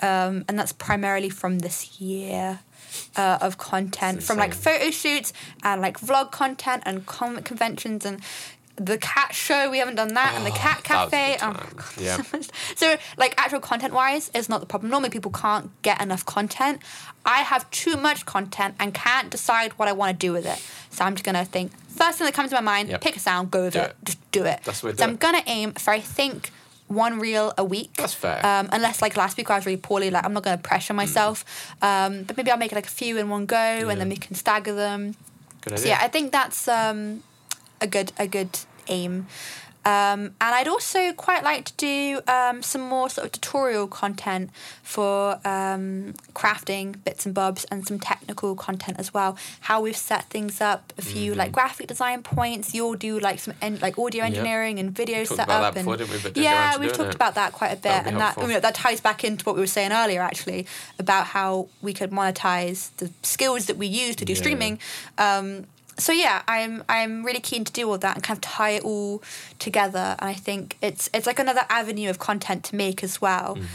Um, 0.00 0.44
and 0.48 0.58
that's 0.58 0.72
primarily 0.72 1.30
from 1.30 1.60
this 1.60 2.00
year 2.00 2.60
uh, 3.16 3.38
of 3.40 3.58
content, 3.58 4.22
from 4.22 4.38
like 4.38 4.54
photo 4.54 4.90
shoots 4.90 5.32
and 5.62 5.80
like 5.80 5.98
vlog 6.00 6.30
content 6.32 6.82
and 6.86 7.06
comic 7.06 7.44
conventions 7.44 8.04
and 8.04 8.20
the 8.76 8.96
cat 8.98 9.34
show. 9.34 9.70
We 9.70 9.78
haven't 9.78 9.96
done 9.96 10.14
that, 10.14 10.32
and 10.34 10.46
the 10.46 10.50
cat 10.50 10.76
was 10.78 10.84
a 10.84 11.10
cafe. 11.10 11.36
Oh. 11.42 11.52
God, 11.52 11.84
Yeah. 12.00 12.22
so 12.76 12.96
like, 13.18 13.34
actual 13.38 13.60
content 13.60 13.92
wise, 13.92 14.30
is 14.34 14.48
not 14.48 14.60
the 14.60 14.66
problem. 14.66 14.90
Normally, 14.90 15.10
people 15.10 15.30
can't 15.30 15.70
get 15.82 16.00
enough 16.00 16.24
content. 16.24 16.80
I 17.26 17.42
have 17.42 17.70
too 17.70 17.96
much 17.96 18.24
content 18.26 18.74
and 18.80 18.92
can't 18.94 19.30
decide 19.30 19.72
what 19.72 19.88
I 19.88 19.92
want 19.92 20.18
to 20.18 20.26
do 20.26 20.32
with 20.32 20.46
it. 20.46 20.58
So, 20.90 21.04
I'm 21.04 21.14
just 21.14 21.24
going 21.24 21.34
to 21.36 21.44
think 21.44 21.70
first 21.88 22.16
thing 22.18 22.24
that 22.24 22.32
comes 22.34 22.48
to 22.50 22.56
my 22.56 22.62
mind, 22.62 22.88
Yep. 22.88 23.00
pick 23.02 23.16
a 23.16 23.20
sound, 23.20 23.50
go 23.50 23.64
with 23.64 23.74
Do 23.74 23.80
it. 23.80 23.90
it. 23.90 23.96
Just 24.04 24.30
do 24.32 24.44
it. 24.44 24.60
That's 24.64 24.80
to 24.80 24.88
so, 24.88 24.92
do 24.92 25.02
I'm 25.04 25.16
going 25.16 25.34
to 25.34 25.42
aim 25.48 25.72
for, 25.74 25.90
I 25.90 26.00
think, 26.00 26.50
one 26.94 27.18
reel 27.18 27.52
a 27.56 27.64
week. 27.64 27.94
That's 27.96 28.14
fair. 28.14 28.44
Um, 28.44 28.68
unless, 28.72 29.00
like, 29.02 29.16
last 29.16 29.36
week 29.36 29.50
I 29.50 29.56
was 29.56 29.66
really 29.66 29.78
poorly, 29.78 30.10
like, 30.10 30.24
I'm 30.24 30.32
not 30.32 30.42
going 30.42 30.56
to 30.56 30.62
pressure 30.62 30.94
myself. 30.94 31.44
Um, 31.82 32.22
but 32.24 32.36
maybe 32.36 32.50
I'll 32.50 32.58
make 32.58 32.72
like 32.72 32.86
a 32.86 32.90
few 32.90 33.18
in 33.18 33.28
one 33.28 33.46
go 33.46 33.56
Yeah. 33.56 33.88
and 33.90 34.00
then 34.00 34.08
we 34.08 34.16
can 34.16 34.34
stagger 34.34 34.74
them. 34.74 35.14
Good 35.62 35.78
So 35.78 35.86
yeah, 35.88 35.98
I 36.00 36.08
think 36.08 36.32
that's 36.32 36.68
um, 36.68 37.22
a 37.80 37.86
good 37.86 38.12
a 38.18 38.26
good 38.26 38.58
aim. 38.88 39.26
Um, 39.84 40.20
and 40.40 40.54
I'd 40.54 40.68
also 40.68 41.12
quite 41.12 41.42
like 41.42 41.64
to 41.64 41.72
do 41.74 42.20
um, 42.28 42.62
some 42.62 42.82
more 42.82 43.10
sort 43.10 43.26
of 43.26 43.32
tutorial 43.32 43.86
content 43.88 44.50
for 44.82 45.40
um, 45.44 46.14
crafting 46.34 47.02
bits 47.04 47.26
and 47.26 47.34
bobs 47.34 47.64
and 47.64 47.86
some 47.86 47.98
technical 47.98 48.54
content 48.54 48.98
as 49.00 49.12
well. 49.12 49.36
How 49.62 49.80
we've 49.80 49.96
set 49.96 50.24
things 50.26 50.60
up, 50.60 50.92
a 50.98 51.02
few 51.02 51.34
like 51.34 51.50
graphic 51.52 51.88
design 51.88 52.22
points. 52.22 52.74
You'll 52.74 52.94
do 52.94 53.18
like 53.18 53.38
some 53.40 53.54
en- 53.60 53.78
like 53.80 53.98
audio 53.98 54.22
Mm-hmm. 54.22 54.34
Yep. 54.34 54.38
engineering 54.38 54.78
and 54.78 54.92
video 54.92 55.18
We 55.20 55.24
setup. 55.26 55.46
about 55.46 55.64
and 55.76 55.84
before, 55.84 55.96
didn't 55.96 56.36
we? 56.36 56.42
Yeah, 56.42 56.78
we've 56.78 56.92
talked 56.92 57.08
it. 57.10 57.14
about 57.16 57.34
that 57.34 57.52
quite 57.52 57.72
a 57.72 57.76
bit, 57.76 58.06
and 58.06 58.18
that 58.20 58.36
you 58.36 58.46
know, 58.48 58.60
that 58.60 58.74
ties 58.76 59.00
back 59.00 59.24
into 59.24 59.44
what 59.44 59.54
we 59.56 59.60
were 59.60 59.66
saying 59.66 59.90
earlier 59.90 60.20
actually 60.22 60.66
about 61.00 61.26
how 61.26 61.68
we 61.80 61.92
could 61.92 62.10
monetize 62.12 62.90
the 62.98 63.10
skills 63.24 63.66
that 63.66 63.76
we 63.76 63.86
use 63.88 64.14
to 64.16 64.24
do 64.24 64.32
Yeah. 64.34 64.38
streaming. 64.38 64.78
Um, 65.18 65.66
so 65.98 66.12
yeah, 66.12 66.42
I'm 66.48 66.82
I'm 66.88 67.24
really 67.24 67.40
keen 67.40 67.64
to 67.64 67.72
do 67.72 67.88
all 67.90 67.98
that 67.98 68.14
and 68.16 68.24
kind 68.24 68.36
of 68.36 68.40
tie 68.40 68.70
it 68.70 68.84
all 68.84 69.22
together. 69.58 70.16
And 70.18 70.28
I 70.30 70.34
think 70.34 70.76
it's 70.80 71.08
it's 71.14 71.26
like 71.26 71.38
another 71.38 71.62
avenue 71.68 72.10
of 72.10 72.18
content 72.18 72.64
to 72.64 72.76
make 72.76 73.02
as 73.04 73.20
well, 73.20 73.56
Mm. 73.56 73.66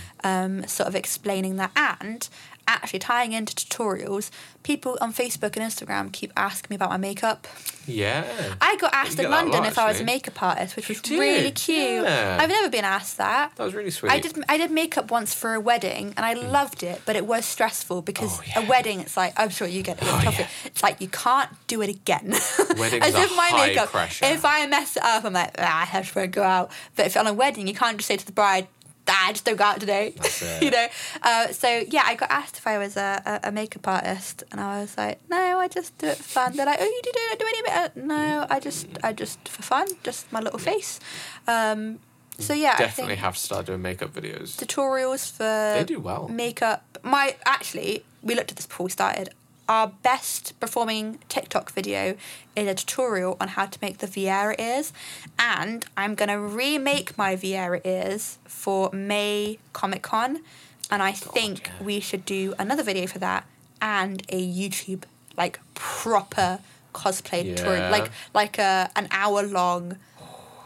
um, 0.61 0.67
sort 0.67 0.87
of 0.89 0.95
explaining 0.95 1.57
that 1.57 1.71
and 2.01 2.27
actually 2.67 2.99
tying 2.99 3.33
into 3.33 3.55
tutorials. 3.55 4.29
People 4.63 4.97
on 4.99 5.13
Facebook 5.13 5.55
and 5.55 5.63
Instagram 5.71 6.11
keep 6.11 6.33
asking 6.35 6.67
me 6.69 6.75
about 6.75 6.89
my 6.89 6.97
makeup. 6.97 7.47
Yeah. 7.85 8.25
I 8.59 8.75
got 8.75 8.93
asked 8.93 9.17
in 9.17 9.29
London 9.31 9.61
lot, 9.61 9.67
if 9.67 9.77
I 9.77 9.87
was 9.87 10.01
a 10.01 10.03
makeup 10.03 10.41
artist, 10.43 10.75
which 10.75 10.89
was 10.89 11.01
really 11.09 11.51
cute. 11.51 12.03
yeah. 12.03 12.37
I've 12.39 12.49
never 12.49 12.69
been 12.69 12.83
asked 12.83 13.17
that. 13.17 13.55
That 13.55 13.63
was 13.63 13.73
really 13.73 13.91
sweet. 13.91 14.11
I 14.11 14.19
did 14.19 14.37
I 14.49 14.57
did 14.57 14.71
makeup 14.71 15.09
once 15.09 15.33
for 15.33 15.53
a 15.53 15.59
wedding 15.59 16.13
and 16.17 16.25
I 16.25 16.33
loved 16.33 16.83
it, 16.83 17.01
but 17.05 17.15
it 17.15 17.25
was 17.25 17.45
stressful 17.45 18.01
because 18.01 18.39
Oh, 18.39 18.43
yeah. 18.45 18.65
a 18.65 18.67
wedding 18.67 18.99
it's 18.99 19.15
like 19.15 19.33
I'm 19.37 19.49
sure 19.49 19.67
you 19.67 19.83
get 19.83 19.97
it. 20.01 20.03
Oh, 20.05 20.21
yeah. 20.37 20.47
It's 20.65 20.83
like 20.83 20.99
you 20.99 21.07
can't 21.07 21.49
do 21.67 21.81
it 21.81 21.89
again. 21.89 22.27
Weddings 22.77 23.05
As 23.05 23.15
if 23.15 23.35
my 23.37 23.47
high 23.47 23.67
makeup 23.67 23.89
pressure. 23.89 24.25
if 24.25 24.43
I 24.43 24.65
mess 24.67 24.97
it 24.97 25.03
up, 25.03 25.23
I'm 25.23 25.31
like, 25.33 25.55
ah, 25.57 25.81
I 25.81 25.85
have 25.85 26.13
won't 26.15 26.31
go 26.31 26.43
out. 26.43 26.71
But 26.97 27.05
if 27.05 27.15
on 27.15 27.25
a 27.27 27.33
wedding, 27.33 27.67
you 27.67 27.73
can't 27.73 27.95
just 27.97 28.07
say 28.07 28.17
to 28.17 28.25
the 28.25 28.31
bride, 28.33 28.67
I 29.09 29.31
just 29.31 29.45
don't 29.45 29.55
go 29.57 29.63
out 29.63 29.79
today. 29.79 30.13
You 30.61 30.71
know? 30.71 30.87
Uh, 31.21 31.47
so 31.51 31.67
yeah, 31.89 32.03
I 32.05 32.15
got 32.15 32.29
asked 32.31 32.57
if 32.57 32.67
I 32.67 32.77
was 32.77 32.97
a, 32.97 33.21
a, 33.43 33.49
a 33.49 33.51
makeup 33.51 33.87
artist 33.87 34.43
and 34.51 34.59
I 34.61 34.81
was 34.81 34.97
like, 34.97 35.19
No, 35.29 35.59
I 35.59 35.67
just 35.67 35.97
do 35.97 36.07
it 36.07 36.17
for 36.17 36.23
fun. 36.23 36.55
They're 36.55 36.65
like, 36.65 36.79
Oh 36.81 36.85
you 36.85 37.01
do 37.03 37.11
do, 37.13 37.37
do 37.39 37.45
any 37.47 37.61
makeup? 37.63 37.95
No, 37.95 38.45
I 38.49 38.59
just 38.59 38.87
I 39.03 39.13
just 39.13 39.47
for 39.47 39.61
fun, 39.63 39.87
just 40.03 40.31
my 40.31 40.39
little 40.39 40.59
face. 40.59 40.99
Um, 41.47 41.99
so 42.39 42.53
yeah, 42.53 42.73
I 42.75 42.79
Definitely 42.79 43.15
think 43.15 43.19
have 43.25 43.35
to 43.35 43.39
start 43.41 43.65
doing 43.65 43.81
makeup 43.81 44.13
videos. 44.13 44.55
tutorials 44.57 45.31
for 45.31 45.77
They 45.77 45.83
do 45.85 45.99
well. 45.99 46.27
makeup. 46.27 46.83
My 47.03 47.35
actually, 47.45 48.03
we 48.21 48.35
looked 48.35 48.51
at 48.51 48.57
this 48.57 48.67
before 48.67 48.83
we 48.85 48.91
started. 48.91 49.29
Our 49.69 49.87
best 50.01 50.57
performing 50.61 51.19
TikTok 51.27 51.71
video 51.73 52.15
is 52.55 52.67
a 52.69 52.73
tutorial 52.73 53.35
on 53.41 53.49
how 53.49 53.65
to 53.65 53.77
make 53.81 53.97
the 53.97 54.07
Viera 54.07 54.55
ears, 54.59 54.93
and 55.37 55.85
I'm 55.97 56.15
gonna 56.15 56.39
remake 56.39 57.17
my 57.17 57.35
Viera 57.35 57.81
ears 57.85 58.37
for 58.45 58.89
May 58.93 59.59
Comic 59.73 60.03
Con, 60.03 60.41
and 60.89 61.03
I 61.03 61.11
think 61.11 61.67
yeah. 61.67 61.83
we 61.85 61.99
should 61.99 62.23
do 62.23 62.53
another 62.57 62.81
video 62.81 63.07
for 63.07 63.19
that 63.19 63.45
and 63.81 64.23
a 64.29 64.41
YouTube 64.41 65.03
like 65.35 65.59
proper 65.73 66.59
cosplay 66.93 67.43
tutorial, 67.43 67.83
Yeah. 67.83 67.89
like 67.89 68.09
like 68.33 68.57
a 68.57 68.89
an 68.95 69.09
hour 69.11 69.43
long. 69.43 69.97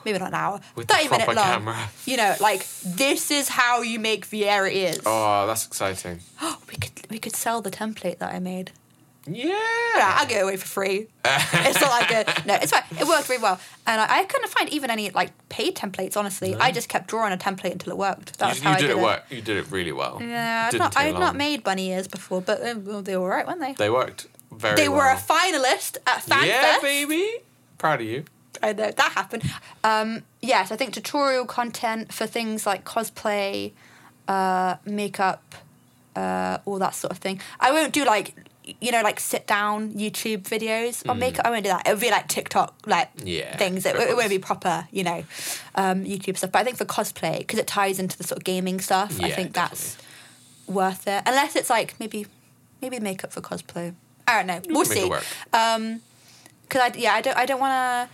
Maybe 0.06 0.18
not 0.18 0.30
an 0.30 0.34
hour, 0.36 0.60
With 0.76 0.88
thirty 0.88 1.10
minute 1.10 1.28
long. 1.28 1.38
camera. 1.38 1.90
You 2.06 2.18
know, 2.18 2.36
like 2.40 2.66
this 2.86 3.32
is 3.32 3.50
how 3.50 3.82
you 3.82 4.00
make 4.00 4.28
Viera 4.28 4.72
ears. 4.72 5.00
Oh, 5.06 5.46
that's 5.48 5.66
exciting. 5.66 6.20
Oh, 6.40 6.58
we 6.70 6.76
could 6.76 6.92
we 7.10 7.18
could 7.20 7.36
sell 7.36 7.62
the 7.64 7.72
template 7.72 8.20
that 8.20 8.34
I 8.34 8.40
made. 8.40 8.72
Yeah. 9.28 9.54
I'll 10.18 10.26
get 10.28 10.44
away 10.44 10.58
for 10.58 10.68
free. 10.68 11.08
it's 11.26 11.80
not 11.80 11.92
like 11.92 12.12
a 12.12 12.48
no. 12.48 12.56
It's 12.56 12.72
fine. 12.72 12.84
It 13.00 13.08
worked 13.08 13.30
really 13.30 13.42
well, 13.42 13.60
and 13.86 14.02
I, 14.02 14.22
I 14.22 14.24
couldn't 14.26 14.50
find 14.50 14.68
even 14.70 14.90
any 14.90 15.12
like 15.12 15.32
paid 15.50 15.76
templates. 15.76 16.18
Honestly, 16.18 16.56
I 16.56 16.72
just 16.72 16.90
kept 16.90 17.08
drawing 17.08 17.32
a 17.32 17.38
template 17.38 17.72
until 17.74 17.94
it 17.94 17.98
worked. 17.98 18.40
That's 18.40 18.58
you, 18.58 18.64
how 18.64 18.72
you 18.72 18.76
I 18.78 18.80
did 18.80 18.88
did 18.88 18.98
it 18.98 19.02
work. 19.02 19.24
You 19.30 19.42
did 19.42 19.58
it 19.58 19.72
really 19.72 19.92
well. 19.92 20.18
Yeah, 20.22 20.64
I've 20.66 20.72
Didn't 20.72 20.84
not, 20.84 20.92
take 20.94 21.14
not 21.14 21.22
long. 21.22 21.38
made 21.38 21.64
bunny 21.64 21.92
ears 21.92 22.08
before, 22.08 22.42
but 22.42 22.62
uh, 22.62 22.76
well, 22.84 23.02
they 23.04 23.16
were 23.16 23.32
alright, 23.32 23.46
weren't 23.46 23.60
they? 23.60 23.74
They 23.74 23.90
worked 23.92 24.28
very 24.52 24.76
They 24.76 24.90
well. 24.90 24.98
were 25.00 25.10
a 25.12 25.16
finalist 25.18 25.98
at 26.08 26.24
FanFest. 26.24 26.48
Yeah, 26.48 26.80
baby. 26.82 27.30
Proud 27.78 28.02
of 28.02 28.08
you. 28.08 28.26
I 28.64 28.74
know 28.74 28.92
that 28.92 29.12
happened. 29.14 29.44
Um, 29.84 30.24
yes, 30.42 30.72
I 30.72 30.76
think 30.76 30.94
tutorial 30.94 31.46
content 31.46 32.12
for 32.12 32.26
things 32.26 32.66
like 32.66 32.86
cosplay, 32.86 33.72
uh, 34.28 34.76
makeup, 34.86 35.56
uh, 36.16 36.58
all 36.66 36.80
that 36.80 36.96
sort 36.96 37.12
of 37.12 37.20
thing. 37.20 37.40
I 37.60 37.72
won't 37.72 37.94
do 37.94 38.04
like 38.04 38.36
you 38.80 38.92
know 38.92 39.02
like 39.02 39.20
sit 39.20 39.48
down 39.48 39.92
YouTube 39.94 40.44
videos 40.44 41.08
on 41.10 41.18
makeup. 41.20 41.46
I 41.46 41.50
won't 41.50 41.64
do 41.64 41.70
that. 41.70 41.88
It 41.88 41.92
would 41.92 42.00
be 42.02 42.12
like 42.12 42.28
TikTok 42.28 42.76
like 42.86 43.16
Mm. 43.18 43.24
Yeah, 43.40 43.58
things. 43.58 43.86
It, 43.86 43.96
it 43.96 44.16
won't 44.16 44.30
be 44.30 44.40
proper 44.40 44.88
you 44.92 45.04
know 45.04 45.24
um, 45.76 46.04
YouTube 46.04 46.38
stuff. 46.38 46.52
But 46.52 46.60
I 46.60 46.64
think 46.64 46.78
for 46.78 46.86
cosplay 46.86 47.40
because 47.40 47.60
it 47.60 47.68
ties 47.68 48.00
into 48.00 48.18
the 48.18 48.24
sort 48.24 48.38
of 48.40 48.44
gaming 48.44 48.80
stuff. 48.80 49.20
I 49.22 49.28
Yeah, 49.28 49.36
think 49.36 49.54
that's 49.54 49.98
worth 50.68 51.08
it. 51.08 51.24
Unless 51.26 51.56
it's 51.56 51.70
like 51.70 52.00
maybe 52.00 52.28
maybe 52.82 53.00
makeup 53.00 53.32
for 53.34 53.42
cosplay. 53.42 53.94
I 54.28 54.38
don't 54.38 54.48
know. 54.48 54.62
We'll 54.74 54.88
Make 54.88 54.98
see 55.00 55.10
because 56.68 56.82
I 56.82 56.92
yeah 56.98 57.14
I 57.16 57.22
don't 57.22 57.38
I 57.38 57.46
don't 57.46 57.60
want 57.60 57.72
to. 57.74 58.10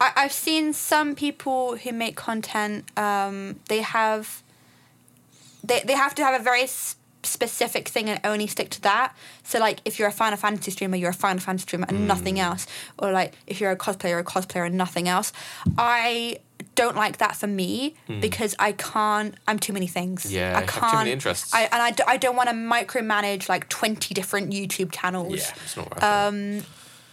I 0.00 0.12
I've 0.16 0.32
seen 0.32 0.72
some 0.72 1.14
people 1.14 1.76
who 1.76 1.92
make 1.92 2.16
content. 2.16 2.84
Um, 2.98 3.60
they 3.68 3.80
have 3.82 4.42
they 5.62 5.80
they 5.84 5.94
have 5.94 6.14
to 6.16 6.24
have 6.24 6.38
a 6.40 6.42
very 6.42 6.62
s- 6.62 6.96
specific 7.26 7.88
thing 7.88 8.08
and 8.08 8.20
only 8.24 8.46
stick 8.46 8.70
to 8.70 8.80
that. 8.82 9.14
So 9.44 9.58
like 9.58 9.80
if 9.84 9.98
you're 9.98 10.08
a 10.08 10.12
Final 10.12 10.36
Fantasy 10.38 10.70
streamer, 10.70 10.96
you're 10.96 11.10
a 11.10 11.14
Final 11.14 11.40
Fantasy 11.40 11.62
streamer 11.62 11.86
and 11.88 11.98
Mm. 11.98 12.06
nothing 12.06 12.40
else. 12.40 12.66
Or 12.98 13.12
like 13.12 13.34
if 13.46 13.60
you're 13.60 13.70
a 13.72 13.76
cosplayer, 13.76 14.18
a 14.20 14.24
cosplayer 14.24 14.66
and 14.66 14.76
nothing 14.76 15.08
else. 15.08 15.32
I 15.78 16.38
don't 16.74 16.96
like 16.96 17.18
that 17.18 17.36
for 17.36 17.46
me 17.46 17.94
because 18.20 18.54
I 18.58 18.72
can't. 18.72 19.34
I'm 19.46 19.58
too 19.58 19.72
many 19.72 19.86
things. 19.86 20.30
Yeah, 20.32 20.56
I 20.58 20.62
can't. 20.62 20.90
too 20.92 20.96
many 20.98 21.12
interests. 21.12 21.52
I, 21.54 21.62
and 21.64 21.82
I, 21.82 21.90
d- 21.90 22.02
I 22.06 22.16
don't 22.16 22.36
want 22.36 22.48
to 22.48 22.54
micromanage 22.54 23.48
like 23.48 23.68
20 23.68 24.14
different 24.14 24.52
YouTube 24.52 24.90
channels. 24.92 25.36
Yeah, 25.36 25.52
it's 25.64 25.76
not 25.76 25.90
worth 25.94 26.02
Um. 26.04 26.62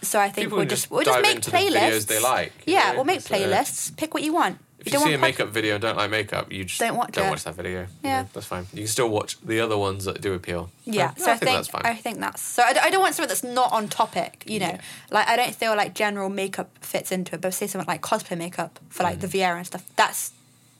So 0.02 0.20
I 0.20 0.28
think 0.28 0.46
People 0.46 0.58
we'll 0.58 0.66
just, 0.66 0.82
just 0.82 0.90
we'll 0.90 1.02
just 1.02 1.22
make 1.22 1.36
into 1.36 1.50
the 1.50 1.56
playlists. 1.56 1.72
videos 1.90 2.06
they 2.06 2.20
like, 2.20 2.52
Yeah, 2.66 2.90
know? 2.90 2.96
we'll 2.96 3.04
make 3.06 3.20
uh, 3.20 3.34
playlists. 3.34 3.96
Pick 3.96 4.12
what 4.12 4.22
you 4.22 4.34
want. 4.34 4.58
If 4.84 4.92
you 4.92 4.98
don't 4.98 5.08
see 5.08 5.14
a 5.14 5.18
makeup 5.18 5.48
video 5.48 5.74
and 5.76 5.82
don't 5.82 5.96
like 5.96 6.10
makeup, 6.10 6.52
you 6.52 6.64
just 6.64 6.78
Don't 6.78 6.96
watch 6.96 7.12
don't 7.12 7.26
it. 7.26 7.30
watch 7.30 7.44
that 7.44 7.54
video. 7.54 7.80
You 7.82 7.86
Yeah. 8.02 8.24
that's 8.32 8.46
fine. 8.46 8.66
You 8.72 8.80
can 8.80 8.86
still 8.88 9.08
watch 9.08 9.40
the 9.40 9.60
other 9.60 9.78
ones 9.78 10.04
that 10.04 10.20
do 10.20 10.34
appeal. 10.34 10.70
Yeah, 10.84 11.12
I, 11.16 11.20
so 11.20 11.30
I, 11.30 11.34
I 11.34 11.36
think, 11.38 11.56
that's 11.56 11.68
fine. 11.68 11.82
I 11.84 11.94
think 11.94 12.20
that's 12.20 12.42
so. 12.42 12.62
I 12.62 12.90
don't 12.90 13.00
want 13.00 13.14
something 13.14 13.28
that's 13.28 13.42
not 13.44 13.72
on 13.72 13.88
topic. 13.88 14.44
You 14.46 14.60
know, 14.60 14.66
Yeah. 14.66 14.80
like 15.10 15.26
I 15.28 15.36
don't 15.36 15.54
feel 15.54 15.74
like 15.74 15.94
general 15.94 16.28
makeup 16.28 16.68
fits 16.80 17.10
into 17.12 17.34
it. 17.36 17.40
But 17.40 17.54
say 17.54 17.66
something 17.66 17.88
like 17.88 18.02
cosplay 18.02 18.36
makeup 18.36 18.78
for 18.90 19.02
like 19.04 19.20
the 19.20 19.26
Viera 19.26 19.56
and 19.56 19.66
stuff. 19.66 19.84
That's 19.96 20.32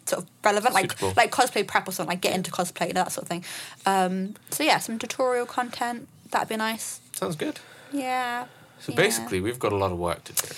sort 0.06 0.22
of 0.24 0.28
relevant. 0.44 0.74
Like 0.74 0.86
Mm. 0.86 0.90
Suitable. 0.98 1.14
like 1.16 1.30
cosplay 1.32 1.66
prep 1.66 1.88
or 1.88 1.92
something. 1.92 2.10
Like 2.10 2.20
get 2.20 2.34
into 2.34 2.50
cosplay, 2.50 2.88
you 2.88 2.92
know, 2.92 3.04
that 3.04 3.12
sort 3.12 3.22
of 3.24 3.28
thing. 3.28 3.44
Um, 3.86 4.34
so 4.50 4.62
yeah, 4.64 4.78
some 4.80 4.98
tutorial 4.98 5.46
content 5.46 6.08
that'd 6.30 6.48
be 6.48 6.56
nice. 6.56 7.00
Sounds 7.16 7.36
good. 7.36 7.58
Yeah. 7.90 8.44
So 8.80 8.92
Yeah. 8.92 8.96
basically, 8.96 9.40
we've 9.40 9.58
got 9.58 9.72
a 9.72 9.76
lot 9.76 9.92
of 9.92 9.98
work 9.98 10.24
to 10.24 10.32
do. 10.34 10.48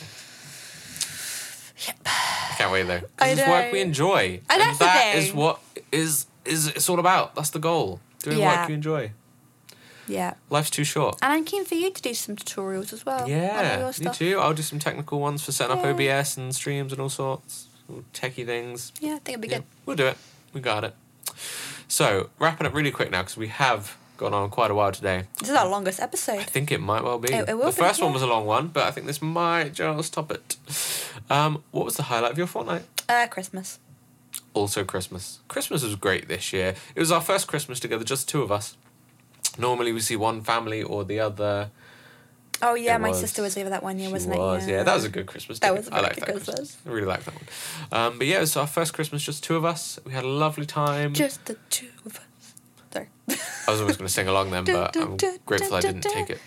Yep. 1.86 2.09
Can't 2.57 2.72
wait 2.72 2.84
though. 2.86 3.00
'cause 3.00 3.09
I 3.20 3.28
it's 3.28 3.46
work 3.48 3.72
we 3.72 3.80
enjoy. 3.80 4.40
And 4.50 4.61
the 4.74 4.78
that 4.84 5.14
is 5.16 5.32
what 5.32 5.61
is 5.92 6.26
is 6.44 6.68
it's 6.68 6.88
all 6.88 6.98
about. 6.98 7.34
That's 7.34 7.50
the 7.50 7.59
goal. 7.59 8.00
Doing 8.22 8.38
Yeah. 8.38 8.61
work 8.61 8.68
you 8.68 8.74
enjoy. 8.76 9.12
Yeah. 10.09 10.34
Life's 10.50 10.70
too 10.70 10.84
short. 10.84 11.18
And 11.20 11.32
I'm 11.32 11.44
keen 11.44 11.64
for 11.64 11.74
you 11.74 11.90
to 11.90 12.00
do 12.02 12.14
some 12.14 12.36
tutorials 12.36 12.92
as 12.92 13.04
well. 13.04 13.28
Yeah, 13.28 13.90
me 14.00 14.11
too. 14.11 14.38
I'll 14.38 14.54
do 14.54 14.62
some 14.62 14.78
technical 14.78 15.18
ones 15.18 15.44
for 15.44 15.50
setting 15.52 15.76
up 15.76 15.84
OBS 15.84 16.36
and 16.36 16.54
streams 16.54 16.92
and 16.92 17.00
all 17.00 17.09
sorts. 17.09 17.66
All 17.90 18.04
techie 18.14 18.46
things. 18.46 18.92
Yeah, 19.00 19.14
I 19.14 19.18
think 19.18 19.28
it'd 19.30 19.40
be 19.40 19.48
Yeah, 19.48 19.57
good. 19.59 19.64
we'll 19.84 19.96
do 19.96 20.07
it. 20.07 20.16
We 20.52 20.61
got 20.61 20.84
it. 20.84 20.94
So, 21.88 22.30
wrapping 22.38 22.66
up 22.66 22.74
really 22.74 22.90
quick 22.92 23.11
now 23.11 23.22
because 23.22 23.36
we 23.36 23.48
have 23.48 23.96
gone 24.16 24.34
on 24.34 24.50
quite 24.50 24.70
a 24.70 24.74
while 24.74 24.92
today. 24.92 25.24
This 25.40 25.50
is 25.50 25.54
our 25.56 25.68
longest 25.68 26.00
episode. 26.00 26.38
I 26.38 26.44
think 26.44 26.70
it 26.72 26.80
might 26.80 27.02
well 27.04 27.18
be. 27.18 27.32
It- 27.32 27.48
it 27.48 27.54
will 27.54 27.66
the 27.66 27.70
be, 27.72 27.76
first 27.82 28.00
one 28.02 28.12
was 28.12 28.22
a 28.22 28.26
long 28.26 28.46
one, 28.46 28.68
but 28.68 28.84
I 28.84 28.90
think 28.90 29.06
this 29.06 29.20
might 29.22 29.74
just 29.74 30.12
top 30.14 30.30
it. 30.32 30.56
Um, 31.30 31.62
what 31.70 31.84
was 31.84 31.96
the 31.96 32.04
highlight 32.04 32.32
of 32.32 32.38
your 32.38 32.46
fortnight? 32.46 32.82
Uh, 33.08 33.26
Christmas. 33.28 33.78
Also, 34.54 34.84
Christmas. 34.84 35.40
Christmas 35.48 35.82
was 35.82 35.94
great 35.96 36.28
this 36.28 36.52
year. 36.52 36.74
It 36.94 37.00
was 37.00 37.12
our 37.12 37.20
first 37.20 37.46
Christmas 37.46 37.78
together, 37.80 38.04
just 38.04 38.28
two 38.28 38.42
of 38.42 38.50
us. 38.50 38.76
Normally, 39.58 39.92
we 39.92 40.00
see 40.00 40.16
one 40.16 40.42
family 40.42 40.82
or 40.82 41.04
the 41.04 41.20
other. 41.20 41.70
Oh 42.62 42.74
yeah, 42.74 42.96
It 42.96 43.00
my 43.00 43.10
was. 43.10 43.20
sister 43.20 43.42
was 43.42 43.56
over 43.58 43.68
that 43.68 43.82
one 43.82 43.98
year, 43.98 44.10
wasn't 44.10 44.38
was, 44.38 44.66
it? 44.66 44.70
yeah. 44.70 44.82
That 44.82 44.94
was 44.94 45.04
a 45.04 45.10
good 45.10 45.26
Christmas. 45.26 45.58
That 45.58 45.76
was 45.76 45.88
a 45.88 45.92
I 45.92 45.96
very 45.96 46.02
like 46.04 46.14
good 46.14 46.24
that 46.24 46.44
Christmas. 46.46 46.78
I 46.86 46.90
really 46.90 47.06
like 47.06 47.22
that 47.24 47.34
one. 47.34 47.44
Um, 47.92 48.18
but 48.18 48.26
yeah, 48.26 48.38
it 48.38 48.40
was 48.40 48.56
our 48.56 48.66
first 48.66 48.94
Christmas, 48.94 49.22
just 49.22 49.44
two 49.44 49.56
of 49.56 49.64
us. 49.66 49.98
We 50.06 50.12
had 50.12 50.24
a 50.24 50.28
lovely 50.28 50.64
time. 50.64 51.12
Just 51.12 51.44
the 51.44 51.56
two 51.68 51.88
of 52.06 52.16
us. 52.16 52.54
Sorry. 52.92 53.08
I 53.66 53.70
was 53.72 53.80
always 53.80 53.96
going 53.96 54.06
to 54.08 54.12
sing 54.12 54.28
along 54.28 54.50
then, 54.50 54.64
but 54.76 54.96
I'm 54.96 55.16
grateful 55.46 55.76
I 55.76 55.80
didn't 55.80 56.02
take 56.02 56.30
it. 56.30 56.40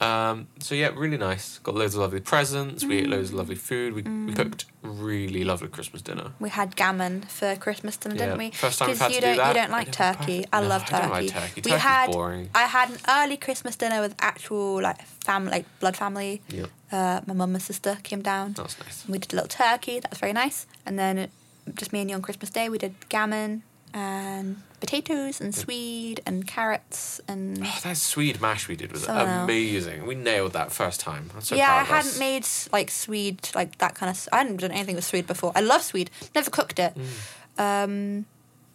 Um, 0.00 0.48
so 0.60 0.74
yeah, 0.74 0.92
really 0.96 1.18
nice. 1.18 1.58
Got 1.58 1.74
loads 1.74 1.94
of 1.94 2.00
lovely 2.00 2.20
presents. 2.20 2.82
We 2.86 3.00
ate 3.00 3.08
loads 3.10 3.28
of 3.30 3.34
lovely 3.34 3.54
food. 3.54 3.92
We, 3.92 4.02
Mm. 4.02 4.28
we 4.28 4.32
cooked 4.32 4.64
really 4.82 5.44
lovely 5.44 5.68
Christmas 5.68 6.00
dinner. 6.00 6.32
We 6.40 6.48
had 6.48 6.74
gammon 6.74 7.20
for 7.22 7.54
Christmas 7.56 7.98
dinner, 7.98 8.14
Yeah, 8.14 8.24
didn't 8.24 8.38
we? 8.38 8.50
first 8.52 8.78
time 8.78 8.88
we've 8.88 8.98
had 8.98 9.10
you 9.12 9.20
to 9.20 9.20
do 9.20 9.26
don't, 9.26 9.36
that. 9.36 9.48
You 9.48 9.54
don't 9.60 9.70
I 9.70 9.76
like 9.76 9.86
don't- 9.92 10.16
turkey. 10.16 10.46
I 10.54 10.60
no, 10.62 10.68
love 10.68 10.82
I 10.84 10.86
turkey. 10.86 11.02
don't 11.02 11.10
like 11.10 11.28
turkey. 11.34 11.52
We 11.56 11.62
Turkey's 11.70 11.82
had. 11.82 12.10
boring. 12.12 12.48
I 12.54 12.62
had 12.62 12.88
an 12.90 12.96
early 13.10 13.36
Christmas 13.36 13.76
dinner 13.76 14.00
with 14.00 14.14
actual 14.20 14.80
like 14.80 15.02
family, 15.04 15.50
like 15.50 15.66
blood 15.80 15.98
family. 15.98 16.40
Yeah, 16.48 16.64
Uh, 16.90 17.20
my 17.26 17.34
mum 17.34 17.54
and 17.54 17.62
sister 17.62 17.98
came 18.02 18.22
down. 18.22 18.54
that 18.54 18.62
was 18.62 18.78
nice. 18.82 19.04
We 19.06 19.18
did 19.18 19.34
a 19.34 19.36
little 19.36 19.48
turkey. 19.48 20.00
That 20.00 20.10
was 20.12 20.18
very 20.18 20.32
nice. 20.32 20.66
And 20.86 20.98
then 20.98 21.28
just 21.74 21.92
me 21.92 22.00
and 22.00 22.08
you 22.08 22.16
on 22.16 22.22
Christmas 22.22 22.48
Day, 22.48 22.70
we 22.70 22.78
did 22.78 22.94
gammon 23.10 23.64
and 23.92 24.62
potatoes 24.80 25.40
and 25.40 25.54
swede 25.54 26.20
and 26.26 26.46
carrots 26.46 27.20
and. 27.28 27.58
Oh, 27.62 27.78
that 27.84 27.96
Swede 27.96 28.40
mash 28.40 28.66
we 28.68 28.76
did 28.76 28.92
was 28.92 29.08
else. 29.08 29.42
amazing. 29.44 30.06
We 30.06 30.14
nailed 30.14 30.52
that 30.54 30.72
first 30.72 31.00
time. 31.00 31.30
So 31.40 31.54
yeah, 31.54 31.64
I 31.64 31.66
proud 31.66 31.80
of 31.82 31.90
us. 31.90 32.04
hadn't 32.06 32.18
made 32.18 32.46
like 32.72 32.90
swede 32.90 33.48
like 33.54 33.78
that 33.78 33.94
kind 33.94 34.10
of. 34.10 34.28
I 34.32 34.38
hadn't 34.38 34.56
done 34.56 34.72
anything 34.72 34.96
with 34.96 35.04
swede 35.04 35.26
before. 35.26 35.52
I 35.54 35.60
love 35.60 35.82
swede. 35.82 36.10
Never 36.34 36.50
cooked 36.50 36.78
it. 36.78 36.94
Mm. 36.96 37.84
Um, 37.84 38.26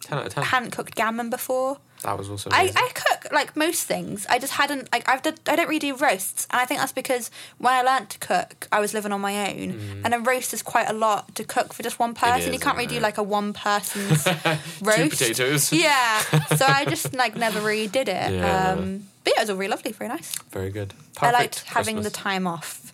10 0.02 0.18
out 0.18 0.26
of 0.26 0.34
10. 0.34 0.42
I 0.42 0.46
hadn't 0.46 0.70
cooked 0.70 0.94
gammon 0.94 1.30
before. 1.30 1.78
That 2.02 2.18
was 2.18 2.28
also 2.30 2.50
I. 2.52 2.70
I 2.74 2.90
cook 2.94 3.32
like 3.32 3.56
most 3.56 3.84
things. 3.84 4.26
I 4.28 4.38
just 4.38 4.52
hadn't 4.52 4.90
like 4.92 5.08
I've 5.08 5.22
done, 5.22 5.34
I 5.46 5.56
don't 5.56 5.66
really 5.68 5.78
do 5.78 5.96
roasts, 5.96 6.46
and 6.50 6.60
I 6.60 6.64
think 6.64 6.80
that's 6.80 6.92
because 6.92 7.30
when 7.58 7.72
I 7.74 7.82
learnt 7.82 8.10
to 8.10 8.18
cook, 8.18 8.68
I 8.70 8.80
was 8.80 8.94
living 8.94 9.12
on 9.12 9.20
my 9.20 9.50
own, 9.50 10.02
and 10.04 10.14
a 10.14 10.18
roast 10.18 10.52
is 10.54 10.62
quite 10.62 10.88
a 10.88 10.92
lot 10.92 11.34
to 11.34 11.44
cook 11.44 11.72
for 11.72 11.82
just 11.82 11.98
one 11.98 12.14
person. 12.14 12.52
you 12.52 12.58
can't 12.58 12.76
really 12.76 12.86
isn't 12.86 12.98
do 12.98 13.02
like 13.02 13.18
a 13.18 13.22
one 13.22 13.52
person's 13.52 14.26
roast. 14.82 14.98
Two 14.98 15.08
potatoes. 15.10 15.72
Yeah, 15.72 16.20
so 16.56 16.64
I 16.66 16.84
just 16.84 17.14
like 17.22 17.36
never 17.36 17.60
really 17.60 17.88
did 17.88 18.08
it. 18.08 18.32
Yeah. 18.32 18.72
Um, 18.72 19.06
but 19.24 19.32
yeah, 19.34 19.40
it 19.40 19.44
was 19.44 19.50
all 19.50 19.56
really 19.56 19.70
lovely, 19.70 19.92
very 19.92 20.08
nice. 20.08 20.36
Very 20.50 20.70
good. 20.70 20.94
I 21.20 21.30
liked 21.32 21.56
Perfect 21.64 21.74
having 21.74 22.02
the 22.02 22.10
time 22.10 22.46
off. 22.46 22.85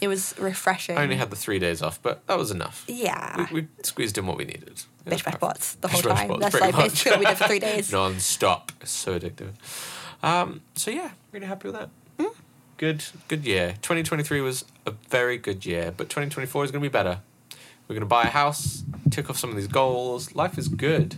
It 0.00 0.08
was 0.08 0.34
refreshing. 0.38 0.98
I 0.98 1.02
only 1.02 1.16
had 1.16 1.30
the 1.30 1.36
three 1.36 1.58
days 1.58 1.80
off, 1.82 2.00
but 2.02 2.26
that 2.26 2.36
was 2.38 2.50
enough. 2.50 2.84
yeah. 2.88 3.46
We, 3.52 3.62
we 3.62 3.68
squeezed 3.82 4.18
in 4.18 4.26
what 4.26 4.36
we 4.36 4.44
needed. 4.44 4.82
Bish 5.04 5.22
Bash 5.24 5.36
Bots 5.36 5.74
the 5.76 5.88
whole 5.88 6.02
Bish 6.02 6.12
time. 6.12 6.28
bots, 6.28 6.40
That's 6.40 6.60
like 6.60 6.74
much. 6.74 6.90
basically 6.90 7.10
what 7.12 7.20
we 7.20 7.26
did 7.26 7.38
for 7.38 7.44
three 7.44 7.58
days. 7.60 7.92
Non-stop. 7.92 8.72
It's 8.80 8.90
so 8.90 9.18
addictive. 9.18 9.52
Um, 10.22 10.60
so 10.74 10.90
yeah, 10.90 11.10
really 11.32 11.46
happy 11.46 11.68
with 11.68 11.76
that. 11.78 11.88
Mm. 12.18 12.34
Good, 12.78 13.04
good 13.28 13.44
year. 13.46 13.74
2023 13.82 14.40
was 14.40 14.64
a 14.84 14.90
very 15.08 15.38
good 15.38 15.64
year, 15.64 15.92
but 15.96 16.08
2024 16.08 16.64
is 16.64 16.70
going 16.70 16.82
to 16.82 16.88
be 16.88 16.92
better. 16.92 17.20
We're 17.88 17.94
going 17.94 18.00
to 18.00 18.06
buy 18.06 18.24
a 18.24 18.30
house, 18.30 18.82
tick 19.10 19.30
off 19.30 19.38
some 19.38 19.50
of 19.50 19.56
these 19.56 19.68
goals. 19.68 20.34
Life 20.34 20.58
is 20.58 20.66
good. 20.68 21.16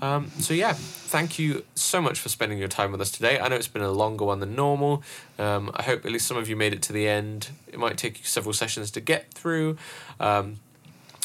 Um, 0.00 0.30
so 0.38 0.54
yeah, 0.54 0.74
thank 0.74 1.38
you 1.38 1.64
so 1.74 2.00
much 2.00 2.20
for 2.20 2.28
spending 2.28 2.58
your 2.58 2.68
time 2.68 2.92
with 2.92 3.00
us 3.00 3.10
today. 3.10 3.38
I 3.38 3.48
know 3.48 3.56
it's 3.56 3.68
been 3.68 3.82
a 3.82 3.90
longer 3.90 4.24
one 4.24 4.40
than 4.40 4.54
normal. 4.54 5.02
Um, 5.38 5.70
I 5.74 5.82
hope 5.82 6.04
at 6.04 6.12
least 6.12 6.26
some 6.26 6.36
of 6.36 6.48
you 6.48 6.56
made 6.56 6.72
it 6.72 6.82
to 6.82 6.92
the 6.92 7.08
end. 7.08 7.50
It 7.66 7.78
might 7.78 7.96
take 7.96 8.18
you 8.18 8.24
several 8.24 8.52
sessions 8.52 8.90
to 8.92 9.00
get 9.00 9.32
through. 9.32 9.76
Um, 10.20 10.60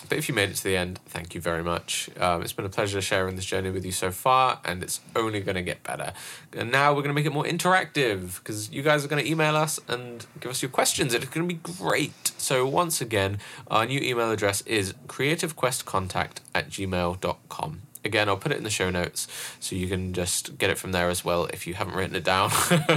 but 0.09 0.17
if 0.17 0.27
you 0.27 0.35
made 0.35 0.49
it 0.49 0.55
to 0.57 0.63
the 0.63 0.75
end, 0.75 0.99
thank 1.05 1.33
you 1.33 1.41
very 1.41 1.63
much. 1.63 2.09
Um, 2.19 2.41
it's 2.41 2.53
been 2.53 2.65
a 2.65 2.69
pleasure 2.69 3.01
sharing 3.01 3.35
this 3.35 3.45
journey 3.45 3.69
with 3.69 3.85
you 3.85 3.91
so 3.91 4.11
far, 4.11 4.59
and 4.65 4.83
it's 4.83 4.99
only 5.15 5.39
going 5.39 5.55
to 5.55 5.61
get 5.61 5.81
better. 5.83 6.13
And 6.51 6.71
now 6.71 6.91
we're 6.91 7.01
going 7.01 7.09
to 7.09 7.13
make 7.13 7.25
it 7.25 7.31
more 7.31 7.45
interactive 7.45 8.39
because 8.39 8.69
you 8.69 8.81
guys 8.81 9.05
are 9.05 9.07
going 9.07 9.23
to 9.23 9.29
email 9.29 9.55
us 9.55 9.79
and 9.87 10.25
give 10.39 10.51
us 10.51 10.61
your 10.61 10.69
questions. 10.69 11.13
It's 11.13 11.25
going 11.25 11.47
to 11.47 11.55
be 11.55 11.59
great. 11.61 12.33
So, 12.37 12.67
once 12.67 12.99
again, 12.99 13.39
our 13.67 13.85
new 13.85 13.99
email 14.01 14.29
address 14.29 14.61
is 14.61 14.93
creativequestcontact 15.07 16.37
at 16.53 16.69
gmail.com. 16.69 17.81
Again, 18.05 18.29
I'll 18.29 18.37
put 18.37 18.51
it 18.51 18.57
in 18.57 18.63
the 18.63 18.69
show 18.69 18.89
notes 18.89 19.27
so 19.59 19.75
you 19.75 19.87
can 19.87 20.13
just 20.13 20.57
get 20.57 20.69
it 20.69 20.77
from 20.77 20.91
there 20.91 21.09
as 21.09 21.23
well 21.23 21.45
if 21.45 21.65
you 21.67 21.73
haven't 21.73 21.95
written 21.95 22.15
it 22.15 22.23
down. 22.23 22.51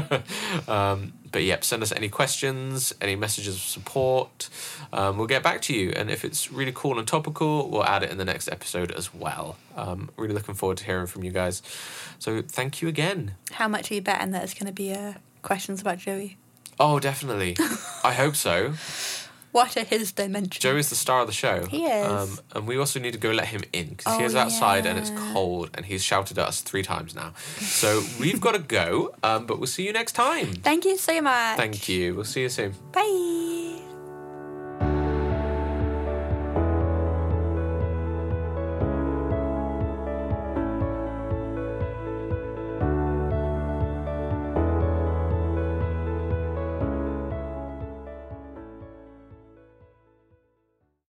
um, 0.68 1.12
but 1.32 1.42
yep, 1.44 1.64
send 1.64 1.82
us 1.82 1.92
any 1.92 2.09
questions, 2.09 2.94
any 3.00 3.16
messages 3.16 3.57
of 3.57 3.61
support. 3.61 4.48
Um, 4.92 5.18
we'll 5.18 5.26
get 5.26 5.42
back 5.42 5.62
to 5.62 5.74
you. 5.74 5.90
And 5.90 6.11
if 6.11 6.24
it's 6.24 6.50
really 6.50 6.72
cool 6.74 6.98
and 6.98 7.07
topical, 7.07 7.68
we'll 7.70 7.84
add 7.84 8.02
it 8.02 8.11
in 8.11 8.18
the 8.18 8.24
next 8.24 8.48
episode 8.48 8.90
as 8.92 9.12
well. 9.12 9.57
Um, 9.76 10.11
really 10.16 10.34
looking 10.34 10.54
forward 10.54 10.78
to 10.78 10.84
hearing 10.84 11.07
from 11.07 11.24
you 11.24 11.30
guys. 11.30 11.62
So 12.18 12.42
thank 12.42 12.80
you 12.82 12.88
again. 12.88 13.34
How 13.52 13.68
much 13.68 13.90
are 13.90 13.94
you 13.94 14.02
betting 14.02 14.30
that 14.30 14.44
it's 14.44 14.54
going 14.54 14.66
to 14.66 14.72
be 14.72 14.92
uh, 14.92 15.14
questions 15.42 15.80
about 15.80 15.98
Joey? 15.98 16.36
Oh, 16.78 16.98
definitely. 16.98 17.57
I 18.04 18.12
hope 18.12 18.36
so. 18.36 18.74
What 19.57 19.74
are 19.78 19.84
his 19.84 20.12
dimensions? 20.12 20.59
Joe 20.59 20.76
is 20.76 20.90
the 20.90 20.96
star 20.96 21.20
of 21.22 21.26
the 21.28 21.32
show. 21.32 21.64
He 21.64 21.84
is. 21.86 22.07
Um, 22.07 22.38
and 22.54 22.66
we 22.68 22.76
also 22.76 23.00
need 23.00 23.14
to 23.14 23.18
go 23.18 23.30
let 23.30 23.46
him 23.48 23.62
in 23.72 23.86
because 23.94 24.16
he 24.18 24.22
Oh, 24.22 24.26
is 24.26 24.34
outside 24.34 24.84
and 24.84 24.98
it's 24.98 25.11
cold 25.32 25.70
and 25.74 25.86
he's 25.86 26.02
shouted 26.04 26.38
at 26.38 26.46
us 26.46 26.61
three 26.61 26.82
times 26.82 27.14
now. 27.14 27.32
So 27.59 28.02
we've 28.20 28.40
got 28.40 28.52
to 28.52 28.59
go, 28.59 29.14
um, 29.22 29.46
but 29.46 29.59
we'll 29.59 29.66
see 29.78 29.86
you 29.86 29.94
next 29.94 30.12
time. 30.12 30.48
Thank 30.57 30.84
you 30.84 30.98
so 30.98 31.22
much. 31.22 31.57
Thank 31.57 31.88
you. 31.88 32.14
We'll 32.14 32.24
see 32.24 32.42
you 32.42 32.50
soon. 32.50 32.74
Bye. 32.92 33.95